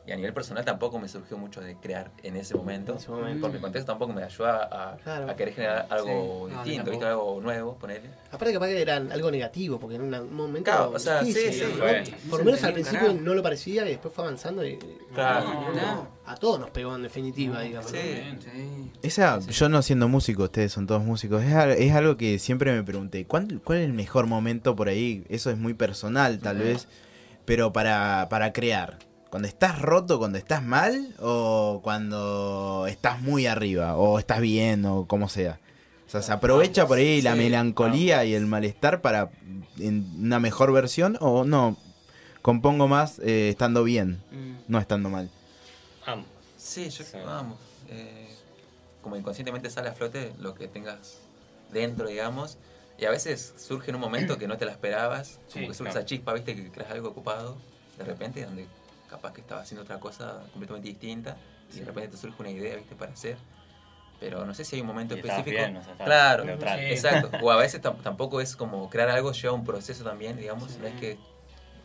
Y 0.08 0.12
a 0.14 0.16
nivel 0.16 0.34
personal 0.34 0.64
tampoco 0.64 0.98
me 1.00 1.10
surgió 1.10 1.38
mucho 1.38 1.60
de 1.60 1.76
crear 1.76 2.10
en 2.24 2.38
ese 2.38 2.56
momento. 2.56 2.94
En 2.94 2.98
ese 2.98 3.12
momento. 3.12 3.42
Porque 3.42 3.58
el 3.58 3.62
contexto 3.62 3.92
tampoco 3.92 4.14
me 4.14 4.24
ayudó 4.24 4.48
a, 4.48 4.98
Claro. 5.04 5.30
a 5.30 5.36
querer 5.36 5.54
generar 5.54 5.86
algo 5.90 6.48
Sí. 6.64 6.70
Distinto, 6.72 7.06
algo 7.08 7.42
nuevo, 7.42 7.76
ponerle. 7.76 8.10
Aparte 8.32 8.54
capaz 8.54 8.68
que 8.68 8.82
era 8.82 8.96
algo 8.96 9.30
negativo, 9.30 9.78
porque 9.80 9.98
en 9.98 10.04
un 10.04 10.34
momento 10.34 10.64
Claro, 10.72 10.92
o 10.96 11.00
sea, 11.00 11.20
sí, 11.20 11.34
difícil, 11.34 11.68
sí. 12.06 12.14
Por 12.30 12.40
lo 12.40 12.46
menos 12.46 12.64
al 12.64 12.72
principio 12.74 13.00
carajo. 13.08 13.20
no 13.22 13.34
lo 13.34 13.44
parecía 13.44 13.86
y 13.86 13.90
después 13.90 14.14
fue 14.14 14.24
avanzando 14.24 14.66
y 14.66 14.80
Claro. 15.14 15.46
No, 15.54 15.74
no. 15.74 16.08
a 16.26 16.36
todos 16.38 16.60
nos 16.62 16.70
pegó 16.70 16.96
en 16.96 17.04
definitiva, 17.04 17.62
digamos. 17.62 17.92
Sí. 17.92 17.98
Sí. 18.40 18.92
Esa, 19.02 19.40
yo 19.40 19.68
no 19.68 19.82
siendo 19.82 20.08
músico, 20.08 20.44
ustedes 20.44 20.72
son 20.72 20.88
todos 20.88 21.04
músicos, 21.04 21.44
es, 21.44 21.54
es 21.80 21.94
algo 21.94 22.16
que 22.16 22.40
siempre 22.40 22.72
me 22.74 22.84
pregunté, 22.84 23.26
¿cuál, 23.26 23.60
¿cuál 23.62 23.80
es 23.80 23.86
el 23.86 23.94
mejor 23.94 24.26
momento 24.26 24.74
por 24.76 24.88
ahí? 24.88 25.26
Eso 25.28 25.52
es 25.52 25.58
muy 25.58 25.74
personal 25.74 26.40
tal 26.40 26.60
vez, 26.60 26.88
pero 27.44 27.74
para, 27.74 28.28
para 28.30 28.54
crear. 28.54 29.00
¿Cuando 29.38 29.50
estás 29.50 29.80
roto, 29.80 30.18
cuando 30.18 30.40
estás 30.40 30.64
mal 30.64 31.14
o 31.20 31.80
cuando 31.84 32.88
estás 32.90 33.22
muy 33.22 33.46
arriba 33.46 33.96
o 33.96 34.18
estás 34.18 34.42
bien 34.42 34.84
o 34.86 35.06
como 35.06 35.30
sea? 35.30 35.60
O 36.08 36.10
sea, 36.10 36.24
¿se 36.24 36.32
aprovecha 36.32 36.88
por 36.88 36.98
ahí 36.98 37.22
la 37.22 37.34
Sí. 37.34 37.38
melancolía 37.38 38.26
y 38.26 38.34
el 38.34 38.48
malestar 38.48 39.00
para 39.02 39.30
en 39.78 40.12
una 40.18 40.40
mejor 40.40 40.72
versión 40.74 41.20
o 41.22 41.44
no? 41.44 41.78
Compongo 42.42 42.88
más 42.88 43.20
eh, 43.20 43.50
estando 43.50 43.84
bien, 43.84 44.24
Mm. 44.32 44.54
no 44.70 44.80
estando 44.80 45.10
mal. 45.12 45.30
Ambos. 46.08 46.28
Sí, 46.58 46.90
yo 46.90 47.04
Sí. 47.04 47.18
vamos. 47.24 47.60
eh, 47.90 48.30
como 49.04 49.18
inconscientemente 49.18 49.70
sale 49.70 49.90
a 49.90 49.94
flote 49.94 50.34
lo 50.40 50.56
que 50.56 50.68
tengas 50.68 51.20
dentro, 51.72 52.08
digamos. 52.08 52.58
Y 52.98 53.06
a 53.06 53.12
veces 53.12 53.54
surge 53.56 53.92
en 53.92 53.96
un 53.98 54.02
momento 54.02 54.40
que 54.40 54.48
no 54.48 54.58
te 54.58 54.66
la 54.66 54.72
esperabas. 54.72 55.38
Sí, 55.48 55.60
como 55.60 55.68
que 55.68 55.74
surge 55.76 55.92
claro. 55.92 56.00
esa 56.00 56.06
chispa, 56.08 56.34
viste, 56.34 56.56
que 56.56 56.72
creas 56.72 56.90
algo 56.90 57.10
ocupado. 57.10 57.56
De 58.00 58.04
repente, 58.04 58.44
donde 58.44 58.66
capaz 59.10 59.34
que 59.34 59.42
estabas 59.42 59.64
haciendo 59.64 59.84
otra 59.84 60.00
cosa 60.00 60.44
completamente 60.52 60.90
distinta. 60.90 61.38
Y 61.74 61.80
de 61.80 61.86
repente 61.86 62.10
te 62.12 62.18
surge 62.18 62.36
una 62.40 62.50
idea, 62.52 62.76
viste, 62.76 62.96
para 62.96 63.12
hacer. 63.12 63.38
Pero 64.20 64.46
no 64.46 64.54
sé 64.54 64.66
si 64.66 64.76
hay 64.76 64.82
un 64.82 64.88
momento 64.88 65.16
Y 65.16 65.20
específico. 65.20 65.58
bien, 65.58 65.78
o 65.78 65.84
sea, 65.84 65.94
claro, 65.96 66.44
neutral. 66.44 66.80
Sí. 66.80 66.86
exacto. 66.94 67.30
O 67.44 67.52
a 67.52 67.58
veces 67.58 67.82
tam- 67.82 68.02
tampoco 68.02 68.42
es 68.42 68.56
como 68.56 68.90
crear 68.90 69.10
algo, 69.10 69.32
lleva 69.32 69.54
un 69.54 69.64
proceso 69.66 70.04
también, 70.04 70.38
digamos. 70.38 70.78
No 70.80 70.88
es 70.88 70.96
que, 71.00 71.18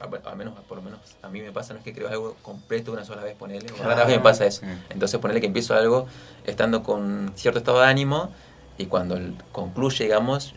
al 0.00 0.36
menos, 0.36 0.58
por 0.60 0.78
lo 0.78 0.82
menos 0.82 1.00
a 1.22 1.28
mí 1.28 1.40
me 1.42 1.52
pasa, 1.52 1.74
no 1.74 1.78
es 1.80 1.84
que 1.84 1.92
creo 1.92 2.08
algo 2.08 2.36
completo 2.42 2.92
una 2.92 3.04
sola 3.04 3.22
vez, 3.22 3.36
ponerle. 3.36 3.68
Rara 3.82 4.04
vez 4.04 4.16
me 4.16 4.22
pasa 4.22 4.46
eso. 4.46 4.62
Entonces 4.90 5.20
ponerle 5.20 5.40
que 5.40 5.46
empiezo 5.46 5.74
algo 5.74 6.06
estando 6.46 6.82
con 6.82 7.32
cierto 7.36 7.58
estado 7.58 7.80
de 7.80 7.86
ánimo 7.86 8.32
y 8.78 8.86
cuando 8.86 9.18
concluye, 9.52 10.04
digamos, 10.04 10.54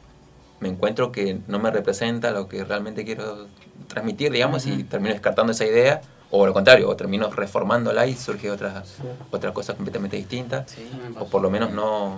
me 0.62 0.70
encuentro 0.70 1.12
que 1.12 1.40
no 1.48 1.60
me 1.60 1.70
representa 1.72 2.32
lo 2.32 2.48
que 2.48 2.64
realmente 2.64 3.04
quiero 3.04 3.48
transmitir, 3.88 4.32
digamos, 4.32 4.66
y 4.66 4.84
termino 4.86 5.14
descartando 5.14 5.52
esa 5.52 5.66
idea, 5.66 6.02
o 6.32 6.46
lo 6.46 6.54
contrario, 6.54 6.90
o 6.90 6.96
termino 6.96 7.30
reformándola 7.32 8.06
y 8.08 8.16
surge 8.16 8.50
otra, 8.52 8.84
otra 9.32 9.54
cosa 9.54 9.74
completamente 9.76 10.18
distinta, 10.18 10.66
Sí. 10.68 10.88
o 11.20 11.26
por 11.26 11.42
lo 11.42 11.50
menos 11.50 11.72
no, 11.72 12.16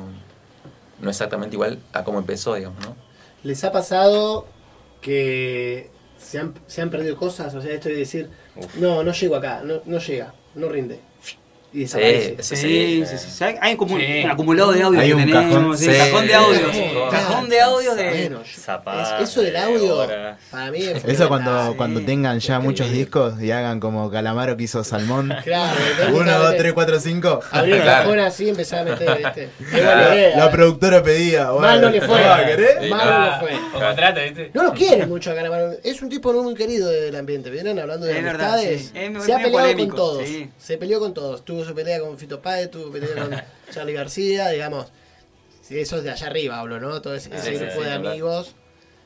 no 1.02 1.10
exactamente 1.10 1.56
igual 1.56 1.80
a 1.94 2.04
cómo 2.04 2.20
empezó, 2.20 2.56
digamos, 2.56 2.80
¿no? 2.86 2.96
¿Les 3.44 3.64
ha 3.64 3.72
pasado 3.72 4.48
que 5.02 5.92
se 6.18 6.40
han, 6.40 6.54
se 6.68 6.82
han 6.82 6.90
perdido 6.90 7.16
cosas? 7.18 7.54
O 7.54 7.62
sea, 7.62 7.72
esto 7.74 7.90
de 7.90 7.96
decir, 7.96 8.30
Uf. 8.56 8.76
no, 8.78 9.04
no 9.04 9.12
llego 9.12 9.36
acá, 9.36 9.62
no, 9.64 9.82
no 9.86 10.00
llega, 10.00 10.34
no 10.56 10.70
rinde. 10.70 11.00
Y 11.74 11.80
Sí, 11.86 12.00
desaparece. 12.00 12.36
Sí, 12.44 12.56
sí. 12.56 13.06
sí, 13.06 13.18
sí, 13.18 13.30
sí. 13.30 13.44
Hay- 13.62 13.76
como 13.76 13.96
un 13.96 14.02
acumulado 14.30 14.72
de 14.72 14.82
audio 14.84 15.00
Hay 15.00 15.12
un 15.12 15.20
tenemos, 15.20 15.44
cajón. 15.54 15.78
sí, 15.78 15.86
Sí. 15.92 15.98
cajón 15.98 16.28
de 16.28 16.34
audio. 16.34 16.60
Sí. 16.72 16.84
Cajón 17.12 17.50
de 17.50 17.62
audio 17.62 17.96
de. 17.96 18.26
Es- 18.26 18.32
eso 19.22 19.42
del 19.42 19.56
audio, 19.58 19.98
horas. 19.98 20.38
para 20.50 20.72
mí 20.72 20.80
es 20.82 21.04
Eso 21.06 21.28
cuando, 21.28 21.74
cuando 21.78 22.02
tengan 22.02 22.40
ya 22.40 22.60
muchos 22.60 22.90
discos 22.92 23.42
y 23.42 23.52
hagan 23.52 23.80
como 23.80 24.10
Calamaro 24.10 24.56
que 24.58 24.64
hizo 24.64 24.84
Salmón. 24.84 25.34
Claro, 25.44 25.78
Uno, 26.14 26.40
dos, 26.40 26.56
tres, 26.58 26.74
cuatro, 26.74 27.00
cinco. 27.00 27.42
Abrir 27.52 27.76
el 27.76 27.82
Claro. 27.84 28.04
cajón 28.04 28.20
así 28.20 28.46
y 28.46 28.50
empezar 28.50 28.80
a 28.88 28.92
meter, 28.92 29.18
¿viste? 29.18 29.50
Idea. 29.74 30.38
La 30.38 30.50
productora 30.52 31.04
pedía. 31.04 31.52
Mal 31.52 31.82
no 31.82 31.90
le 31.90 32.02
fue. 32.02 32.24
Ah, 32.24 32.44
Mal 32.90 33.40
no 33.42 33.48
le 33.48 33.58
fue. 33.58 33.60
Contrato, 33.74 34.22
¿viste? 34.22 34.52
No 34.54 34.64
lo 34.64 34.74
quieren 34.74 35.08
mucho 35.10 35.32
a 35.32 35.36
Calamaro. 35.36 35.72
Es 35.84 36.02
un 36.02 36.10
tipo 36.10 36.32
no 36.34 36.44
muy 36.44 36.56
querido 36.56 36.90
del 36.90 37.16
ambiente. 37.16 37.50
¿Vieron? 37.50 37.78
Hablando 37.80 38.06
de 38.06 38.18
Es 38.18 38.24
verdad, 38.24 38.54
amistades. 38.60 38.92
Se 39.26 39.34
ha 39.34 39.38
peleado 39.38 39.52
polémico, 39.52 39.88
con 39.90 39.96
todos. 39.98 40.26
sí. 40.28 40.50
Se 40.58 40.78
peleó 40.78 41.00
con 41.00 41.14
todos. 41.14 41.44
Tuvo 41.58 41.66
su 41.66 41.74
pelea 41.74 42.00
con 42.00 42.16
Fito 42.20 42.40
Páez, 42.40 42.70
tuvo 42.70 42.92
pelea 42.92 43.16
con 43.16 43.32
Charlie 43.74 43.94
García, 43.94 44.50
digamos. 44.50 44.92
Eso 45.72 45.98
es 45.98 46.04
de 46.04 46.12
allá 46.12 46.28
arriba, 46.28 46.60
hablo, 46.60 46.80
¿no? 46.80 47.02
Todo 47.02 47.16
ese, 47.16 47.32
Ah, 47.34 47.38
ese 47.38 47.54
sí, 47.54 47.58
grupo 47.58 47.80
sí, 47.80 47.86
de 47.86 47.94
amigos 47.94 48.56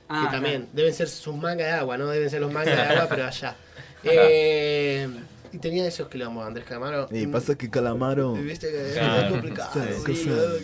Ah, 0.09 0.25
que 0.25 0.33
también 0.35 0.55
claro. 0.63 0.71
deben 0.73 0.93
ser 0.93 1.07
sus 1.07 1.33
mangas 1.33 1.67
de 1.67 1.71
agua, 1.71 1.97
¿no? 1.97 2.07
Deben 2.09 2.29
ser 2.29 2.41
los 2.41 2.51
mangas 2.51 2.75
de 2.75 2.81
agua, 2.93 3.07
pero 3.09 3.25
allá. 3.25 3.55
Eh, 4.03 5.07
y 5.53 5.57
tenía 5.59 5.87
esos 5.87 6.09
quilombos, 6.09 6.45
Andrés 6.45 6.65
Calamaro. 6.67 7.07
Y 7.09 7.25
pasa 7.27 7.55
que 7.57 7.69
Calamaro. 7.69 8.33
Viste 8.33 8.69
que 8.69 8.91
Claro. 8.95 9.21
es 9.27 9.31
complicado. 9.31 9.71
Sí, 9.73 10.03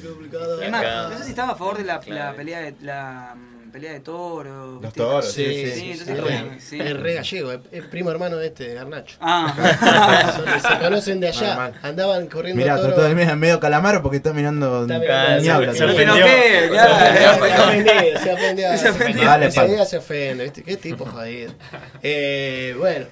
complicado. 0.06 0.62
Es 0.62 0.70
más, 0.72 1.10
no 1.10 1.18
sé 1.20 1.24
si 1.24 1.30
estaba 1.30 1.54
a 1.54 1.56
favor 1.56 1.78
de 1.78 1.86
la, 1.86 2.02
la 2.06 2.34
pelea 2.34 2.60
de 2.64 2.76
la 2.82 3.34
pelea 3.78 3.94
de 3.94 4.00
toro. 4.00 4.72
Los 4.74 4.82
¿viste? 4.82 5.00
toros, 5.00 5.32
Sí, 5.32 5.46
sí, 5.46 5.66
sí, 5.72 5.72
sí. 5.72 5.92
entonces 5.92 6.18
es 6.18 6.24
re- 6.24 6.60
sí. 6.60 6.80
es 6.80 6.98
re 7.00 7.14
gallego, 7.14 7.52
es, 7.52 7.60
es 7.72 7.84
primo 7.86 8.10
hermano 8.10 8.38
de 8.38 8.48
este, 8.48 8.70
de 8.70 8.74
Garnacho. 8.74 9.18
Ah, 9.22 10.34
Son- 10.62 10.72
se 10.72 10.80
conocen 10.84 11.20
de 11.20 11.28
allá, 11.28 11.48
Normal. 11.50 11.74
andaban 11.84 12.28
corriendo 12.28 12.60
Mirá, 12.62 12.76
toro. 12.78 12.88
trató 12.88 13.04
de 13.04 13.14
medio, 13.14 13.36
medio 13.36 13.60
Calamaro 13.60 14.02
porque 14.02 14.18
está 14.18 14.34
mirando. 14.34 14.82
Está 14.82 14.98
mirando- 15.00 15.42
ni 15.42 15.48
habla. 15.50 15.74
se 15.74 15.80
que 15.86 16.06
no 16.06 16.14
ofendió. 16.14 16.26
Se 18.20 18.32
ofendió, 18.32 18.78
se 18.78 18.92
ofendió. 18.92 19.86
Se 19.86 19.98
ofende, 19.98 20.44
¿viste? 20.46 20.64
Qué 20.64 20.78
tipo 20.78 21.06
jodido. 21.06 21.54
Eh, 22.02 22.76
bueno, 22.80 23.06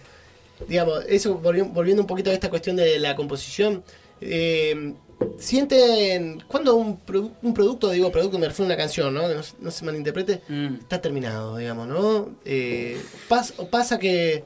digamos, 0.68 1.04
eso 1.08 1.40
volvi- 1.42 1.72
volviendo 1.72 2.02
un 2.02 2.08
poquito 2.08 2.32
a 2.32 2.34
esta 2.34 2.50
cuestión 2.50 2.76
de 2.76 2.98
la 3.00 3.16
composición. 3.16 3.84
eh, 4.22 4.94
sienten 5.38 6.44
cuando 6.48 6.76
un, 6.76 7.00
produ- 7.06 7.32
un 7.42 7.54
producto, 7.54 7.90
digo 7.92 8.12
producto, 8.12 8.38
me 8.40 8.48
refiero 8.48 8.66
a 8.66 8.74
una 8.74 8.78
canción, 8.78 9.14
¿no? 9.14 9.28
Que 9.28 9.36
no, 9.36 9.44
se- 9.44 9.56
no 9.60 9.72
se 9.72 9.86
malinterprete, 9.86 10.42
Mm. 10.48 10.76
está 10.82 11.02
terminado, 11.02 11.58
digamos, 11.58 11.88
¿no? 11.88 12.30
Eh, 12.46 13.02
pas- 13.30 13.54
o 13.58 13.68
pasa 13.68 14.00
que, 14.00 14.44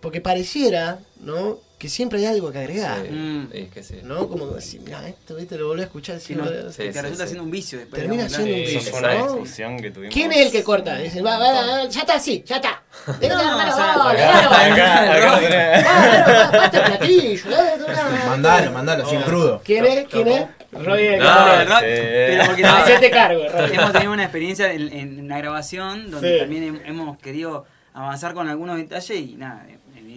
porque 0.00 0.20
pareciera, 0.20 1.00
¿no? 1.20 1.58
Que 1.78 1.90
siempre 1.90 2.18
hay 2.18 2.24
algo 2.24 2.50
que 2.50 2.58
agregar. 2.58 3.02
Sí, 3.02 3.12
Mm. 3.12 3.48
es 3.52 3.68
que 3.70 3.82
sí. 3.82 4.00
¿No? 4.02 4.26
Como 4.28 4.46
decir, 4.46 4.80
mira, 4.82 5.06
esto, 5.06 5.34
viste, 5.36 5.58
lo 5.58 5.68
volví 5.68 5.82
a 5.82 5.84
escuchar. 5.84 6.18
Sí, 6.20 6.34
no, 6.34 6.44
lo- 6.46 6.50
que 6.68 6.72
sí, 6.72 6.90
te 6.90 7.02
resulta 7.02 7.24
sí. 7.24 7.28
siendo 7.30 7.42
un 7.44 7.50
vicio 7.50 7.78
después. 7.78 8.00
Termina 8.00 8.24
digamos, 8.24 8.44
siendo 8.46 8.56
¿no? 8.56 8.62
un 8.62 8.68
Eso 8.68 8.78
vicio, 8.78 8.90
fue 8.92 9.00
una 9.00 9.14
¿no? 9.14 9.26
discusión 9.32 9.76
que 9.80 9.90
tuvimos. 9.90 10.14
¿Quién 10.14 10.32
es 10.32 10.46
el 10.46 10.52
que 10.52 10.64
corta? 10.64 10.96
Dicen, 10.96 11.24
va, 11.26 11.38
va, 11.38 11.52
va, 11.52 11.84
ya 11.88 12.00
está, 12.00 12.18
sí, 12.18 12.42
ya 12.46 12.56
está. 12.56 12.82
De 13.20 13.28
No, 13.28 13.38
armar 13.38 13.66
o 13.66 13.68
la 13.68 13.76
sea, 13.76 13.96
bola, 13.98 14.10
Acá, 14.10 14.48
claro. 14.48 14.72
acá, 14.72 15.12
acá 15.12 15.30
lo 15.34 15.38
tenés. 15.48 15.82
Claro, 15.84 16.52
basta 16.58 16.78
el 16.78 16.84
platillo. 16.84 17.50
dale, 17.50 17.78
dale. 17.84 18.26
Mandalo, 18.26 18.72
mandalo, 18.72 19.10
sin 19.10 19.20
crudo. 19.20 19.60
¿Quién 19.62 19.84
es? 19.84 20.08
¿Quién 20.08 20.28
es? 20.28 20.46
Roger. 20.72 21.18
No, 21.18 21.24
No, 21.34 21.64
no, 21.64 21.76
pero 21.80 22.44
porque 22.46 22.62
no, 22.62 22.68
Hacete 22.76 23.10
cargo, 23.10 23.42
Roger. 23.50 23.74
hemos 23.74 23.92
tenido 23.92 24.12
una 24.12 24.22
experiencia 24.24 24.72
en, 24.72 24.92
en 24.92 25.20
una 25.20 25.38
grabación 25.38 26.10
donde 26.10 26.34
Sí. 26.34 26.38
también 26.40 26.74
hem- 26.74 26.82
hemos 26.86 27.18
querido 27.18 27.64
avanzar 27.94 28.34
con 28.34 28.48
algunos 28.48 28.76
detalles 28.76 29.10
y 29.18 29.36
nada, 29.36 29.66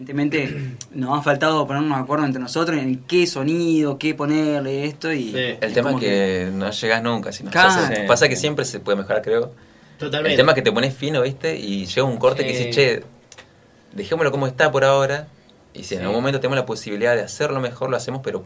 evidentemente 0.03 0.75
nos 0.93 1.19
ha 1.19 1.21
faltado 1.21 1.67
ponernos 1.67 1.97
de 1.97 2.03
acuerdo 2.03 2.25
entre 2.25 2.41
nosotros 2.41 2.77
en 2.77 2.99
qué 3.03 3.27
sonido, 3.27 3.97
qué 3.97 4.13
ponerle 4.15 4.85
esto 4.85 5.11
y... 5.11 5.31
Sí. 5.31 5.37
El 5.59 5.71
y 5.71 5.73
tema 5.73 5.91
es 5.91 5.97
que 5.99 6.49
no 6.53 6.71
llegas 6.71 7.03
nunca. 7.03 7.31
Sino, 7.31 7.51
Claro. 7.51 7.71
se- 7.93 8.03
pasa 8.03 8.29
que 8.29 8.35
siempre 8.35 8.65
se 8.65 8.79
puede 8.79 8.97
mejorar, 8.97 9.21
creo. 9.21 9.51
Totalmente. 9.97 10.31
El 10.31 10.37
tema 10.37 10.53
es 10.53 10.55
que 10.55 10.61
te 10.61 10.71
pones 10.71 10.93
fino, 10.93 11.21
¿viste? 11.21 11.57
Y 11.57 11.85
llega 11.85 12.03
un 12.07 12.17
corte 12.17 12.45
que 12.45 12.53
Sí. 12.55 12.65
dice, 12.65 12.69
che, 12.71 13.03
dejémoslo 13.93 14.31
como 14.31 14.47
está 14.47 14.71
por 14.71 14.85
ahora. 14.85 15.27
Y 15.73 15.83
si 15.83 15.95
en 15.95 16.01
algún 16.01 16.15
momento 16.15 16.39
tenemos 16.39 16.57
la 16.57 16.65
posibilidad 16.65 17.15
de 17.15 17.21
hacerlo 17.21 17.59
mejor, 17.59 17.89
lo 17.89 17.97
hacemos, 17.97 18.21
pero 18.23 18.45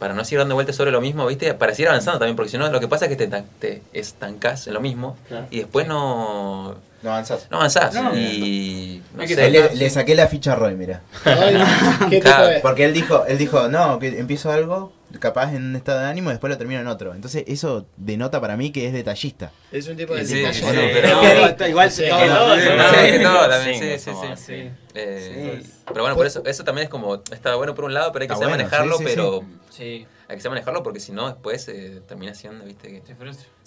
para 0.00 0.14
no 0.14 0.24
seguir 0.24 0.38
dando 0.40 0.54
vueltas 0.56 0.74
sobre 0.74 0.90
lo 0.90 1.00
mismo, 1.00 1.24
¿viste? 1.26 1.54
Para 1.54 1.72
seguir 1.74 1.88
avanzando 1.90 2.18
también, 2.18 2.34
porque 2.34 2.50
si 2.50 2.58
no, 2.58 2.68
lo 2.68 2.80
que 2.80 2.88
pasa 2.88 3.04
es 3.06 3.16
que 3.16 3.26
te, 3.26 3.44
te 3.60 3.82
estancás 3.92 4.66
en 4.66 4.74
lo 4.74 4.80
mismo 4.80 5.16
Claro. 5.28 5.46
y 5.50 5.58
después 5.58 5.86
no, 5.86 6.74
No 7.02 7.10
avanzás. 7.10 7.46
no 7.50 7.58
avanzás. 7.58 7.94
No. 7.94 8.12
y 8.16 9.02
no 9.14 9.26
sé, 9.28 9.50
le, 9.50 9.74
le 9.76 9.90
saqué 9.90 10.14
la 10.16 10.26
ficha 10.26 10.52
a 10.52 10.56
Roy, 10.56 10.74
mira. 10.74 11.02
Ay, 11.24 11.62
¿Qué 12.00 12.06
tipo 12.16 12.22
Claro, 12.22 12.46
de- 12.46 12.60
Porque 12.60 12.84
él 12.86 12.92
dijo, 12.94 13.24
él 13.26 13.38
dijo, 13.38 13.68
no, 13.68 13.98
que 13.98 14.18
empiezo 14.18 14.50
algo, 14.50 14.92
capaz 15.18 15.54
en 15.54 15.64
un 15.64 15.76
estado 15.76 16.00
de 16.00 16.06
ánimo, 16.06 16.30
y 16.30 16.34
después 16.34 16.50
lo 16.50 16.58
termino 16.58 16.80
en 16.80 16.86
otro. 16.86 17.14
Entonces 17.14 17.44
eso 17.46 17.86
denota 17.96 18.40
para 18.40 18.56
mí 18.56 18.70
que 18.70 18.86
es 18.86 18.92
detallista. 18.92 19.50
Es 19.72 19.88
un 19.88 19.96
tipo 19.96 20.14
de 20.14 20.24
Sí, 20.24 20.44
sí, 20.52 20.62
igual 21.68 21.90
Sí, 21.90 22.04
todo, 22.08 22.20
que 22.20 22.26
todo, 22.28 22.48
¿no? 22.48 22.54
sí. 22.56 22.60
Sí. 23.06 23.12
que 23.12 23.18
todo 23.20 23.48
también, 23.48 23.74
Sí, 23.80 23.88
sí, 23.90 23.98
sí, 23.98 24.04
somos 24.04 24.26
sí. 24.26 24.32
así. 24.32 24.70
Eh, 24.94 25.60
Sí. 25.64 25.72
Pero 25.86 26.02
bueno, 26.02 26.16
por 26.16 26.26
eso, 26.26 26.42
eso 26.44 26.64
también 26.64 26.84
es 26.84 26.90
como, 26.90 27.16
está 27.32 27.54
bueno 27.56 27.74
por 27.74 27.84
un 27.84 27.94
lado, 27.94 28.12
pero 28.12 28.22
hay 28.22 28.28
que 28.28 28.34
saber 28.34 28.48
bueno, 28.50 28.64
manejarlo, 28.64 28.96
sí, 28.98 29.04
sí, 29.04 29.10
pero 29.14 29.44
Sí, 29.70 30.06
hay 30.28 30.36
que 30.36 30.40
saber 30.42 30.56
manejarlo 30.56 30.82
porque 30.82 31.00
si 31.00 31.12
no 31.12 31.28
después 31.28 31.66
eh, 31.68 32.00
termina 32.06 32.34
siendo, 32.34 32.64
viste, 32.64 32.88
que... 33.02 33.14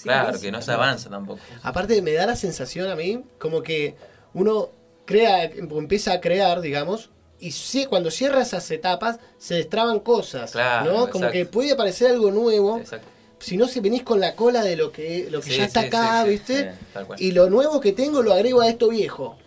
claro, 0.01 0.39
que 0.39 0.51
no 0.51 0.61
se 0.61 0.71
avanza 0.71 1.09
tampoco. 1.09 1.41
Aparte 1.61 2.01
me 2.01 2.13
da 2.13 2.25
la 2.25 2.35
sensación 2.35 2.89
a 2.89 2.95
mí 2.95 3.23
como 3.39 3.61
que 3.61 3.95
uno 4.33 4.69
crea, 5.05 5.43
empieza 5.43 6.13
a 6.13 6.21
crear, 6.21 6.61
digamos, 6.61 7.09
y 7.47 7.51
sí, 7.51 7.85
cuando 7.85 8.09
cierra 8.11 8.41
esas 8.41 8.69
etapas 8.71 9.19
se 9.37 9.55
destraban 9.55 9.99
cosas, 9.99 10.51
Claro, 10.51 10.85
¿no? 10.85 10.97
Como 11.09 11.25
exacto. 11.25 11.31
que 11.31 11.45
puede 11.45 11.71
aparecer 11.73 12.11
algo 12.11 12.31
nuevo, 12.31 12.77
Exacto. 12.79 13.07
si 13.39 13.57
no 13.57 13.67
se 13.67 13.81
venís 13.81 14.03
con 14.03 14.19
la 14.19 14.35
cola 14.35 14.63
de 14.63 14.75
lo 14.75 14.91
que, 14.91 15.27
lo 15.29 15.41
que 15.41 15.51
Sí, 15.51 15.57
ya 15.57 15.65
está 15.65 15.81
sí, 15.81 15.87
acá, 15.87 16.23
¿viste? 16.23 16.73
Y 17.17 17.31
lo 17.31 17.49
nuevo 17.49 17.79
que 17.81 17.91
tengo 17.91 18.21
lo 18.21 18.33
agrego 18.33 18.61
a 18.61 18.69
esto 18.69 18.89
viejo. 18.89 19.37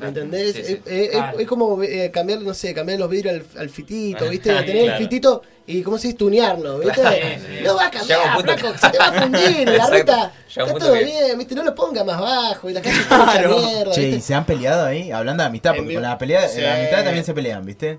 ¿Me 0.00 0.08
entendés? 0.08 0.56
sí, 0.56 0.62
sí. 0.64 0.80
Es, 0.86 0.92
es- 0.92 1.10
Claro. 1.10 1.38
es 1.38 1.46
como 1.46 1.82
eh, 1.82 2.10
cambiar, 2.12 2.40
no 2.40 2.54
sé, 2.54 2.72
cambiar 2.74 2.98
los 2.98 3.10
vidrios 3.10 3.34
al, 3.54 3.60
al 3.60 3.68
fitito, 3.70 4.28
¿viste? 4.28 4.50
claro, 4.50 4.64
Tener 4.66 4.90
el 4.90 4.98
fitito 4.98 5.42
y, 5.66 5.82
¿cómo 5.82 5.98
se 5.98 6.08
dice? 6.08 6.18
Tunearlo, 6.18 6.78
¿viste? 6.78 7.00
Claro. 7.00 7.16
No 7.62 7.76
va 7.76 7.86
a 7.86 7.90
cambiar, 7.90 8.40
flaco, 8.42 8.72
que- 8.72 8.78
se 8.78 8.90
te 8.90 8.98
va 8.98 9.06
a 9.06 9.12
fundir, 9.22 9.68
la 9.68 9.86
ruta 9.86 10.32
está 10.48 10.66
todo 10.78 10.92
que- 10.94 11.04
bien, 11.04 11.38
¿viste? 11.38 11.54
No 11.54 11.62
lo 11.62 11.74
ponga 11.74 12.02
más 12.04 12.20
bajo 12.20 12.68
y 12.70 12.72
la 12.72 12.82
calle 12.82 13.00
está 13.00 13.24
Claro. 13.32 13.58
mierda, 13.58 13.92
Che, 13.92 14.02
¿y 14.02 14.06
¿viste? 14.06 14.20
se 14.22 14.34
han 14.34 14.44
peleado 14.46 14.86
ahí? 14.86 15.10
Hablando 15.12 15.42
de 15.42 15.48
amistad, 15.48 15.74
porque 15.76 15.94
con 15.94 16.02
la 16.02 16.18
pelea, 16.18 16.48
Sí. 16.48 16.60
la 16.60 16.74
amistad 16.74 17.04
también 17.04 17.24
se 17.24 17.34
pelean, 17.34 17.64
¿viste? 17.64 17.98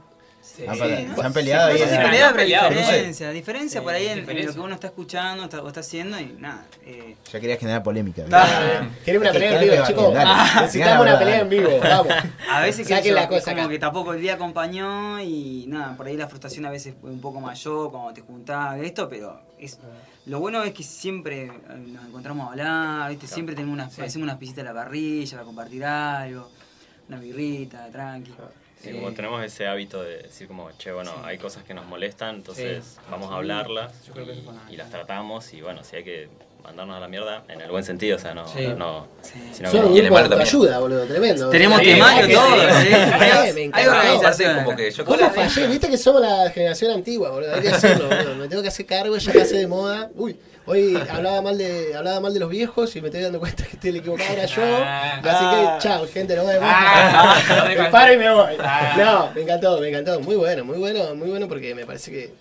Sí. 0.55 0.65
Han 0.67 0.75
Sí, 0.75 0.81
se 0.81 1.15
han 1.15 1.33
peleado 1.33 1.71
pero 1.73 2.35
peleado, 2.35 2.69
no 2.71 2.75
sé. 2.75 3.31
diferencia, 3.33 3.79
Sí, 3.79 3.83
por 3.83 3.93
ahí 3.93 4.07
en, 4.07 4.45
lo 4.45 4.53
que 4.53 4.59
uno 4.59 4.73
está 4.73 4.87
escuchando 4.87 5.45
está, 5.45 5.61
o 5.61 5.67
está 5.67 5.79
haciendo 5.79 6.19
y 6.19 6.25
nada. 6.37 6.65
Eh, 6.85 7.15
Ya 7.31 7.39
querías 7.39 7.59
generar 7.59 7.83
polémica. 7.83 8.23
Ah. 8.31 8.87
Queremos 9.05 9.23
una 9.29 9.33
pelea 9.33 9.61
en 9.61 9.69
vivo, 9.69 9.83
chicos. 9.87 10.13
Necesitamos 10.61 11.05
una 11.05 11.19
pelea 11.19 11.39
en 11.41 11.49
vivo, 11.49 11.69
vamos. 11.81 12.13
a 12.49 12.61
veces 12.61 12.85
que 12.87 12.93
Saquen 12.95 13.11
yo- 13.13 13.15
la 13.15 13.27
cosa 13.27 13.37
es 13.39 13.45
como 13.45 13.61
acá. 13.61 13.69
que 13.69 13.79
tampoco 13.79 14.13
el 14.13 14.21
día 14.21 14.33
acompañó 14.33 15.19
y 15.21 15.65
nada, 15.67 15.95
por 15.95 16.07
ahí 16.07 16.17
la 16.17 16.27
frustración 16.27 16.65
a 16.65 16.69
veces 16.69 16.95
fue 16.99 17.09
un 17.11 17.21
poco 17.21 17.39
mayor 17.39 17.91
cuando 17.91 18.13
te 18.13 18.21
juntás 18.21 18.77
esto, 18.81 19.07
pero 19.07 19.41
es, 19.57 19.79
lo 20.25 20.39
bueno 20.39 20.63
es 20.63 20.73
que 20.73 20.83
siempre 20.83 21.43
eh, 21.45 21.51
nos 21.87 22.05
encontramos 22.05 22.47
a 22.47 22.51
hablar, 22.51 23.09
¿viste? 23.09 23.27
siempre 23.27 23.55
tenemos 23.55 23.73
unas, 23.73 23.97
hacemos 23.99 24.25
unas 24.25 24.37
pisitas 24.37 24.65
a 24.65 24.67
la 24.67 24.73
parrilla 24.73 25.31
para 25.37 25.45
compartir 25.45 25.85
algo, 25.85 26.49
una 27.07 27.19
birrita, 27.19 27.87
tranqui. 27.91 28.31
Sí, 28.81 28.89
Eh, 28.89 28.93
como 28.93 29.11
tenemos 29.13 29.43
ese 29.43 29.67
hábito 29.67 30.01
de 30.03 30.17
decir 30.23 30.47
como, 30.47 30.69
che, 30.77 30.91
bueno, 30.91 31.11
hay 31.23 31.37
cosas 31.37 31.63
que 31.63 31.73
nos 31.73 31.85
molestan, 31.85 32.35
entonces 32.37 32.97
vamos 33.09 33.31
a 33.31 33.35
hablarlas 33.35 33.91
Yo 34.07 34.13
creo 34.13 34.25
que 34.25 34.31
eso 34.33 34.41
fue 34.43 34.53
y, 34.73 34.77
las 34.77 34.89
tratamos 34.89 35.53
y 35.53 35.61
bueno, 35.61 35.83
si 35.83 35.97
hay 35.97 36.03
que 36.03 36.29
mandarnos 36.63 36.95
a 36.95 36.99
la 36.99 37.07
mierda, 37.07 37.43
en 37.47 37.59
el 37.59 37.71
buen 37.71 37.83
sentido, 37.83 38.17
o 38.17 38.19
sea, 38.19 38.33
no, 38.35 38.47
Sí. 38.47 38.67
no, 38.77 39.07
Sí. 39.23 39.33
sino 39.53 39.71
Son 39.71 39.85
un 39.85 39.95
Y 39.95 39.99
el 39.99 40.05
grupo 40.11 40.35
de 40.35 40.41
ayuda, 40.43 40.77
boludo, 40.79 41.05
tremendo. 41.05 41.49
Tenemos 41.49 41.79
Sí, 41.79 41.85
temario 41.85 42.37
todo, 42.39 42.55
sí. 42.55 42.87
¿sí? 43.51 43.51
Sí, 43.63 43.69
Hay- 43.73 43.87
organización. 43.87 44.63
como 44.63 44.77
que 44.77 44.91
yo 44.91 45.03
¿Cómo 45.05 45.17
creo 45.17 45.29
que- 45.33 45.39
fallé? 45.41 45.67
Viste 45.67 45.89
que 45.89 45.97
somos 45.97 46.21
la 46.21 46.49
generación 46.51 46.91
antigua, 46.91 47.31
boludo. 47.31 47.55
Hay 47.55 47.61
que 47.61 47.69
hacerlo, 47.69 48.07
boludo. 48.09 48.35
Me 48.35 48.47
tengo 48.47 48.61
que 48.61 48.67
hacer 48.67 48.85
cargo, 48.85 49.17
ya 49.17 49.33
pasé 49.33 49.57
de 49.57 49.67
moda. 49.67 50.11
Uy, 50.15 50.37
hoy 50.65 50.95
hablaba 51.09 51.41
mal 51.41 51.57
de, 51.57 51.95
hablaba 51.95 52.19
mal 52.19 52.33
de 52.33 52.39
los 52.39 52.49
viejos 52.49 52.95
y 52.95 53.01
me 53.01 53.07
estoy 53.07 53.21
dando 53.23 53.39
cuenta 53.39 53.65
que 53.65 53.89
el 53.89 53.95
equivocado 53.97 54.33
era 54.33 54.45
yo. 54.45 54.61
Ah. 54.63 55.21
Así 55.23 55.45
que, 55.79 55.83
chao, 55.87 56.07
gente, 56.07 56.35
nos 56.35 56.45
vemos. 56.47 56.63
Ah. 56.65 57.65
me 57.77 57.89
paro 57.89 58.13
y 58.13 58.17
me 58.17 58.33
voy. 58.33 58.55
Ah. 58.59 58.95
No, 58.97 59.31
me 59.33 59.41
encantó, 59.41 59.79
me 59.79 59.89
encantó. 59.89 60.19
Muy 60.19 60.35
bueno, 60.35 60.63
muy 60.65 60.77
bueno, 60.77 61.15
muy 61.15 61.29
bueno 61.29 61.47
porque 61.47 61.73
me 61.75 61.85
parece 61.85 62.11
que 62.11 62.33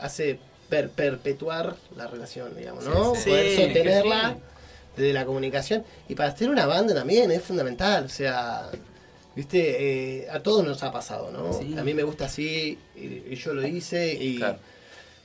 hace 0.00 0.38
per- 0.68 0.90
perpetuar 0.90 1.76
la 1.96 2.06
relación, 2.06 2.56
digamos, 2.56 2.84
¿no? 2.84 3.14
Sí, 3.14 3.30
Poder 3.30 3.56
sostenerla 3.56 4.36
desde 4.96 5.12
la 5.12 5.24
comunicación. 5.24 5.84
Y 6.08 6.14
para 6.14 6.30
hacer 6.30 6.50
una 6.50 6.66
banda 6.66 6.94
también 6.94 7.30
es 7.30 7.42
fundamental, 7.42 8.04
o 8.04 8.08
sea... 8.08 8.70
Viste, 9.36 10.20
eh, 10.20 10.28
a 10.30 10.38
todos 10.38 10.64
nos 10.64 10.80
ha 10.84 10.92
pasado, 10.92 11.32
¿no? 11.32 11.52
Sí. 11.54 11.74
A 11.76 11.82
mí 11.82 11.92
me 11.92 12.04
gusta 12.04 12.26
así, 12.26 12.78
y, 12.94 13.32
y 13.32 13.34
yo 13.34 13.52
lo 13.52 13.66
hice, 13.66 14.14
y, 14.14 14.36
Claro. 14.36 14.58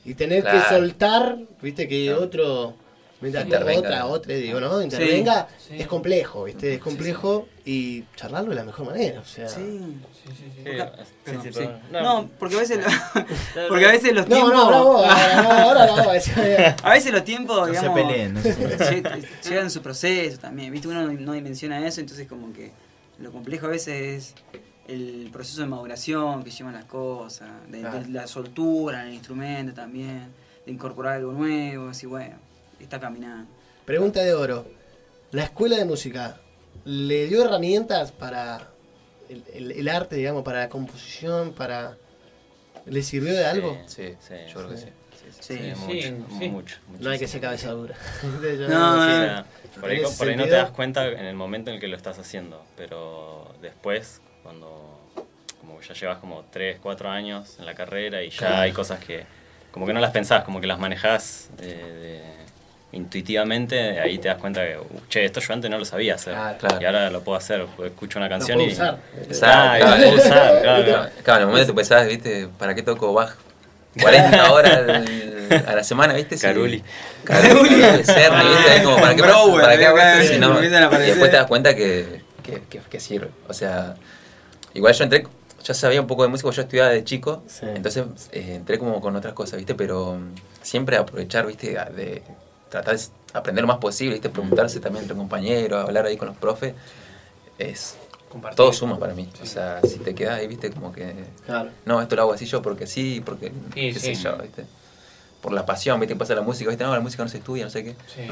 Y 0.10 0.16
tener 0.16 0.43
que 0.43 0.60
soltar, 0.70 1.38
viste, 1.62 1.88
que 1.88 2.05
Claro. 2.07 2.24
otro, 2.24 2.74
mientras 3.22 3.45
Intervenga. 3.45 3.80
otra, 3.80 4.05
otra, 4.07 4.34
digo, 4.36 4.60
¿no? 4.60 4.82
Intervenga, 4.82 5.47
Sí. 5.57 5.76
es 5.80 5.88
complejo, 5.88 6.45
viste, 6.45 6.74
es 6.76 6.80
complejo, 6.80 7.47
y 7.66 8.03
charlarlo 8.16 8.49
de 8.49 8.55
la 8.55 8.64
mejor 8.64 8.88
manera, 8.88 9.20
o 9.22 9.26
sea... 9.26 9.47
Sí. 9.47 9.82
Sí, 10.26 10.32
sí, 10.36 10.43
sí. 11.53 11.60
Perdón. 11.60 11.80
No, 11.91 12.30
porque 12.39 12.55
a 12.55 12.60
veces 12.60 12.80
porque 13.70 13.86
a 13.86 13.91
veces 13.91 14.14
los 14.14 14.28
No, 14.28 14.36
tiempos 14.36 14.53
no, 14.53 14.97
ahora, 14.97 15.41
no, 15.43 15.51
ahora 15.51 15.86
no, 15.86 15.95
a 16.84 16.93
veces 16.93 17.12
los 17.14 17.24
tiempos 17.24 17.57
No 17.57 17.66
se 17.66 17.72
digamos 17.72 17.99
peleen, 17.99 18.34
no 18.34 18.41
se 18.41 18.53
peleen. 18.55 19.26
llegan 19.47 19.70
su 19.72 19.82
proceso 19.82 20.39
también 20.39 20.72
viste 20.72 20.88
uno 20.88 21.03
no 21.12 21.34
dimensiona 21.34 21.86
eso 21.86 22.01
entonces 22.01 22.28
como 22.28 22.51
que 22.53 22.72
lo 23.20 23.32
complejo 23.32 23.68
a 23.68 23.70
veces 23.70 24.34
es 24.34 24.36
el 24.89 25.29
proceso 25.31 25.61
de 25.61 25.67
maduración 25.67 26.43
que 26.43 26.51
llevan 26.51 26.73
las 26.73 26.85
cosas 26.85 27.49
de, 27.69 27.77
de 27.77 27.81
Claro. 27.89 28.03
la 28.09 28.27
soltura 28.27 29.01
en 29.03 29.09
el 29.09 29.13
instrumento 29.15 29.73
también 29.73 30.27
de 30.65 30.71
incorporar 30.71 31.15
algo 31.15 31.31
nuevo 31.31 31.89
así 31.89 32.05
bueno 32.05 32.35
está 32.79 32.99
caminando 32.99 33.49
Pregunta 33.85 34.21
de 34.21 34.33
oro. 34.33 34.65
¿La 35.31 35.43
escuela 35.43 35.75
de 35.77 35.85
música 35.85 36.39
le 36.85 37.25
dio 37.27 37.43
herramientas 37.43 38.11
para 38.11 38.69
el, 39.29 39.43
el- 39.53 39.71
el 39.71 39.87
arte, 39.89 40.15
digamos, 40.15 40.43
para 40.43 40.59
la 40.59 40.69
composición, 40.69 41.53
para... 41.53 41.97
¿Le 42.85 43.01
sirvió 43.03 43.33
de 43.33 43.45
algo? 43.45 43.77
Sí, 43.87 44.13
Sí, 44.19 44.33
yo 44.47 44.53
creo 44.59 44.69
que 44.69 44.77
sí. 44.77 44.85
sí, 44.85 45.25
Sí, 45.39 45.71
Sí, 45.73 46.11
mucho, 46.11 46.27
sí. 46.39 46.49
mucho, 46.49 46.77
No 46.99 47.09
hay 47.09 47.17
que 47.19 47.27
ser 47.27 47.41
cabeza 47.41 47.71
dura. 47.71 47.95
No, 48.67 48.95
no, 48.97 49.05
sea, 49.05 49.45
por, 49.79 49.89
ahí, 49.89 50.01
por 50.17 50.27
ahí 50.29 50.35
no 50.35 50.43
te 50.45 50.51
das 50.51 50.71
cuenta 50.71 51.07
en 51.07 51.25
el 51.25 51.35
momento 51.35 51.69
en 51.71 51.75
el 51.75 51.81
que 51.81 51.87
lo 51.87 51.97
estás 51.97 52.17
haciendo, 52.19 52.63
pero 52.77 53.53
después, 53.61 54.21
cuando 54.49 54.99
como 55.61 55.79
ya 55.81 55.93
llevas 55.93 56.17
como 56.17 56.43
3, 56.51 56.77
4 56.81 57.09
años 57.11 57.55
en 57.59 57.65
la 57.67 57.75
carrera 57.75 58.23
y 58.23 58.31
ya 58.31 58.37
Claro. 58.37 58.57
hay 58.61 58.71
cosas 58.71 58.99
que 58.99 59.23
como 59.71 59.85
que 59.85 59.93
no 59.93 59.99
las 59.99 60.09
pensás, 60.09 60.43
como 60.43 60.59
que 60.59 60.65
las 60.65 60.79
manejás 60.79 61.49
eh, 61.61 62.21
de- 62.91 62.97
intuitivamente, 62.97 63.99
ahí 63.99 64.17
te 64.17 64.27
das 64.29 64.37
cuenta 64.39 64.63
que, 64.65 64.75
uh, 64.79 65.01
che, 65.09 65.23
esto 65.23 65.39
yo 65.39 65.53
antes 65.53 65.69
no 65.69 65.77
lo 65.77 65.85
sabía 65.85 66.15
hacer. 66.15 66.33
Claro. 66.33 66.57
Claro. 66.57 66.81
Y 66.81 66.85
ahora 66.85 67.09
lo 67.11 67.21
puedo 67.21 67.37
hacer, 67.37 67.63
porque 67.75 67.91
escucho 67.91 68.17
una 68.17 68.27
canción 68.27 68.57
puedo 68.57 68.69
y... 68.69 68.73
usar. 68.73 68.97
Exacto, 69.15 69.45
Ah, 69.61 69.77
claro. 69.77 70.09
usar, 70.15 70.61
claro, 70.63 70.83
claro. 70.85 71.09
Claro, 71.23 71.37
en 71.37 71.41
el 71.43 71.47
momento 71.49 71.71
te 71.71 71.75
pensabas, 71.75 72.07
viste, 72.07 72.47
¿para 72.57 72.73
qué 72.73 72.81
toco 72.81 73.13
Bach? 73.13 73.35
40 74.01 74.51
horas 74.51 74.79
a 75.67 75.75
la 75.75 75.83
semana, 75.83 76.13
¿viste? 76.15 76.35
Caruli. 76.39 76.83
Caruli, 77.23 77.75
Cerny, 78.03 78.43
¿viste? 78.49 78.83
Como, 78.83 78.97
¿para 78.99 79.15
qué, 79.15 79.21
para 79.21 80.23
si 80.23 80.39
no? 80.39 80.63
Y 80.63 80.67
después 80.67 81.29
te 81.29 81.37
das 81.37 81.45
cuenta 81.45 81.75
que, 81.75 82.21
que, 82.43 82.63
que, 82.67 82.79
que 82.89 82.99
sirve. 82.99 83.29
O 83.47 83.53
sea, 83.53 83.93
igual 84.74 84.93
yo 84.93 85.03
entré, 85.03 85.26
ya 85.63 85.74
sabía 85.74 86.01
un 86.01 86.07
poco 86.07 86.24
de 86.24 86.30
música, 86.30 86.47
porque 86.47 86.57
yo 86.57 86.61
estudiaba 86.63 86.89
de 86.89 87.03
chico, 87.03 87.43
Sí. 87.47 87.65
entonces 87.65 88.05
eh, 88.32 88.55
entré 88.55 88.80
como 88.80 89.01
con 89.01 89.15
otras 89.15 89.34
cosas, 89.34 89.57
¿viste? 89.57 89.76
Pero 89.76 90.15
mm, 90.15 90.36
siempre 90.61 90.97
aprovechar, 90.97 91.45
¿viste? 91.45 91.78
De 91.95 92.24
tratar 92.70 92.97
de 92.97 93.03
aprender 93.34 93.61
lo 93.63 93.67
más 93.67 93.78
posible, 93.78 94.13
¿viste? 94.13 94.30
Preguntarse 94.30 94.80
también 94.80 95.03
entre 95.03 95.17
compañeros, 95.17 95.84
hablar 95.86 96.05
ahí 96.05 96.17
con 96.17 96.28
los 96.30 96.38
profes, 96.38 96.74
es 97.57 97.97
compartir. 98.30 98.55
todo 98.57 98.72
suma 98.74 98.97
para 98.99 99.13
mí. 99.13 99.30
O 99.41 99.45
sea, 99.45 99.82
si 99.84 99.99
te 99.99 100.13
quedas 100.15 100.39
ahí, 100.39 100.47
viste, 100.47 100.70
como 100.72 100.91
que. 100.91 101.13
Claro. 101.45 101.70
No, 101.86 102.01
esto 102.01 102.15
lo 102.15 102.22
hago 102.24 102.34
así 102.34 102.45
yo 102.45 102.61
porque 102.61 102.88
sí, 102.88 103.22
porque. 103.26 103.47
Sí, 103.74 103.93
qué 103.93 103.93
sí. 103.93 104.15
sé 104.15 104.24
yo, 104.24 104.38
viste. 104.38 104.65
Por 105.41 105.53
la 105.53 105.65
pasión, 105.65 105.99
viste, 105.99 106.15
pasa 106.15 106.36
la 106.36 106.41
música, 106.41 106.70
viste, 106.70 106.84
no, 106.84 106.93
la 106.93 106.99
música 106.99 107.24
no 107.24 107.30
se 107.30 107.38
estudia, 107.38 107.63
no 107.65 107.70
sé 107.72 107.84
qué. 107.84 107.95
Sí. 108.13 108.28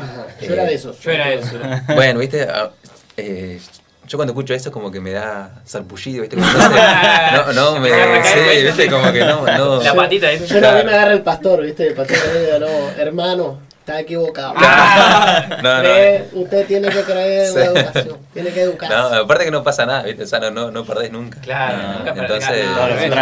Yo 0.46 0.54
era 0.54 0.66
de 0.66 0.74
esos. 0.74 1.00
Yo 1.00 1.12
era 1.12 1.34
eso. 1.34 1.58
Bueno, 1.96 2.20
viste, 2.20 2.44
ah, 2.44 2.70
eh, 3.16 3.60
yo 4.08 4.18
cuando 4.18 4.32
escucho 4.32 4.54
eso 4.54 4.72
como 4.72 4.90
que 4.92 5.00
me 5.00 5.12
da 5.12 5.52
salpullido, 5.66 6.22
viste, 6.22 6.36
como 6.38 6.48
no, 6.50 6.60
sé, 6.62 6.70
no, 7.34 7.54
no, 7.54 7.80
me, 7.80 7.90
sí, 7.90 8.64
viste, 8.66 8.90
como 8.90 9.12
que 9.12 9.20
no, 9.26 9.46
no. 9.46 9.84
La 9.84 9.94
patita, 9.94 10.30
¿viste? 10.32 10.48
Yo 10.48 10.62
no, 10.62 10.70
a 10.70 10.76
mí 10.76 10.84
me 10.84 10.92
agarra 10.94 11.14
el 11.14 11.22
pastor, 11.22 11.62
¿viste? 11.64 11.88
El 11.88 11.94
pastor 11.94 12.18
me 12.34 12.40
dice, 12.40 12.60
no, 12.60 12.90
hermano, 13.02 13.60
está 13.80 14.00
equivocado. 14.00 14.54
No, 15.62 15.74
no. 15.78 15.80
Cree- 15.84 16.26
Usted 16.34 16.66
tiene 16.68 16.90
que 16.90 17.02
creer 17.02 17.48
en 17.50 17.56
la 17.56 17.66
educación, 17.66 18.18
tiene 18.34 18.50
que 18.52 18.62
educarse. 18.62 18.96
No, 18.96 19.08
aparte 19.24 19.46
que 19.46 19.52
no 19.52 19.64
pasa 19.64 19.86
nada, 19.86 20.04
¿viste? 20.04 20.24
O 20.24 20.28
sea, 20.28 20.40
no, 20.40 20.52
no, 20.52 20.72
no 20.72 20.86
perdés 20.86 21.12
nunca. 21.12 21.40
Claro, 21.42 21.78
No, 21.78 22.00
nunca 22.00 22.22
Entonces, 22.22 22.66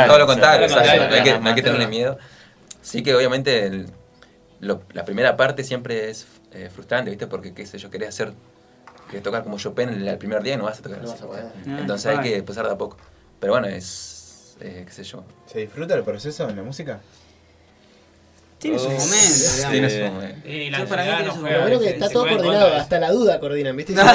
todo 0.07 0.19
lo 0.19 0.25
contrario. 0.27 0.67
no 0.67 0.79
hay 1.15 1.23
que, 1.23 1.39
no 1.39 1.49
hay 1.49 1.55
que 1.55 1.61
tenerle 1.61 1.87
miedo. 1.87 2.17
Sí 2.81 3.01
que 3.03 3.15
obviamente 3.15 3.65
el- 3.65 3.87
lo- 4.59 4.81
la 4.93 5.03
primera 5.05 5.35
parte 5.37 5.63
siempre 5.63 6.09
es 6.09 6.27
eh, 6.53 6.69
frustrante, 6.73 7.09
¿viste? 7.09 7.27
Porque, 7.27 7.53
qué 7.53 7.65
sé 7.65 7.77
yo, 7.77 7.89
querés 7.89 8.09
hacer, 8.09 8.31
que 9.11 9.21
tocar 9.21 9.43
como 9.43 9.57
Chopin 9.57 9.89
el, 9.89 10.07
el 10.07 10.17
primer 10.17 10.41
día 10.43 10.53
y 10.55 10.57
no 10.57 10.63
vas 10.63 10.79
a 10.79 10.81
tocar 10.81 10.99
No 11.01 11.03
así. 11.11 11.13
vas 11.13 11.21
a 11.21 11.27
poder. 11.27 11.45
No, 11.65 11.79
Entonces 11.79 12.05
hay 12.07 12.19
que 12.19 12.37
empezar 12.37 12.65
de 12.65 12.73
a 12.73 12.77
poco. 12.77 12.97
Pero 13.39 13.53
bueno, 13.53 13.67
es, 13.67 14.55
eh, 14.61 14.83
qué 14.85 14.91
sé 14.91 15.03
yo. 15.03 15.23
¿Se 15.45 15.59
disfruta 15.59 15.93
el 15.95 16.03
proceso 16.03 16.49
en 16.49 16.55
la 16.55 16.63
música? 16.63 16.99
Tiene 18.57 18.79
sus 18.79 18.87
momentos, 18.87 19.55
digamos. 19.57 19.71
Tiene 19.71 19.89
su 19.89 20.13
momento. 20.13 20.47
Y 20.49 20.69
la 20.71 20.85
para 20.85 21.03
mí 21.03 21.29
tiene 21.43 21.69
Lo 21.69 21.79
que 21.79 21.89
está 21.89 22.09
todo 22.09 22.27
coordinado, 22.27 22.73
hasta 22.75 22.99
la 22.99 23.11
duda 23.11 23.39
coordinan, 23.39 23.75
¿viste? 23.75 23.93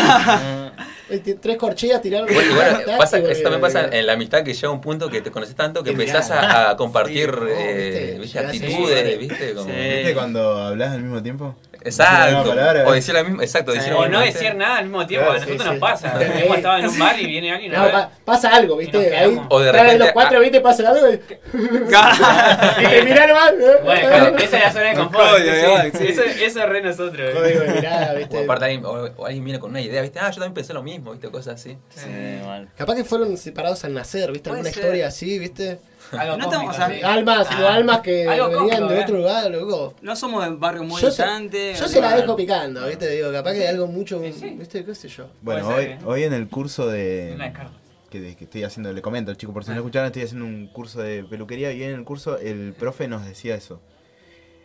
Eh, 1.12 1.18
Tres 1.40 1.56
corcheas 1.56 2.00
tiraron. 2.00 2.32
Bueno, 2.32 2.54
bueno, 2.54 2.78
pasa, 2.98 3.18
y 3.18 3.24
eso 3.24 3.42
también 3.42 3.60
pasa 3.60 3.88
en 3.90 4.06
la 4.06 4.12
amistad 4.12 4.44
que 4.44 4.54
llega 4.54 4.70
un 4.70 4.80
punto 4.80 5.10
que 5.10 5.20
te 5.20 5.32
conoces 5.32 5.56
tanto 5.56 5.82
que 5.82 5.90
empezás 5.90 6.30
a, 6.30 6.70
a 6.70 6.76
compartir 6.76 7.34
eh, 7.48 8.16
viste, 8.16 8.18
¿viste? 8.20 8.38
llegás 8.38 8.54
actitudes. 8.54 9.18
¿viste? 9.18 9.54
Como- 9.54 9.66
Sí. 9.66 9.72
¿Viste 9.76 10.14
cuando 10.14 10.56
hablas 10.58 10.92
al 10.92 11.02
mismo 11.02 11.20
tiempo? 11.20 11.56
Exacto. 11.82 12.50
Palabra, 12.50 12.84
o 12.86 12.92
¿eh? 12.92 12.96
decir 12.96 13.14
la 13.14 13.24
misma, 13.24 13.42
exacto, 13.42 13.72
decir 13.72 13.92
O 13.92 14.06
no 14.06 14.20
decir 14.20 14.54
nada 14.54 14.78
al 14.78 14.84
mismo 14.84 15.06
tiempo, 15.06 15.26
Claro, 15.26 15.42
a 15.42 15.46
nosotros 15.46 15.62
sí, 15.62 15.66
nos 15.68 15.74
sí. 15.74 15.80
pasa. 15.80 16.22
Hemos 16.42 16.56
estado 16.58 16.78
en 16.78 16.86
un 16.88 16.98
bar 16.98 17.18
y 17.20 17.26
viene 17.26 17.52
alguien 17.52 17.74
a 17.74 17.78
No, 17.86 17.90
pa- 17.92 18.10
pasa 18.24 18.54
algo, 18.54 18.76
¿viste? 18.76 19.16
Ahí. 19.16 19.40
O 19.48 19.60
de 19.60 19.72
repente- 19.72 19.98
los 19.98 20.12
cuatro, 20.12 20.40
¿viste? 20.40 20.60
Pasa 20.60 20.88
algo 20.90 21.08
y, 21.08 21.14
y 22.84 22.86
te 22.86 23.02
miran 23.02 23.32
mal. 23.32 23.54
Bueno, 23.84 24.08
claro, 24.08 24.36
esa 24.38 24.44
es 24.58 24.64
la 24.64 24.72
zona 24.72 24.84
de 24.90 24.94
confort. 24.94 25.38
sí. 25.38 25.44
igual, 25.64 25.92
sí. 25.96 26.06
Eso, 26.08 26.22
eso 26.22 26.60
es 26.60 26.68
re 26.68 26.82
nosotros. 26.82 27.30
Código 27.34 27.60
de 27.60 27.68
mirada, 27.72 28.12
O 28.12 28.16
¿viste? 28.16 28.44
aparte 28.44 28.64
alguien, 28.66 28.84
o, 28.84 28.90
o 28.90 29.26
alguien 29.26 29.44
viene 29.44 29.58
con 29.58 29.70
una 29.70 29.80
idea, 29.80 30.02
¿viste? 30.02 30.18
Ah, 30.18 30.28
yo 30.30 30.34
también 30.36 30.54
pensé 30.54 30.72
lo 30.74 30.82
mismo, 30.82 31.12
¿viste? 31.12 31.30
Cosas 31.30 31.54
así. 31.54 31.76
Sí, 31.90 32.08
mal. 32.44 32.68
Capaz 32.76 32.94
que 32.94 33.04
fueron 33.04 33.36
separados 33.36 33.84
al 33.84 33.94
nacer, 33.94 34.30
¿viste? 34.32 34.50
Alguna 34.50 34.70
ser. 34.70 34.78
historia 34.82 35.06
así, 35.08 35.38
¿viste? 35.38 35.78
Algo 36.12 36.36
No 36.36 36.44
estamos, 36.44 36.76
sí. 36.76 36.82
Almas, 37.02 37.46
Ah. 37.50 37.60
o 37.62 37.68
almas 37.68 38.00
que 38.00 38.26
venían 38.26 38.52
cósmico, 38.52 38.88
de 38.88 38.98
¿eh? 38.98 39.02
otro 39.04 39.16
lugar, 39.18 39.50
loco. 39.50 39.94
No 40.02 40.16
somos 40.16 40.44
de 40.44 40.50
barrios 40.56 40.86
muy 40.86 41.00
Yo 41.00 41.10
se, 41.10 41.22
distantes. 41.22 41.78
yo 41.78 41.88
se 41.88 42.00
la 42.00 42.16
dejo 42.16 42.34
picando, 42.36 42.86
¿viste? 42.86 43.08
Digo, 43.10 43.32
capaz 43.32 43.52
que 43.52 43.60
hay 43.60 43.66
algo 43.68 43.86
mucho, 43.86 44.20
Sí, 44.20 44.32
sí. 44.32 44.50
¿viste? 44.58 44.84
¿Qué 44.84 44.94
sé 44.94 45.08
yo? 45.08 45.28
Bueno, 45.42 45.68
hoy, 45.68 45.74
ser, 45.84 45.90
¿eh? 45.92 45.98
hoy 46.04 46.22
en 46.24 46.32
el 46.32 46.48
curso 46.48 46.86
de... 46.88 47.32
Una 47.34 47.44
descarga. 47.46 47.72
que, 48.10 48.34
que 48.36 48.44
estoy 48.44 48.64
haciendo, 48.64 48.92
le 48.92 49.02
comento, 49.02 49.32
chicos, 49.34 49.52
por 49.52 49.64
si 49.64 49.70
no 49.70 49.76
escucharon, 49.76 50.06
estoy 50.06 50.22
haciendo 50.22 50.44
un 50.46 50.66
curso 50.68 51.00
de 51.00 51.22
peluquería 51.24 51.72
y 51.72 51.82
en 51.84 51.90
el 51.94 52.04
curso 52.04 52.38
el 52.38 52.72
profe 52.74 53.06
nos 53.06 53.24
decía 53.24 53.54
eso. 53.54 53.80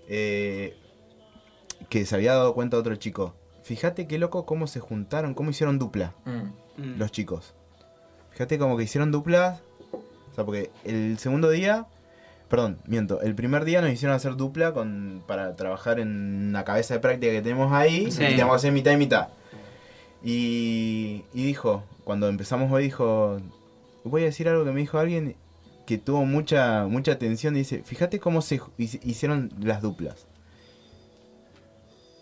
Eh, 0.07 0.75
que 1.89 2.05
se 2.05 2.15
había 2.15 2.33
dado 2.33 2.53
cuenta 2.53 2.77
otro 2.77 2.95
chico. 2.95 3.35
Fíjate 3.63 4.07
qué 4.07 4.17
loco 4.17 4.45
cómo 4.45 4.67
se 4.67 4.79
juntaron, 4.79 5.33
cómo 5.33 5.49
hicieron 5.51 5.77
dupla 5.79 6.13
Mm. 6.25 6.31
Mm. 6.77 6.97
los 6.99 7.11
chicos. 7.11 7.53
Fíjate 8.31 8.57
como 8.57 8.77
que 8.77 8.83
hicieron 8.83 9.11
duplas. 9.11 9.61
O 10.35 10.37
sea, 10.37 10.43
porque 10.43 10.69
el 10.83 11.17
segundo 11.17 11.49
día, 11.49 11.85
perdón, 12.49 12.77
miento, 12.85 13.21
el 13.21 13.35
primer 13.35 13.63
día 13.63 13.79
nos 13.79 13.89
hicieron 13.89 14.17
hacer 14.17 14.35
dupla 14.35 14.73
con 14.73 15.23
para 15.25 15.55
trabajar 15.55 15.97
en 16.01 16.49
una 16.49 16.65
cabeza 16.65 16.93
de 16.95 16.99
práctica 16.99 17.31
que 17.31 17.41
tenemos 17.41 17.71
ahí 17.71 18.11
Sí. 18.11 18.21
y 18.21 18.27
teníamos 18.27 18.55
que 18.55 18.57
hacer 18.57 18.73
mitad 18.73 18.91
y 18.91 18.97
mitad. 18.97 19.29
Y, 20.21 21.23
y 21.33 21.45
dijo, 21.45 21.83
cuando 22.03 22.27
empezamos 22.27 22.69
hoy 22.69 22.83
dijo, 22.83 23.37
voy 24.03 24.23
a 24.23 24.25
decir 24.25 24.49
algo 24.49 24.65
que 24.65 24.71
me 24.71 24.81
dijo 24.81 24.97
alguien 24.99 25.37
que 25.85 25.97
tuvo 25.97 26.25
mucha 26.25 26.85
mucha 26.85 27.13
atención, 27.13 27.53
dice, 27.53 27.81
fíjate 27.85 28.19
cómo 28.19 28.41
se 28.41 28.59
hicieron 28.77 29.51
las 29.61 29.81
duplas. 29.81 30.27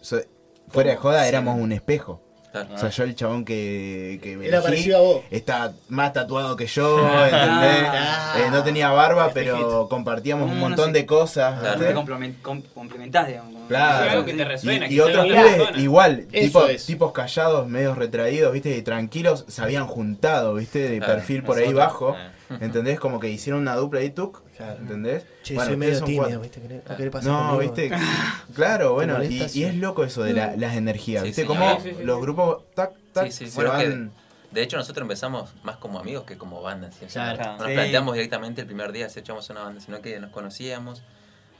O 0.01 0.03
sea, 0.03 0.20
fuera 0.68 0.91
de 0.91 0.97
joda, 0.97 1.28
éramos 1.28 1.59
un 1.59 1.72
espejo. 1.72 2.22
Claro. 2.54 2.70
O 2.76 2.78
sea, 2.78 2.89
yo 2.89 3.04
el 3.04 3.16
chabón 3.16 3.43
que, 3.45 4.20
que 4.22 4.38
me 4.38 4.45
Era 4.47 4.60
elegí 4.60 4.70
parecido 4.70 4.97
a 4.97 5.01
vos. 5.01 5.22
está 5.32 5.74
más 5.89 6.14
tatuado 6.14 6.56
que 6.56 6.68
yo, 6.68 6.99
¿entendés? 7.26 7.88
Ah. 7.89 8.36
Eh, 8.38 8.49
no 8.51 8.64
tenía 8.64 8.91
barba, 8.91 9.28
Espejito. 9.28 9.56
pero 9.56 9.88
compartíamos 9.89 10.49
un 10.51 10.60
montón 10.60 10.93
de 10.93 11.06
cosas. 11.06 11.60
Claro. 11.60 11.80
Te 11.80 11.93
complemen- 11.95 12.36
com- 12.43 12.62
complementás, 12.76 13.28
digamos. 13.28 13.68
Claro. 13.68 14.04
Sí, 14.06 14.10
algo 14.12 14.26
que 14.26 14.34
te 14.34 14.45
resuena. 14.45 14.86
Y, 14.86 14.89
que 14.89 14.93
y 14.93 14.97
sea 14.97 15.06
otros 15.08 15.26
pibes 15.26 15.78
igual, 15.78 16.28
tipo- 16.32 16.68
tipos 16.86 17.12
callados, 17.12 17.68
medios 17.68 17.97
retraídos, 17.97 18.54
¿viste? 18.54 18.78
Y 18.78 18.82
tranquilos, 18.84 19.45
se 19.47 19.62
habían 19.64 19.88
juntado, 19.88 20.54
¿viste? 20.54 20.88
De 20.89 20.97
Claro, 20.99 21.14
perfil 21.16 21.43
por 21.43 21.58
ahí 21.58 21.74
bajo. 21.74 22.12
eh. 22.16 22.30
¿Entendés? 22.62 22.99
Como 22.99 23.20
que 23.20 23.30
hicieron 23.30 23.62
una 23.62 23.76
dupla 23.76 24.01
y 24.01 24.10
tuk. 24.12 24.41
¿entendés? 24.60 25.26
Che, 25.43 25.56
Bueno, 25.56 25.70
soy 25.70 25.78
medio 25.78 25.95
son 25.99 26.06
tímido, 26.06 26.24
cuatro. 26.24 26.41
¿viste? 26.41 26.62
¿Querés- 26.62 26.84
¿No 26.89 26.95
querés 26.97 27.12
pasar 27.12 27.32
No, 27.32 27.49
conmigo? 27.49 27.60
viste, 27.74 27.91
claro, 28.56 28.93
bueno, 28.93 29.24
y, 29.24 29.41
es 29.41 29.76
loco 29.76 30.04
eso 30.04 30.24
de 30.24 30.34
la- 30.34 30.56
las 30.56 30.76
energías, 30.76 31.22
Sí, 31.24 31.28
¿viste? 31.30 31.41
sí, 31.41 31.47
Como 31.47 31.80
sí, 31.82 31.89
sí, 31.89 31.95
sí. 31.97 32.04
los 32.04 32.22
grupos, 32.22 32.64
tac, 32.76 32.91
tac, 33.14 33.26
Sí, 33.28 33.32
sí. 33.45 33.49
se 33.51 33.56
Bueno, 33.56 33.76
es 33.78 33.84
que 33.84 33.89
van... 33.89 34.12
de 34.51 34.62
hecho 34.62 34.78
nosotros 34.78 35.01
empezamos 35.04 35.54
más 35.64 35.78
como 35.78 35.99
amigos 35.99 36.24
que 36.26 36.38
como 36.38 36.62
banda. 36.62 36.91
¿sí? 36.91 37.06
O 37.06 37.10
sea, 37.10 37.34
Claro. 37.36 37.51
no 37.54 37.58
nos 37.60 37.68
Sí. 37.68 37.74
planteamos 37.74 38.14
directamente 38.14 38.62
el 38.62 38.68
primer 38.68 38.91
día 38.91 39.10
si 39.10 39.20
echamos 39.20 39.49
una 39.49 39.64
banda, 39.64 39.82
sino 39.82 40.01
que 40.01 40.20
nos 40.20 40.32
conocíamos 40.32 41.04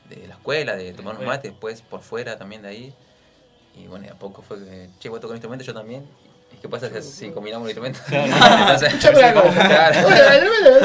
de 0.10 0.28
la 0.28 0.36
escuela, 0.36 0.76
de 0.76 0.92
tomar 0.94 1.14
unos 1.16 1.26
Bueno. 1.26 1.32
mates, 1.32 1.52
después 1.52 1.82
por 1.82 2.02
fuera 2.02 2.38
también 2.38 2.62
de 2.62 2.68
ahí. 2.70 2.94
Y 3.76 3.88
bueno, 3.88 4.06
y 4.06 4.10
a 4.10 4.16
poco 4.16 4.42
fue 4.44 4.60
que, 4.64 4.90
che, 5.00 5.10
voy 5.10 5.18
a 5.18 5.22
tocar 5.22 5.32
un 5.32 5.38
instrumento, 5.38 5.66
yo 5.66 5.74
también. 5.74 6.06
¿Y 6.54 6.58
qué 6.62 6.70
pasa 6.70 6.90
si, 7.02 7.10
si 7.10 7.32
combinamos 7.32 7.70
el 7.70 7.78
instrumento? 7.78 8.00
Entonces, 8.12 8.90
Escuchame 8.94 9.20
una 9.20 9.34
cosa. 9.42 9.68
Claro. 9.68 10.08
Oye, 10.08 10.22
bailame, 10.24 10.80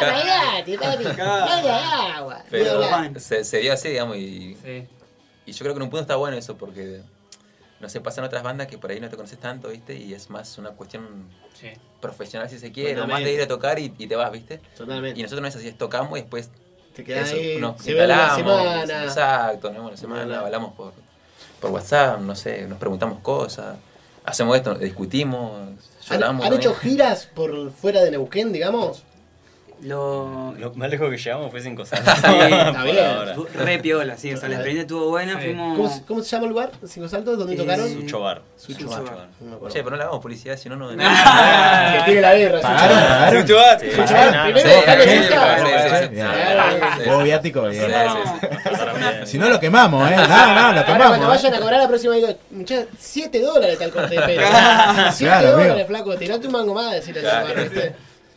bailate, 0.00 0.78
papi. 0.78 1.04
Baila 1.04 2.16
agua. 2.16 2.44
Pero 2.50 2.80
se, 3.18 3.44
se 3.44 3.58
dio 3.58 3.72
así, 3.72 3.88
digamos, 3.88 4.16
y, 4.16 4.56
Sí. 4.62 4.86
y 5.46 5.52
yo 5.52 5.58
creo 5.60 5.74
que 5.74 5.78
en 5.78 5.82
un 5.82 5.90
punto 5.90 6.02
está 6.02 6.16
bueno 6.16 6.36
eso, 6.36 6.56
porque 6.56 7.02
no 7.80 7.88
sé, 7.88 8.00
pasan 8.00 8.24
otras 8.24 8.42
bandas 8.42 8.66
que 8.66 8.76
por 8.76 8.90
ahí 8.90 9.00
no 9.00 9.08
te 9.08 9.16
conoces 9.16 9.38
tanto, 9.38 9.68
¿viste? 9.68 9.94
Y 9.94 10.12
es 10.12 10.28
más 10.30 10.58
una 10.58 10.70
cuestión 10.70 11.28
Sí. 11.58 11.68
profesional 12.00 12.48
si 12.50 12.58
se 12.58 12.72
quiere, 12.72 12.92
o 12.92 13.06
más 13.06 13.06
Totalmente. 13.06 13.28
de 13.30 13.36
ir 13.36 13.42
a 13.42 13.48
tocar 13.48 13.78
y, 13.78 13.94
y 13.98 14.06
te 14.06 14.16
vas, 14.16 14.30
¿viste? 14.32 14.60
Y 14.74 14.76
Totalmente. 14.78 15.22
nosotros 15.22 15.40
no 15.42 15.48
es 15.48 15.56
así, 15.56 15.68
es 15.68 15.78
tocamos 15.78 16.18
y 16.18 16.22
después 16.22 16.50
Te 16.94 17.04
quedás 17.04 17.28
eso, 17.28 17.36
ahí, 17.36 17.56
nos 17.58 17.80
se 17.82 17.90
instalamos, 17.92 18.36
semana. 18.36 19.04
Exacto, 19.04 19.68
nos 19.68 19.76
vemos 19.76 19.90
la 19.92 19.96
semana, 19.96 20.40
hablamos 20.40 20.74
por, 20.74 20.92
por 21.60 21.70
WhatsApp, 21.70 22.20
no 22.20 22.34
sé, 22.34 22.66
nos 22.66 22.78
preguntamos 22.78 23.20
cosas, 23.20 23.76
hacemos 24.24 24.56
esto, 24.56 24.74
discutimos, 24.74 25.52
¿Han, 26.08 26.18
lloramos. 26.18 26.46
han 26.46 26.52
hecho 26.54 26.74
giras 26.74 27.26
por 27.34 27.70
fuera 27.70 28.02
de 28.02 28.10
Neuquén, 28.12 28.52
digamos? 28.52 29.02
Lo... 29.82 30.54
Lo 30.58 30.74
más 30.74 30.90
lejos 30.90 31.08
que 31.10 31.16
llegamos 31.16 31.50
fue 31.50 31.60
cinco 31.62 31.84
Sí, 31.86 31.94
está 31.96 32.32
bien. 32.84 32.98
ahora. 33.06 33.34
Fu- 33.34 33.46
Re 33.54 33.78
piola, 33.78 34.16
sí. 34.18 34.32
O 34.34 34.36
sea, 34.36 34.48
la 34.50 34.56
experiencia 34.56 34.82
estuvo 34.82 35.08
buena. 35.08 35.38
Sí. 35.38 35.44
Fuimos. 35.46 35.76
¿Cómo, 35.76 35.88
se- 35.88 36.02
cómo 36.04 36.22
se 36.22 36.30
llama 36.30 36.44
el 36.44 36.50
lugar? 36.50 36.70
¿Cinco 36.86 37.08
Saltos? 37.08 37.38
¿Dónde 37.38 37.54
Eh, 37.54 37.56
tocaron? 37.56 37.88
Sucho 37.88 38.20
Bar. 38.20 38.42
Sucho 38.56 38.80
Sucho 38.80 38.90
Bar. 38.90 39.04
Bar. 39.04 39.28
No 39.40 39.50
me 39.50 39.56
acuerdo. 39.56 39.74
Che, 39.74 39.82
pero 39.82 39.90
no 39.92 39.96
le 39.96 40.02
hagamos 40.02 40.20
publicidad, 40.22 40.56
si 40.58 40.68
no, 40.68 40.76
no... 40.76 40.88
Que 40.90 40.96
tiene 42.04 42.20
la 42.20 42.32
birra. 42.34 42.60
¿Pagaron? 42.60 43.40
Sucho 43.42 43.56
Bar. 43.56 43.78
¿Pagaron? 43.78 44.58
Sucho 44.60 44.68
Bar. 44.76 45.00
Sucho 45.00 45.16
Sí, 45.30 45.34
Bar. 45.36 46.10
no, 46.12 46.96
Primero 46.98 47.22
viático. 47.22 47.66
Si 49.24 49.38
no 49.38 49.48
lo 49.48 49.60
quemamos, 49.60 50.10
¿eh? 50.10 50.16
No, 50.16 50.22
no, 50.26 50.26
lo 50.28 50.34
Ahora 50.34 50.84
cuando 50.84 50.92
tomamos. 51.06 51.26
vayan 51.28 51.54
¿eh? 51.54 51.56
a 51.56 51.60
cobrar 51.60 51.80
la 51.80 51.88
próxima 51.88 52.14
digo, 52.16 52.28
muchachos, 52.50 52.86
7 52.98 53.40
dólares 53.40 53.80
el 53.80 53.90
corte 53.92 54.14
de 54.16 54.22
pelo. 54.22 54.42
7 55.12 55.24
Claro, 55.24 55.52
dólares, 55.52 55.86
flaco, 55.86 56.16
tirate 56.16 56.46
un 56.46 56.52
mango 56.52 56.74
más, 56.74 56.92
decirle 56.92 57.20
Claro. 57.22 57.48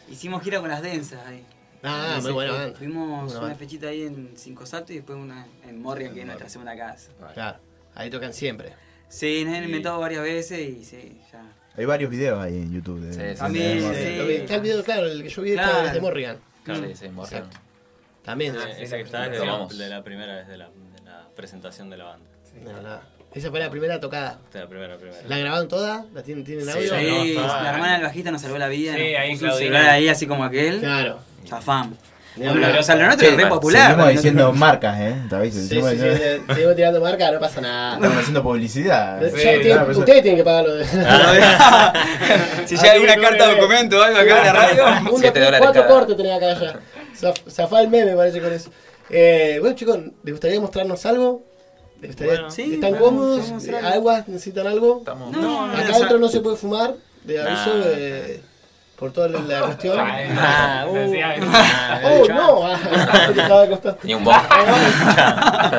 Hicimos 0.10 0.44
gira 0.44 0.60
con 0.60 0.70
las 0.70 0.82
densas 0.82 1.26
ahí. 1.26 1.44
Ah, 1.84 2.20
muy 2.22 2.32
buena 2.32 2.52
banda. 2.54 2.74
Tuvimos 2.78 3.08
Buena 3.10 3.24
una 3.32 3.40
banda. 3.40 3.56
fechita 3.56 3.88
ahí 3.88 4.04
en 4.04 4.32
Cinco 4.38 4.66
Saltos 4.66 4.92
y 4.92 4.96
después 4.96 5.18
una 5.18 5.46
en 5.68 5.82
Morrigan, 5.82 6.14
que 6.14 6.22
es 6.22 6.26
nuestra 6.26 6.48
segunda 6.50 6.78
casa. 6.78 7.12
Claro, 7.34 7.60
ahí 7.96 8.10
tocan 8.10 8.34
siempre. 8.34 8.74
Sí, 9.10 9.44
nos 9.46 9.56
han 9.56 9.66
inventado 9.66 10.00
varias 10.00 10.24
veces 10.24 10.60
y 10.60 10.86
sí, 10.86 11.22
ya. 11.32 11.44
Hay 11.76 11.86
varios 11.86 12.10
videos 12.10 12.40
ahí 12.42 12.56
en 12.58 12.72
YouTube. 12.72 13.00
de- 13.02 13.14
Sí, 13.14 13.20
sí, 13.34 13.40
También, 13.40 13.80
de- 13.92 14.26
sí. 14.28 14.32
Está 14.42 14.56
el 14.56 14.62
video, 14.62 14.84
claro, 14.84 15.08
el 15.08 15.24
que 15.24 15.30
yo 15.30 15.42
vi 15.42 15.52
está 15.52 15.64
Claro. 15.70 15.88
desde 15.88 16.02
Morrigan. 16.02 16.38
Sí, 16.66 16.74
sí, 16.96 17.10
Morgan. 17.10 17.44
Exacto. 17.44 17.60
También. 18.24 18.54
Sí, 18.56 18.84
Esa 18.84 18.96
que 18.96 19.02
está 19.04 19.26
es 19.26 19.32
de 19.40 19.46
la, 19.46 19.68
de 19.68 19.90
la 19.90 20.04
primera 20.04 20.36
vez 20.38 20.48
de 20.48 20.58
la, 20.58 20.70
de 20.70 21.02
la 21.04 21.28
presentación 21.36 21.90
de 21.90 21.98
la 21.98 22.06
banda. 22.06 22.30
No, 22.64 22.82
nada. 22.82 23.10
Esa 23.36 23.50
fue 23.50 23.60
la 23.60 23.70
primera 23.70 24.00
tocada. 24.00 24.38
De 24.54 24.60
la 24.60 24.68
primera, 24.68 24.96
primera. 24.98 25.18
¿La 25.28 25.38
grabaron 25.38 25.68
toda? 25.68 26.06
¿La 26.14 26.22
tienen, 26.22 26.44
tienen 26.44 26.66
Sí, 26.66 26.72
audio? 26.72 26.94
Sí, 27.24 27.34
no, 27.36 27.48
la 27.48 27.70
hermana 27.74 27.94
del 27.94 28.04
bajista 28.04 28.32
nos 28.32 28.42
salvó 28.42 28.58
la 28.58 28.68
vida. 28.68 28.94
Sí, 28.96 29.12
nos 29.12 29.20
ahí 29.22 29.32
puso 29.32 29.44
un 29.46 29.50
Claudina. 29.50 29.58
celular 29.78 29.90
ahí 29.96 30.08
así 30.10 30.28
como 30.28 30.44
aquel. 30.44 30.80
Claro. 30.80 31.20
Bueno, 32.36 32.52
hablar. 32.52 32.80
o 32.80 32.84
sea, 32.84 32.96
lo 32.96 33.06
nuestro 33.06 33.28
es 33.28 33.36
re 33.36 33.44
Sí, 33.44 33.50
popular. 33.50 33.92
Seguimos 33.92 34.10
diciendo 34.12 34.54
marcas, 34.54 35.00
¿eh? 35.00 35.16
¿Sabéis? 35.30 35.54
Sí, 35.54 35.62
sí, 35.62 35.68
Seguimos 35.68 35.92
sí, 35.92 35.98
sí, 36.56 36.62
tirando 36.76 37.00
marca, 37.00 37.32
no 37.32 37.40
pasa 37.40 37.62
nada. 37.62 37.96
Estamos 37.96 38.18
haciendo 38.18 38.42
publicidad. 38.44 39.22
Sí, 39.22 39.36
tienen- 39.62 39.86
pero 39.86 40.00
ustedes 40.00 40.22
tienen 40.24 40.38
que 40.38 40.44
pagarlo 40.44 40.74
de. 40.76 40.86
si 42.66 42.76
llega 42.76 42.94
alguna 42.94 43.16
carta 43.18 43.48
le- 43.48 43.56
documento 43.56 44.00
o 44.00 44.02
algo 44.04 44.18
acá 44.20 44.38
en 44.40 44.46
la 44.46 44.54
radio. 44.54 44.86
Un, 45.14 45.22
cuatro 45.60 45.88
cortes 45.88 46.18
tenía 46.18 46.36
acá 46.38 46.54
ya. 46.60 46.80
Zaf- 47.20 47.50
Zafá 47.52 47.82
el 47.82 47.90
meme, 47.90 48.16
parece 48.16 48.42
con 48.42 48.52
eso. 48.52 48.72
Eh, 49.10 49.58
bueno, 49.60 49.76
chicos, 49.76 50.00
¿les 50.24 50.34
gustaría 50.34 50.60
mostrarnos 50.60 51.06
algo? 51.06 51.44
¿Les 52.04 52.12
gustaría- 52.12 52.34
Bueno. 52.34 52.52
Sí, 52.52 52.74
¿Están 52.76 52.92
bueno, 52.92 53.06
cómodos? 53.06 53.52
¿Aguas? 53.84 54.28
¿Necesitan 54.28 54.68
algo? 54.68 54.98
Estamos... 55.00 55.32
No, 55.32 55.68
no, 55.68 55.74
Acá 55.74 55.96
adentro 55.96 56.20
no 56.20 56.28
se 56.28 56.40
puede 56.42 56.58
fumar, 56.58 56.94
de 57.24 57.42
aviso, 57.42 57.74
Nah. 57.78 57.84
eh, 57.88 58.42
por 59.00 59.12
toda 59.12 59.28
la, 59.30 59.40
la 59.40 59.62
cuestión. 59.62 60.00
Ay, 60.00 60.28
Ah, 60.38 60.86
uh. 60.88 60.96
¡Oh, 62.06 62.28
no! 62.30 62.68
Ah. 62.68 62.80
Tenía 64.02 64.18
un 64.18 64.24
bombo. 64.24 64.40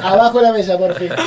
Abajo 0.02 0.38
de 0.38 0.44
la 0.46 0.52
mesa, 0.52 0.76
por 0.78 0.94
fin. 0.94 1.10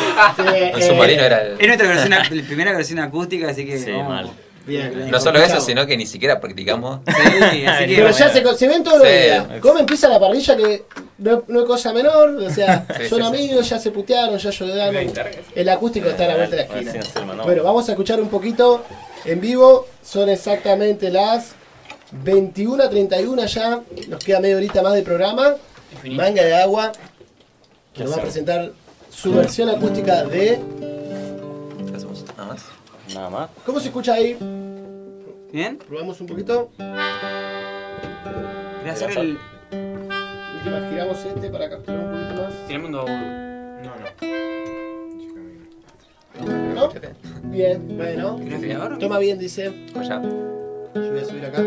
Eh, 0.54 0.72
El 0.76 0.84
submarino 0.84 1.24
era 1.24 1.42
Es 1.44 1.60
el... 1.60 1.68
nuestra 1.68 1.88
versión, 1.88 2.10
la 2.12 2.24
primera 2.48 2.72
versión 2.74 3.00
acústica, 3.00 3.50
así 3.50 3.66
que. 3.66 3.78
Sí, 3.80 3.92
vamos. 3.92 4.08
mal. 4.10 4.32
Bien. 4.68 5.10
No 5.10 5.20
solo 5.20 5.40
eso, 5.42 5.62
sino 5.62 5.86
que 5.88 5.96
ni 5.96 6.06
siquiera 6.06 6.40
practicamos. 6.42 7.00
Sí, 7.08 7.66
así 7.66 7.86
que. 7.88 7.96
Pero 7.96 8.12
ya 8.12 8.30
se, 8.30 8.56
se 8.58 8.68
ven 8.68 8.84
todos 8.84 9.00
los 9.00 9.08
días. 9.08 9.46
¿Cómo 9.62 9.80
empieza 9.80 10.10
la 10.10 10.20
parrilla? 10.20 10.58
Que 10.58 10.84
no, 11.20 11.44
no 11.48 11.62
es 11.62 11.66
cosa 11.66 11.94
menor. 11.94 12.30
O 12.36 12.50
sea, 12.50 12.86
Sí, 12.98 13.08
son 13.08 13.20
sí, 13.20 13.24
sí. 13.24 13.34
amigos, 13.46 13.70
ya 13.70 13.80
se 13.80 13.92
putearon, 13.92 14.38
ya 14.38 14.50
lloraron. 14.50 15.14
El 15.56 15.70
acústico 15.70 16.10
está 16.10 16.26
a 16.26 16.28
la 16.28 16.36
vuelta 16.36 16.56
de 16.58 16.68
la 16.68 16.92
esquina. 16.92 17.44
Bueno, 17.46 17.64
vamos 17.64 17.88
a 17.88 17.94
escuchar 17.94 18.20
un 18.22 18.28
poquito 18.30 18.84
en 19.26 19.40
vivo. 19.40 19.88
Son 20.04 20.28
exactamente 20.30 21.10
las 21.10 21.54
21 22.12 22.84
a 22.84 22.90
31 22.90 23.46
ya. 23.46 23.82
Nos 24.10 24.24
queda 24.24 24.40
media 24.42 24.58
horita 24.58 24.82
más 24.82 24.94
de 24.94 25.02
programa. 25.04 25.56
Manga 26.12 26.44
de 26.44 26.56
agua. 26.56 26.92
¿Qué 27.94 28.04
Nos 28.04 28.12
va 28.12 28.18
a 28.18 28.22
presentar 28.22 28.72
su 29.10 29.34
versión 29.34 29.70
acústica 29.70 30.24
de. 30.26 30.60
Nada 33.18 33.30
más. 33.32 33.50
¿Cómo 33.66 33.80
se 33.80 33.88
escucha 33.88 34.14
ahí? 34.14 34.38
¿Bien? 35.52 35.80
Probamos 35.80 36.22
un 36.22 36.28
poquito. 36.28 36.70
Quería 38.78 38.94
hacer 38.94 39.10
el. 39.18 39.40
Última, 40.58 40.88
giramos 40.88 41.26
este 41.26 41.50
para 41.50 41.68
capturar 41.68 42.00
un 42.00 42.12
poquito 42.12 42.44
más. 42.44 42.54
Tenemos 42.68 42.86
un 42.86 42.92
doble. 42.92 43.14
¿No? 46.76 46.92
Bien, 47.46 47.98
bueno. 47.98 48.38
¿Querés 48.38 48.60
afinador? 48.60 49.00
Toma 49.00 49.18
bien, 49.18 49.40
dice. 49.40 49.74
Pues 49.94 50.08
ya. 50.08 50.22
Yo 50.22 51.12
voy 51.12 51.20
a 51.20 51.26
subir 51.26 51.46
acá. 51.46 51.64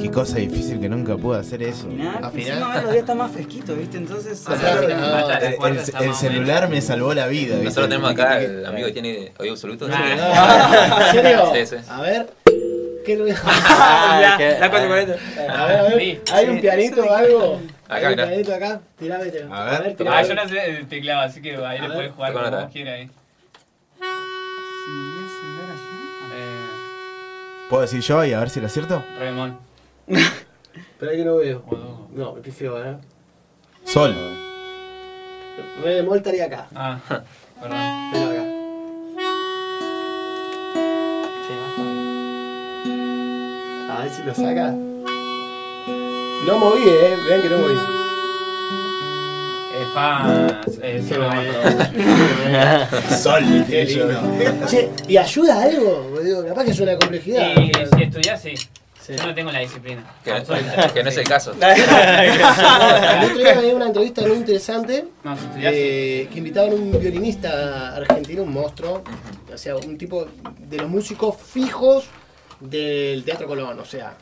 Qué 0.00 0.10
cosa 0.10 0.36
difícil 0.38 0.80
que 0.80 0.88
nunca 0.88 1.16
pude 1.16 1.38
hacer 1.38 1.62
eso. 1.62 1.86
Encima 1.88 2.66
ahora 2.66 2.82
los 2.82 2.90
días 2.92 3.02
está 3.02 3.14
más 3.14 3.30
fresquito, 3.30 3.74
¿viste? 3.74 3.98
Entonces. 3.98 4.42
Ah, 4.46 4.52
o 4.52 4.56
sea, 4.58 4.72
claro, 4.72 4.86
afinar. 4.86 5.00
no. 5.00 5.26
Falta 5.60 5.98
la 6.00 6.04
El, 6.06 6.14
celular 6.14 6.68
me 6.68 6.80
salvó 6.80 7.14
la 7.14 7.26
vida. 7.26 7.52
¿viste? 7.54 7.64
Nosotros 7.64 7.88
tenemos 7.88 8.10
acá 8.10 8.40
el 8.40 8.64
amigo 8.66 8.86
que 8.86 8.92
tiene 8.92 9.32
oído 9.38 9.52
absoluto. 9.54 9.88
Ah, 9.92 11.10
¿En 11.14 11.22
serio? 11.22 11.52
Sí, 11.54 11.66
sí. 11.66 11.76
A 11.88 12.00
ver. 12.00 12.30
¿Qué 13.04 13.16
lo- 13.16 13.26
La, 13.26 14.34
que- 14.38 14.58
la 14.60 14.70
440. 14.70 15.14
A 15.62 15.66
ver, 15.66 15.76
a 15.76 15.82
ver. 15.82 16.20
¿Hay 16.32 16.48
un 16.48 16.60
pianito 16.60 17.02
o 17.04 17.12
algo? 17.12 17.60
Acá, 17.88 17.96
¿Hay 17.96 18.04
un 18.04 18.10
mirá. 18.12 18.26
pianito 18.28 18.54
acá? 18.54 18.80
Tirame, 18.98 19.24
A 19.50 19.64
ver. 19.80 19.96
tirame. 19.96 20.16
Ah, 20.16 20.22
yo 20.22 20.34
no 20.34 20.48
sé 20.48 20.64
el 20.78 20.86
teclado, 20.88 21.20
así 21.22 21.42
que 21.42 21.56
ahí 21.56 21.80
le 21.80 21.90
puedes 21.90 22.12
jugar 22.12 22.32
como 22.32 22.70
quieras 22.70 22.94
ahí. 22.94 23.10
Eh, 26.34 26.66
¿Puedo 27.68 27.82
decir 27.82 28.00
yo 28.00 28.24
y 28.24 28.32
a 28.32 28.38
ver 28.40 28.50
si 28.50 28.60
lo 28.60 28.66
acierto? 28.66 29.04
re 29.18 29.32
ahí 30.08 31.16
que 31.16 31.24
no 31.24 31.36
veo. 31.36 31.62
No, 32.12 32.36
feo, 32.42 32.84
¿eh? 32.84 32.96
Sol. 33.84 34.14
Re 35.82 35.94
bemol 35.96 36.18
estaría 36.18 36.46
acá. 36.46 36.68
Ah, 36.74 36.98
perdón. 37.60 37.78
Pero 38.12 38.30
acá. 38.30 38.42
A 43.90 44.02
ver 44.02 44.10
si 44.10 44.22
lo 44.22 44.34
saca. 44.34 44.70
No 46.46 46.58
moví, 46.58 46.82
eh. 46.86 47.16
Vean 47.28 47.42
que 47.42 47.48
no 47.48 47.58
moví. 47.58 47.78
Eh, 50.82 51.02
solo 51.08 51.28
bemol. 51.28 51.46
Sol. 53.18 53.64
Qué 53.68 53.84
lindo. 53.84 54.66
Che, 54.66 54.90
¿y 55.08 55.16
ayuda 55.16 55.62
algo? 55.62 56.20
Digo, 56.22 56.44
capaz 56.46 56.64
que 56.64 56.70
es 56.70 56.80
una 56.80 56.96
complejidad. 56.96 57.56
Y 57.56 57.72
si 57.96 58.02
estudias, 58.02 58.42
sí. 58.42 58.54
Sí. 59.04 59.14
Yo 59.16 59.26
no 59.26 59.34
tengo 59.34 59.50
la 59.50 59.58
disciplina. 59.58 60.04
Que, 60.22 60.30
no- 60.30 60.36
Absoluta. 60.36 60.94
que 60.94 61.02
no 61.02 61.08
es 61.08 61.16
el 61.16 61.24
caso. 61.24 61.52
El 61.60 63.24
otro 63.24 63.38
día 63.38 63.54
me 63.56 63.62
dio 63.62 63.74
una 63.76 63.86
entrevista 63.86 64.22
muy 64.22 64.36
interesante 64.36 65.06
No, 65.24 65.36
eh, 65.58 66.28
que 66.32 66.38
invitaban 66.38 66.70
a 66.70 66.74
un 66.76 66.92
violinista 67.00 67.96
argentino, 67.96 68.42
un 68.44 68.52
monstruo, 68.52 69.02
o 69.52 69.58
sea, 69.58 69.74
un 69.76 69.98
tipo 69.98 70.28
de 70.60 70.76
los 70.76 70.88
músicos 70.88 71.36
fijos 71.36 72.04
del 72.60 73.24
Teatro 73.24 73.48
Colón, 73.48 73.78
o 73.80 73.84
sea, 73.84 74.14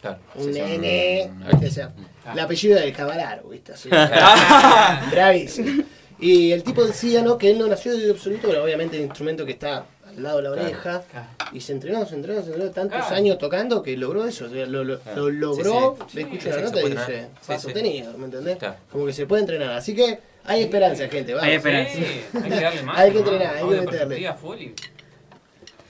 Claro. 0.00 0.18
un 0.34 0.50
nene, 0.50 1.30
un- 1.30 1.46
¿viste? 1.50 1.66
O 1.66 1.70
sea, 1.70 1.92
el 2.32 2.40
apellido 2.40 2.78
del 2.80 2.92
Cabalaro, 2.92 3.48
¿viste? 3.48 3.72
Así, 3.72 3.88
bravísimo. 5.10 5.84
Y 6.18 6.52
el 6.52 6.62
tipo 6.62 6.84
decía, 6.84 7.22
¿no? 7.22 7.38
Que 7.38 7.50
él 7.50 7.58
no 7.58 7.66
nació 7.66 7.96
de 7.96 8.10
absoluto, 8.10 8.48
pero 8.48 8.64
obviamente 8.64 8.96
el 8.96 9.04
instrumento 9.04 9.44
que 9.44 9.52
está 9.52 9.84
al 10.16 10.22
lado 10.22 10.36
de 10.38 10.42
la 10.44 10.50
Claro. 10.50 10.64
oreja. 10.66 11.02
Claro. 11.10 11.26
Y 11.52 11.60
se 11.60 11.72
entrenó, 11.72 12.04
se 12.06 12.14
entrenó, 12.14 12.40
se 12.42 12.48
entrenó 12.48 12.70
tantos 12.70 12.98
Claro. 13.00 13.16
años 13.16 13.38
tocando 13.38 13.82
que 13.82 13.96
logró 13.96 14.24
eso. 14.26 14.46
o 14.46 14.48
sea, 14.48 14.66
lo, 14.66 14.84
lo- 14.84 15.00
lo 15.14 15.30
logró, 15.30 15.96
Sí, 15.98 16.04
sí. 16.10 16.16
le 16.16 16.22
Sí, 16.22 16.28
escucha 16.28 16.42
sí, 16.42 16.48
la 16.56 16.62
nota 16.62 16.80
y 16.80 16.90
dice, 16.90 17.28
fue 17.40 17.54
Sí, 17.56 17.60
sí. 17.60 17.66
sostenido, 17.66 18.12
¿me 18.18 18.24
entendés? 18.26 18.56
Claro. 18.58 18.76
Como 18.90 19.06
que 19.06 19.12
se 19.12 19.26
puede 19.26 19.42
entrenar. 19.42 19.70
Así 19.72 19.94
que 19.94 20.18
hay 20.44 20.62
esperanza, 20.62 21.08
gente. 21.08 21.34
Vamos. 21.34 21.48
Hay 21.48 21.54
esperanza. 21.54 21.92
Sí, 21.94 22.06
hay 22.42 22.50
que 22.50 22.60
darle 22.60 22.82
más. 22.84 22.98
Hay 22.98 23.12
que 23.12 23.18
entrenar, 23.18 23.54
hay 23.56 23.68
que 23.68 23.80
meterle. 23.80 24.34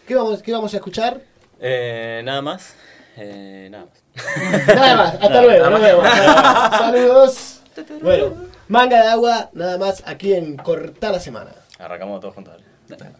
¿Qué, 0.06 0.14
vamos, 0.14 0.42
¿Qué 0.42 0.52
vamos 0.52 0.72
a 0.74 0.76
escuchar? 0.76 1.20
Eh, 1.60 2.20
nada 2.24 2.42
más. 2.42 2.74
Eh, 3.16 3.68
nada 3.70 3.84
más. 3.86 3.94
Nada 4.68 4.96
más, 4.96 5.14
hasta 5.14 5.42
luego, 5.42 5.70
nos 5.70 5.80
vemos. 5.80 6.04
Saludos. 6.78 7.60
Bueno, 8.00 8.34
manga 8.68 9.02
de 9.02 9.08
agua, 9.08 9.50
nada 9.54 9.76
más 9.78 10.02
aquí 10.06 10.32
en 10.34 10.56
Cortar 10.56 11.10
la 11.12 11.18
Semana. 11.20 11.50
Arrancamos 11.78 12.20
todos 12.20 12.34
juntos. 12.34 12.54
dale. 12.88 13.10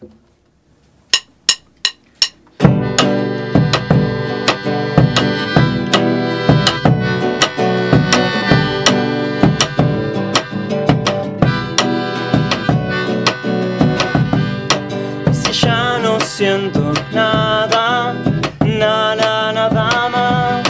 Siento 16.37 16.93
nada, 17.13 18.13
nada, 18.61 19.53
nada 19.53 20.09
más. 20.09 20.67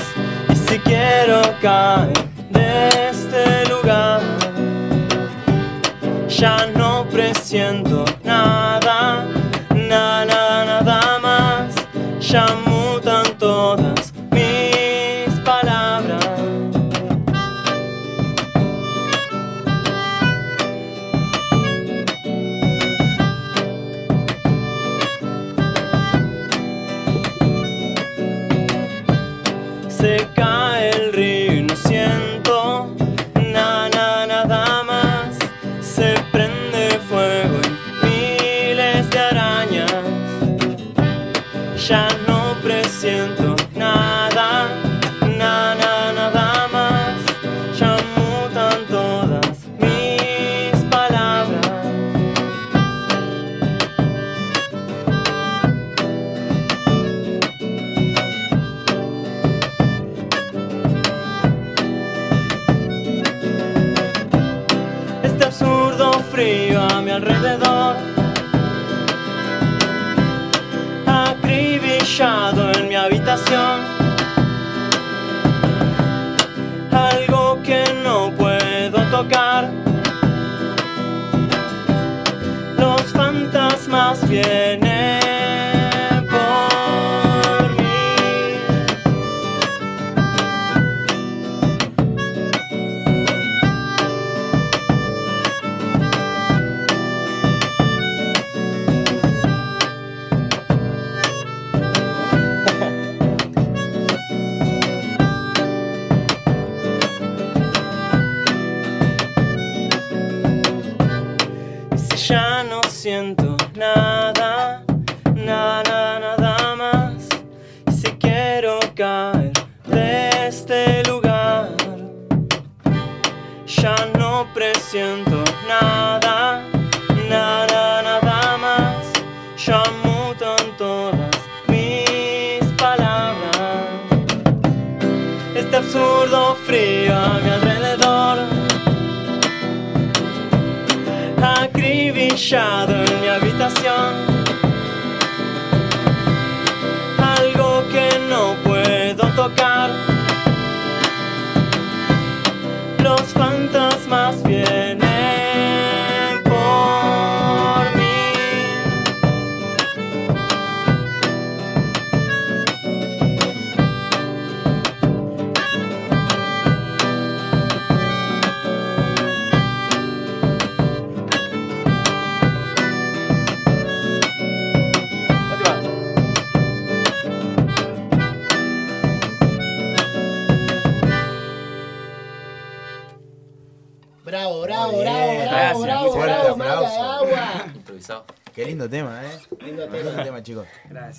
Y 0.51 0.57
si 0.57 0.79
quiero 0.81 1.41
caer 1.63 2.13
de 2.51 3.09
este 3.09 3.67
lugar, 3.71 4.21
ya 6.29 6.67
no 6.77 7.07
presiento 7.07 8.05
nada, 8.25 8.84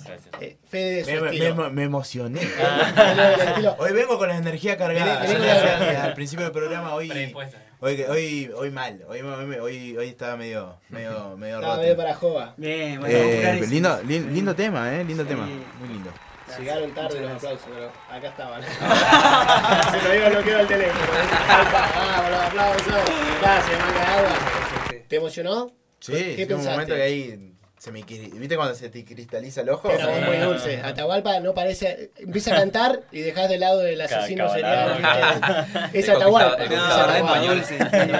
Gracias. 0.04 0.28
Eh, 0.40 0.56
Fede 0.68 0.96
de 0.96 1.04
su 1.04 1.10
Me, 1.10 1.20
me- 1.20 1.26
estilo. 1.30 1.54
me- 1.56 1.70
me 1.70 1.82
emocioné. 1.84 2.40
Hoy 3.78 3.92
vengo 3.92 4.18
con 4.18 4.28
la 4.28 4.36
energía 4.36 4.76
cargada. 4.76 5.24
Yo 5.26 5.38
decía 5.38 6.04
al 6.04 6.14
principio 6.14 6.44
del 6.44 6.52
programa, 6.52 6.94
hoy, 6.94 7.10
hoy, 7.80 8.02
hoy, 8.08 8.50
hoy 8.56 8.70
mal. 8.70 9.04
Hoy, 9.08 9.20
hoy, 9.20 9.96
hoy, 9.96 10.08
estaba 10.08 10.36
medio, 10.36 10.78
medio, 10.88 11.36
medio 11.38 11.60
roto. 11.60 11.76
medio 11.78 11.96
para 11.96 12.14
jova. 12.14 12.54
Bien, 12.56 13.00
bueno, 13.00 13.14
Eh, 13.16 13.66
lindo, 13.68 14.00
lin- 14.04 14.32
lindo 14.32 14.54
tema, 14.54 14.92
eh, 14.94 15.04
lindo 15.04 15.22
Sí. 15.24 15.28
tema, 15.28 15.46
muy 15.46 15.88
lindo. 15.88 16.10
Llegaron 16.58 16.94
tarde 16.94 17.20
los 17.20 17.32
aplausos, 17.32 17.68
pero 17.68 17.92
acá 18.08 18.28
estaban. 18.28 18.62
Se 19.90 20.02
lo 20.08 20.12
digo 20.14 20.30
bloqueado 20.30 20.60
el 20.60 20.66
teléfono. 20.68 21.04
Vamos, 21.72 22.30
los 22.30 22.40
aplausos. 22.40 22.94
Gracias, 23.42 23.78
manga 23.80 24.00
de 24.00 24.06
agua. 24.06 25.02
¿Te 25.08 25.16
emocionó? 25.16 25.72
Sí, 25.98 26.12
¿Qué 26.12 26.22
llega 26.36 26.42
un 26.56 26.60
pensaste? 26.62 26.70
momento 26.70 26.94
que 26.94 27.02
ahí 27.02 27.52
se 27.78 27.92
me 27.92 28.02
¿Viste 28.02 28.56
cuando 28.56 28.74
se 28.74 28.88
te 28.88 29.04
cristaliza 29.04 29.60
el 29.60 29.68
ojo? 29.68 29.90
Era 29.90 30.06
voz 30.06 30.20
muy 30.26 30.36
dulce. 30.38 30.80
Atahualpa 30.80 31.40
no 31.40 31.52
parece. 31.54 32.10
Empieza 32.16 32.54
a 32.54 32.58
cantar 32.58 33.02
y 33.12 33.20
dejas 33.20 33.48
de 33.50 33.58
lado 33.58 33.82
el 33.86 34.00
asesino 34.00 34.48
serial. 34.52 34.96
¿viste? 34.98 35.88
Es 35.98 36.08
Atahualpa. 36.08 36.64
es 36.64 36.70
español, 36.70 37.62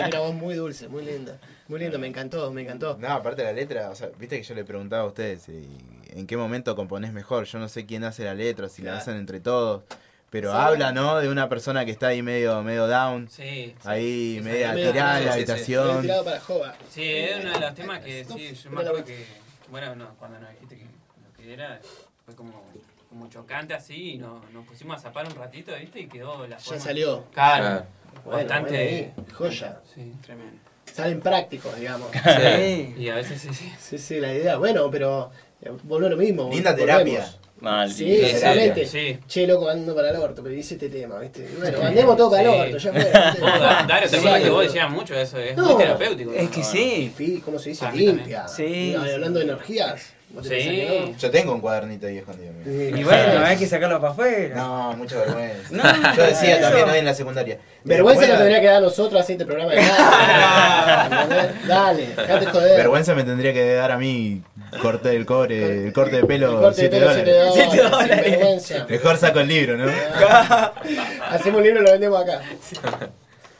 una 0.08 0.18
voz 0.20 0.34
muy 0.34 0.54
dulce, 0.54 0.88
muy 0.88 1.04
linda. 1.04 1.38
Muy 1.68 1.80
lindo, 1.80 1.98
me 1.98 2.06
encantó, 2.06 2.50
me 2.52 2.62
encantó. 2.62 2.96
No, 3.00 3.08
aparte 3.08 3.42
de 3.42 3.48
la 3.48 3.52
letra, 3.54 3.90
o 3.90 3.94
sea, 3.96 4.08
viste 4.18 4.36
que 4.38 4.44
yo 4.44 4.54
le 4.54 4.64
preguntaba 4.64 5.02
a 5.02 5.06
ustedes 5.06 5.48
eh, 5.48 5.66
en 6.10 6.26
qué 6.26 6.36
momento 6.36 6.76
componés 6.76 7.12
mejor. 7.12 7.44
Yo 7.46 7.58
no 7.58 7.68
sé 7.68 7.86
quién 7.86 8.04
hace 8.04 8.24
la 8.24 8.34
letra, 8.34 8.68
si 8.68 8.82
la 8.82 8.98
hacen 8.98 9.16
entre 9.16 9.40
todos. 9.40 9.82
Pero 10.30 10.50
Sí. 10.50 10.56
habla, 10.60 10.92
¿no? 10.92 11.18
De 11.18 11.28
una 11.28 11.48
persona 11.48 11.84
que 11.84 11.92
está 11.92 12.08
ahí 12.08 12.20
medio, 12.20 12.60
medio 12.62 12.86
down, 12.88 13.28
Sí, 13.30 13.42
sí. 13.42 13.74
ahí 13.84 14.40
media 14.44 14.72
medio- 14.72 14.92
tirada 14.92 15.18
en 15.20 15.24
la 15.26 15.32
sí, 15.32 15.38
sí, 15.38 15.42
habitación. 15.44 16.02
tirado 16.02 16.24
para 16.24 16.40
Jova. 16.40 16.74
Sí, 16.90 17.02
es 17.04 17.44
uno 17.44 17.52
de 17.52 17.60
los 17.60 17.74
temas 17.74 18.00
que 18.00 18.24
sí, 18.24 18.54
yo 18.62 18.70
me 18.70 18.80
acuerdo 18.82 19.04
que, 19.04 19.24
bueno, 19.70 19.94
no, 19.94 20.14
cuando 20.18 20.38
nos 20.38 20.50
dijiste 20.50 20.76
que 20.76 20.84
lo 20.84 21.32
que 21.36 21.52
era, 21.52 21.80
fue 22.24 22.34
como, 22.34 22.62
como 23.08 23.28
chocante 23.28 23.74
así, 23.74 24.12
y 24.14 24.18
nos, 24.18 24.48
nos 24.52 24.66
pusimos 24.66 24.96
a 24.96 25.00
zapar 25.00 25.26
un 25.26 25.34
ratito, 25.34 25.72
¿viste? 25.78 26.00
Y 26.00 26.06
quedó 26.08 26.46
la 26.46 26.56
Ya 26.58 26.64
forma. 26.64 26.80
salió. 26.82 27.24
Claro. 27.32 27.86
Bueno, 28.24 28.38
bastante. 28.38 28.70
bueno, 29.14 29.26
ahí, 29.28 29.34
joya. 29.34 29.80
Sí. 29.94 30.12
Tremendo. 30.22 30.58
Salen 30.92 31.20
prácticos, 31.20 31.76
digamos. 31.76 32.08
Sí. 32.12 32.94
Y 32.96 33.08
a 33.10 33.16
veces 33.16 33.40
sí, 33.40 33.52
sí. 33.52 33.72
Sí, 33.78 33.98
sí, 33.98 34.20
la 34.20 34.32
idea. 34.32 34.56
Bueno, 34.56 34.90
pero 34.90 35.30
eh, 35.60 35.70
volvió 35.82 36.08
lo 36.08 36.16
mismo. 36.16 36.48
Linda 36.50 36.72
volvemos. 36.72 37.38
Mal. 37.60 37.90
Sí, 37.90 38.20
realmente. 38.40 38.86
sí. 38.86 39.18
Che, 39.26 39.46
loco, 39.46 39.68
ando 39.68 39.94
para 39.94 40.10
el 40.10 40.16
orto, 40.16 40.42
pero 40.42 40.54
dice 40.54 40.74
este 40.74 40.88
tema, 40.90 41.18
¿viste? 41.18 41.48
Bueno, 41.58 41.78
andemos 41.82 42.16
todo 42.16 42.30
para 42.30 42.42
el 42.42 42.48
orto, 42.48 42.76
ya 42.76 42.92
fue. 42.92 43.04
Dario, 43.88 44.02
¿te 44.02 44.08
Sí, 44.08 44.16
acuerdas 44.16 44.42
que 44.42 44.50
vos 44.50 44.62
decías 44.64 44.90
mucho 44.90 45.14
de 45.14 45.22
eso? 45.22 45.38
Es 45.38 45.56
No. 45.56 45.64
muy 45.64 45.76
terapéutico. 45.76 46.32
Es 46.32 46.50
que 46.50 46.62
sí. 46.62 47.40
¿Cómo 47.44 47.58
se 47.58 47.70
dice? 47.70 47.86
Limpia. 47.94 48.44
también. 48.46 48.68
Sí, 48.70 48.90
Y 48.92 48.94
hablando 49.12 49.38
de 49.38 49.44
energías. 49.46 50.12
¿vos 50.28 50.46
te 50.46 50.60
Sí. 50.60 51.14
Yo 51.18 51.30
tengo 51.30 51.52
un 51.54 51.60
cuadernito 51.60 52.06
ahí 52.08 52.18
escondido. 52.18 52.52
mira. 52.64 52.90
no? 52.90 52.96
Y 52.98 53.04
bueno, 53.04 53.46
hay 53.46 53.56
que 53.56 53.66
sacarlo 53.66 54.00
para 54.00 54.12
afuera. 54.12 54.54
No, 54.56 54.92
mucha 54.94 55.16
vergüenza. 55.20 55.68
No, 55.70 56.14
Yo 56.16 56.22
decía 56.24 56.56
eso- 56.58 56.62
también 56.68 56.90
hoy 56.90 56.98
en 56.98 57.04
la 57.06 57.14
secundaria. 57.14 57.58
Vergüenza 57.84 58.18
Bueno, 58.20 58.32
nos 58.34 58.38
tendría 58.42 58.60
que 58.60 58.66
dar 58.66 58.76
a 58.76 58.80
nosotros 58.80 59.20
así 59.22 59.32
este 59.32 59.46
programa 59.46 59.70
de 59.70 59.80
nada. 59.80 61.54
Dale, 61.66 62.06
dejate 62.08 62.46
joder. 62.46 62.76
Vergüenza 62.76 63.14
me 63.14 63.22
tendría 63.24 63.52
que 63.54 63.74
dar 63.74 63.92
a 63.92 63.96
mí 63.98 64.42
corte 64.78 65.08
del 65.10 65.26
cobre, 65.26 65.86
el 65.86 65.92
corte 65.92 66.16
de 66.16 66.24
pelo, 66.24 66.52
El 66.52 66.58
corte 66.60 66.88
de 66.88 66.90
7 66.90 66.96
pelo, 66.98 67.06
dólares. 67.10 67.52
siete 67.54 67.82
dólares. 67.82 68.74
Mejor 68.88 69.16
saco 69.16 69.40
el 69.40 69.48
libro, 69.48 69.76
¿no? 69.76 69.86
Hacemos 71.30 71.58
un 71.58 71.64
libro 71.64 71.80
y 71.82 71.84
lo 71.84 71.92
vendemos 71.92 72.20
acá. 72.22 72.40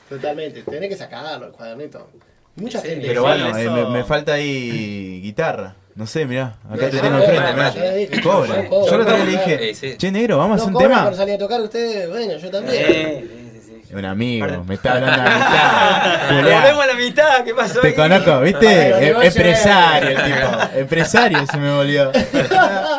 Totalmente. 0.09 0.62
Tenés 0.62 0.88
que 0.88 0.97
sacarlo, 0.97 1.47
el 1.47 1.52
cuadernito. 1.52 2.09
Mucha 2.56 2.80
gente. 2.80 3.06
Pero 3.06 3.22
Sí, 3.22 3.26
bueno, 3.28 3.59
eh, 3.59 3.68
me, 3.70 3.84
me 3.90 4.05
falta 4.05 4.34
ahí 4.34 5.20
guitarra. 5.22 5.74
No 5.94 6.06
sé, 6.06 6.26
mirá, 6.26 6.59
acá 6.70 6.90
te 6.90 6.98
tengo 6.98 7.18
enfrente, 7.18 7.52
mirá. 7.55 8.22
Cobra. 8.22 8.68
Yo 8.68 8.94
el 8.94 9.01
otro 9.01 9.16
día 9.16 9.24
le 9.24 9.30
dije, 9.30 9.74
sí. 9.74 9.97
che 9.97 10.10
negro, 10.12 10.36
vamos 10.38 10.60
a 10.60 10.62
hacer 10.64 10.74
un 10.74 10.80
tema. 10.82 11.05
por 11.05 11.14
salir 11.14 11.34
a 11.34 11.38
tocar 11.38 11.60
ustedes, 11.60 12.09
bueno, 12.10 12.36
yo 12.36 12.51
también. 12.51 13.45
Un 13.92 14.04
amigo, 14.04 14.64
me 14.64 14.74
está 14.74 14.92
hablando 14.94 15.22
de 15.22 15.28
amistad. 15.28 16.30
Volvemos 16.42 16.82
a 16.82 16.86
la 16.86 16.94
mitad, 16.94 17.44
¿qué 17.44 17.54
pasó? 17.54 17.80
Te 17.80 17.88
ahí? 17.88 17.94
conozco, 17.94 18.40
¿viste? 18.40 18.66
Em- 18.88 19.00
negocio, 19.00 19.22
empresario 19.28 20.08
eh. 20.10 20.12
el 20.14 20.24
tipo. 20.24 20.78
Empresario 20.78 21.46
se 21.46 21.56
me 21.58 21.72
volvió. 21.74 22.12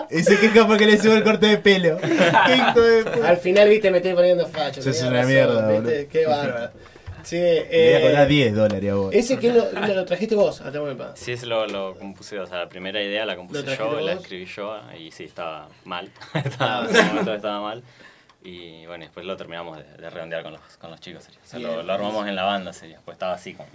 Y 0.09 0.23
se 0.23 0.39
queja 0.39 0.65
porque 0.67 0.85
le 0.85 0.97
subo 0.97 1.13
el 1.13 1.23
corte 1.23 1.47
de 1.47 1.57
pelo. 1.57 1.97
Qué 1.99 2.55
hijo 2.55 2.81
de 2.81 3.03
puta. 3.03 3.27
Al 3.29 3.37
final, 3.37 3.69
viste, 3.69 3.91
me 3.91 3.97
estoy 3.97 4.13
poniendo 4.13 4.47
facho. 4.47 4.81
Sos 4.81 4.85
tenés 4.85 5.01
una 5.01 5.11
razón, 5.11 5.27
mierda, 5.31 5.67
¿viste? 5.67 5.81
boludo. 5.81 6.09
Qué 6.11 6.25
bárbaro. 6.25 6.71
Sí, 7.23 7.35
Le 7.35 7.67
voy 7.69 7.93
a 7.93 8.01
cobrar 8.07 8.23
eh, 8.23 8.29
10 8.29 8.55
dólares 8.55 8.89
a 8.91 8.95
vos. 8.95 9.13
ese 9.13 9.37
que 9.37 9.51
lo, 9.51 9.69
lo 9.73 10.05
trajiste 10.05 10.33
vos, 10.35 10.61
a. 10.61 10.71
Sí, 11.15 11.33
ese 11.33 11.45
lo, 11.45 11.67
lo 11.67 11.95
compuse, 11.97 12.39
o 12.39 12.47
sea, 12.47 12.59
la 12.59 12.69
primera 12.69 13.01
idea 13.03 13.25
la 13.25 13.33
¿Lo 13.33 13.39
compuse 13.39 13.65
yo, 13.77 13.99
la 13.99 14.13
vos? 14.13 14.21
escribí 14.21 14.45
yo 14.45 14.79
y 14.97 15.11
sí, 15.11 15.25
estaba 15.25 15.67
mal. 15.83 16.09
estaba, 16.33 16.85
en 16.89 16.95
ese 16.95 17.03
momento 17.03 17.33
estaba 17.33 17.59
mal. 17.59 17.83
Y 18.47 18.85
bueno, 18.85 19.03
después 19.03 19.25
lo 19.25 19.35
terminamos 19.35 19.77
de, 19.77 19.83
de 19.83 20.09
redondear 20.09 20.41
con 20.41 20.53
los, 20.53 20.61
con 20.79 20.89
los 20.89 21.01
chicos. 21.01 21.23
sería. 21.25 21.39
O 21.43 21.45
sea, 21.45 21.83
lo, 21.83 21.93
armamos 21.93 22.25
en 22.27 22.35
la 22.35 22.43
banda, 22.43 22.71
sería. 22.71 22.99
Pues 23.03 23.15
estaba 23.15 23.33
así 23.33 23.53
con. 23.53 23.65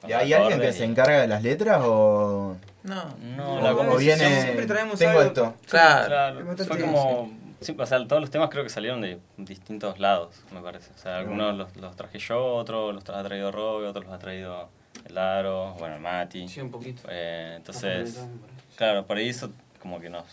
con 0.00 0.10
¿Y 0.10 0.12
hay 0.14 0.32
alguien 0.32 0.60
que 0.60 0.72
se 0.72 0.84
encarga 0.84 1.20
de 1.20 1.28
las 1.28 1.42
letras 1.44 1.80
o.? 1.84 2.56
No. 2.82 3.04
No, 3.36 3.54
o- 3.54 3.60
la 3.60 3.72
o 3.72 3.76
bueno, 3.76 3.96
viene. 3.96 4.42
siempre 4.42 4.66
traemos 4.66 4.98
Tengo 4.98 5.12
algo. 5.20 5.22
esto. 5.22 5.54
Claro. 5.68 6.56
Fue 6.56 6.80
como. 6.80 7.30
sí, 7.60 7.76
o 7.78 7.86
sea, 7.86 8.04
todos 8.08 8.20
los 8.20 8.30
temas 8.30 8.50
creo 8.50 8.64
que 8.64 8.70
salieron 8.70 9.00
de 9.00 9.18
distintos 9.36 10.00
lados, 10.00 10.34
me 10.52 10.60
parece. 10.60 10.90
O 10.92 10.98
sea, 10.98 11.18
algunos 11.18 11.56
los, 11.56 11.76
los 11.76 11.94
traje 11.94 12.18
yo, 12.18 12.54
otros 12.56 12.94
los 12.96 13.08
ha 13.08 13.22
traído 13.22 13.52
Robe, 13.52 13.86
otros 13.86 14.06
los 14.06 14.12
ha 14.14 14.18
traído 14.18 14.68
el 15.08 15.16
Aro, 15.18 15.74
bueno, 15.78 15.94
el 15.94 16.00
Mati. 16.00 16.48
Sí, 16.48 16.60
un 16.60 16.72
poquito. 16.72 17.02
Eh, 17.08 17.54
entonces, 17.56 18.20
claro, 18.74 19.06
por 19.06 19.18
ahí 19.18 19.28
eso 19.28 19.50
como 19.80 20.00
que 20.00 20.10
nos 20.10 20.24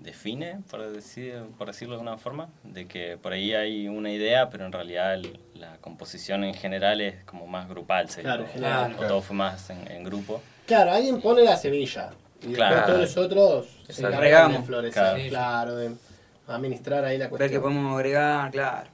define, 0.00 0.58
por, 0.70 0.86
decir, 0.90 1.34
por 1.56 1.66
decirlo 1.68 1.94
de 1.94 2.00
alguna 2.00 2.18
forma, 2.18 2.48
de 2.62 2.86
que 2.86 3.16
por 3.16 3.32
ahí 3.32 3.54
hay 3.54 3.88
una 3.88 4.10
idea, 4.10 4.50
pero 4.50 4.66
en 4.66 4.72
realidad 4.72 5.14
el- 5.14 5.38
la 5.54 5.78
composición 5.78 6.44
en 6.44 6.54
general 6.54 7.00
es 7.00 7.24
como 7.24 7.46
más 7.46 7.68
grupal, 7.68 8.10
sería. 8.10 8.32
Claro, 8.32 8.44
o- 8.44 8.52
general. 8.52 8.96
o 8.98 9.06
todo 9.06 9.22
fue 9.22 9.36
más 9.36 9.70
en, 9.70 9.90
en 9.90 10.04
grupo. 10.04 10.42
Claro, 10.66 10.92
alguien 10.92 11.20
pone 11.20 11.42
la 11.42 11.56
semilla. 11.56 12.10
Y 12.42 12.48
después 12.48 12.56
Claro. 12.68 12.86
todos 12.86 13.00
los 13.00 13.16
otros 13.16 13.66
se 13.88 14.02
encargan 14.06 14.52
de 14.52 14.62
florecer. 14.62 14.92
Claro. 15.02 15.28
Claro, 15.30 15.76
de 15.76 15.90
administrar 16.46 17.04
ahí 17.04 17.16
la 17.16 17.24
Ver 17.28 17.32
qué 17.32 17.38
cuestión. 17.38 17.62
podemos 17.62 17.94
agregar, 17.96 18.50
claro. 18.50 18.88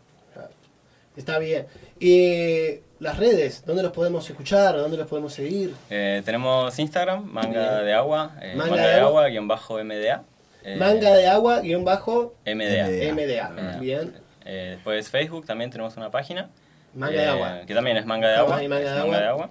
Está 1.16 1.38
bien. 1.40 1.66
Y 1.98 2.78
las 3.00 3.18
redes, 3.18 3.64
¿dónde 3.66 3.82
los 3.82 3.92
podemos 3.92 4.28
escuchar? 4.30 4.76
¿Dónde 4.76 4.96
los 4.96 5.08
podemos 5.08 5.32
seguir? 5.32 5.74
Eh, 5.90 6.22
tenemos 6.24 6.78
Instagram, 6.78 7.24
manga 7.24 7.72
Bien. 7.74 7.84
de 7.86 7.92
agua, 7.94 8.32
eh, 8.40 8.54
Manga 8.54 8.70
manga, 8.70 8.82
de 8.86 8.88
de 8.88 8.94
agua. 9.00 9.08
agua, 9.08 9.28
guion 9.28 9.48
bajo 9.48 9.78
MDA. 9.82 10.22
Eh, 10.64 10.76
Manga 10.76 11.14
de 11.14 11.26
agua, 11.26 11.60
guion 11.60 11.84
bajo, 11.84 12.34
MDA. 12.44 12.86
MDA. 12.86 13.14
MDA. 13.14 13.48
MDA. 13.50 13.78
Bien. 13.78 14.14
Eh, 14.44 14.72
después 14.74 15.10
Facebook, 15.10 15.46
también 15.46 15.70
tenemos 15.70 15.96
una 15.96 16.10
página. 16.10 16.48
Manga 16.94 17.14
eh, 17.14 17.18
de 17.20 17.26
agua. 17.26 17.60
Que 17.66 17.74
también 17.74 17.96
es 17.96 18.06
manga 18.06 18.28
de 18.28 18.36
agua. 18.36 18.62
y 18.62 18.68
manga 18.68 18.92
de 18.92 18.98
manga 18.98 19.02
agua. 19.02 19.18
de 19.18 19.26
agua. 19.26 19.50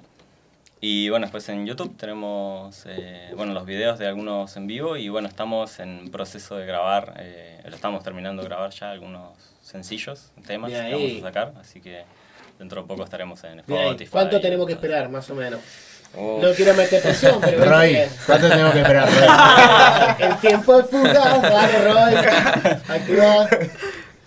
Y 0.81 1.09
bueno, 1.09 1.25
después 1.25 1.47
en 1.49 1.65
YouTube 1.65 1.97
tenemos 1.97 2.85
eh, 2.87 3.31
bueno, 3.35 3.53
los 3.53 3.65
videos 3.65 3.99
de 3.99 4.07
algunos 4.07 4.55
en 4.55 4.65
vivo 4.65 4.95
y 4.95 5.09
bueno, 5.09 5.27
estamos 5.27 5.77
en 5.79 6.09
proceso 6.09 6.55
de 6.55 6.65
grabar, 6.65 7.15
eh, 7.19 7.61
lo 7.65 7.75
estamos 7.75 8.01
terminando 8.01 8.43
de 8.43 8.47
grabar 8.47 8.71
ya 8.71 8.91
algunos 8.91 9.37
sencillos, 9.61 10.31
temas 10.47 10.71
Bien 10.71 10.85
que 10.85 10.87
ahí. 10.87 11.03
vamos 11.03 11.23
a 11.23 11.27
sacar, 11.27 11.53
así 11.59 11.81
que 11.81 12.03
dentro 12.57 12.81
de 12.81 12.87
poco 12.87 13.03
estaremos 13.03 13.43
en. 13.43 13.59
Spotify. 13.59 14.09
¿Cuánto 14.09 14.39
tenemos 14.39 14.65
que 14.67 14.73
esperar, 14.73 15.09
más 15.09 15.29
o 15.29 15.35
menos? 15.35 15.59
Oh, 16.15 16.39
No 16.41 16.51
quiero 16.53 16.73
meter 16.73 17.01
presión, 17.01 17.39
pero... 17.39 17.63
Roy, 17.65 17.99
¿cuánto 18.25 18.49
tenemos 18.49 18.73
que 18.73 18.81
esperar, 18.81 19.07
Roy? 19.07 20.27
El 20.27 20.37
tiempo 20.39 20.79
es 20.79 20.85
fugaz, 20.89 21.41
dale, 21.41 21.77
Roy. 21.93 22.15
Activa. 22.87 23.47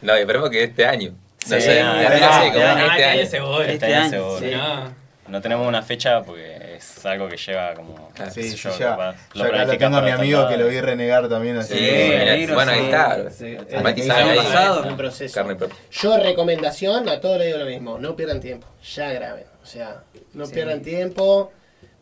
No, 0.01 0.17
y 0.17 0.21
esperemos 0.21 0.51
que 0.51 0.65
este 0.65 0.87
año. 0.87 1.11
No 1.49 1.57
Sí, 1.57 1.61
sé, 1.61 1.83
no, 1.83 1.95
no, 1.95 2.03
no, 2.03 2.09
sé, 2.09 2.17
no, 2.17 2.53
como 2.53 2.65
no, 2.65 2.87
este 2.87 3.05
año. 3.05 3.27
seguro. 3.27 3.63
este 3.63 3.73
Este 3.75 3.87
año 3.87 3.97
año, 4.03 4.11
seguro. 4.11 4.39
sí. 4.39 4.51
No. 4.53 5.03
No 5.29 5.41
tenemos 5.41 5.67
una 5.67 5.83
fecha 5.83 6.21
porque 6.23 6.75
es 6.77 7.07
algo 7.07 7.27
que 7.29 7.37
lleva 7.37 7.73
como... 7.75 8.11
Claro. 8.13 8.31
Sí, 8.33 8.43
sí, 8.51 8.57
yo, 8.57 8.77
ya. 8.79 8.91
capaz, 8.91 9.17
Yo 9.35 9.45
acá 9.45 9.65
lo 9.65 9.79
tengo 9.79 9.97
a 9.97 10.03
mi 10.03 10.11
amigo 10.11 10.49
que 10.49 10.57
lo 10.59 10.67
vi 10.67 10.81
renegar 10.81 11.29
también 11.29 11.57
así. 11.57 11.75
Sí, 11.79 12.47
bueno, 12.53 12.73
ahí 12.73 12.85
está. 12.85 13.31
Sí, 13.31 13.57
El 13.71 13.83
Mati 13.83 14.01
el 14.03 14.07
sabe 14.09 14.23
año 14.23 14.31
ahí. 14.33 14.37
pasado, 14.39 14.85
en 14.89 14.97
proceso. 14.97 15.47
Yo 15.91 16.19
recomendación, 16.19 17.09
a 17.09 17.21
todos 17.21 17.39
les 17.39 17.47
digo 17.47 17.59
lo 17.61 17.65
mismo, 17.67 17.99
no 17.99 18.15
pierdan 18.15 18.41
tiempo, 18.41 18.67
ya 18.95 19.11
graben, 19.13 19.45
o 19.63 19.67
sea, 19.67 20.03
no 20.35 20.45
Sí. 20.47 20.53
pierdan 20.55 20.83
tiempo. 20.83 21.51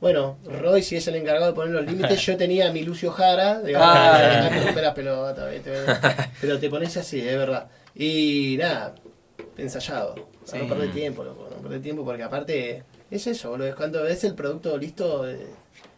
Bueno, 0.00 0.38
Roy 0.44 0.82
si 0.82 0.96
es 0.96 1.06
el 1.08 1.16
encargado 1.16 1.48
de 1.48 1.52
poner 1.52 1.74
los 1.74 1.84
límites, 1.84 2.20
yo 2.24 2.36
tenía 2.36 2.68
a 2.68 2.72
mi 2.72 2.82
Lucio 2.82 3.10
Jara, 3.10 3.60
Ah. 3.76 4.48
pero 6.40 6.58
te 6.58 6.70
pones 6.70 6.96
así, 6.96 7.20
es 7.20 7.36
verdad. 7.36 7.68
Y 7.94 8.56
nada, 8.58 8.94
ensayado, 9.58 10.14
Sí. 10.44 10.56
no 10.58 10.68
perder 10.68 10.92
tiempo, 10.92 11.22
loco, 11.22 11.48
no 11.54 11.60
perder 11.62 11.82
tiempo 11.82 12.04
porque 12.04 12.22
aparte 12.22 12.82
es 13.10 13.26
eso, 13.26 13.50
boludo, 13.50 13.68
es 13.68 13.74
cuando 13.74 14.02
ves 14.02 14.24
el 14.24 14.34
producto 14.34 14.76
listo, 14.78 15.28
eh, 15.28 15.46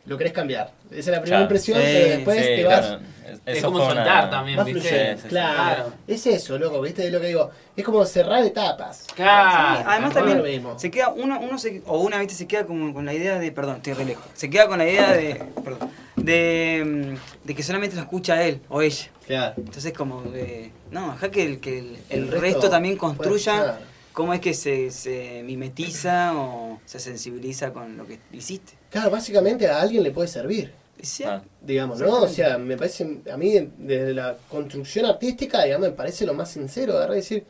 lo 0.07 0.19
querés 0.19 0.33
cambiar. 0.33 0.73
Esa 0.91 0.99
es 0.99 1.07
la 1.07 1.12
primera 1.20 1.24
Claro. 1.39 1.43
impresión, 1.43 1.79
Sí, 1.79 1.85
pero 1.93 2.09
después 2.16 2.39
Sí, 2.39 2.45
te 2.45 2.65
vas... 2.65 2.81
claro. 2.87 3.01
Es, 3.47 3.57
Es 3.57 3.65
como 3.65 3.79
soltar 3.79 4.03
una- 4.24 4.31
también, 4.31 4.65
¿viste? 4.65 4.81
fluyendo, 4.81 5.07
Sí, 5.07 5.16
sí, 5.16 5.23
sí. 5.23 5.29
claro. 5.29 5.93
Es 6.07 6.27
eso, 6.27 6.59
loco, 6.59 6.81
¿viste? 6.81 7.07
Es 7.07 7.12
lo 7.12 7.20
que 7.20 7.29
digo. 7.29 7.51
Es 7.77 7.85
como 7.85 8.05
cerrar 8.05 8.45
etapas. 8.45 9.07
Claro. 9.15 9.79
Sí, 9.79 9.85
además 9.89 10.12
también 10.15 10.43
mismo. 10.43 10.79
se 10.79 10.91
queda 10.91 11.09
uno, 11.11 11.41
uno 11.41 11.57
se, 11.59 11.83
o 11.87 11.99
una 12.01 12.19
vez 12.19 12.33
se 12.33 12.47
queda 12.47 12.66
como 12.66 12.93
con 12.93 13.07
la 13.07 13.15
idea 13.15 13.39
de, 13.39 13.51
perdón, 13.53 13.77
estoy 13.77 13.95
re 13.95 14.05
lejos, 14.05 14.24
se 14.35 14.51
queda 14.51 14.66
con 14.69 14.79
la 14.79 14.87
idea 14.89 15.12
de, 15.12 15.43
perdón, 15.65 15.91
de, 16.16 16.83
mm, 17.15 17.47
de 17.47 17.55
que 17.55 17.62
solamente 17.62 17.97
lo 17.97 18.03
escucha 18.03 18.43
él 18.45 18.61
o 18.69 18.83
ella. 18.83 19.09
Claro. 19.27 19.55
Entonces 19.57 19.93
como 19.93 20.23
de, 20.23 20.70
no, 20.91 21.12
acá 21.12 21.31
que 21.31 21.43
el, 21.45 21.61
que 21.61 21.79
el, 21.79 21.97
el 22.11 22.19
El 22.24 22.29
resto, 22.29 22.41
resto 22.41 22.70
también 22.70 22.99
puede 22.99 23.16
construya. 23.16 23.79
Cómo 24.12 24.34
es 24.34 24.40
que 24.40 24.55
se, 24.55 24.90
se 24.90 25.43
mimetiza 25.44 26.32
o 26.36 26.80
se 26.84 26.98
sensibiliza 26.98 27.72
con 27.72 27.97
lo 27.97 28.06
que 28.06 28.18
hiciste. 28.32 28.74
Claro, 28.90 29.10
básicamente 29.10 29.66
a 29.68 29.80
alguien 29.80 30.02
le 30.02 30.10
puede 30.10 30.28
servir. 30.28 30.72
Sí, 31.01 31.24
Ah. 31.24 31.43
Digamos, 31.60 32.01
¿no? 32.01 32.22
O 32.22 32.28
sea, 32.28 32.59
me 32.59 32.76
parece, 32.76 33.18
a 33.32 33.36
mí 33.36 33.70
desde 33.78 34.14
la 34.14 34.36
construcción 34.48 35.06
artística, 35.06 35.64
digamos, 35.64 35.89
me 35.89 35.94
parece 35.94 36.24
lo 36.26 36.34
más 36.34 36.51
sincero, 36.51 36.93
agarrar 36.97 37.16
y 37.16 37.20
decir, 37.20 37.44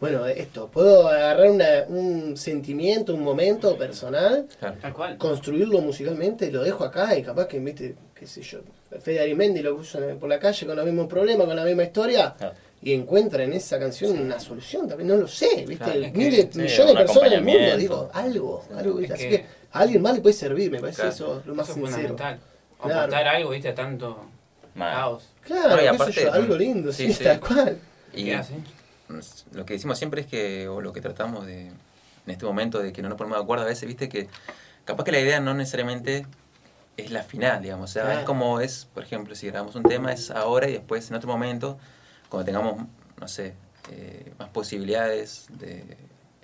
bueno, 0.00 0.26
esto, 0.26 0.68
puedo 0.68 1.08
agarrar 1.08 1.50
una- 1.50 1.84
un 1.88 2.36
sentimiento, 2.36 3.14
un 3.14 3.22
momento 3.22 3.76
personal, 3.76 4.46
Claro. 4.58 5.16
Construirlo 5.18 5.80
musicalmente, 5.80 6.50
lo 6.52 6.62
dejo 6.62 6.84
acá 6.84 7.16
y 7.16 7.22
capaz 7.22 7.46
que, 7.48 7.58
viste, 7.60 7.94
qué 8.14 8.26
sé 8.26 8.42
yo, 8.42 8.60
Fede 9.00 9.20
Arimendi 9.20 9.62
lo 9.62 9.80
en- 9.94 10.18
por 10.18 10.28
la 10.28 10.38
calle 10.38 10.66
con 10.66 10.76
los 10.76 10.84
mismos 10.84 11.06
problemas, 11.08 11.46
con 11.46 11.56
la 11.56 11.64
misma 11.64 11.84
historia, 11.84 12.34
Claro. 12.36 12.54
Y 12.82 12.92
encuentra 12.94 13.44
en 13.44 13.52
esa 13.52 13.78
canción 13.78 14.18
una 14.18 14.40
solución, 14.40 14.88
también 14.88 15.08
no 15.08 15.16
lo 15.16 15.28
sé, 15.28 15.64
viste, 15.68 15.84
Claro, 15.84 16.00
es 16.00 16.12
que- 16.12 16.18
miles, 16.18 16.48
sí, 16.50 16.58
millones 16.58 16.86
de 16.88 16.94
personas 16.96 17.26
en 17.32 17.38
el 17.38 17.44
mundo, 17.44 17.76
digo, 17.76 18.10
algo, 18.12 18.64
algo, 18.76 19.00
Es 19.00 19.10
así 19.12 19.22
que- 19.24 19.30
que 19.30 19.46
a 19.72 19.78
alguien 19.80 20.02
más 20.02 20.14
le 20.14 20.20
puede 20.20 20.34
servir, 20.34 20.70
me 20.70 20.80
parece 20.80 20.96
Claro. 21.02 21.10
eso 21.14 21.42
lo 21.46 21.54
más 21.54 21.66
Eso 21.68 21.74
sincero. 21.74 21.96
fundamental. 21.96 22.40
Claro. 22.80 22.98
Aportar 23.00 23.28
algo, 23.28 23.50
viste, 23.50 23.68
a 23.68 23.74
tanto 23.74 24.24
Mal. 24.74 24.92
caos. 24.94 25.28
Claro, 25.42 25.76
No, 25.76 25.82
y 25.82 25.86
aparte, 25.86 26.24
yo, 26.24 26.32
algo 26.32 26.56
lindo, 26.56 26.92
sí, 26.92 27.06
sí, 27.08 27.12
sí. 27.14 27.24
tal 27.24 27.38
cual. 27.40 27.78
Y 28.12 28.24
¿Qué 28.24 28.34
hace? 28.34 28.54
lo 29.52 29.64
que 29.66 29.74
decimos 29.74 29.98
siempre 29.98 30.22
es 30.22 30.26
que, 30.26 30.66
o 30.68 30.80
lo 30.80 30.92
que 30.92 31.00
tratamos 31.00 31.46
de, 31.46 31.66
en 31.68 31.74
este 32.26 32.44
momento 32.46 32.78
de 32.80 32.92
que 32.92 33.02
no 33.02 33.08
nos 33.08 33.18
ponemos 33.18 33.38
de 33.38 33.42
acuerdo 33.44 33.64
a 33.64 33.68
veces, 33.68 33.86
viste 33.86 34.08
que 34.08 34.28
capaz 34.84 35.04
que 35.04 35.12
la 35.12 35.20
idea 35.20 35.38
no 35.40 35.54
necesariamente 35.54 36.26
es 36.96 37.10
la 37.10 37.22
final, 37.22 37.62
digamos. 37.62 37.90
O 37.90 37.92
sea, 37.92 38.02
Claro. 38.04 38.18
es 38.20 38.24
como 38.24 38.60
es, 38.60 38.88
por 38.92 39.02
ejemplo, 39.04 39.34
si 39.34 39.46
grabamos 39.48 39.74
un 39.76 39.82
tema 39.84 40.12
es 40.12 40.30
ahora 40.30 40.68
y 40.68 40.72
después 40.72 41.08
en 41.10 41.16
otro 41.16 41.28
momento, 41.28 41.78
cuando 42.32 42.46
tengamos, 42.46 42.86
no 43.20 43.28
sé, 43.28 43.54
eh, 43.90 44.32
más 44.38 44.48
posibilidades 44.48 45.46
de, 45.58 45.84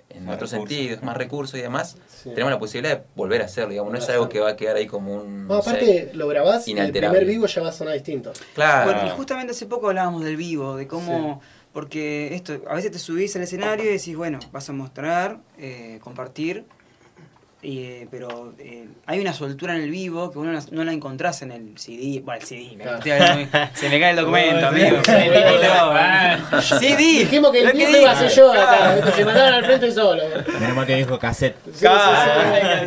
en 0.09 0.25
Más 0.25 0.35
otros 0.35 0.51
recursos. 0.51 0.75
sentidos, 0.77 1.03
más 1.03 1.17
recursos 1.17 1.59
y 1.59 1.61
demás, 1.61 1.97
Sí. 2.07 2.29
tenemos 2.31 2.51
la 2.51 2.59
posibilidad 2.59 2.97
de 2.99 3.03
volver 3.15 3.41
a 3.41 3.45
hacerlo, 3.45 3.71
digamos. 3.71 3.91
No 3.93 3.97
es 3.99 4.09
algo 4.09 4.27
que 4.29 4.39
va 4.39 4.49
a 4.51 4.55
quedar 4.55 4.75
ahí 4.75 4.87
como 4.87 5.13
un... 5.15 5.47
No, 5.47 5.55
no 5.55 5.61
sé, 5.61 5.69
aparte 5.69 6.11
lo 6.13 6.27
grabás 6.27 6.67
y 6.67 6.71
el 6.77 6.91
primer 6.91 7.25
vivo 7.25 7.45
ya 7.47 7.61
va 7.61 7.69
a 7.69 7.71
sonar 7.71 7.93
distinto. 7.93 8.33
Claro. 8.55 8.91
Bueno, 8.91 9.07
y 9.07 9.09
justamente 9.17 9.51
hace 9.51 9.65
poco 9.67 9.87
hablábamos 9.87 10.23
del 10.23 10.35
vivo, 10.37 10.75
de 10.77 10.87
cómo, 10.87 11.41
porque 11.73 12.33
esto, 12.35 12.61
a 12.67 12.75
veces 12.75 12.91
te 12.91 12.99
subís 12.99 13.35
al 13.35 13.43
escenario 13.43 13.85
y 13.85 13.93
decís, 13.93 14.15
bueno, 14.15 14.39
vas 14.51 14.69
a 14.69 14.73
mostrar, 14.73 15.39
eh, 15.57 15.99
compartir, 16.03 16.65
eh, 17.61 18.07
pero 18.09 18.53
eh, 18.57 18.87
hay 19.05 19.19
una 19.19 19.33
soltura 19.33 19.75
en 19.75 19.81
el 19.83 19.91
vivo 19.91 20.31
que 20.31 20.39
uno 20.39 20.51
no, 20.53 20.59
no 20.71 20.83
la 20.85 20.93
encontrás 20.93 21.41
en 21.41 21.51
el 21.51 21.77
CD, 21.77 22.21
bueno, 22.23 22.39
el 22.41 22.47
CD, 22.47 22.75
me- 22.77 22.83
Claro. 22.83 22.97
estoy 22.99 23.11
hablando 23.11 23.35
muy- 23.35 23.49
se 23.73 23.89
me 23.89 23.99
cae 23.99 24.09
el 24.11 24.15
documento, 24.15 24.67
amigo. 24.67 24.97
CD. 26.61 26.95
Dijimos 27.19 27.51
que 27.51 27.61
el 27.61 27.71
dije. 27.77 28.01
iba 28.01 28.11
a 28.11 28.15
ser 28.19 28.31
yo 28.31 28.51
acá, 28.53 29.01
que 29.03 29.11
se 29.11 29.25
mandaron 29.25 29.53
al 29.55 29.65
frente 29.65 29.91
solo. 29.91 30.23
Menos 30.59 30.75
mal 30.75 30.85
que 30.87 30.95
dijo 30.95 31.19
cassette. 31.19 31.55
Sí, 31.65 31.71
sí, 31.71 31.87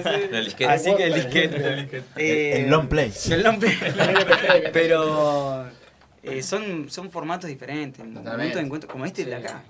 sí. 0.03 0.11
El 0.33 0.45
disquete. 0.45 0.71
Así 0.73 0.95
que 0.95 1.05
el 1.05 1.15
disquete. 1.15 2.03
Eh, 2.17 2.63
el 2.65 2.71
long 2.71 2.89
play. 2.89 3.13
El 3.31 3.43
long 3.43 3.59
play. 3.59 3.73
MP3, 3.75 4.71
Pero 4.73 5.67
eh, 6.23 6.43
son, 6.43 6.89
son 6.91 7.11
formatos 7.11 7.49
diferentes. 7.49 8.01
En 8.01 8.15
Totalmente. 8.15 8.31
momento 8.39 8.59
de 8.59 8.65
encuentro, 8.65 8.91
como 8.91 9.05
este 9.07 9.25
de 9.25 9.35
acá. 9.35 9.63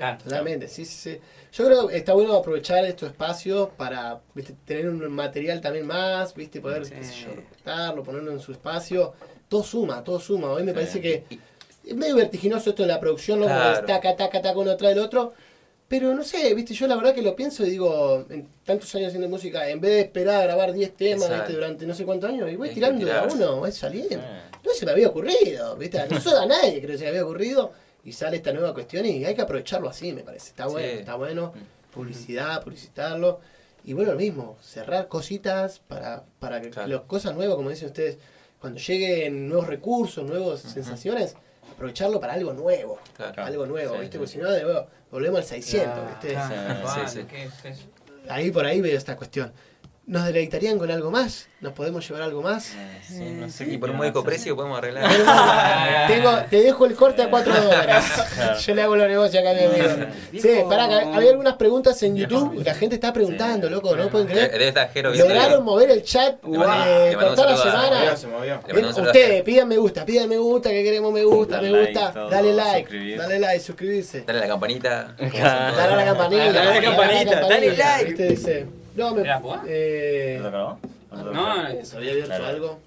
Claro. 0.00 0.16
Totalmente, 0.24 0.66
sí, 0.66 0.86
sí, 0.86 0.96
sí. 1.12 1.20
Yo 1.52 1.66
creo 1.66 1.88
que 1.88 1.96
está 1.98 2.14
bueno 2.14 2.34
aprovechar 2.34 2.86
estos 2.86 3.10
espacios 3.10 3.68
para 3.76 4.18
¿viste? 4.34 4.54
tener 4.64 4.88
un 4.88 5.12
material 5.12 5.60
también 5.60 5.86
más, 5.86 6.34
¿viste? 6.34 6.58
poder 6.58 6.86
Sí. 6.86 6.94
qué 6.94 7.04
sé 7.04 7.14
yo, 7.24 7.34
recortarlo, 7.36 8.02
ponerlo 8.02 8.32
en 8.32 8.40
su 8.40 8.52
espacio. 8.52 9.12
Todo 9.46 9.62
suma, 9.62 10.02
todo 10.02 10.18
suma. 10.18 10.52
Hoy 10.52 10.62
me 10.62 10.72
parece 10.72 11.02
que 11.02 11.24
es 11.84 11.94
medio 11.94 12.16
vertiginoso 12.16 12.70
esto 12.70 12.82
de 12.82 12.88
la 12.88 12.98
producción, 12.98 13.40
¿no? 13.40 13.44
Como 13.46 13.58
Claro. 13.58 13.86
taca, 13.86 14.16
taca, 14.16 14.40
taca, 14.40 14.58
uno 14.58 14.74
tras 14.74 14.92
el 14.92 15.00
otro. 15.00 15.34
Pero 15.86 16.14
no 16.14 16.22
sé, 16.22 16.54
viste, 16.54 16.72
yo 16.72 16.86
la 16.86 16.96
verdad 16.96 17.12
que 17.14 17.20
lo 17.20 17.36
pienso 17.36 17.66
y 17.66 17.70
digo, 17.70 18.24
en 18.30 18.48
tantos 18.64 18.94
años 18.94 19.08
haciendo 19.08 19.28
música, 19.28 19.68
en 19.68 19.80
vez 19.82 19.90
de 19.90 20.00
esperar 20.00 20.36
a 20.40 20.44
grabar 20.44 20.72
10 20.72 20.96
temas. 20.96 21.28
¿viste? 21.28 21.52
durante 21.52 21.84
no 21.84 21.94
sé 21.94 22.06
cuántos 22.06 22.30
años, 22.30 22.50
y 22.50 22.56
voy 22.56 22.70
tirando 22.70 23.12
a 23.12 23.24
uno, 23.24 23.56
voy 23.56 23.72
saliendo. 23.72 24.14
Eh. 24.16 24.40
No 24.64 24.72
se 24.72 24.86
me 24.86 24.92
había 24.92 25.08
ocurrido, 25.08 25.76
¿viste? 25.76 25.98
Nosotros 26.08 26.40
a 26.40 26.46
nadie 26.46 26.78
creo 26.80 26.92
que 26.92 26.98
se 26.98 27.04
le 27.04 27.10
había 27.10 27.24
ocurrido. 27.24 27.72
Y 28.04 28.12
sale 28.12 28.38
esta 28.38 28.52
nueva 28.52 28.72
cuestión 28.74 29.04
y 29.06 29.24
hay 29.24 29.34
que 29.34 29.42
aprovecharlo 29.42 29.88
así, 29.88 30.12
me 30.12 30.22
parece. 30.22 30.48
Está 30.50 30.66
bueno, 30.66 30.88
Sí. 30.92 30.98
está 31.00 31.14
bueno. 31.16 31.52
Publicidad, 31.92 32.62
publicitarlo. 32.62 33.40
Y 33.84 33.92
bueno, 33.94 34.12
lo 34.12 34.18
mismo, 34.18 34.56
cerrar 34.62 35.08
cositas 35.08 35.78
para, 35.80 36.24
para 36.38 36.60
que 36.60 36.70
Claro. 36.70 36.88
las 36.88 37.00
cosas 37.02 37.34
nuevas, 37.34 37.56
como 37.56 37.70
dicen 37.70 37.86
ustedes, 37.88 38.18
cuando 38.60 38.78
lleguen 38.78 39.48
nuevos 39.48 39.66
recursos, 39.66 40.24
nuevas 40.24 40.60
sensaciones, 40.60 41.34
aprovecharlo 41.72 42.20
para 42.20 42.34
algo 42.34 42.52
nuevo. 42.52 42.98
Claro. 43.16 43.42
Algo 43.44 43.66
nuevo, 43.66 43.94
Sí, 43.94 44.00
¿viste? 44.02 44.12
sí. 44.12 44.18
Porque 44.18 44.32
si 44.32 44.38
no, 44.38 44.50
de 44.50 44.62
nuevo, 44.62 44.86
volvemos 45.10 45.38
al 45.40 45.44
600, 45.46 45.92
Claro, 45.94 46.08
¿viste? 46.22 47.74
Ahí 48.28 48.50
por 48.50 48.64
ahí 48.66 48.80
veo 48.80 48.96
esta 48.96 49.16
cuestión. 49.16 49.52
¿Nos 50.10 50.26
deleitarían 50.26 50.76
con 50.76 50.90
algo 50.90 51.12
más? 51.12 51.46
¿Nos 51.60 51.72
podemos 51.72 52.04
llevar 52.08 52.22
algo 52.24 52.42
más? 52.42 52.72
Eh, 52.74 52.98
sí, 53.06 53.14
no 53.38 53.48
sé 53.48 53.62
Y 53.62 53.78
por 53.78 53.90
un 53.90 53.94
quieren 53.94 53.96
módico 53.98 54.18
hacer. 54.18 54.28
precio 54.28 54.56
podemos 54.56 54.78
arreglar. 54.78 55.08
Tengo, 56.08 56.36
te 56.50 56.62
dejo 56.62 56.84
el 56.86 56.96
corte 56.96 57.22
a 57.22 57.30
4 57.30 57.54
dólares. 57.62 58.04
Yo 58.66 58.74
le 58.74 58.82
hago 58.82 58.96
los 58.96 59.06
negocios 59.06 59.40
acá 59.40 59.50
a 59.50 59.54
mi 59.54 59.60
amigo. 59.66 60.06
Sí, 60.32 60.48
pará, 60.68 61.14
había 61.14 61.30
algunas 61.30 61.54
preguntas 61.54 62.02
en 62.02 62.16
YouTube. 62.16 62.60
La 62.64 62.74
gente 62.74 62.96
está 62.96 63.12
preguntando, 63.12 63.70
loco, 63.70 63.94
¿no 63.94 64.08
pueden 64.08 64.26
creer? 64.26 64.74
Lograron 65.16 65.62
mover 65.62 65.90
el 65.92 66.02
chat 66.02 66.38
eh, 66.44 67.16
toda 67.36 67.50
la 67.52 67.56
semana. 67.56 68.04
Eh, 68.66 68.84
Ustedes, 69.00 69.42
pidan 69.44 69.68
me 69.68 69.76
gusta, 69.76 70.04
pidan 70.04 70.28
me 70.28 70.38
gusta, 70.38 70.70
que 70.70 70.82
queremos 70.82 71.12
me 71.12 71.22
gusta, 71.22 71.60
me 71.62 71.70
gusta. 71.70 72.10
Dale 72.28 72.52
like, 72.52 73.16
dale 73.16 73.38
like, 73.38 73.60
suscribirse. 73.60 74.22
Dale 74.22 74.40
a 74.40 74.42
la 74.42 74.48
campanita. 74.48 75.14
Dale 75.16 75.40
a 75.40 75.96
la 75.96 76.04
campanita. 76.16 76.52
Dale 76.52 76.80
la 76.80 76.82
campanita, 76.82 77.40
dale 77.42 77.76
like. 77.76 78.79
No, 79.00 79.14
me. 79.14 79.22
¿Era 79.22 79.40
jugada? 79.40 79.62
Eh. 79.66 80.38
No, 80.42 80.78
¿Se 81.82 81.96
había 81.96 82.10
abierto 82.10 82.32
Dale. 82.32 82.46
algo? 82.46 82.80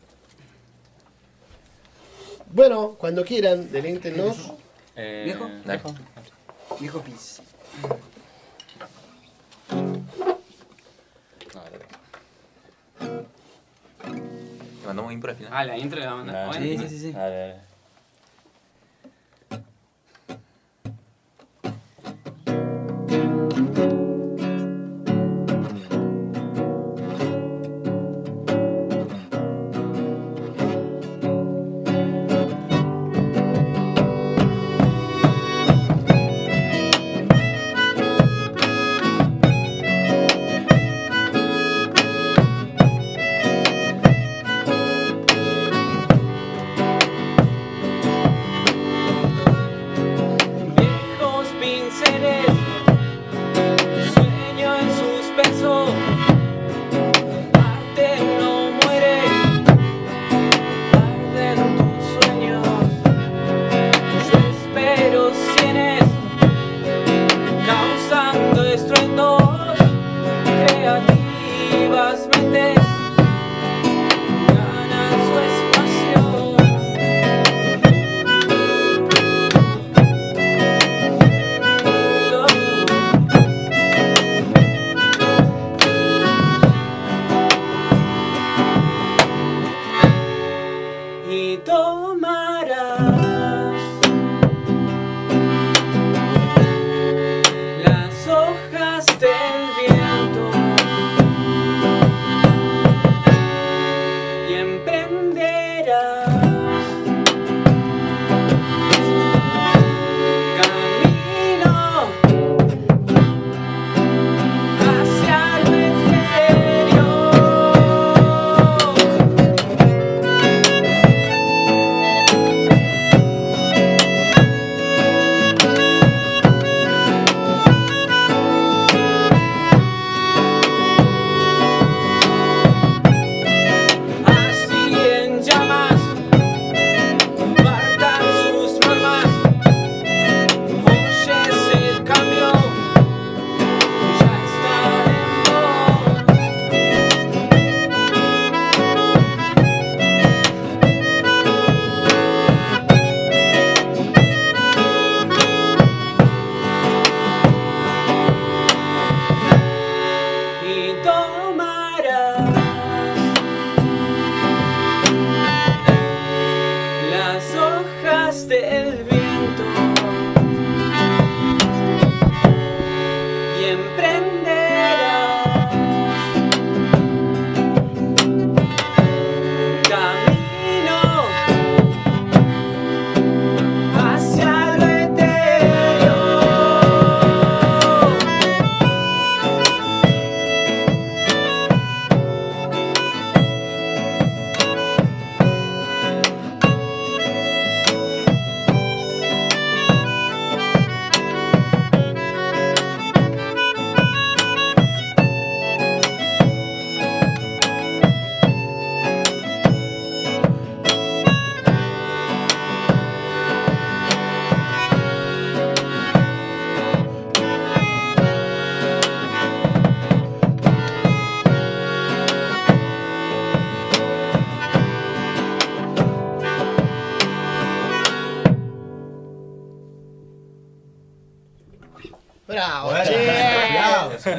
Bueno, 2.52 2.96
cuando 3.00 3.26
quieran, 3.26 3.72
delíntenos. 3.72 4.54
Eh, 4.96 5.24
¿Viejo? 5.26 5.50
Dale. 5.66 5.82
Viejo 6.80 7.02
pis. 7.02 7.42
Le 14.82 14.86
mandamos 14.86 15.16
por 15.16 15.30
al 15.32 15.36
final. 15.36 15.52
Ah, 15.52 15.66
la 15.66 15.78
intro 15.80 16.00
la 16.00 16.14
mandamos. 16.14 16.56
Sí, 16.56 16.78
sí, 16.78 16.90
sí, 16.90 17.00
sí. 17.00 17.12
Dale, 17.12 17.36
dale. 17.36 17.74
Viejos 23.74 24.03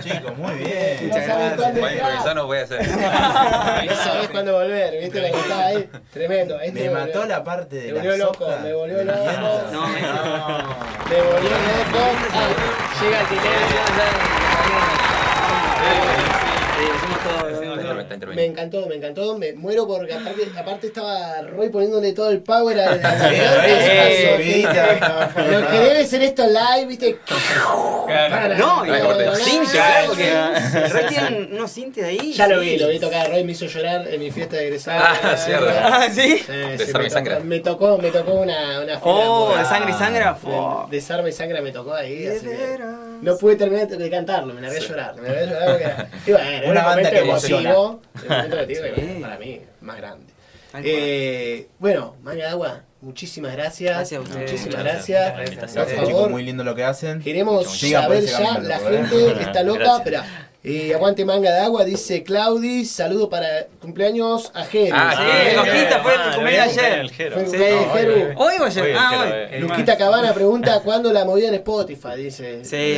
chicos, 0.02 0.36
muy 0.38 0.54
bien. 0.54 1.08
No 1.08 1.14
sabes 1.14 1.52
cuándo 1.56 1.80
Buen 1.80 1.92
entrar. 1.92 1.92
improvisado 1.92 2.34
no 2.34 2.46
voy 2.46 2.58
a 2.58 2.62
hacer. 2.62 2.88
No 2.88 3.94
sabés 3.96 4.28
cuándo 4.30 4.52
volver, 4.54 5.00
viste 5.00 5.20
la 5.20 5.30
que 5.30 5.38
estaba 5.40 5.66
ahí. 5.66 5.88
Tremendo. 6.12 6.60
Este 6.60 6.80
Me 6.80 6.88
me 6.88 6.94
mató 6.94 7.18
volvió- 7.20 7.26
la 7.26 7.44
parte 7.44 7.76
de 7.76 7.82
Me 7.82 7.92
la 7.92 7.94
volvió 8.00 8.16
loco, 8.16 8.46
me 8.62 8.72
volvió 8.72 9.04
loco. 9.04 9.18
No, 9.72 9.86
Me 9.88 11.20
volvió 11.22 11.50
loco. 11.50 12.04
Ah, 12.32 12.48
llega 13.02 13.20
el 13.20 13.28
dinero. 13.28 13.54
Sí, 16.76 16.84
hacemos 16.96 17.18
todo. 17.22 17.73
Está, 17.84 18.26
Me 18.26 18.44
encantó, 18.44 18.86
me 18.86 18.96
encantó. 18.96 19.38
Me 19.38 19.52
muero 19.52 19.86
porque 19.86 20.14
aparte, 20.14 20.48
aparte 20.58 20.86
estaba 20.88 21.42
Roy 21.42 21.68
poniéndole 21.68 22.12
todo 22.12 22.30
el 22.30 22.42
power 22.42 22.80
a, 22.80 22.92
a 22.92 22.96
la 22.96 23.66
Eh, 23.66 24.64
Lo 25.50 25.68
que 25.70 25.78
debe 25.78 26.06
ser 26.06 26.22
esto 26.22 26.44
live, 26.46 26.86
viste. 26.86 27.18
No, 28.58 28.84
Roy 30.90 31.06
tiene 31.08 31.48
unos 31.52 31.70
cintes 31.70 32.04
ahí. 32.04 32.32
Ya 32.32 32.46
lo 32.48 32.60
vi, 32.60 32.76
lo 32.78 32.88
vi 32.88 32.98
tocar. 32.98 33.28
Roy 33.30 33.44
me 33.44 33.52
hizo 33.52 33.66
llorar 33.66 34.06
en 34.08 34.20
mi 34.20 34.30
fiesta 34.30 34.56
de 34.56 34.66
egresado. 34.68 35.02
Ah, 35.04 35.36
cierto. 35.36 35.66
Ah, 35.70 36.06
sí. 36.12 36.42
Desarme 36.76 37.00
me, 37.00 37.06
y 37.06 37.10
sangra. 37.10 37.34
tocó, 37.36 37.44
me 37.44 37.60
tocó, 37.60 37.98
me 37.98 38.10
tocó 38.10 38.32
una, 38.34 38.80
una 38.80 38.92
fiesta 39.00 39.02
Oh, 39.04 39.54
de 39.56 39.64
sangre 39.64 39.90
y 39.90 39.94
fue. 40.34 40.52
Desarme 40.90 41.28
y 41.28 41.32
sangre 41.32 41.60
me 41.60 41.72
tocó 41.72 41.94
ahí, 41.94 42.28
no 43.20 43.36
pude 43.38 43.56
terminar 43.56 43.88
de 43.88 44.10
cantarlo, 44.10 44.52
me 44.52 44.60
a 44.78 44.80
llorar. 44.80 45.16
Me 45.16 45.28
largué 45.28 45.44
a 45.44 45.46
llorar 45.46 45.68
porque 45.70 45.84
era, 45.84 46.08
Una 46.70 46.80
un 46.80 46.86
banda 46.86 47.10
que 47.10 47.18
emotivo, 47.18 47.83
que, 48.66 48.74
Sí. 48.74 49.20
para 49.20 49.38
mí 49.38 49.60
más 49.80 49.96
grande. 49.96 50.32
Eh, 50.82 51.68
bueno, 51.78 52.16
Manga 52.22 52.50
Agua, 52.50 52.82
muchísimas 53.00 53.52
gracias. 53.52 53.94
Gracias 53.94 54.18
a 54.18 54.22
ustedes. 54.22 54.50
Muchísimas 54.50 54.82
gracias. 54.84 55.36
gracias 55.36 55.72
por 55.72 55.86
chicos, 55.94 56.10
favor, 56.10 56.30
muy 56.30 56.42
lindo 56.42 56.64
lo 56.64 56.74
que 56.74 56.82
hacen. 56.84 57.20
Queremos 57.22 57.78
saber 57.78 58.24
ya, 58.24 58.58
la 58.58 58.78
gente 58.80 59.42
está 59.42 59.62
loca, 59.62 59.78
Gracias. 59.78 60.02
pero 60.04 60.22
eh, 60.64 60.92
aguante 60.94 61.24
manga 61.26 61.52
de 61.52 61.60
agua, 61.60 61.84
dice 61.84 62.22
Claudi, 62.22 62.84
saludo 62.86 63.28
para 63.28 63.66
cumpleaños 63.80 64.50
a 64.54 64.64
Jero. 64.64 64.96
Ah, 64.98 65.14
Sí, 65.14 65.50
sí. 65.50 65.56
Loquita 65.56 66.02
fue 66.02 66.12
Ah, 66.16 66.30
tu 66.30 66.36
cumpleaños 66.36 66.78
ayer. 66.78 66.98
el. 67.00 67.10
Fue. 67.10 68.34
Hoy 68.36 68.54
o 68.60 68.64
ayer. 68.64 68.96
Ah, 68.98 69.26
el 69.50 69.62
hoy. 69.64 69.68
Luquita 69.68 69.96
Cabana 69.98 70.32
pregunta 70.32 70.80
cuándo 70.82 71.12
la 71.12 71.24
movida 71.24 71.48
en 71.48 71.54
Spotify, 71.54 72.16
dice. 72.16 72.64
Sí. 72.64 72.96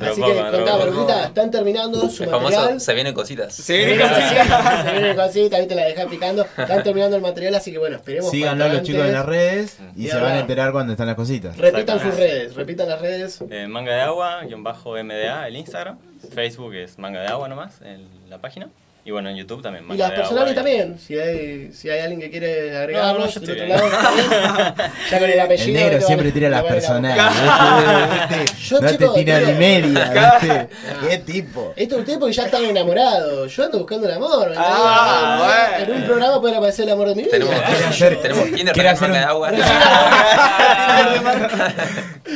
Así 0.00 0.20
que 0.20 0.34
contaba. 0.50 0.84
Luquita, 0.86 1.24
están 1.26 1.50
terminando 1.50 2.08
su 2.10 2.24
El 2.24 2.30
material. 2.30 2.60
famoso 2.64 2.80
se 2.80 2.94
vienen 2.94 3.14
cositas. 3.14 3.54
Sí, 3.54 3.62
Se 3.62 3.76
viene 3.76 3.98
cosita, 4.02 4.82
se 4.84 4.92
viene 4.92 5.14
cosita, 5.16 5.58
viste, 5.58 5.74
la 5.74 5.84
dejás 5.84 6.06
picando. 6.06 6.42
Están 6.58 6.82
terminando 6.82 7.16
el 7.16 7.22
material, 7.22 7.54
así 7.54 7.70
que 7.72 7.78
bueno, 7.78 7.96
esperemos. 7.96 8.30
Síganlo 8.30 8.68
los 8.68 8.82
chicos 8.82 9.06
en 9.06 9.12
las 9.12 9.26
redes 9.26 9.78
y 9.96 10.08
se 10.08 10.16
van 10.16 10.32
a 10.32 10.40
enterar 10.40 10.72
cuando 10.72 10.92
están 10.92 11.06
las 11.06 11.16
cositas. 11.16 11.56
Repitan 11.56 12.00
sus 12.00 12.16
redes, 12.16 12.54
repitan 12.54 12.88
las 12.88 13.00
redes. 13.00 13.38
Eh, 13.50 13.66
manga 13.68 13.94
de 13.94 14.00
agua, 14.00 14.42
guion 14.44 14.64
bajo 14.64 14.96
MDA, 14.96 15.46
el 15.46 15.56
Instagram. 15.56 15.98
Facebook 16.32 16.74
es 16.74 16.98
manga 16.98 17.20
de 17.20 17.28
agua 17.28 17.48
nomás, 17.48 17.80
el- 17.82 18.08
la 18.28 18.40
página. 18.40 18.68
Y 19.06 19.12
bueno, 19.12 19.28
en 19.30 19.36
YouTube 19.36 19.62
también. 19.62 19.84
Y 19.88 19.96
las 19.96 20.10
personales 20.10 20.52
también, 20.56 20.98
si 20.98 21.16
hay, 21.16 21.70
si 21.72 21.88
hay 21.88 22.00
alguien 22.00 22.18
que 22.20 22.28
quiere 22.28 22.76
agregarnos 22.76 23.18
No, 23.18 23.24
no, 23.26 23.30
yo 23.30 23.40
estoy 23.40 23.68
lado, 23.68 23.84
bien. 23.86 24.90
ya 25.10 25.18
con 25.20 25.30
el 25.30 25.40
apellido. 25.40 25.66
El 25.68 25.72
negro 25.74 26.00
siempre 26.04 26.32
tira 26.32 26.48
las 26.50 26.62
van 26.64 26.70
a- 26.72 26.74
personales. 26.74 27.22
Yo, 28.66 28.80
no 28.80 28.90
chico, 28.90 29.12
te 29.12 29.20
tira 29.20 29.38
ni 29.46 29.52
media, 29.52 30.10
¿viste? 30.40 30.68
¿Qué 31.08 31.18
tipo? 31.18 31.72
Esto 31.76 31.98
ustedes 31.98 32.18
porque 32.18 32.34
ya 32.34 32.46
están 32.46 32.64
enamorados. 32.64 33.54
Yo 33.54 33.64
ando 33.64 33.78
buscando 33.78 34.08
el 34.08 34.14
amor. 34.14 34.52
Ah, 34.56 35.68
En 35.78 35.92
un 35.92 36.02
programa 36.02 36.40
puede 36.40 36.56
aparecer 36.56 36.86
el 36.86 36.92
amor 36.94 37.08
de 37.10 37.14
mi 37.14 37.22
vida. 37.22 37.30
Tenemos, 37.30 37.54
hacer- 37.88 38.20
tenemos 38.20 38.44
Tinder 38.46 38.74
quiere 38.74 38.88
también, 38.88 38.96
hacer 38.96 39.12
de 39.12 39.18
un- 39.18 39.24
agua. 39.24 39.52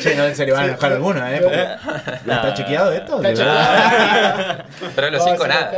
Che, 0.01 0.15
no 0.15 0.33
se 0.35 0.47
le 0.47 0.53
van 0.53 0.63
a 0.63 0.67
enojar 0.69 0.93
algunos, 0.93 1.29
¿eh? 1.31 1.41
Porque- 1.43 1.69
¿Ya 2.27 2.35
¿Está 2.37 2.55
chequeado 2.55 2.93
esto? 2.93 3.17
Está 3.17 3.35
chequeado. 3.35 4.65
Pero 4.95 5.11
los 5.11 5.25
cinco 5.25 5.47
nada. 5.49 5.73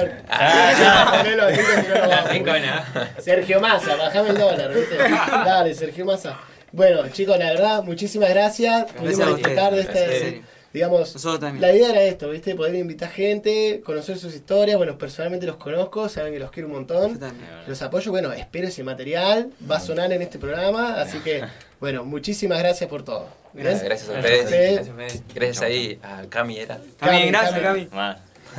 Buscar- 0.82 1.14
Ya, 1.14 1.18
ponelo 1.22 1.42
así 1.46 1.56
que 1.56 1.88
no 1.88 1.94
lo 1.94 2.06
La 2.06 2.16
vamos. 2.16 2.30
cinco 2.32 2.46
nada. 2.50 3.14
Sergio 3.20 3.60
Massa, 3.60 3.96
bajame 3.96 4.28
el 4.30 4.38
dólar, 4.38 4.74
¿viste? 4.74 4.96
Dale, 4.96 5.74
Sergio 5.74 6.04
Massa. 6.04 6.38
Bueno, 6.72 7.08
chicos, 7.10 7.38
la 7.38 7.46
verdad, 7.50 7.82
muchísimas 7.82 8.30
gracias. 8.30 8.90
Pudimos 8.92 9.26
a 9.26 9.34
disfrutar 9.34 9.74
de 9.74 9.80
ustedes, 9.80 10.22
este. 10.22 10.42
Digamos, 10.72 11.12
Nosotros 11.12 11.38
también. 11.38 11.60
la 11.60 11.70
idea 11.70 11.90
era 11.90 12.02
esto, 12.04 12.30
¿viste? 12.30 12.54
Poder 12.54 12.74
invitar 12.76 13.10
gente, 13.10 13.82
conocer 13.84 14.16
sus 14.16 14.34
historias. 14.34 14.78
Bueno, 14.78 14.96
personalmente 14.96 15.44
los 15.46 15.56
conozco, 15.56 16.08
saben 16.08 16.32
que 16.32 16.38
los 16.38 16.50
quiero 16.50 16.68
un 16.68 16.72
Yo 16.72 16.78
montón. 16.78 17.18
también. 17.18 17.46
Los 17.66 17.82
apoyo, 17.82 18.10
bueno, 18.10 18.32
espero 18.32 18.68
ese 18.68 18.82
material, 18.82 19.50
va 19.70 19.76
a 19.76 19.80
sonar 19.80 20.10
en 20.14 20.22
este 20.22 20.38
programa, 20.38 20.98
así 20.98 21.18
que, 21.18 21.44
bueno, 21.78 22.06
muchísimas 22.06 22.58
gracias 22.60 22.88
por 22.88 23.02
todo. 23.04 23.28
Gracias, 23.52 23.82
gracias 23.84 24.08
a 24.08 24.18
ustedes. 24.18 24.50
Gracias, 24.76 24.96
Fede. 24.96 25.22
Gracias 25.34 25.60
ahí 25.62 25.98
a 26.02 26.22
Cami 26.30 26.58
era. 26.58 26.78
Cami, 26.98 27.26
gracias, 27.26 27.60
Cami. 27.60 27.88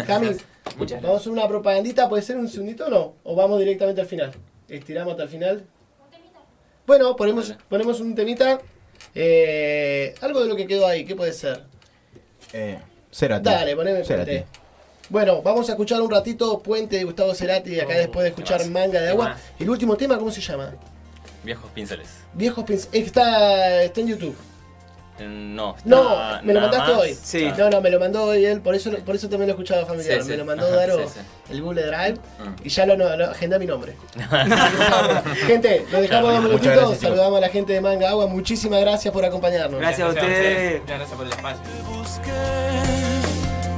Cami. 0.06 0.38
Vamos 0.78 0.92
a 1.04 1.16
hacer 1.18 1.32
una 1.32 1.48
propagandita, 1.48 2.10
¿puede 2.10 2.24
ser 2.24 2.38
un 2.38 2.48
segundito 2.48 2.86
o 2.88 2.90
no? 2.90 3.14
¿O 3.24 3.36
vamos 3.36 3.60
directamente 3.60 4.02
al 4.02 4.08
final? 4.08 4.32
¿Estiramos 4.68 5.12
hasta 5.12 5.24
el 5.24 5.30
final? 5.30 5.64
Bueno, 6.88 7.16
ponemos, 7.16 7.54
ponemos 7.70 8.00
un 8.00 8.16
temita. 8.16 8.60
Eh, 9.14 10.16
algo 10.22 10.42
de 10.42 10.48
lo 10.48 10.56
que 10.56 10.66
quedó 10.66 10.88
ahí, 10.88 11.06
¿qué 11.06 11.16
puede 11.16 11.34
ser? 11.34 11.64
Eh, 12.54 12.80
Cerati. 13.12 13.44
Dale, 13.44 13.76
poneme 13.76 14.04
Cerati. 14.04 14.44
Bueno, 15.10 15.42
vamos 15.42 15.70
a 15.70 15.74
escuchar 15.74 16.02
un 16.02 16.10
ratito 16.10 16.60
Puente 16.60 16.96
de 16.98 17.04
Gustavo 17.04 17.34
Cerati, 17.36 17.80
acá 17.80 17.94
Oh, 17.96 17.98
después 17.98 18.24
de 18.24 18.30
escuchar. 18.30 18.66
Manga 18.70 19.02
de 19.02 19.10
Agua. 19.10 19.26
Temazo. 19.28 19.44
El 19.60 19.70
último 19.70 19.96
tema, 19.98 20.18
¿cómo 20.18 20.32
se 20.32 20.42
llama? 20.42 20.74
Viejos 21.44 21.70
pinceles. 21.72 22.08
Viejos 22.34 22.66
Pins- 22.66 22.88
Está, 22.94 23.84
está 23.84 24.00
en 24.02 24.08
YouTube. 24.08 24.36
No, 25.20 25.76
está 25.78 25.90
No, 25.90 26.42
me 26.44 26.54
lo 26.54 26.62
mandaste 26.62 26.92
más. 26.92 27.02
hoy. 27.02 27.18
Sí. 27.22 27.52
No, 27.58 27.70
no, 27.70 27.82
me 27.82 27.90
lo 27.92 28.00
mandó 28.00 28.24
hoy 28.24 28.44
él, 28.46 28.62
por 28.62 28.74
eso, 28.74 28.90
por 29.06 29.16
eso 29.16 29.30
también 29.30 29.48
lo 29.48 29.54
he 29.54 29.56
escuchado 29.62 29.86
familiar. 29.86 30.18
Sí, 30.18 30.24
sí. 30.24 30.30
Me 30.32 30.38
lo 30.38 30.46
mandó 30.46 30.66
Ajá, 30.66 30.76
Daro, 30.76 30.98
sí, 31.08 31.14
sí. 31.14 31.20
el 31.54 31.62
Google 31.62 31.84
Drive, 31.84 32.14
Mm. 32.40 32.56
y 32.66 32.70
ya 32.70 32.86
lo, 32.88 32.96
lo, 32.98 33.16
lo 33.16 33.26
agendé 33.30 33.56
a 33.56 33.60
mi 33.60 33.66
nombre. 33.68 33.96
gente, 35.48 35.86
nos 35.92 36.02
dejamos 36.02 36.34
dos 36.34 36.44
minutitos, 36.44 36.76
gracias, 36.76 37.00
saludamos 37.00 37.38
a 37.38 37.42
la 37.42 37.50
gente 37.50 37.74
de 37.74 37.82
Manga 37.82 38.10
Agua, 38.10 38.26
muchísimas 38.28 38.82
gracias 38.82 39.14
por 39.14 39.24
acompañarnos. 39.24 39.80
Gracias 39.80 40.08
a 40.08 40.12
ustedes. 40.12 40.82
Muchas 40.82 40.98
gracias 40.98 41.18
por 41.18 41.26
el 41.28 41.32
espacio. 41.32 41.62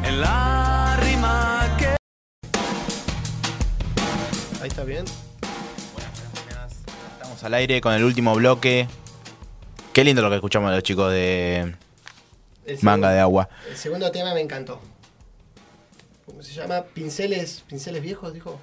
en 0.06 0.22
la 0.22 0.98
rima 1.02 1.76
que 1.78 1.86
Ahí 4.62 4.68
está 4.70 4.84
bien. 4.84 5.06
Estamos 7.18 7.44
al 7.44 7.53
aire 7.56 7.82
con 7.82 7.94
el 7.94 8.03
último 8.03 8.34
bloque. 8.36 8.88
Qué 9.96 10.04
lindo 10.04 10.22
lo 10.22 10.30
que 10.30 10.36
escuchamos 10.36 10.72
de 10.72 10.76
los 10.76 10.84
chicos 10.84 11.10
de 11.10 11.74
Manga 12.82 13.12
de 13.12 13.22
Agua. 13.22 13.48
El 13.70 13.78
segundo 13.78 14.12
tema 14.12 14.34
me 14.34 14.42
encantó. 14.42 14.82
¿Cómo 16.26 16.44
se 16.44 16.54
llama? 16.54 16.84
Pinceles, 16.84 17.64
pinceles 17.66 18.04
viejos, 18.04 18.34
dijo. 18.34 18.60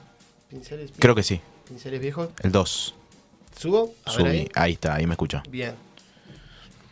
Pinceles, 0.51 0.91
Creo 0.99 1.15
que 1.15 1.23
sí. 1.23 1.41
pinceles 1.67 2.03
viejos. 2.03 2.29
El 2.43 2.53
2. 2.53 2.95
¿Subo? 3.59 3.95
A 4.05 4.11
ver 4.11 4.19
Subí. 4.19 4.29
ahí. 4.29 4.49
Ahí 4.55 4.73
está, 4.73 4.95
ahí 4.95 5.07
me 5.07 5.15
escucho. 5.15 5.43
Bien. 5.49 5.73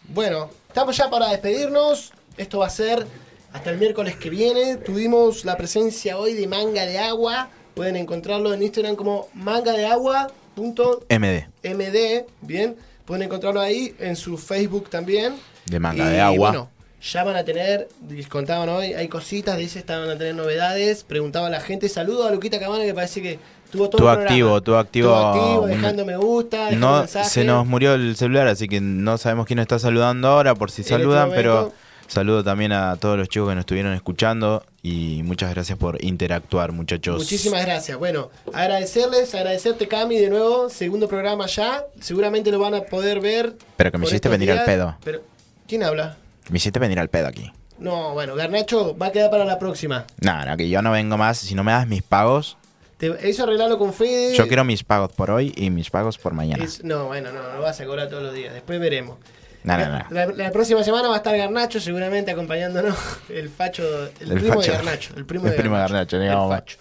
Bueno, 0.09 0.49
estamos 0.69 0.97
ya 0.97 1.11
para 1.11 1.29
despedirnos. 1.29 2.11
Esto 2.39 2.61
va 2.61 2.69
a 2.69 2.71
ser 2.71 3.07
hasta 3.53 3.69
el 3.69 3.77
miércoles 3.77 4.17
que 4.17 4.31
viene. 4.31 4.77
Tuvimos 4.77 5.45
la 5.45 5.59
presencia 5.59 6.17
hoy 6.17 6.33
de 6.33 6.47
Manga 6.47 6.87
de 6.87 6.99
Agua. 6.99 7.51
Pueden 7.75 7.95
encontrarlo 7.95 8.55
en 8.55 8.63
Instagram 8.63 8.97
como 8.97 9.29
mangadeagua.md. 9.35 11.45
MD. 11.63 12.25
Bien, 12.41 12.75
pueden 13.11 13.25
encontrarlo 13.25 13.61
ahí 13.61 13.93
en 13.99 14.15
su 14.15 14.39
Facebook 14.39 14.89
también. 14.89 15.35
De 15.67 15.81
Manga 15.81 16.09
Y, 16.09 16.13
de 16.13 16.21
Agua. 16.21 16.51
Bueno, 16.51 16.71
ya 17.03 17.25
van 17.25 17.35
a 17.35 17.45
tener, 17.45 17.89
les 18.09 18.29
contaban 18.29 18.69
hoy, 18.69 18.93
hay 18.93 19.09
cositas, 19.09 19.59
dice, 19.59 19.81
estaban 19.81 20.09
a 20.09 20.17
tener 20.17 20.37
novedades. 20.37 21.03
Preguntaba 21.03 21.49
a 21.49 21.51
la 21.51 21.61
gente. 21.61 21.89
Saludo 21.89 22.29
a 22.29 22.31
Luquita 22.31 22.61
Cabana 22.61 22.85
que 22.85 22.95
parece 22.95 23.21
que 23.21 23.41
tuvo 23.73 23.91
todo 23.91 24.03
el 24.03 24.05
programa. 24.05 24.23
activo, 24.23 24.63
tuvo 24.63 24.77
activo. 24.77 25.09
Estuvo 25.09 25.27
activo, 25.27 25.67
dejando 25.67 26.07
me 26.07 26.17
gusta, 26.17 26.67
dejando 26.67 27.01
No, 27.03 27.07
se 27.09 27.43
nos 27.43 27.67
murió 27.67 27.95
el 27.95 28.15
celular, 28.15 28.47
así 28.47 28.69
que 28.69 28.81
no 28.81 29.19
sabemos 29.19 29.45
quién 29.47 29.57
nos 29.57 29.65
está 29.65 29.81
saludando 29.81 30.29
ahora, 30.29 30.55
por 30.55 30.71
si 30.71 30.83
En 30.83 30.85
este 30.85 30.95
saludan, 30.95 31.31
pero 31.31 31.73
saludo 32.07 32.45
también 32.45 32.71
a 32.71 32.95
todos 32.95 33.19
los 33.19 33.29
chicos 33.29 33.49
que 33.49 33.57
nos 33.57 33.63
estuvieron 33.63 33.93
escuchando 33.93 34.63
y 34.83 35.23
muchas 35.25 35.51
gracias 35.55 35.77
por 35.79 36.03
interactuar, 36.03 36.73
muchachos. 36.73 37.19
Muchísimas 37.19 37.65
gracias. 37.65 37.99
Bueno, 37.99 38.31
agradecerles, 38.53 39.35
agradecerte 39.35 39.89
Cami 39.89 40.17
de 40.19 40.31
nuevo, 40.31 40.71
segundo 40.71 41.09
programa 41.09 41.47
ya. 41.47 41.85
Seguramente 42.01 42.51
lo 42.51 42.59
van 42.59 42.75
a 42.75 42.83
poder 42.83 43.21
ver. 43.21 43.57
Pero 43.77 43.91
que 43.93 43.99
me 43.99 44.07
hiciste 44.07 44.29
venir 44.29 44.51
al 44.53 44.65
pedo. 44.65 44.97
Pero, 45.05 45.23
¿Quién 45.69 45.83
habla? 45.83 46.17
Me 46.49 46.57
hiciste 46.57 46.79
venir 46.79 46.99
al 46.99 47.09
pedo 47.09 47.29
aquí. 47.29 47.53
No, 47.79 48.13
bueno, 48.13 48.35
Garnacho 48.35 48.97
va 48.99 49.07
a 49.07 49.13
quedar 49.13 49.31
para 49.31 49.45
la 49.45 49.59
próxima. 49.59 50.05
No, 50.21 50.45
no, 50.45 50.57
que 50.57 50.69
yo 50.69 50.83
no 50.83 50.91
vengo 50.93 51.17
más. 51.17 51.39
Si 51.39 51.55
no 51.55 51.63
me 51.65 51.73
das 51.73 51.87
mis 51.87 52.03
pagos, 52.03 52.57
Te, 52.99 53.29
eso 53.29 53.45
arreglarlo 53.45 53.79
con 53.79 53.93
Fede. 53.95 54.35
yo 54.37 54.47
quiero 54.49 54.65
mis 54.65 54.83
pagos 54.85 55.13
por 55.13 55.31
hoy 55.31 55.55
y 55.57 55.71
mis 55.71 55.89
pagos 55.91 56.19
por 56.19 56.35
mañana. 56.35 56.63
Es- 56.65 56.85
no, 56.85 57.07
bueno, 57.07 57.33
no, 57.33 57.53
no 57.55 57.61
vas 57.63 57.81
a 57.81 57.87
cobrar 57.87 58.09
todos 58.09 58.23
los 58.23 58.35
días. 58.35 58.53
Después 58.53 58.79
veremos. 58.81 59.17
No, 59.63 59.75
no, 59.75 59.79
la, 59.81 59.89
no. 59.89 60.07
la- 60.11 60.27
la 60.27 60.51
próxima 60.51 60.83
semana 60.83 61.09
va 61.09 61.15
a 61.15 61.19
estar 61.19 61.37
Garnacho 61.37 61.81
seguramente 61.81 62.31
acompañándonos. 62.31 62.97
El 63.29 63.49
facho, 63.51 63.83
el, 64.21 64.33
El 64.33 64.39
primo 64.41 64.55
facho. 64.55 64.71
de 64.73 64.77
Garnacho. 64.79 65.15
El 65.17 65.27
primo 65.27 65.45
El 65.47 65.51
de 65.53 65.57
primo 65.59 65.75
de 65.77 65.81
Garnacho. 65.83 65.95
Garnacho, 65.95 66.17
El 66.17 66.23
digamos. 66.23 66.49
facho. 66.55 66.77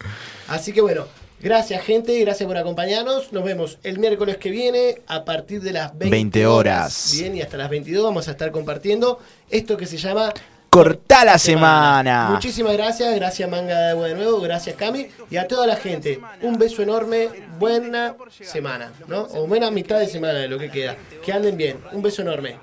Así 0.48 0.72
que 0.72 0.80
bueno, 0.80 1.06
gracias 1.40 1.82
gente, 1.84 2.18
gracias 2.20 2.46
por 2.46 2.56
acompañarnos. 2.56 3.32
Nos 3.32 3.44
vemos 3.44 3.78
el 3.82 3.98
miércoles 3.98 4.36
que 4.38 4.50
viene 4.50 5.02
a 5.06 5.24
partir 5.24 5.60
de 5.60 5.72
las 5.72 5.90
20, 5.92 6.10
20 6.10 6.46
horas. 6.46 7.10
Bien, 7.18 7.36
y 7.36 7.42
hasta 7.42 7.56
las 7.56 7.68
22 7.70 8.02
vamos 8.04 8.28
a 8.28 8.30
estar 8.32 8.50
compartiendo 8.50 9.18
esto 9.50 9.76
que 9.76 9.86
se 9.86 9.96
llama 9.98 10.32
Cortá 10.70 11.24
la 11.24 11.36
semana. 11.36 12.28
Muchísimas 12.30 12.72
gracias, 12.74 13.12
gracias 13.16 13.48
Manga 13.50 13.76
de 13.78 13.90
Agua 13.90 14.06
de 14.06 14.14
nuevo, 14.14 14.40
gracias 14.40 14.76
Cami 14.76 15.08
y 15.28 15.36
a 15.36 15.48
toda 15.48 15.66
la 15.66 15.74
gente. 15.76 16.20
Un 16.42 16.58
beso 16.58 16.80
enorme, 16.82 17.28
buena 17.58 18.14
semana, 18.40 18.92
¿no? 19.08 19.22
O 19.34 19.46
buena 19.48 19.70
mitad 19.72 19.98
de 19.98 20.06
semana 20.06 20.38
de 20.38 20.46
lo 20.48 20.58
que 20.58 20.70
queda. 20.70 20.96
Que 21.24 21.32
anden 21.32 21.56
bien, 21.56 21.78
un 21.92 22.02
beso 22.02 22.22
enorme. 22.22 22.56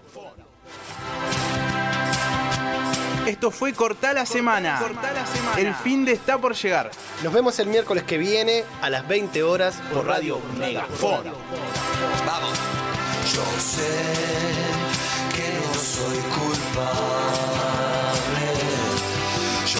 Esto 3.27 3.51
fue 3.51 3.73
Cortá 3.73 4.13
la 4.13 4.25
Semana. 4.25 4.79
Cortá 4.79 5.11
la 5.11 5.27
semana. 5.27 5.59
El 5.59 5.75
fin 5.75 6.05
de 6.05 6.13
está 6.13 6.37
por 6.37 6.55
llegar. 6.55 6.91
Nos 7.23 7.33
vemos 7.33 7.59
el 7.59 7.67
miércoles 7.67 8.03
que 8.03 8.17
viene 8.17 8.63
a 8.81 8.89
las 8.89 9.05
20 9.05 9.43
horas 9.43 9.81
por, 9.91 10.05
Radio, 10.05 10.35
Radio 10.35 10.57
Megafón. 10.57 11.23
Vamos. 12.25 12.57
Yo 13.33 13.43
sé 13.61 13.85
que 15.35 15.59
no 15.59 15.73
soy 15.73 16.17
culpable. 16.17 17.56